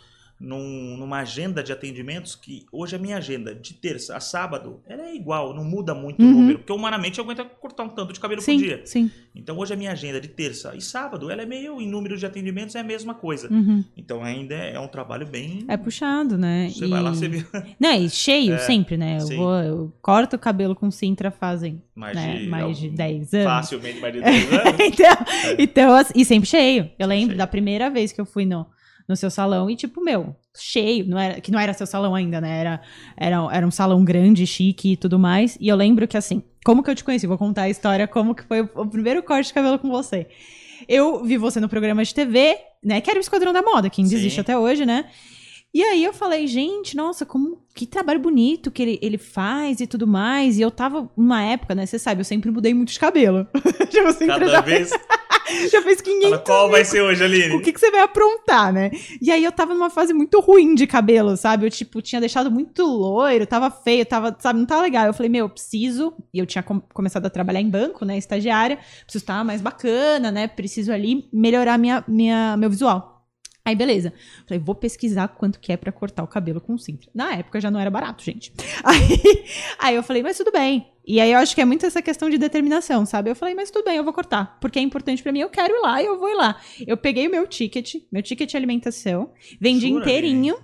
num- 0.43 0.97
numa 0.97 1.20
agenda 1.20 1.62
de 1.62 1.72
atendimentos 1.72 2.34
que 2.34 2.66
hoje 2.72 2.97
a 2.97 2.99
minha 2.99 3.16
agenda, 3.16 3.55
de 3.55 3.74
terça 3.74 4.16
a 4.16 4.20
sábado, 4.20 4.80
ela 4.88 5.03
é 5.07 5.14
igual, 5.14 5.55
não 5.55 5.62
muda 5.64 5.95
muito 5.95 6.20
Uhum. 6.20 6.28
o 6.28 6.32
número, 6.32 6.59
porque 6.59 6.72
humanamente 6.72 7.18
eu 7.18 7.24
aguento 7.24 7.45
cortar 7.61 7.84
um 7.84 7.88
tanto 7.88 8.12
de 8.12 8.18
cabelo 8.18 8.40
Sim, 8.43 8.59
por 8.59 8.64
dia. 8.64 8.82
sim. 8.84 9.11
Então 9.34 9.57
hoje 9.57 9.72
a 9.72 9.76
minha 9.76 9.93
agenda 9.93 10.20
de 10.20 10.28
terça 10.28 10.74
e 10.76 10.80
sábado, 10.82 11.30
ela 11.30 11.43
é 11.43 11.47
meio, 11.47 11.80
em 11.80 11.88
número 11.88 12.16
de 12.18 12.26
atendimentos, 12.26 12.74
é 12.74 12.80
a 12.80 12.84
mesma 12.84 13.14
coisa. 13.14 13.49
Uhum. 13.53 13.84
Então 13.97 14.22
ainda 14.22 14.55
é 14.55 14.78
um 14.80 14.88
trabalho 14.88 15.26
bem... 15.26 15.64
É 15.68 15.76
puxado, 15.76 16.36
né? 16.36 16.68
Você 16.70 16.84
E- 16.84 16.88
vai 16.88 17.01
lá, 17.03 17.11
você 17.14 17.28
vê 17.28 17.45
Não, 17.78 17.95
e 17.95 18.11
cheio 18.11 18.55
É, 18.55 18.59
sempre, 18.59 18.97
né? 18.97 19.18
Eu, 19.20 19.28
vou, 19.36 19.55
eu 19.59 19.93
corto 20.03 20.36
o 20.36 20.38
cabelo 20.38 20.74
com 20.74 20.90
Sintra 20.90 21.30
fazem 21.30 21.80
mais 21.95 22.16
né, 22.16 22.38
de... 22.38 22.47
mais 22.49 22.78
de 22.78 22.84
algum- 22.86 22.97
10 22.97 23.34
anos. 23.34 23.47
Facilmente 23.47 24.01
mais 24.01 24.12
de 24.14 24.20
10 24.20 24.53
anos. 24.53 24.80
então, 24.80 25.16
então, 25.59 25.95
assim, 25.95 26.12
e 26.16 26.24
sempre 26.24 26.49
cheio. 26.49 26.90
Eu 26.99 27.07
lembro 27.07 27.28
Cheio. 27.28 27.38
da 27.38 27.47
primeira 27.47 27.88
vez 27.90 28.11
que 28.12 28.20
eu 28.20 28.26
fui 28.26 28.45
no, 28.45 28.66
no 29.09 29.16
seu 29.16 29.30
salão 29.30 29.68
e, 29.68 29.76
tipo, 29.76 30.03
meu, 30.03 30.34
cheio. 30.57 31.07
Não 31.07 31.18
era, 31.18 31.40
que 31.40 31.50
não 31.50 31.59
era 31.59 31.72
seu 31.72 31.86
salão 31.86 32.14
ainda, 32.14 32.40
né? 32.40 32.61
Era, 32.61 32.80
era, 33.16 33.48
era 33.53 33.66
um 33.66 33.70
salão 33.70 34.05
grande, 34.05 34.46
chique 34.46 34.92
e 34.92 34.96
tudo 34.96 35.18
mais. 35.18 35.57
E 35.61 35.68
eu 35.68 35.76
lembro 35.76 36.07
que, 36.07 36.16
assim, 36.16 36.42
como 36.64 36.82
que 36.82 36.90
eu 36.90 36.94
te 36.94 37.05
conheci? 37.05 37.26
Vou 37.26 37.38
contar 37.38 37.62
a 37.62 37.70
história, 37.70 38.07
como 38.07 38.34
que 38.34 38.44
foi 38.44 38.61
o, 38.61 38.86
primeiro 38.86 39.22
corte 39.22 39.48
de 39.48 39.55
cabelo 39.55 39.78
com 39.78 39.90
você. 39.90 40.26
Eu 40.88 41.24
vi 41.24 41.36
você 41.36 41.61
no 41.61 41.68
programa 41.68 42.05
de 42.05 42.14
TV, 42.14 42.57
né? 42.82 43.00
Que 43.00 43.11
era 43.11 43.18
o 43.18 43.22
Esquadrão 43.22 43.53
da 43.53 43.62
Moda, 43.62 43.88
que 43.88 44.00
ainda 44.00 44.11
Sim. 44.11 44.16
existe 44.16 44.40
até 44.40 44.57
hoje, 44.57 44.84
né? 44.84 45.07
E 45.75 45.83
aí 45.83 46.05
eu 46.05 46.12
falei, 46.12 46.47
gente, 46.47 46.95
nossa, 46.97 47.25
como 47.25 47.62
que 47.75 47.87
trabalho 47.87 48.20
bonito 48.20 48.70
que 48.70 48.83
ele, 48.83 48.99
ele 49.01 49.16
faz 49.16 49.81
e 49.81 49.87
tudo 49.87 50.07
mais. 50.07 50.59
E 50.59 50.62
eu 50.62 50.70
tava 50.70 51.11
numa 51.16 51.43
época, 51.43 51.75
né? 51.75 51.87
Você 51.87 51.99
sabe, 51.99 52.20
eu 52.20 52.25
sempre 52.25 52.51
mudei 52.51 52.75
muito 52.75 52.93
de 52.93 52.99
cabelo. 52.99 53.47
eu 53.93 54.12
sempre 54.12 54.27
Cada 54.27 54.49
já, 54.49 54.61
vez... 54.61 54.91
já 55.70 55.81
fez 55.83 56.01
500 56.03 56.25
Fala, 56.29 56.39
qual 56.41 56.70
vai 56.70 56.85
ser 56.85 57.01
hoje, 57.01 57.25
Aline? 57.25 57.55
o 57.57 57.62
que, 57.62 57.73
que 57.73 57.81
você 57.81 57.91
vai 57.91 58.01
aprontar, 58.01 58.70
né? 58.73 58.91
E 59.20 59.31
aí 59.31 59.43
eu 59.43 59.51
tava 59.53 59.73
numa 59.73 59.89
fase 59.89 60.12
muito 60.12 60.41
ruim 60.41 60.75
de 60.75 60.87
cabelo, 60.87 61.37
sabe? 61.39 61.66
Eu, 61.66 61.70
tipo, 61.70 62.03
tinha 62.03 62.20
deixado 62.20 62.51
muito 62.51 62.85
loiro, 62.85 63.47
tava 63.47 63.70
feio, 63.70 64.05
tava, 64.05 64.37
sabe, 64.39 64.59
não 64.59 64.66
tava 64.66 64.83
legal. 64.83 65.07
Eu 65.07 65.14
falei, 65.14 65.31
meu, 65.31 65.47
eu 65.47 65.51
preciso. 65.51 66.12
E 66.35 66.39
eu 66.39 66.45
tinha 66.47 66.62
com- 66.62 66.81
começado 66.93 67.25
a 67.25 67.31
trabalhar 67.31 67.61
em 67.62 67.70
banco, 67.70 68.05
né? 68.05 68.18
Estagiária. 68.18 68.77
Preciso 69.05 69.23
estar 69.23 69.43
mais 69.43 69.62
bacana, 69.62 70.31
né? 70.31 70.47
Preciso 70.49 70.93
ali 70.93 71.29
melhorar 71.33 71.79
minha, 71.79 72.05
minha, 72.07 72.57
meu 72.59 72.68
visual. 72.68 73.12
Aí, 73.65 73.77
beleza. 73.77 74.13
Falei, 74.47 74.61
vou 74.63 74.75
pesquisar 74.75 75.29
quanto 75.29 75.61
que 75.61 75.73
é 75.73 75.77
pra 75.77 75.93
cortar 75.93 76.25
o 76.25 76.27
cabelo 76.27 76.61
com 76.61 76.77
cinta. 76.77 77.09
Na 77.15 77.35
época 77.35 77.61
já 77.61 77.71
não 77.71 77.79
era 77.79 77.91
barato, 77.91 78.25
gente. 78.25 78.53
Aí, 78.83 79.45
aí 79.79 79.95
eu 79.95 80.03
falei, 80.03 80.23
mas 80.23 80.37
tudo 80.37 80.51
bem. 80.51 80.89
E 81.07 81.21
aí 81.21 81.31
eu 81.33 81.39
acho 81.39 81.55
que 81.55 81.61
é 81.61 81.65
muito 81.65 81.87
essa 81.87 82.03
questão 82.03 82.29
de 82.29 82.37
determinação, 82.37 83.07
sabe? 83.07 83.31
Eu 83.31 83.37
falei, 83.37 83.55
mas 83.55 83.71
tudo 83.71 83.85
bem, 83.85 83.97
eu 83.97 84.05
vou 84.05 84.13
cortar. 84.13 84.59
Porque 84.61 84.79
é 84.79 84.83
importante 84.83 85.23
pra 85.23 85.31
mim, 85.31 85.41
eu 85.41 85.49
quero 85.49 85.73
ir 85.75 85.81
lá 85.81 86.03
e 86.03 86.07
eu 86.07 86.19
vou 86.19 86.29
ir 86.29 86.35
lá. 86.35 86.61
Eu 86.85 86.97
peguei 86.97 87.29
o 87.29 87.31
meu 87.31 87.47
ticket, 87.47 87.95
meu 88.11 88.23
ticket 88.23 88.51
de 88.51 88.57
alimentação, 88.57 89.33
vendi 89.61 89.89
Jura, 89.89 90.01
inteirinho. 90.01 90.57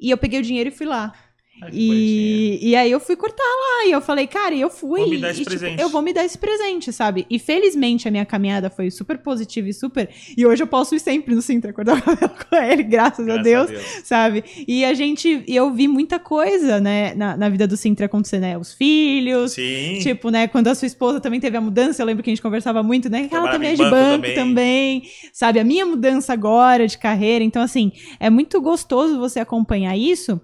E 0.00 0.10
eu 0.10 0.18
peguei 0.18 0.38
o 0.38 0.42
dinheiro 0.42 0.68
e 0.68 0.72
fui 0.72 0.86
lá. 0.86 1.12
Ai. 1.60 1.70
E, 1.72 2.58
e 2.70 2.76
aí 2.76 2.90
eu 2.90 3.00
fui 3.00 3.16
cortar 3.16 3.42
lá. 3.42 3.86
E 3.86 3.92
eu 3.92 4.00
falei, 4.00 4.26
cara, 4.26 4.54
e 4.54 4.60
eu 4.60 4.70
fui. 4.70 5.00
Vou 5.00 5.10
me 5.10 5.18
dar 5.18 5.30
esse 5.30 5.42
e, 5.42 5.44
tipo, 5.44 5.58
presente. 5.58 5.82
eu 5.82 5.88
vou 5.88 6.02
me 6.02 6.12
dar 6.12 6.24
esse 6.24 6.38
presente, 6.38 6.92
sabe? 6.92 7.26
E 7.28 7.38
felizmente 7.38 8.06
a 8.06 8.10
minha 8.10 8.24
caminhada 8.24 8.70
foi 8.70 8.90
super 8.90 9.18
positiva 9.18 9.68
e 9.68 9.72
super. 9.72 10.08
E 10.36 10.46
hoje 10.46 10.62
eu 10.62 10.66
posso 10.66 10.94
ir 10.94 11.00
sempre 11.00 11.34
no 11.34 11.42
Sintra 11.42 11.72
cortar 11.72 11.98
o 11.98 12.02
cabelo 12.02 12.32
com 12.48 12.56
ele, 12.56 12.82
graças, 12.82 13.28
a 13.28 13.38
Graças 13.38 13.42
Deus 13.44 13.82
sabe? 14.04 14.44
E 14.66 14.84
a 14.84 14.94
gente, 14.94 15.42
eu 15.46 15.72
vi 15.72 15.88
muita 15.88 16.18
coisa, 16.18 16.80
né, 16.80 17.14
na, 17.14 17.36
na 17.36 17.48
vida 17.48 17.66
do 17.66 17.76
Sintra 17.76 18.06
acontecer, 18.06 18.38
né? 18.38 18.58
Os 18.58 18.72
filhos, 18.72 19.52
Sim. 19.52 19.98
tipo, 20.00 20.30
né, 20.30 20.48
quando 20.48 20.68
a 20.68 20.74
sua 20.74 20.86
esposa 20.86 21.20
também 21.20 21.40
teve 21.40 21.56
a 21.56 21.60
mudança, 21.60 22.02
eu 22.02 22.06
lembro 22.06 22.22
que 22.22 22.30
a 22.30 22.32
gente 22.32 22.42
conversava 22.42 22.82
muito, 22.82 23.08
né, 23.08 23.28
que 23.28 23.34
ela 23.34 23.50
também 23.50 23.70
é 23.70 23.74
de 23.74 23.82
banco 23.82 24.02
banco 24.02 24.34
também. 24.34 24.34
também. 24.34 25.02
sabe? 25.32 25.58
A 25.58 25.64
minha 25.64 25.86
mudança 25.86 26.32
agora 26.32 26.86
de 26.86 26.98
carreira, 26.98 27.44
então, 27.44 27.62
assim, 27.62 27.92
é 28.18 28.28
muito 28.30 28.60
gostoso 28.60 29.18
você 29.18 29.40
acompanhar 29.40 29.96
isso. 29.96 30.40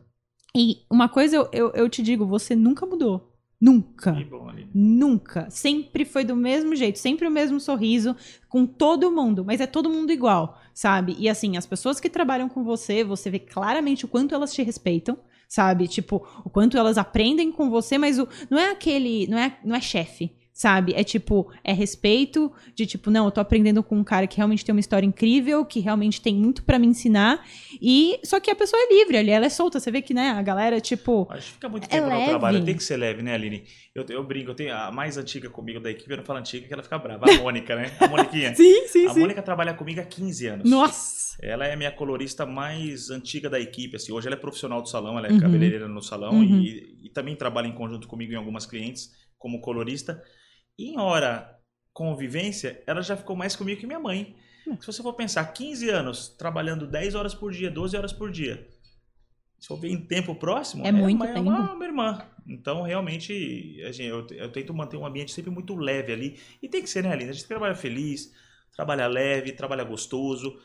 E 0.55 0.79
uma 0.91 1.09
coisa 1.09 1.37
eu, 1.37 1.49
eu, 1.53 1.71
eu 1.73 1.89
te 1.89 2.03
digo, 2.03 2.27
você 2.27 2.57
nunca 2.57 2.87
mudou. 2.87 3.35
Nunca. 3.61 4.15
Que 4.15 4.25
bom. 4.25 4.49
Nunca. 4.73 5.51
Sempre 5.51 6.05
foi 6.05 6.25
do 6.25 6.37
mesmo 6.37 6.77
jeito, 6.77 6.99
sempre 6.99 7.27
o 7.27 7.31
mesmo 7.31 7.59
sorriso 7.59 8.15
com 8.49 8.65
todo 8.65 9.11
mundo, 9.11 9.45
mas 9.45 9.61
é 9.61 9.67
todo 9.67 9.91
mundo 9.91 10.13
igual, 10.13 10.61
sabe? 10.73 11.17
E 11.19 11.29
assim, 11.29 11.57
as 11.57 11.67
pessoas 11.67 11.99
que 11.99 12.09
trabalham 12.09 12.49
com 12.49 12.63
você, 12.63 13.03
você 13.03 13.29
vê 13.31 13.39
claramente 13.39 14.05
o 14.05 14.09
quanto 14.09 14.35
elas 14.35 14.53
te 14.53 14.63
respeitam, 14.63 15.19
sabe? 15.49 15.89
Tipo, 15.89 16.25
o 16.45 16.51
quanto 16.51 16.77
elas 16.77 16.99
aprendem 16.99 17.51
com 17.51 17.69
você, 17.69 17.99
mas 17.99 18.19
o, 18.19 18.29
não 18.49 18.59
é 18.59 18.71
aquele, 18.71 19.27
não 19.27 19.39
é, 19.39 19.59
não 19.65 19.75
é 19.75 19.81
chefe. 19.81 20.38
Sabe? 20.59 20.93
É 20.97 21.05
tipo, 21.05 21.53
é 21.63 21.73
respeito 21.73 22.51
de 22.75 22.85
tipo, 22.85 23.13
não, 23.13 23.27
eu 23.27 23.31
tô 23.31 23.41
aprendendo 23.41 23.81
com 23.81 23.97
um 23.97 24.03
cara 24.03 24.27
que 24.27 24.37
realmente 24.39 24.65
tem 24.65 24.75
uma 24.75 24.81
história 24.81 25.07
incrível, 25.07 25.65
que 25.65 25.79
realmente 25.79 26.21
tem 26.21 26.35
muito 26.35 26.65
pra 26.65 26.81
me 26.81 26.87
ensinar. 26.89 27.47
E 27.81 28.19
só 28.25 28.41
que 28.41 28.51
a 28.51 28.57
pessoa 28.57 28.83
é 28.83 28.93
livre 28.93 29.17
ali, 29.19 29.31
ela 29.31 29.47
é 29.47 29.49
solta. 29.51 29.79
Você 29.79 29.89
vê 29.89 30.03
que, 30.03 30.13
né, 30.13 30.31
a 30.31 30.43
galera, 30.43 30.81
tipo, 30.81 31.29
Acho 31.31 31.47
que 31.47 31.53
fica 31.53 31.69
muito 31.69 31.85
É 31.85 31.87
tempo 31.87 32.07
no 32.07 32.11
leve. 32.11 32.25
trabalho. 32.29 32.65
Tem 32.65 32.75
que 32.77 32.83
ser 32.83 32.97
leve, 32.97 33.23
né, 33.23 33.35
Aline? 33.35 33.63
Eu, 33.95 34.05
eu 34.09 34.25
brinco, 34.25 34.51
eu 34.51 34.55
tenho 34.57 34.75
a 34.75 34.91
mais 34.91 35.17
antiga 35.17 35.49
comigo 35.49 35.79
da 35.79 35.93
equipe, 35.93 36.11
eu 36.11 36.17
não 36.17 36.25
falo 36.25 36.41
antiga, 36.41 36.67
que 36.67 36.73
ela 36.75 36.83
fica 36.83 36.99
brava. 36.99 37.31
A 37.31 37.35
Mônica, 37.41 37.77
né? 37.77 37.97
A 38.01 38.09
Moniquinha. 38.09 38.53
sim, 38.57 38.89
sim, 38.89 39.07
A 39.07 39.15
Mônica 39.15 39.41
trabalha 39.41 39.73
comigo 39.75 40.01
há 40.01 40.05
15 40.05 40.45
anos. 40.49 40.69
Nossa! 40.69 41.37
Ela 41.41 41.69
é 41.69 41.75
a 41.75 41.77
minha 41.77 41.93
colorista 41.93 42.45
mais 42.45 43.11
antiga 43.11 43.49
da 43.49 43.61
equipe. 43.61 43.95
Assim. 43.95 44.11
Hoje 44.11 44.27
ela 44.27 44.35
é 44.35 44.41
profissional 44.41 44.83
do 44.83 44.89
salão, 44.89 45.17
ela 45.17 45.29
é 45.29 45.31
Uhum. 45.31 45.39
cabeleireira 45.39 45.87
no 45.87 46.03
salão 46.03 46.35
Uhum. 46.41 46.43
e, 46.43 46.99
e 47.05 47.11
também 47.11 47.37
trabalha 47.37 47.69
em 47.69 47.73
conjunto 47.75 48.09
comigo 48.09 48.33
em 48.33 48.37
algumas 48.37 48.67
clientes 48.67 49.13
como 49.39 49.61
colorista. 49.61 50.21
E 50.79 50.91
em 50.91 50.99
hora 50.99 51.59
convivência, 51.93 52.81
ela 52.87 53.03
já 53.03 53.17
ficou 53.17 53.35
mais 53.35 53.57
comigo 53.57 53.81
que 53.81 53.87
minha 53.87 53.99
mãe. 53.99 54.37
Hum. 54.67 54.77
Se 54.81 54.87
você 54.87 55.03
for 55.03 55.15
pensar, 55.15 55.45
15 55.53 55.91
anos 55.91 56.29
trabalhando 56.29 56.87
10 56.87 57.15
horas 57.17 57.35
por 57.35 57.51
dia, 57.51 57.71
12 57.71 57.97
horas 57.97 58.13
por 58.13 58.31
dia. 58.31 58.69
Se 59.59 59.71
eu 59.71 59.77
ver 59.77 59.91
em 59.91 60.01
tempo 60.01 60.35
próximo, 60.37 60.87
É 60.87 60.93
muito 60.93 61.17
uma, 61.17 61.27
tempo. 61.27 61.41
uma, 61.41 61.73
uma 61.73 61.85
irmã. 61.85 62.23
Então, 62.47 62.83
realmente, 62.83 63.83
assim, 63.89 64.05
eu, 64.05 64.25
eu 64.31 64.53
tento 64.53 64.73
manter 64.73 64.97
um 64.97 65.05
ambiente 65.05 65.33
sempre 65.33 65.51
muito 65.51 65.75
leve 65.75 66.13
ali. 66.13 66.39
E 66.63 66.69
tem 66.69 66.81
que 66.81 66.89
ser, 66.89 67.03
né, 67.03 67.13
Aline? 67.13 67.31
A 67.31 67.33
gente 67.33 67.47
trabalha 67.47 67.75
feliz, 67.75 68.33
trabalha 68.73 69.09
leve, 69.09 69.51
trabalha 69.53 69.83
gostoso. 69.83 70.61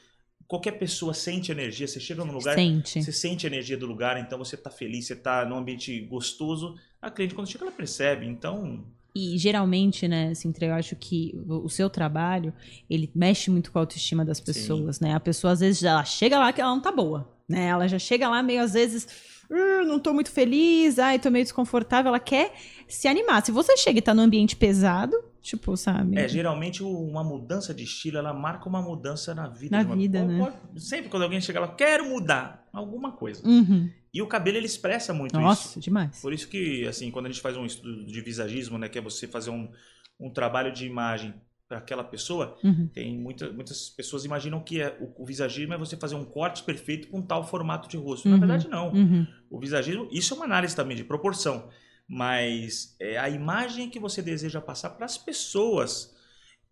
Qualquer 0.48 0.74
pessoa 0.74 1.14
sente 1.16 1.52
energia. 1.52 1.88
Você 1.88 2.00
chega 2.00 2.24
num 2.24 2.34
lugar, 2.34 2.54
Sente. 2.54 3.02
você 3.02 3.12
sente 3.12 3.48
a 3.48 3.50
energia 3.50 3.76
do 3.78 3.88
lugar, 3.88 4.20
então 4.20 4.38
você 4.38 4.56
tá 4.56 4.70
feliz, 4.70 5.08
você 5.08 5.16
tá 5.16 5.44
num 5.44 5.58
ambiente 5.58 6.00
gostoso. 6.02 6.76
A 7.02 7.10
cliente, 7.10 7.34
quando 7.34 7.50
chega, 7.50 7.64
ela 7.66 7.72
percebe. 7.72 8.28
Então, 8.28 8.86
E 9.16 9.38
geralmente, 9.38 10.08
né, 10.08 10.34
Sintra, 10.34 10.66
eu 10.66 10.74
acho 10.74 10.96
que 10.96 11.40
o 11.48 11.70
seu 11.70 11.88
trabalho, 11.90 12.52
ele 12.90 13.12
mexe 13.14 13.52
muito 13.52 13.72
com 13.72 13.78
a 13.78 13.82
autoestima 13.84 14.26
das 14.26 14.40
pessoas, 14.40 15.00
né? 15.00 15.14
A 15.14 15.20
pessoa, 15.20 15.54
às 15.54 15.60
vezes, 15.60 15.84
ela 15.84 16.04
chega 16.04 16.40
lá 16.40 16.52
que 16.52 16.60
ela 16.60 16.72
não 16.72 16.82
tá 16.82 16.92
boa, 16.92 17.32
né? 17.48 17.66
Ela 17.68 17.88
já 17.88 18.00
chega 18.00 18.28
lá 18.28 18.42
meio, 18.42 18.64
às 18.64 18.74
vezes, 18.74 19.08
"Uh, 19.52 19.86
não 19.86 20.00
tô 20.00 20.14
muito 20.14 20.32
feliz, 20.32 20.98
ai, 20.98 21.20
tô 21.20 21.30
meio 21.30 21.46
desconfortável, 21.46 22.10
ela 22.10 22.20
quer 22.20 22.54
se 22.88 23.08
animar. 23.08 23.46
Se 23.46 23.52
você 23.52 23.78
chega 23.78 24.00
e 24.00 24.02
tá 24.02 24.16
num 24.16 24.24
ambiente 24.24 24.56
pesado, 24.56 25.16
tipo, 25.44 25.78
sabe? 25.78 26.18
É, 26.18 26.28
geralmente 26.28 26.82
uma 26.82 27.24
mudança 27.24 27.72
de 27.72 27.84
estilo, 27.84 28.18
ela 28.18 28.34
marca 28.34 28.68
uma 28.68 28.82
mudança 28.82 29.36
na 29.36 29.48
vida. 29.48 29.78
Na 29.78 29.84
uma- 29.84 29.96
vida, 29.96 30.24
né? 30.26 30.54
sempre 30.76 31.10
quando 31.12 31.22
alguém 31.24 31.40
chega 31.40 31.60
lá, 31.60 31.68
quero 31.68 32.10
mudar 32.10 32.68
alguma 32.74 33.12
coisa. 33.12 33.48
Uhum. 33.48 33.92
E 34.14 34.22
o 34.22 34.28
cabelo, 34.28 34.58
ele 34.58 34.66
expressa 34.68 35.12
muito 35.14 35.34
isso. 35.34 35.42
Nossa, 35.42 35.80
demais. 35.80 36.22
Por 36.22 36.32
isso 36.34 36.48
que, 36.48 36.86
assim, 36.88 37.10
quando 37.10 37.26
a 37.26 37.30
gente 37.30 37.42
faz 37.42 37.58
um 37.58 37.66
estudo 37.66 38.06
de 38.06 38.22
visagismo, 38.22 38.78
né, 38.78 38.88
que 38.88 38.98
é 38.98 39.02
você 39.02 39.28
fazer 39.28 39.50
um, 39.50 39.72
um 40.20 40.30
trabalho 40.30 40.72
de 40.72 40.86
imagem 40.86 41.34
para 41.68 41.80
aquela 41.80 42.04
pessoa, 42.04 42.56
Uhum. 42.64 42.88
tem 42.94 43.18
muita, 43.18 43.52
muitas 43.52 43.90
pessoas 43.90 44.24
imaginam 44.26 44.62
que 44.62 44.80
é, 44.80 44.96
o, 45.02 45.24
o 45.24 45.26
visagismo 45.26 45.74
é 45.74 45.78
você 45.78 45.98
fazer 45.98 46.14
um 46.14 46.24
corte 46.26 46.62
perfeito 46.64 47.08
com 47.08 47.22
tal 47.24 47.48
formato 47.48 47.90
de 47.90 47.98
rosto. 47.98 48.28
Na 48.30 48.36
Uhum. 48.36 48.40
verdade, 48.42 48.68
não. 48.70 48.92
Uhum. 48.94 49.26
O 49.50 49.60
visagismo, 49.60 50.08
isso 50.12 50.34
é 50.34 50.38
uma 50.38 50.46
análise 50.46 50.76
também 50.76 50.96
de 50.96 51.04
proporção, 51.04 51.70
mas 52.08 52.96
é 53.00 53.18
a 53.18 53.28
imagem 53.30 53.90
que 53.90 54.00
você 54.00 54.22
deseja 54.22 54.62
passar 54.62 54.92
para 54.92 55.06
as 55.06 55.18
pessoas 55.18 56.14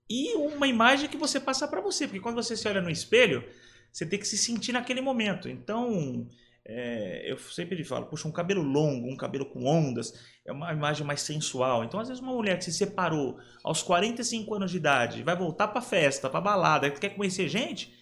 e 0.08 0.36
uma 0.36 0.68
imagem 0.68 1.10
que 1.10 1.18
você 1.18 1.40
passa 1.40 1.68
para 1.68 1.82
você, 1.82 2.06
porque 2.06 2.20
quando 2.20 2.36
você 2.36 2.56
se 2.56 2.68
olha 2.68 2.82
no 2.82 2.90
espelho, 2.90 3.44
você 3.92 4.06
tem 4.06 4.20
que 4.20 4.28
se 4.28 4.38
sentir 4.38 4.74
naquele 4.74 5.02
momento. 5.02 5.50
Então, 5.50 6.28
é, 6.66 7.32
eu 7.32 7.38
sempre 7.38 7.84
falo, 7.84 8.06
puxa, 8.06 8.28
um 8.28 8.32
cabelo 8.32 8.62
longo, 8.62 9.12
um 9.12 9.18
cabelo 9.18 9.46
com 9.46 9.66
ondas, 9.66 10.14
é 10.46 10.52
uma 10.52 10.72
imagem 10.72 11.06
mais 11.06 11.22
sensual. 11.22 11.84
Então, 11.84 12.00
às 12.00 12.08
vezes, 12.08 12.22
uma 12.22 12.34
mulher 12.34 12.58
que 12.58 12.66
se 12.66 12.74
separou 12.74 13.38
aos 13.64 13.82
45 13.82 14.54
anos 14.56 14.72
de 14.72 14.78
idade, 14.78 15.24
vai 15.24 15.36
voltar 15.36 15.68
para 15.70 15.82
festa, 15.82 16.30
para 16.30 16.40
balada, 16.42 16.90
quer 16.92 17.10
conhecer 17.16 17.48
gente, 17.50 17.94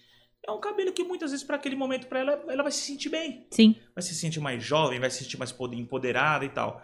é 0.46 0.50
um 0.50 0.60
cabelo 0.60 0.92
que 0.92 1.04
muitas 1.04 1.30
vezes 1.30 1.44
para 1.44 1.56
aquele 1.56 1.76
momento 1.76 2.06
para 2.06 2.20
ela, 2.20 2.44
ela 2.48 2.62
vai 2.62 2.72
se 2.72 2.80
sentir 2.80 3.10
bem 3.10 3.46
Sim. 3.50 3.76
vai 3.94 4.02
se 4.02 4.14
sentir 4.14 4.40
mais 4.40 4.62
jovem, 4.62 4.98
vai 4.98 5.10
se 5.10 5.22
sentir 5.22 5.38
mais 5.38 5.52
poder- 5.52 5.76
empoderada 5.76 6.44
e 6.44 6.48
tal. 6.48 6.82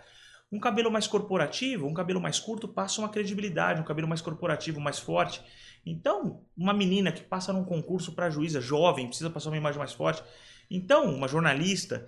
Um 0.52 0.60
cabelo 0.60 0.90
mais 0.90 1.06
corporativo, 1.06 1.86
um 1.86 1.94
cabelo 1.94 2.20
mais 2.20 2.38
curto, 2.38 2.68
passa 2.68 3.00
uma 3.00 3.08
credibilidade, 3.08 3.80
um 3.80 3.84
cabelo 3.84 4.06
mais 4.06 4.20
corporativo, 4.20 4.80
mais 4.80 4.98
forte. 4.98 5.42
Então, 5.84 6.44
uma 6.56 6.72
menina 6.72 7.10
que 7.10 7.22
passa 7.22 7.52
num 7.52 7.64
concurso 7.64 8.12
para 8.14 8.30
juíza, 8.30 8.60
jovem, 8.60 9.08
precisa 9.08 9.30
passar 9.30 9.50
uma 9.50 9.56
imagem 9.56 9.78
mais 9.78 9.92
forte. 9.92 10.22
Então, 10.70 11.14
uma 11.14 11.28
jornalista. 11.28 12.06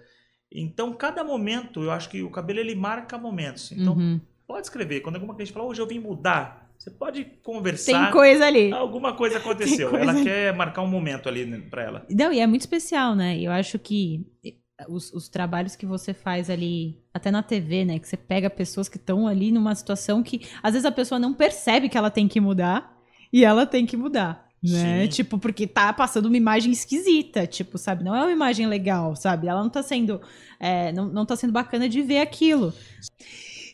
Então, 0.53 0.93
cada 0.95 1.23
momento, 1.23 1.83
eu 1.83 1.91
acho 1.91 2.09
que 2.09 2.23
o 2.23 2.31
cabelo 2.31 2.59
ele 2.59 2.75
marca 2.75 3.19
momentos. 3.19 3.71
Então, 3.73 3.95
Uhum. 3.95 4.21
pode 4.47 4.67
escrever. 4.67 5.01
Quando 5.01 5.17
alguma 5.17 5.35
cliente 5.35 5.53
fala, 5.53 5.67
hoje 5.67 5.81
eu 5.81 5.87
vim 5.87 5.99
mudar, 5.99 6.71
você 6.79 6.91
pode 6.91 7.25
Tem 7.25 7.35
conversar. 7.43 8.11
coisa 8.13 8.47
ali. 8.47 8.73
Alguma 8.73 9.13
coisa 9.15 9.39
aconteceu. 9.39 9.91
coisa 9.91 10.05
Ela 10.05 10.13
ali. 10.13 10.25
quer 10.25 10.55
marcar 10.55 10.83
um 10.83 10.87
momento 10.87 11.29
ali 11.29 11.45
né, 11.45 11.61
pra 11.69 11.83
ela. 11.83 12.07
Não, 12.09 12.33
e 12.33 12.41
é 12.41 12.47
muito 12.47 12.63
especial, 12.63 13.15
né? 13.15 13.39
Eu 13.39 13.51
acho 13.53 13.79
que 13.79 14.25
os, 14.89 15.13
os 15.13 15.29
trabalhos 15.29 15.75
que 15.77 15.85
você 15.85 16.15
faz 16.15 16.49
ali, 16.49 16.99
até 17.13 17.31
na 17.31 17.43
TV, 17.43 17.85
né? 17.85 17.99
Que 17.99 18.09
você 18.09 18.17
pega 18.17 18.49
pessoas 18.49 18.89
que 18.89 18.97
estão 18.97 19.27
ali 19.27 19.51
numa 19.53 19.75
situação 19.75 20.23
que 20.23 20.47
às 20.63 20.73
vezes 20.73 20.87
a 20.87 20.93
pessoa 20.93 21.19
não 21.19 21.35
percebe 21.35 21.89
que 21.89 21.99
ela 21.99 22.11
tem 22.11 22.29
que 22.29 22.41
mudar 22.41 22.97
e 23.33 23.45
ela 23.45 23.67
tem 23.67 23.85
que 23.85 23.97
mudar. 23.97 24.48
Né? 24.63 25.03
Sim. 25.03 25.09
Tipo, 25.09 25.39
porque 25.39 25.67
tá 25.67 25.93
passando 25.93 26.27
uma 26.27 26.37
imagem 26.37 26.73
esquisita, 26.73 27.47
tipo, 27.47 27.79
sabe? 27.79 28.05
Não 28.05 28.15
é 28.15 28.23
uma 28.23 28.33
imagem 28.33 28.67
legal, 28.67 29.15
sabe? 29.15 29.47
Ela 29.47 29.63
não 29.63 29.71
tá 29.71 29.83
sendo. 29.83 30.21
é, 30.59 30.93
não, 30.93 31.07
não 31.09 31.25
tá 31.25 31.37
sendo 31.37 31.53
bacana 31.53 31.89
de 31.89 32.03
ver 32.03 32.19
aquilo. 32.19 32.73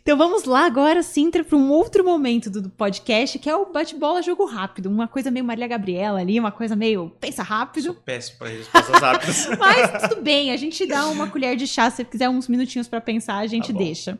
Então 0.05 0.18
vamos 0.18 0.45
lá 0.45 0.66
agora, 0.66 1.03
Sintra, 1.03 1.43
para 1.43 1.57
um 1.57 1.70
outro 1.70 2.05
momento 2.05 2.51
do, 2.51 2.61
do 2.61 2.68
podcast, 2.68 3.39
que 3.39 3.49
é 3.49 3.57
o 3.57 3.72
bate-bola 3.72 4.20
jogo 4.20 4.45
rápido. 4.45 4.91
Uma 4.91 5.09
coisa 5.09 5.30
meio 5.30 5.47
Maria 5.47 5.66
Gabriela 5.66 6.20
ali, 6.20 6.39
uma 6.39 6.53
coisa 6.53 6.76
meio 6.76 7.09
pensa 7.18 7.43
rápido. 7.43 7.85
Sou 7.85 7.95
péssimo 7.95 8.39
pra 8.41 8.49
respostas 8.49 9.01
rápidas. 9.01 9.49
Mas 9.59 10.03
tudo 10.11 10.20
bem, 10.20 10.51
a 10.51 10.59
gente 10.59 10.85
dá 10.85 11.07
uma 11.07 11.30
colher 11.30 11.57
de 11.57 11.66
chá, 11.66 11.89
se 11.89 11.97
você 11.97 12.05
quiser 12.05 12.28
uns 12.28 12.49
minutinhos 12.49 12.87
pra 12.87 13.01
pensar, 13.01 13.39
a 13.39 13.47
gente 13.47 13.72
Tá 13.72 13.78
deixa. 13.78 14.18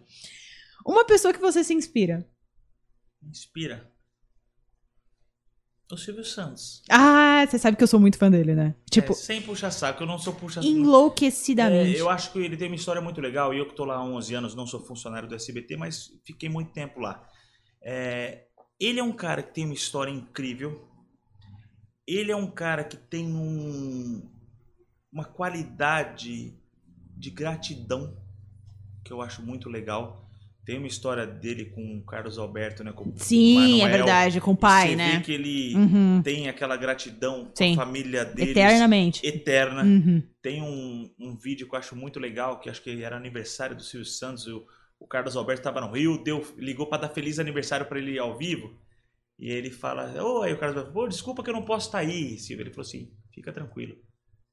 Uma 0.87 1.05
pessoa 1.05 1.35
que 1.35 1.41
você 1.41 1.63
se 1.63 1.75
inspira. 1.75 2.27
Inspira. 3.23 3.94
O 5.91 5.97
Silvio 5.97 6.25
Santos. 6.25 6.83
Ah, 6.91 7.45
você 7.47 7.59
sabe 7.59 7.77
que 7.77 7.83
eu 7.83 7.87
sou 7.87 8.01
muito 8.01 8.17
fã 8.17 8.31
dele, 8.31 8.55
né? 8.55 8.75
Tipo, 8.91 9.13
É, 9.13 9.15
sem 9.15 9.43
puxa 9.43 9.71
saco, 9.71 10.03
eu 10.03 10.07
não 10.07 10.19
sou 10.19 10.33
puxa 10.35 10.63
saco. 10.63 10.67
enlouquecidamente. 10.67 11.99
eu 11.99 12.09
acho 12.09 12.33
que 12.33 12.39
ele 12.39 12.57
tem 12.57 12.69
uma 12.69 12.77
história 12.77 13.03
muito 13.03 13.21
legal 13.21 13.53
e 13.53 13.59
eu 13.59 13.69
que 13.69 13.75
tô 13.77 13.85
lá 13.85 13.97
há 13.97 14.05
11 14.05 14.35
anos, 14.35 14.55
não 14.55 14.67
sou 14.67 14.81
funcionário 14.81 15.29
do 15.29 15.35
SBT, 15.35 15.77
mas 15.77 16.11
fiquei 16.25 16.49
muito 16.49 16.73
tempo 16.73 17.01
lá. 17.01 17.27
É, 17.83 18.47
ele 18.81 18.99
é 18.99 19.03
um 19.05 19.13
cara 19.13 19.43
que 19.43 19.53
tem 19.53 19.67
uma 19.67 19.75
história 19.75 20.11
incrível. 20.11 20.89
Ele 22.07 22.33
é 22.33 22.37
um 22.37 22.51
cara 22.51 22.83
que 22.83 22.97
tem 22.97 23.27
um, 23.27 24.29
uma 25.13 25.25
qualidade 25.25 26.59
de 27.17 27.31
gratidão 27.31 28.17
que 29.05 29.13
eu 29.13 29.21
acho 29.21 29.43
muito 29.43 29.69
legal. 29.69 30.24
Tem 30.65 30.79
uma 30.79 30.87
história 30.87 31.27
dele 31.27 31.67
com 31.67 31.99
o 31.99 32.03
Carlos 32.05 32.39
Alberto, 32.39 32.83
né? 32.83 32.91
Com 32.91 33.11
o 33.11 33.13
Sim, 33.17 33.81
é 33.81 33.83
Manuel. 33.83 33.97
verdade, 33.99 34.41
com 34.41 34.53
o 34.53 34.57
pai, 34.57 34.91
Você 34.91 34.97
né? 34.97 35.17
vê 35.17 35.21
que 35.21 35.33
ele 35.33 35.75
Uhum. 35.77 36.23
tem 36.23 36.49
aquela 36.49 36.75
gratidão 36.77 37.53
com 37.55 37.73
a 37.73 37.75
família 37.77 38.25
deles. 38.25 38.53
Eternamente. 38.53 39.27
Eterna. 39.27 39.83
Uhum. 39.83 40.23
Tem 40.41 40.63
um, 40.63 41.11
um 41.21 41.37
vídeo 41.37 41.69
que 41.69 41.75
eu 41.75 41.79
acho 41.79 41.95
muito 41.95 42.19
legal, 42.19 42.61
que 42.61 42.71
acho 42.71 42.81
que 42.83 43.03
era 43.03 43.15
aniversário 43.17 43.77
do 43.77 43.83
Silvio 43.83 44.07
Santos. 44.07 44.47
O, 44.47 44.67
o 44.99 45.07
Carlos 45.07 45.37
Alberto 45.37 45.61
estava 45.61 45.83
no 45.83 45.93
Rio, 45.93 46.17
deu, 46.25 46.43
ligou 46.57 46.87
para 46.87 47.03
dar 47.03 47.09
feliz 47.11 47.39
aniversário 47.39 47.85
para 47.85 47.99
ele 47.99 48.19
ao 48.19 48.39
vivo. 48.39 48.73
E 49.39 49.51
ele 49.51 49.71
fala: 49.71 50.05
aí 50.45 50.53
o 50.55 50.57
Carlos 50.59 50.79
Alberto, 50.79 51.09
desculpa 51.11 51.43
que 51.43 51.51
eu 51.51 51.55
não 51.55 51.63
posso 51.65 51.89
estar 51.89 51.99
aí, 51.99 52.39
Silvio. 52.39 52.63
Ele 52.63 52.71
falou 52.71 52.87
assim: 52.87 53.11
fica 53.35 53.53
tranquilo. 53.53 53.97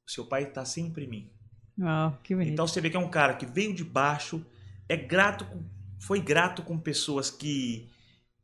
O 0.06 0.12
seu 0.12 0.26
pai 0.26 0.44
está 0.44 0.66
sempre 0.66 1.06
em 1.06 1.08
mim. 1.08 1.32
Oh, 1.80 2.12
que 2.22 2.36
bonito. 2.36 2.52
Então 2.52 2.68
você 2.68 2.82
vê 2.82 2.90
que 2.90 2.98
é 2.98 3.00
um 3.00 3.10
cara 3.10 3.36
que 3.36 3.46
veio 3.46 3.74
de 3.74 3.84
baixo, 3.86 4.46
é 4.90 4.98
grato, 4.98 5.46
com- 5.46 5.64
foi 6.02 6.20
grato 6.20 6.62
com 6.64 6.78
pessoas 6.78 7.30
que 7.30 7.90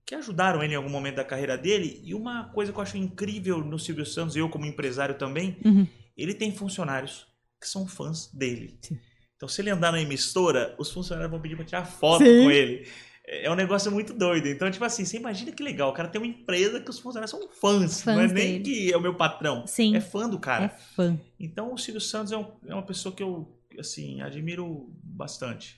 que 0.06 0.16
ajudaram 0.16 0.64
ele 0.64 0.72
em 0.72 0.78
algum 0.78 0.90
momento 0.90 1.16
da 1.16 1.24
carreira 1.26 1.58
dele. 1.58 2.00
E 2.02 2.16
uma 2.16 2.46
coisa 2.54 2.72
que 2.72 2.78
eu 2.78 2.82
acho 2.82 2.96
incrível 2.96 3.58
no 3.62 3.78
Silvio 3.78 4.06
Santos, 4.06 4.38
eu 4.38 4.48
como 4.48 4.66
empresário 4.66 5.16
também, 5.18 5.58
Uhum. 5.66 5.86
ele 6.16 6.34
tem 6.34 6.50
funcionários 6.56 7.28
que 7.60 7.68
são 7.68 7.86
fãs 7.86 8.28
dele. 8.34 8.78
Sim. 8.82 8.98
Então 9.36 9.50
se 9.50 9.60
ele 9.62 9.70
andar 9.70 9.92
na 9.92 10.02
emissora, 10.02 10.74
os 10.80 10.92
funcionários 10.94 11.30
vão 11.30 11.42
pedir 11.42 11.58
para 11.58 11.66
tirar 11.66 11.84
foto 11.86 12.24
Sim. 12.24 12.44
com 12.44 12.50
ele. 12.52 12.88
É 13.28 13.48
é 13.48 13.52
um 13.52 13.56
negócio 13.56 13.92
muito 13.92 14.14
doido. 14.14 14.48
Então, 14.48 14.72
tipo 14.72 14.86
assim, 14.86 15.04
você 15.04 15.18
imagina 15.18 15.52
que 15.52 15.62
legal. 15.62 15.90
O 15.90 15.94
cara 15.94 16.08
tem 16.08 16.22
uma 16.22 16.26
empresa 16.28 16.80
que 16.80 16.90
os 16.90 16.98
funcionários 16.98 17.30
são 17.32 17.50
fãs. 17.50 18.06
não 18.06 18.14
é 18.14 18.18
Fãs 18.22 18.32
nem 18.32 18.62
dele. 18.62 18.64
que 18.64 18.94
é 18.94 18.96
o 18.96 19.02
meu 19.02 19.16
patrão. 19.16 19.68
Sim. 19.68 19.94
É 19.98 20.00
fã 20.00 20.30
do 20.30 20.40
cara. 20.40 20.64
É 20.66 20.70
fã. 20.96 21.20
Então 21.38 21.74
o 21.74 21.78
Silvio 21.78 22.00
Santos 22.00 22.32
é, 22.32 22.38
um- 22.38 22.50
é 22.66 22.74
uma 22.74 22.84
pessoa 22.86 23.14
que 23.14 23.22
eu, 23.22 23.60
assim, 23.78 24.22
admiro 24.22 24.90
bastante. 25.04 25.76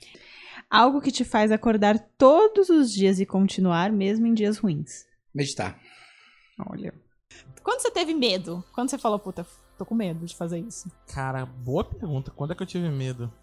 Algo 0.70 1.02
que 1.02 1.12
te 1.12 1.24
faz 1.24 1.52
acordar 1.52 1.98
todos 2.18 2.70
os 2.70 2.92
dias 2.92 3.20
e 3.20 3.26
continuar, 3.26 3.92
mesmo 3.92 4.28
em 4.28 4.34
dias 4.34 4.60
ruins. 4.60 5.06
Meditar. 5.34 5.80
Olha. 6.70 6.94
Quando 7.64 7.82
você 7.82 7.90
teve 7.90 8.14
medo? 8.14 8.64
Quando 8.74 8.90
você 8.90 8.98
falou, 8.98 9.18
puta, 9.18 9.46
tô 9.78 9.86
com 9.86 9.96
medo 9.96 10.26
de 10.26 10.36
fazer 10.36 10.60
isso? 10.60 10.92
Cara, 11.08 11.46
boa 11.46 11.84
pergunta. 11.84 12.32
Quando 12.32 12.52
é 12.52 12.56
que 12.56 12.62
eu 12.62 12.68
tive 12.68 12.88
medo? 12.90 13.34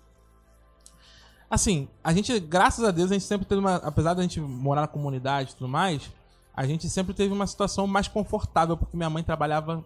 Assim, 1.50 1.88
a 2.02 2.12
gente, 2.12 2.38
graças 2.40 2.84
a 2.84 2.90
Deus, 2.90 3.10
a 3.10 3.14
gente 3.14 3.24
sempre 3.24 3.46
teve 3.46 3.60
uma. 3.60 3.76
Apesar 3.76 4.14
da 4.14 4.22
gente 4.22 4.40
morar 4.40 4.82
na 4.82 4.88
comunidade 4.88 5.52
e 5.52 5.54
tudo 5.54 5.68
mais, 5.68 6.10
a 6.56 6.66
gente 6.66 6.88
sempre 6.88 7.12
teve 7.12 7.34
uma 7.34 7.46
situação 7.46 7.86
mais 7.86 8.08
confortável, 8.08 8.76
porque 8.78 8.96
minha 8.96 9.10
mãe 9.10 9.22
trabalhava 9.22 9.84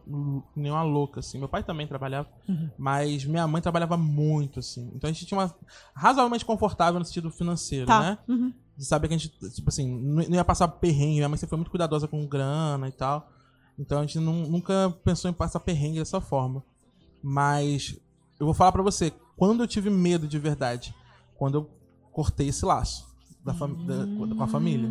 nem 0.54 0.70
uma 0.70 0.82
louca, 0.84 1.18
assim. 1.18 1.36
Meu 1.38 1.48
pai 1.48 1.64
também 1.64 1.86
trabalhava, 1.86 2.28
mas 2.78 3.24
minha 3.24 3.46
mãe 3.48 3.60
trabalhava 3.60 3.96
muito, 3.96 4.60
assim. 4.60 4.90
Então 4.94 5.10
a 5.10 5.12
gente 5.12 5.26
tinha 5.26 5.38
uma. 5.40 5.52
razoavelmente 5.94 6.44
confortável 6.44 7.00
no 7.00 7.04
sentido 7.04 7.30
financeiro, 7.30 7.86
né? 7.88 8.16
Tá. 8.26 8.32
Uhum. 8.32 8.52
de 8.76 8.84
saber 8.86 9.08
que 9.08 9.14
a 9.14 9.18
gente, 9.18 9.28
tipo 9.50 9.68
assim, 9.68 9.90
não 10.00 10.22
não 10.28 10.34
ia 10.36 10.44
passar 10.44 10.68
perrengue. 10.68 11.16
Minha 11.16 11.28
mãe 11.28 11.36
sempre 11.36 11.50
foi 11.50 11.58
muito 11.58 11.70
cuidadosa 11.70 12.06
com 12.08 12.24
grana 12.26 12.86
e 12.88 12.92
tal. 12.92 13.28
Então 13.78 13.98
a 13.98 14.02
gente 14.02 14.18
nu- 14.18 14.48
nunca 14.48 14.94
pensou 15.04 15.28
em 15.30 15.34
passar 15.34 15.58
perrengue 15.60 15.98
dessa 15.98 16.20
forma. 16.20 16.62
Mas 17.22 17.98
eu 18.38 18.46
vou 18.46 18.54
falar 18.54 18.72
pra 18.72 18.82
você, 18.82 19.12
quando 19.36 19.62
eu 19.62 19.66
tive 19.66 19.90
medo 19.90 20.26
de 20.26 20.38
verdade, 20.38 20.94
quando 21.36 21.56
eu 21.58 21.70
cortei 22.12 22.48
esse 22.48 22.64
laço 22.64 23.06
da 23.44 23.52
da- 23.52 24.06
com 24.36 24.42
a 24.42 24.46
família. 24.46 24.88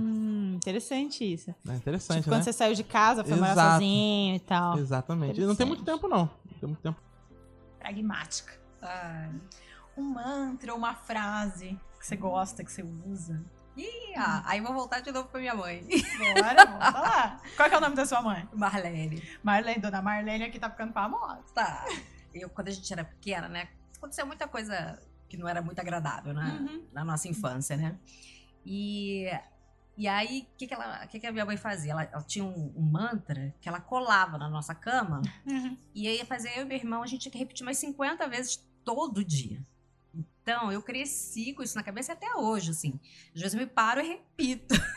Hum, 0.69 0.71
interessante 0.71 1.33
isso. 1.33 1.55
É 1.67 1.73
interessante, 1.73 2.17
tipo, 2.17 2.29
né? 2.29 2.37
quando 2.37 2.43
você 2.43 2.53
saiu 2.53 2.73
de 2.73 2.83
casa, 2.83 3.23
foi 3.23 3.35
morar 3.35 3.51
Exato. 3.51 3.71
sozinho 3.73 4.35
e 4.35 4.39
tal. 4.39 4.77
Exatamente. 4.77 5.41
E 5.41 5.45
não 5.45 5.55
tem 5.55 5.65
muito 5.65 5.83
tempo, 5.83 6.07
não. 6.07 6.29
Não 6.51 6.59
tem 6.59 6.69
muito 6.69 6.81
tempo. 6.81 7.01
Pragmática. 7.79 8.59
Um 9.97 10.03
mantra, 10.03 10.73
uma 10.73 10.93
frase 10.93 11.77
que 11.99 12.05
você 12.05 12.15
gosta, 12.15 12.63
que 12.63 12.71
você 12.71 12.83
usa. 13.05 13.43
Ih, 13.75 14.13
ah, 14.17 14.43
aí 14.45 14.59
vou 14.59 14.73
voltar 14.73 14.99
de 14.99 15.11
novo 15.11 15.29
pra 15.29 15.39
minha 15.39 15.55
mãe. 15.55 15.85
Bora, 16.17 16.65
volta 16.65 16.99
lá. 16.99 17.41
Qual 17.55 17.69
que 17.69 17.75
é 17.75 17.77
o 17.77 17.81
nome 17.81 17.95
da 17.95 18.05
sua 18.05 18.21
mãe? 18.21 18.47
Marlene. 18.53 19.23
Marlene, 19.41 19.79
dona 19.79 20.01
Marlene 20.01 20.43
aqui 20.43 20.59
tá 20.59 20.69
ficando 20.69 20.91
famosa. 20.91 21.41
Tá. 21.53 21.85
Eu, 22.33 22.49
quando 22.49 22.67
a 22.67 22.71
gente 22.71 22.91
era 22.91 23.03
pequena, 23.03 23.47
né? 23.47 23.69
Aconteceu 23.95 24.25
muita 24.25 24.47
coisa 24.47 24.99
que 25.29 25.37
não 25.37 25.47
era 25.47 25.61
muito 25.61 25.79
agradável, 25.79 26.33
né? 26.33 26.57
Uhum. 26.59 26.83
Na 26.91 27.05
nossa 27.05 27.27
infância, 27.27 27.77
né? 27.77 27.95
E 28.65 29.29
E 29.99 30.07
aí, 30.07 30.47
o 30.53 30.57
que, 30.57 30.65
que, 30.65 30.73
ela- 30.73 31.05
que, 31.07 31.19
que 31.19 31.27
a 31.27 31.31
minha 31.31 31.45
mãe 31.45 31.57
fazia? 31.57 31.91
Ela, 31.91 32.03
ela 32.03 32.23
tinha 32.23 32.45
um, 32.45 32.73
um 32.73 32.81
mantra 32.81 33.53
que 33.59 33.67
ela 33.67 33.81
colava 33.81 34.37
na 34.37 34.49
nossa 34.49 34.73
cama. 34.73 35.21
E 35.93 36.07
aí 36.07 36.15
ia 36.19 36.25
fazer 36.25 36.57
eu 36.57 36.61
e 36.61 36.65
meu 36.65 36.77
irmão, 36.77 37.03
a 37.03 37.05
gente 37.05 37.23
tinha 37.23 37.31
que 37.33 37.37
repetir 37.37 37.65
umas 37.67 37.77
50 37.77 38.25
vezes 38.29 38.65
todo 38.85 39.25
dia. 39.25 39.61
Então, 40.41 40.71
eu 40.71 40.81
cresci 40.81 41.53
com 41.53 41.61
isso 41.61 41.75
na 41.75 41.83
cabeça 41.83 42.13
até 42.13 42.33
hoje, 42.33 42.71
assim. 42.71 42.97
Às 43.35 43.41
vezes 43.41 43.53
eu 43.55 43.59
me 43.59 43.67
paro 43.67 43.99
e 43.99 44.07
repito. 44.07 44.73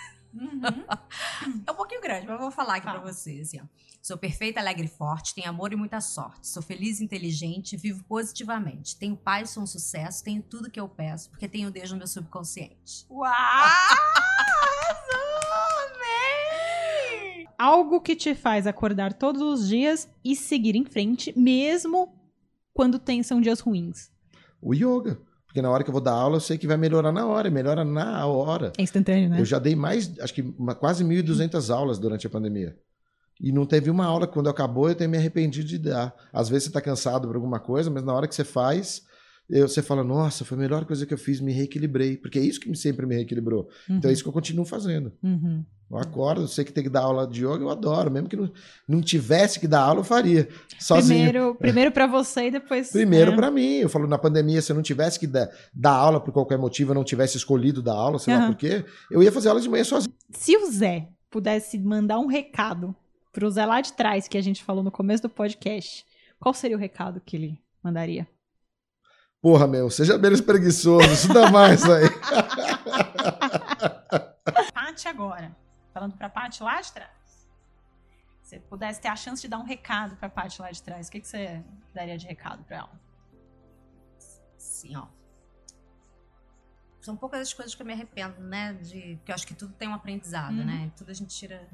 É 1.66 1.70
um 1.70 1.74
pouquinho 1.74 2.00
grande, 2.00 2.26
mas 2.26 2.36
eu 2.36 2.40
vou 2.40 2.50
falar 2.50 2.76
aqui 2.76 2.86
Fala. 2.86 3.00
pra 3.00 3.12
vocês, 3.12 3.48
assim, 3.48 3.61
ó. 3.61 3.64
Sou 4.03 4.18
perfeita, 4.18 4.59
alegre 4.59 4.86
e 4.86 4.88
forte, 4.88 5.32
tenho 5.32 5.48
amor 5.48 5.72
e 5.72 5.76
muita 5.76 6.00
sorte. 6.00 6.48
Sou 6.48 6.61
feliz 6.61 6.98
e 6.98 7.05
inteligente, 7.05 7.76
vivo 7.76 8.03
positivamente. 8.09 8.96
Tenho 8.98 9.16
paz, 9.16 9.50
sou 9.50 9.62
um 9.62 9.66
sucesso, 9.66 10.24
tenho 10.24 10.42
tudo 10.42 10.68
que 10.68 10.80
eu 10.80 10.88
peço, 10.88 11.30
porque 11.30 11.46
tenho 11.48 11.70
Deus 11.70 11.92
no 11.92 11.98
meu 11.98 12.09
subconsciente. 12.09 13.07
Uau! 13.09 13.30
Amei! 15.94 17.46
Algo 17.57 18.00
que 18.00 18.16
te 18.16 18.34
faz 18.34 18.66
acordar 18.66 19.12
todos 19.12 19.40
os 19.40 19.68
dias 19.68 20.09
e 20.24 20.34
seguir 20.34 20.74
em 20.74 20.84
frente, 20.84 21.32
mesmo 21.38 22.12
quando 22.74 22.98
tem, 22.98 23.22
são 23.22 23.40
dias 23.40 23.61
ruins. 23.61 24.11
O 24.61 24.74
yoga. 24.74 25.20
Porque 25.46 25.62
na 25.62 25.70
hora 25.70 25.84
que 25.84 25.90
eu 25.90 25.92
vou 25.92 26.00
dar 26.03 26.12
aula, 26.14 26.36
eu 26.36 26.40
sei 26.40 26.59
que 26.59 26.66
vai 26.66 26.76
melhorar 26.78 27.12
na 27.12 27.24
hora, 27.26 27.46
e 27.46 27.50
melhora 27.53 27.84
na 27.84 28.26
hora. 28.26 28.72
É 28.76 28.82
instantâneo, 28.82 29.28
né? 29.28 29.38
Eu 29.38 29.44
já 29.44 29.61
dei 29.61 29.76
mais, 29.76 30.18
acho 30.18 30.34
que 30.34 30.40
uma- 30.59 30.74
quase 30.74 31.05
1.200 31.05 31.70
aulas 31.70 31.98
durante 32.00 32.26
a 32.26 32.30
pandemia. 32.30 32.76
E 33.43 33.51
não 33.51 33.66
teve 33.66 33.90
uma 33.90 34.07
aula 34.07 34.26
quando 34.26 34.49
acabou 34.49 34.88
eu 34.88 34.95
tenho 34.95 35.11
me 35.11 35.16
arrependido 35.18 35.66
de 35.66 35.78
dar. 35.78 36.14
Às 36.32 36.49
vezes 36.49 36.64
você 36.64 36.70
está 36.70 36.80
cansado 36.80 37.26
por 37.26 37.34
alguma 37.36 37.59
coisa, 37.59 37.90
mas 37.90 38.05
na 38.05 38.14
hora 38.14 38.28
que 38.28 38.34
você 38.34 38.45
faz, 38.45 39.03
eu- 39.51 39.66
você 39.66 39.82
fala, 39.82 40.05
nossa, 40.05 40.45
foi 40.45 40.57
a 40.57 40.61
melhor 40.61 40.84
coisa 40.84 41.05
que 41.05 41.12
eu 41.12 41.18
fiz, 41.18 41.40
me 41.40 41.53
reequilibrei. 41.53 42.16
Porque 42.16 42.38
é 42.38 42.43
isso 42.43 42.61
que 42.61 42.72
sempre 42.76 43.05
me 43.05 43.16
reequilibrou. 43.16 43.68
Então 43.90 44.09
é 44.09 44.12
isso 44.12 44.22
que 44.22 44.28
eu 44.28 44.32
continuo 44.32 44.64
fazendo. 44.64 45.12
Uhum. 45.22 45.64
Eu 45.90 45.99
acordo, 45.99 46.43
eu 46.43 46.49
sei 46.49 46.64
que 46.64 46.72
tem 46.72 46.82
que 46.84 46.88
dar 46.88 47.01
aula 47.01 47.26
de 47.26 47.45
yoga, 47.45 47.62
eu 47.64 47.68
adoro. 47.68 48.11
Mesmo 48.11 48.26
que 48.28 48.36
não, 48.36 48.51
não 48.88 49.03
tivesse 49.03 49.61
que 49.61 49.66
dar 49.68 49.80
aula, 49.82 50.01
eu 50.01 50.05
faria. 50.05 50.49
Sozinho. 50.78 51.24
Primeiro, 51.24 51.55
primeiro 51.57 51.93
para 51.93 52.07
você 52.07 52.47
e 52.47 52.51
depois. 52.51 52.90
Primeiro 52.93 53.32
né? 53.32 53.36
pra 53.36 53.51
mim. 53.51 53.74
Eu 53.74 53.88
falo, 53.90 54.07
na 54.07 54.16
pandemia, 54.16 54.62
se 54.62 54.72
eu 54.72 54.76
não 54.76 54.82
tivesse 54.82 55.18
que 55.20 55.26
dar, 55.26 55.51
dar 55.74 55.93
aula 55.93 56.18
por 56.18 56.32
qualquer 56.32 56.57
motivo, 56.57 56.93
eu 56.93 56.95
não 56.95 57.05
tivesse 57.05 57.36
escolhido 57.36 57.82
dar 57.82 57.93
aula, 57.93 58.18
sei 58.18 58.32
lá 58.32 58.40
Aham. 58.45 58.53
por 58.53 58.57
quê, 58.59 58.84
eu 59.11 59.22
ia 59.22 59.30
fazer 59.30 59.49
aula 59.51 59.61
de 59.61 59.68
manhã 59.68 59.84
sozinho. 59.84 60.14
Se 60.30 60.57
o 60.57 60.70
Zé 60.70 61.09
pudesse 61.30 61.78
mandar 61.78 62.18
um 62.20 62.26
recado 62.26 62.95
pro 63.33 63.51
Zé 63.51 63.64
lá 63.66 63.80
de 63.80 63.93
trás, 63.95 64.28
que 64.28 64.39
a 64.39 64.43
gente 64.43 64.62
falou 64.62 64.83
no 64.85 64.91
começo 64.93 65.22
do 65.22 65.28
podcast, 65.30 66.07
qual 66.39 66.55
seria 66.55 66.76
o 66.76 66.80
recado 66.80 67.20
que 67.20 67.37
ele 67.37 67.61
mandaria? 67.83 68.28
Porra, 69.41 69.66
meu, 69.66 69.91
seja 69.91 70.16
menos 70.18 70.41
preguiçoso, 70.41 71.11
estuda 71.12 71.51
mais 71.51 71.83
aí. 71.85 72.05
Paty 74.72 75.09
agora. 75.09 75.57
Falando 75.93 76.16
pra 76.16 76.28
Paty 76.28 76.62
lá 76.62 76.80
de 76.80 76.93
trás. 76.93 77.11
Se 78.43 78.51
você 78.51 78.59
pudesse 78.61 79.01
ter 79.01 79.09
a 79.09 79.16
chance 79.16 79.43
de 79.43 79.49
dar 79.49 79.59
um 79.59 79.64
recado 79.64 80.16
pra 80.16 80.28
Paty 80.28 80.61
lá 80.61 80.70
de 80.70 80.83
trás, 80.83 81.09
o 81.09 81.11
que, 81.11 81.20
que 81.20 81.28
você 81.28 81.62
daria 81.95 82.16
de 82.16 82.26
recado 82.26 82.64
pra 82.64 82.78
ela? 82.78 83.01
Assim, 84.57 84.97
ó. 84.97 85.07
São 87.01 87.16
poucas 87.16 87.41
as 87.41 87.53
coisas 87.53 87.74
que 87.74 87.83
eu 87.83 87.87
me 87.87 87.93
arrependo, 87.93 88.41
né? 88.41 88.74
De, 88.74 89.16
porque 89.16 89.33
eu 89.33 89.35
acho 89.35 89.47
que 89.47 89.55
tudo 89.55 89.74
tem 89.74 89.89
um 89.89 89.95
aprendizado, 89.95 90.55
Uhum. 90.55 90.64
né? 90.64 90.93
Tudo 90.97 91.11
a 91.11 91.14
gente 91.14 91.35
tira. 91.35 91.68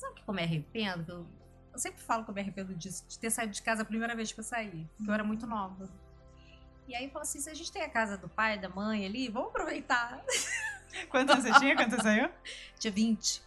Sabe 0.00 0.12
o 0.12 0.14
que 0.16 0.28
eu 0.28 0.34
me 0.34 0.42
arrependo? 0.42 1.26
Eu, 1.72 1.78
sempre 1.78 2.00
falo 2.00 2.24
que 2.24 2.30
eu 2.30 2.34
me 2.34 2.40
arrependo 2.40 2.74
disso, 2.74 3.04
de 3.08 3.18
ter 3.18 3.30
saído 3.30 3.52
de 3.52 3.62
casa 3.62 3.82
a 3.82 3.84
primeira 3.84 4.14
vez 4.16 4.32
que 4.32 4.40
eu 4.40 4.44
saí, 4.44 4.88
porque 4.96 5.10
eu 5.10 5.14
era 5.14 5.22
muito 5.24 5.46
nova. 5.46 5.88
E 6.88 6.94
aí 6.94 7.04
eu 7.04 7.10
falo 7.10 7.22
assim: 7.22 7.40
se 7.40 7.48
a 7.50 7.54
gente 7.54 7.70
tem 7.70 7.82
a 7.82 7.88
casa 7.88 8.16
do 8.16 8.28
pai, 8.28 8.58
da 8.58 8.68
mãe 8.68 9.04
ali, 9.06 9.28
vamos 9.28 9.50
aproveitar. 9.50 10.20
Quantos 11.08 11.34
anos 11.36 11.44
você 11.46 11.58
tinha? 11.60 11.76
Quando 11.76 11.90
você 11.90 12.02
saiu? 12.02 12.28
Tinha 12.80 12.92
20. 12.92 13.42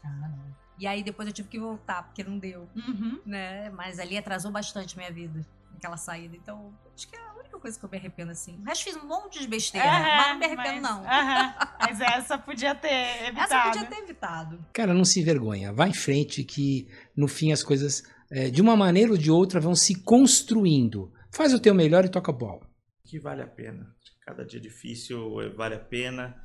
E 0.79 0.87
aí 0.87 1.03
depois 1.03 1.27
eu 1.27 1.33
tive 1.33 1.49
que 1.49 1.59
voltar, 1.59 2.03
porque 2.03 2.23
não 2.23 2.37
deu, 2.39 2.69
Uhum. 2.75 3.19
né? 3.25 3.69
Mas 3.71 3.99
ali 3.99 4.17
atrasou 4.17 4.51
bastante 4.51 4.95
minha 4.97 5.11
vida, 5.11 5.45
aquela 5.75 5.97
saída. 5.97 6.35
Então, 6.37 6.73
acho 6.95 7.07
que 7.07 7.15
é 7.15 7.32
coisa 7.63 7.79
que 7.79 7.85
eu 7.85 7.89
me 7.89 7.97
arrependo 7.97 8.31
assim. 8.31 8.59
O 8.59 8.63
resto 8.63 8.83
fiz 8.83 8.95
um 8.97 9.07
monte 9.07 9.39
de 9.39 9.47
besteira, 9.47 9.87
mas 9.87 10.27
não 10.27 10.39
me 10.39 10.45
arrependo, 10.45 10.81
não. 10.81 10.99
Aham. 11.05 11.55
Mas 11.79 12.01
essa 12.01 12.37
podia 12.37 12.75
ter 12.75 13.27
evitado. 13.27 13.53
Essa 13.53 13.63
podia 13.63 13.85
ter 13.85 14.03
evitado. 14.03 14.65
Cara, 14.73 14.93
não 14.93 15.05
se 15.05 15.21
envergonha. 15.21 15.71
Vai 15.73 15.89
em 15.89 15.93
frente 15.93 16.43
que 16.43 16.87
no 17.15 17.27
fim 17.27 17.51
as 17.51 17.63
coisas, 17.63 18.03
é, 18.29 18.49
de 18.49 18.61
uma 18.61 18.75
maneira 18.75 19.11
ou 19.11 19.17
de 19.17 19.31
outra, 19.31 19.59
vão 19.59 19.75
se 19.75 19.95
construindo. 20.03 21.11
Faz 21.31 21.53
o 21.53 21.59
teu 21.59 21.73
melhor 21.73 22.03
e 22.05 22.09
toca 22.09 22.31
a 22.31 22.35
bola. 22.35 22.67
que 23.05 23.17
vale 23.19 23.41
a 23.41 23.47
pena. 23.47 23.95
Cada 24.25 24.45
dia 24.45 24.59
difícil 24.59 25.41
eh, 25.41 25.49
vale 25.49 25.75
a 25.75 25.79
pena. 25.79 26.35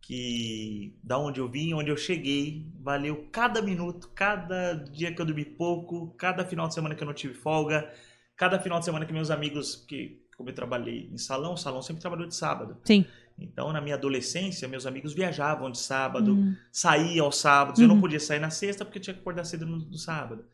Que 0.00 0.98
da 1.02 1.18
onde 1.18 1.40
eu 1.40 1.50
vim, 1.50 1.74
onde 1.74 1.90
eu 1.90 1.96
cheguei, 1.96 2.72
valeu 2.80 3.28
cada 3.30 3.60
minuto, 3.60 4.10
cada 4.14 4.74
dia 4.74 5.12
que 5.14 5.20
eu 5.20 5.26
dormi 5.26 5.44
pouco, 5.44 6.14
cada 6.16 6.44
final 6.46 6.66
de 6.66 6.74
semana 6.74 6.94
que 6.94 7.02
eu 7.02 7.06
não 7.06 7.12
tive 7.14 7.34
folga, 7.34 7.92
cada 8.38 8.58
final 8.58 8.78
de 8.78 8.86
semana 8.86 9.04
que 9.04 9.12
meus 9.12 9.30
amigos, 9.30 9.76
que 9.76 10.22
como 10.36 10.48
eu 10.48 10.54
trabalhei 10.54 11.10
em 11.12 11.18
salão, 11.18 11.52
o 11.54 11.56
salão 11.58 11.82
sempre 11.82 12.00
trabalhou 12.00 12.26
de 12.26 12.34
sábado. 12.34 12.78
Sim. 12.84 13.04
Então, 13.36 13.72
na 13.72 13.80
minha 13.80 13.96
adolescência, 13.96 14.66
meus 14.68 14.86
amigos 14.86 15.12
viajavam 15.12 15.70
de 15.70 15.78
sábado, 15.78 16.34
Hum. 16.34 16.56
saía 16.72 17.22
aos 17.22 17.36
sábados. 17.38 17.80
Eu 17.80 17.88
não 17.88 17.96
Uhum. 17.96 18.00
podia 18.00 18.20
sair 18.20 18.38
na 18.40 18.50
sexta 18.50 18.84
porque 18.84 18.98
eu 18.98 19.02
tinha 19.02 19.14
que 19.14 19.20
acordar 19.20 19.44
cedo 19.44 19.66
no, 19.66 19.76
no 19.78 19.98
sábado. 19.98 20.44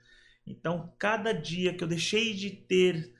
Então, 0.47 0.93
cada 0.99 1.32
dia 1.32 1.72
que 1.74 1.85
eu 1.85 1.89
deixei 1.89 2.35
de 2.35 2.51
ter 2.51 3.14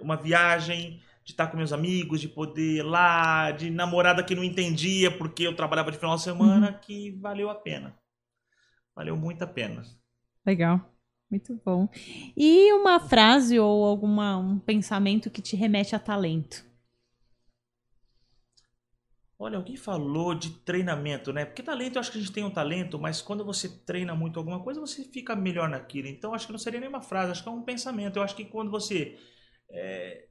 uma 0.00 0.16
viagem, 0.16 1.00
de 1.24 1.32
estar 1.32 1.46
com 1.48 1.56
meus 1.56 1.72
amigos, 1.72 2.20
de 2.20 2.28
poder 2.28 2.76
ir 2.78 2.82
lá, 2.82 3.50
de 3.52 3.70
namorada 3.70 4.22
que 4.22 4.34
não 4.34 4.44
entendia 4.44 5.10
porque 5.10 5.46
eu 5.46 5.56
trabalhava 5.56 5.90
de 5.90 5.98
final 5.98 6.16
de 6.16 6.22
semana, 6.22 6.72
que 6.72 7.10
valeu 7.20 7.48
a 7.50 7.54
pena. 7.54 7.94
Valeu 8.94 9.16
muito 9.16 9.42
a 9.42 9.46
pena. 9.46 9.82
Legal. 10.44 10.80
Muito 11.30 11.60
bom. 11.64 11.88
E 12.36 12.72
uma 12.72 13.00
frase 13.00 13.58
ou 13.58 13.84
alguma, 13.84 14.36
um 14.38 14.58
pensamento 14.58 15.30
que 15.30 15.42
te 15.42 15.56
remete 15.56 15.94
a 15.94 15.98
talento? 15.98 16.64
Olha, 19.38 19.58
alguém 19.58 19.76
falou 19.76 20.34
de 20.34 20.50
treinamento, 20.60 21.30
né? 21.32 21.44
Porque 21.44 21.62
talento, 21.62 21.96
eu 21.96 22.00
acho 22.00 22.10
que 22.10 22.16
a 22.16 22.20
gente 22.20 22.32
tem 22.32 22.42
um 22.44 22.50
talento, 22.50 22.98
mas 22.98 23.20
quando 23.20 23.44
você 23.44 23.68
treina 23.84 24.14
muito 24.14 24.38
alguma 24.38 24.62
coisa, 24.62 24.80
você 24.80 25.04
fica 25.04 25.36
melhor 25.36 25.68
naquilo. 25.68 26.08
Então, 26.08 26.32
acho 26.32 26.46
que 26.46 26.52
não 26.52 26.58
seria 26.58 26.80
nem 26.80 26.88
uma 26.88 27.02
frase, 27.02 27.32
acho 27.32 27.42
que 27.42 27.48
é 27.48 27.52
um 27.52 27.62
pensamento. 27.62 28.16
Eu 28.16 28.22
acho 28.22 28.34
que 28.34 28.46
quando 28.46 28.70
você. 28.70 29.18
é, 29.70 30.28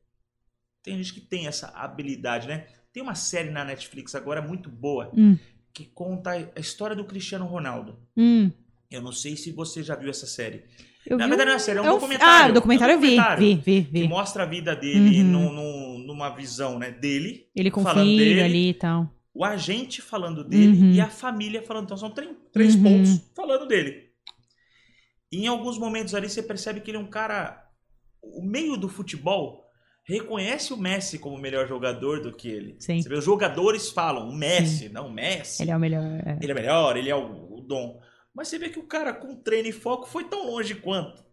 Tem 0.83 0.97
gente 0.97 1.13
que 1.13 1.21
tem 1.21 1.47
essa 1.47 1.69
habilidade, 1.69 2.47
né? 2.47 2.67
Tem 2.93 3.03
uma 3.03 3.15
série 3.15 3.49
na 3.51 3.65
Netflix 3.65 4.15
agora 4.15 4.41
muito 4.41 4.69
boa 4.69 5.11
Hum. 5.17 5.37
que 5.73 5.85
conta 5.87 6.31
a 6.55 6.59
história 6.59 6.95
do 6.95 7.05
Cristiano 7.05 7.45
Ronaldo. 7.45 7.99
Hum, 8.17 8.51
Eu 8.89 9.01
não 9.01 9.11
sei 9.11 9.35
se 9.35 9.51
você 9.51 9.81
já 9.83 9.95
viu 9.95 10.09
essa 10.09 10.25
série. 10.27 10.63
eu 11.05 11.17
Na 11.17 11.25
vi 11.25 11.29
verdade, 11.29 11.49
um- 11.49 11.51
não 11.51 11.55
é 11.55 11.59
série, 11.59 11.77
é 11.77 11.81
um 11.81 11.85
é 11.85 11.89
um- 11.91 11.93
documentário. 11.95 12.45
Ah, 12.47 12.49
o 12.49 12.53
documentário 12.53 12.91
É 12.93 12.95
um 12.95 12.97
eu 12.97 13.01
vi, 13.01 13.15
documentário 13.15 13.43
vi, 13.43 13.55
vi, 13.55 13.83
Que 13.85 13.91
vi. 13.91 14.07
mostra 14.07 14.43
a 14.43 14.45
vida 14.45 14.75
dele 14.75 15.19
Uhum. 15.21 15.25
num- 15.31 15.53
num- 15.53 15.97
numa 16.07 16.29
visão 16.29 16.79
né, 16.79 16.91
dele, 16.91 17.47
Ele 17.55 17.69
com 17.71 17.83
filho 17.85 18.17
dele, 18.17 18.41
ali 18.41 18.69
e 18.69 18.73
tal. 18.73 19.09
o 19.33 19.43
agente 19.45 20.01
falando 20.01 20.43
dele 20.43 20.67
Uhum. 20.81 20.91
e 20.93 21.01
a 21.01 21.07
família 21.09 21.61
falando. 21.61 21.85
Então 21.85 21.97
são 21.97 22.09
três, 22.09 22.31
três 22.51 22.75
Uhum. 22.75 22.83
pontos 22.83 23.21
falando 23.35 23.67
dele. 23.67 24.05
E 25.31 25.43
em 25.43 25.47
alguns 25.47 25.77
momentos 25.77 26.13
ali 26.15 26.29
você 26.29 26.41
percebe 26.41 26.79
que 26.81 26.89
ele 26.91 26.97
é 26.97 27.01
um 27.01 27.09
cara. 27.09 27.61
O 28.21 28.41
meio 28.41 28.77
do 28.77 28.87
futebol 28.89 29.63
reconhece 30.07 30.71
o 30.73 30.77
Messi 30.77 31.19
como 31.19 31.37
melhor 31.37 31.67
jogador 31.67 32.21
do 32.21 32.31
que 32.31 32.47
ele. 32.47 32.75
Sim. 32.79 33.01
Você 33.01 33.09
vê, 33.09 33.15
os 33.15 33.25
jogadores 33.25 33.89
falam, 33.89 34.29
o 34.29 34.35
Messi, 34.35 34.89
não, 34.89 35.07
o 35.07 35.11
Messi. 35.13 35.63
Ele 35.63 35.71
é 35.71 35.75
o 35.75 35.79
melhor. 35.79 36.03
é. 36.25 36.37
Ele 36.41 36.51
é 36.51 36.55
melhor, 36.55 36.97
ele 36.97 37.09
é 37.09 37.15
o, 37.15 37.57
o 37.57 37.61
dom. 37.61 37.99
Mas 38.35 38.49
você 38.49 38.59
vê 38.59 38.69
que 38.69 38.79
o 38.79 38.83
cara 38.83 39.13
com 39.13 39.33
treino 39.35 39.69
e 39.69 39.71
foco 39.71 40.07
foi 40.07 40.25
tão 40.25 40.47
longe 40.51 40.75
quanto. 40.75 41.23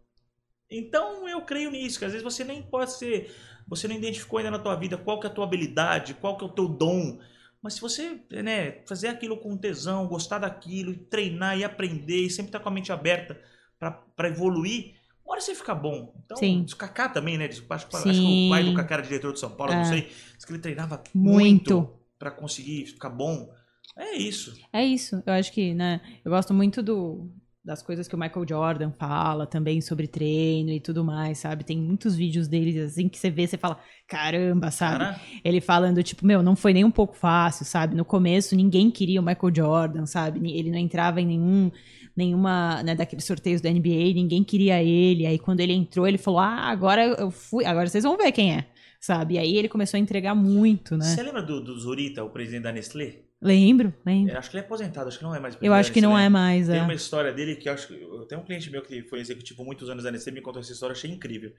Então 0.70 1.28
eu 1.28 1.42
creio 1.42 1.70
nisso, 1.70 1.98
que 1.98 2.04
às 2.04 2.12
vezes 2.12 2.24
você 2.24 2.44
nem 2.44 2.62
pode 2.62 2.92
ser. 2.92 3.34
Você 3.66 3.88
não 3.88 3.96
identificou 3.96 4.38
ainda 4.38 4.50
na 4.52 4.58
tua 4.58 4.76
vida 4.76 4.96
qual 4.96 5.18
que 5.18 5.26
é 5.26 5.30
a 5.30 5.32
tua 5.32 5.44
habilidade, 5.44 6.14
qual 6.14 6.38
que 6.38 6.44
é 6.44 6.46
o 6.46 6.52
teu 6.52 6.68
dom. 6.68 7.18
Mas 7.60 7.74
se 7.74 7.80
você 7.80 8.20
né, 8.30 8.82
fazer 8.86 9.08
aquilo 9.08 9.36
com 9.36 9.56
tesão, 9.56 10.06
gostar 10.06 10.38
daquilo, 10.38 10.96
treinar 10.96 11.58
e 11.58 11.64
aprender, 11.64 12.22
e 12.26 12.30
sempre 12.30 12.48
estar 12.48 12.60
com 12.60 12.68
a 12.68 12.72
mente 12.72 12.92
aberta 12.92 13.40
para 13.78 14.28
evoluir, 14.28 14.94
uma 15.24 15.32
hora 15.32 15.40
você 15.40 15.54
fica 15.54 15.74
bom. 15.74 16.12
Então, 16.24 16.36
Sim. 16.36 16.66
o 16.70 16.76
Kaká 16.76 17.08
também, 17.08 17.38
né? 17.38 17.46
Acho, 17.46 17.64
acho 17.70 17.86
que 17.88 17.96
o 17.96 18.50
pai 18.50 18.64
do 18.64 18.74
Kaká 18.74 18.94
era 18.94 19.02
diretor 19.02 19.32
de 19.32 19.38
São 19.40 19.50
Paulo, 19.50 19.72
É. 19.72 19.76
não 19.76 19.84
sei. 19.84 20.10
Diz 20.36 20.44
que 20.44 20.52
ele 20.52 20.58
treinava 20.58 21.02
Muito. 21.14 21.74
muito 21.74 22.00
para 22.18 22.30
conseguir 22.30 22.86
ficar 22.86 23.10
bom. 23.10 23.52
É 23.96 24.16
isso. 24.16 24.54
É 24.72 24.84
isso. 24.84 25.22
Eu 25.26 25.32
acho 25.34 25.52
que, 25.52 25.74
né? 25.74 26.00
Eu 26.24 26.30
gosto 26.30 26.54
muito 26.54 26.82
do, 26.82 27.30
das 27.64 27.80
coisas 27.80 28.08
que 28.08 28.14
o 28.14 28.18
Michael 28.18 28.46
Jordan 28.48 28.90
fala 28.90 29.46
também 29.46 29.80
sobre 29.80 30.08
treino 30.08 30.70
e 30.70 30.80
tudo 30.80 31.04
mais, 31.04 31.38
sabe? 31.38 31.62
Tem 31.62 31.78
muitos 31.78 32.16
vídeos 32.16 32.48
dele 32.48 32.80
assim 32.80 33.08
que 33.08 33.18
você 33.18 33.30
vê, 33.30 33.46
você 33.46 33.56
fala, 33.56 33.78
caramba, 34.08 34.70
sabe? 34.70 35.04
Cara, 35.04 35.20
Ele 35.44 35.60
falando, 35.60 36.02
tipo, 36.02 36.26
meu, 36.26 36.42
não 36.42 36.56
foi 36.56 36.72
nem 36.72 36.84
um 36.84 36.90
pouco 36.90 37.14
fácil, 37.14 37.64
sabe? 37.64 37.94
No 37.94 38.04
começo, 38.04 38.56
ninguém 38.56 38.90
queria 38.90 39.20
o 39.20 39.24
Michael 39.24 39.54
Jordan, 39.54 40.06
sabe? 40.06 40.50
Ele 40.52 40.70
não 40.70 40.78
entrava 40.78 41.20
em 41.20 41.26
nenhum, 41.26 41.70
nenhuma, 42.16 42.82
né, 42.82 42.96
daqueles 42.96 43.24
sorteios 43.24 43.60
da 43.60 43.70
NBA, 43.70 44.12
ninguém 44.12 44.42
queria 44.42 44.82
ele. 44.82 45.24
Aí 45.24 45.38
quando 45.38 45.60
ele 45.60 45.72
entrou, 45.72 46.06
ele 46.06 46.18
falou, 46.18 46.40
ah, 46.40 46.68
agora 46.68 47.04
eu 47.04 47.30
fui, 47.30 47.64
agora 47.64 47.86
vocês 47.86 48.02
vão 48.02 48.16
ver 48.16 48.32
quem 48.32 48.56
é, 48.56 48.66
sabe? 49.00 49.34
E 49.34 49.38
aí 49.38 49.56
ele 49.56 49.68
começou 49.68 49.98
a 49.98 50.00
entregar 50.00 50.34
muito, 50.34 50.96
né? 50.96 51.04
Você 51.04 51.22
lembra 51.22 51.42
do, 51.42 51.62
do 51.62 51.78
Zurita, 51.78 52.24
o 52.24 52.30
presidente 52.30 52.64
da 52.64 52.72
Nestlé? 52.72 53.31
Lembro, 53.44 53.92
lembro. 54.06 54.32
É, 54.32 54.36
acho 54.38 54.48
que 54.50 54.56
ele 54.56 54.62
é 54.62 54.66
aposentado, 54.66 55.08
acho 55.08 55.18
que 55.18 55.24
não 55.24 55.34
é 55.34 55.40
mais. 55.40 55.58
Eu 55.60 55.74
acho 55.74 55.92
que 55.92 56.00
não 56.00 56.16
é 56.16 56.28
mais. 56.28 56.68
Tem 56.68 56.78
É. 56.78 56.82
uma 56.82 56.94
história 56.94 57.32
dele 57.32 57.56
que 57.56 57.68
eu 57.68 57.72
acho 57.72 57.88
que. 57.88 57.94
eu- 58.00 58.24
Tem 58.26 58.38
um 58.38 58.44
cliente 58.44 58.70
meu 58.70 58.82
que 58.82 59.02
foi 59.02 59.18
executivo 59.18 59.64
muitos 59.64 59.90
anos 59.90 60.04
da 60.04 60.10
NC, 60.10 60.30
me 60.30 60.40
contou 60.40 60.60
essa 60.62 60.72
história, 60.72 60.92
achei 60.92 61.10
incrível. 61.10 61.52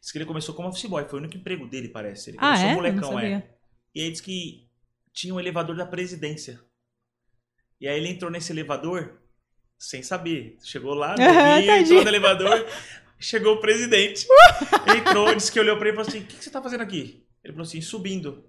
Diz 0.00 0.10
que 0.10 0.18
ele 0.18 0.24
começou 0.24 0.52
como 0.54 0.68
office 0.68 0.86
boy, 0.86 1.04
foi 1.08 1.20
o 1.20 1.22
único 1.22 1.36
emprego 1.36 1.68
dele, 1.68 1.88
parece. 1.90 2.30
Ele 2.30 2.38
Ah, 2.40 2.54
começou 2.54 2.68
é? 2.68 2.74
Molecão, 2.74 3.18
é. 3.20 3.50
E 3.94 4.00
aí 4.02 4.10
diz 4.10 4.20
que 4.20 4.68
tinha 5.12 5.32
um 5.32 5.38
elevador 5.38 5.76
da 5.76 5.86
presidência. 5.86 6.60
E 7.80 7.86
aí 7.86 7.96
ele 7.98 8.08
entrou 8.08 8.30
nesse 8.32 8.50
elevador 8.52 9.20
sem 9.78 10.02
saber. 10.02 10.56
Chegou 10.64 10.92
lá, 10.94 11.10
novinho, 11.16 11.66
tadinho. 11.66 11.78
entrou 11.84 12.02
no 12.02 12.08
elevador, 12.08 12.66
chegou 13.20 13.54
o 13.54 13.60
presidente. 13.60 14.26
entrou, 14.98 15.32
disse 15.36 15.52
que 15.52 15.60
olhou 15.60 15.76
pra 15.78 15.88
ele 15.88 15.94
e 15.94 15.96
falou 15.96 16.08
assim: 16.08 16.24
O 16.24 16.26
que, 16.26 16.36
que 16.36 16.44
você 16.44 16.50
tá 16.50 16.60
fazendo 16.60 16.80
aqui? 16.82 17.24
Ele 17.44 17.52
falou 17.52 17.62
assim: 17.66 17.80
subindo. 17.80 18.44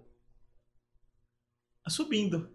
Subindo. 1.87 2.49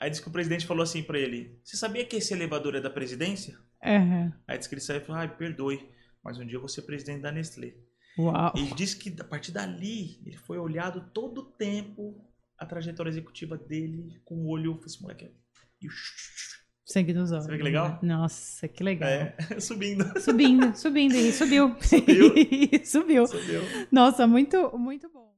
Aí 0.00 0.10
disse 0.10 0.22
que 0.22 0.28
o 0.28 0.32
presidente 0.32 0.66
falou 0.66 0.82
assim 0.82 1.02
pra 1.02 1.18
ele: 1.18 1.58
Você 1.62 1.76
sabia 1.76 2.04
que 2.04 2.16
esse 2.16 2.32
elevador 2.34 2.74
é 2.74 2.80
da 2.80 2.90
presidência? 2.90 3.58
Aham. 3.82 4.32
Aí 4.46 4.58
disse 4.58 4.68
que 4.68 4.74
ele 4.74 4.82
saiu 4.82 5.00
e 5.00 5.04
falou: 5.04 5.20
Ai, 5.20 5.36
perdoe, 5.36 5.88
mas 6.22 6.38
um 6.38 6.46
dia 6.46 6.56
eu 6.56 6.60
vou 6.60 6.68
ser 6.68 6.82
presidente 6.82 7.22
da 7.22 7.32
Nestlé. 7.32 7.74
Uau. 8.18 8.52
E 8.56 8.74
disse 8.74 8.96
que 8.96 9.14
a 9.20 9.24
partir 9.24 9.52
dali 9.52 10.20
ele 10.24 10.36
foi 10.36 10.58
olhado 10.58 11.10
todo 11.12 11.38
o 11.38 11.44
tempo 11.44 12.24
a 12.56 12.64
trajetória 12.64 13.10
executiva 13.10 13.56
dele 13.56 14.20
com 14.24 14.36
o 14.36 14.48
olho. 14.48 14.80
Esse 14.86 15.02
moleque. 15.02 15.30
E 15.82 15.88
Sangue 16.84 17.14
nos 17.14 17.32
olhos. 17.32 17.44
Você 17.46 17.50
vê 17.50 17.56
que 17.56 17.62
legal? 17.64 17.98
Nossa, 18.02 18.68
que 18.68 18.84
legal. 18.84 19.08
é, 19.08 19.36
subindo. 19.58 20.20
Subindo, 20.20 20.76
subindo 20.76 21.14
e 21.16 21.32
subiu. 21.32 21.74
Subiu. 21.80 22.34
subiu. 22.84 23.26
Subiu. 23.26 23.62
Nossa, 23.90 24.26
muito, 24.26 24.76
muito 24.78 25.10
bom. 25.10 25.33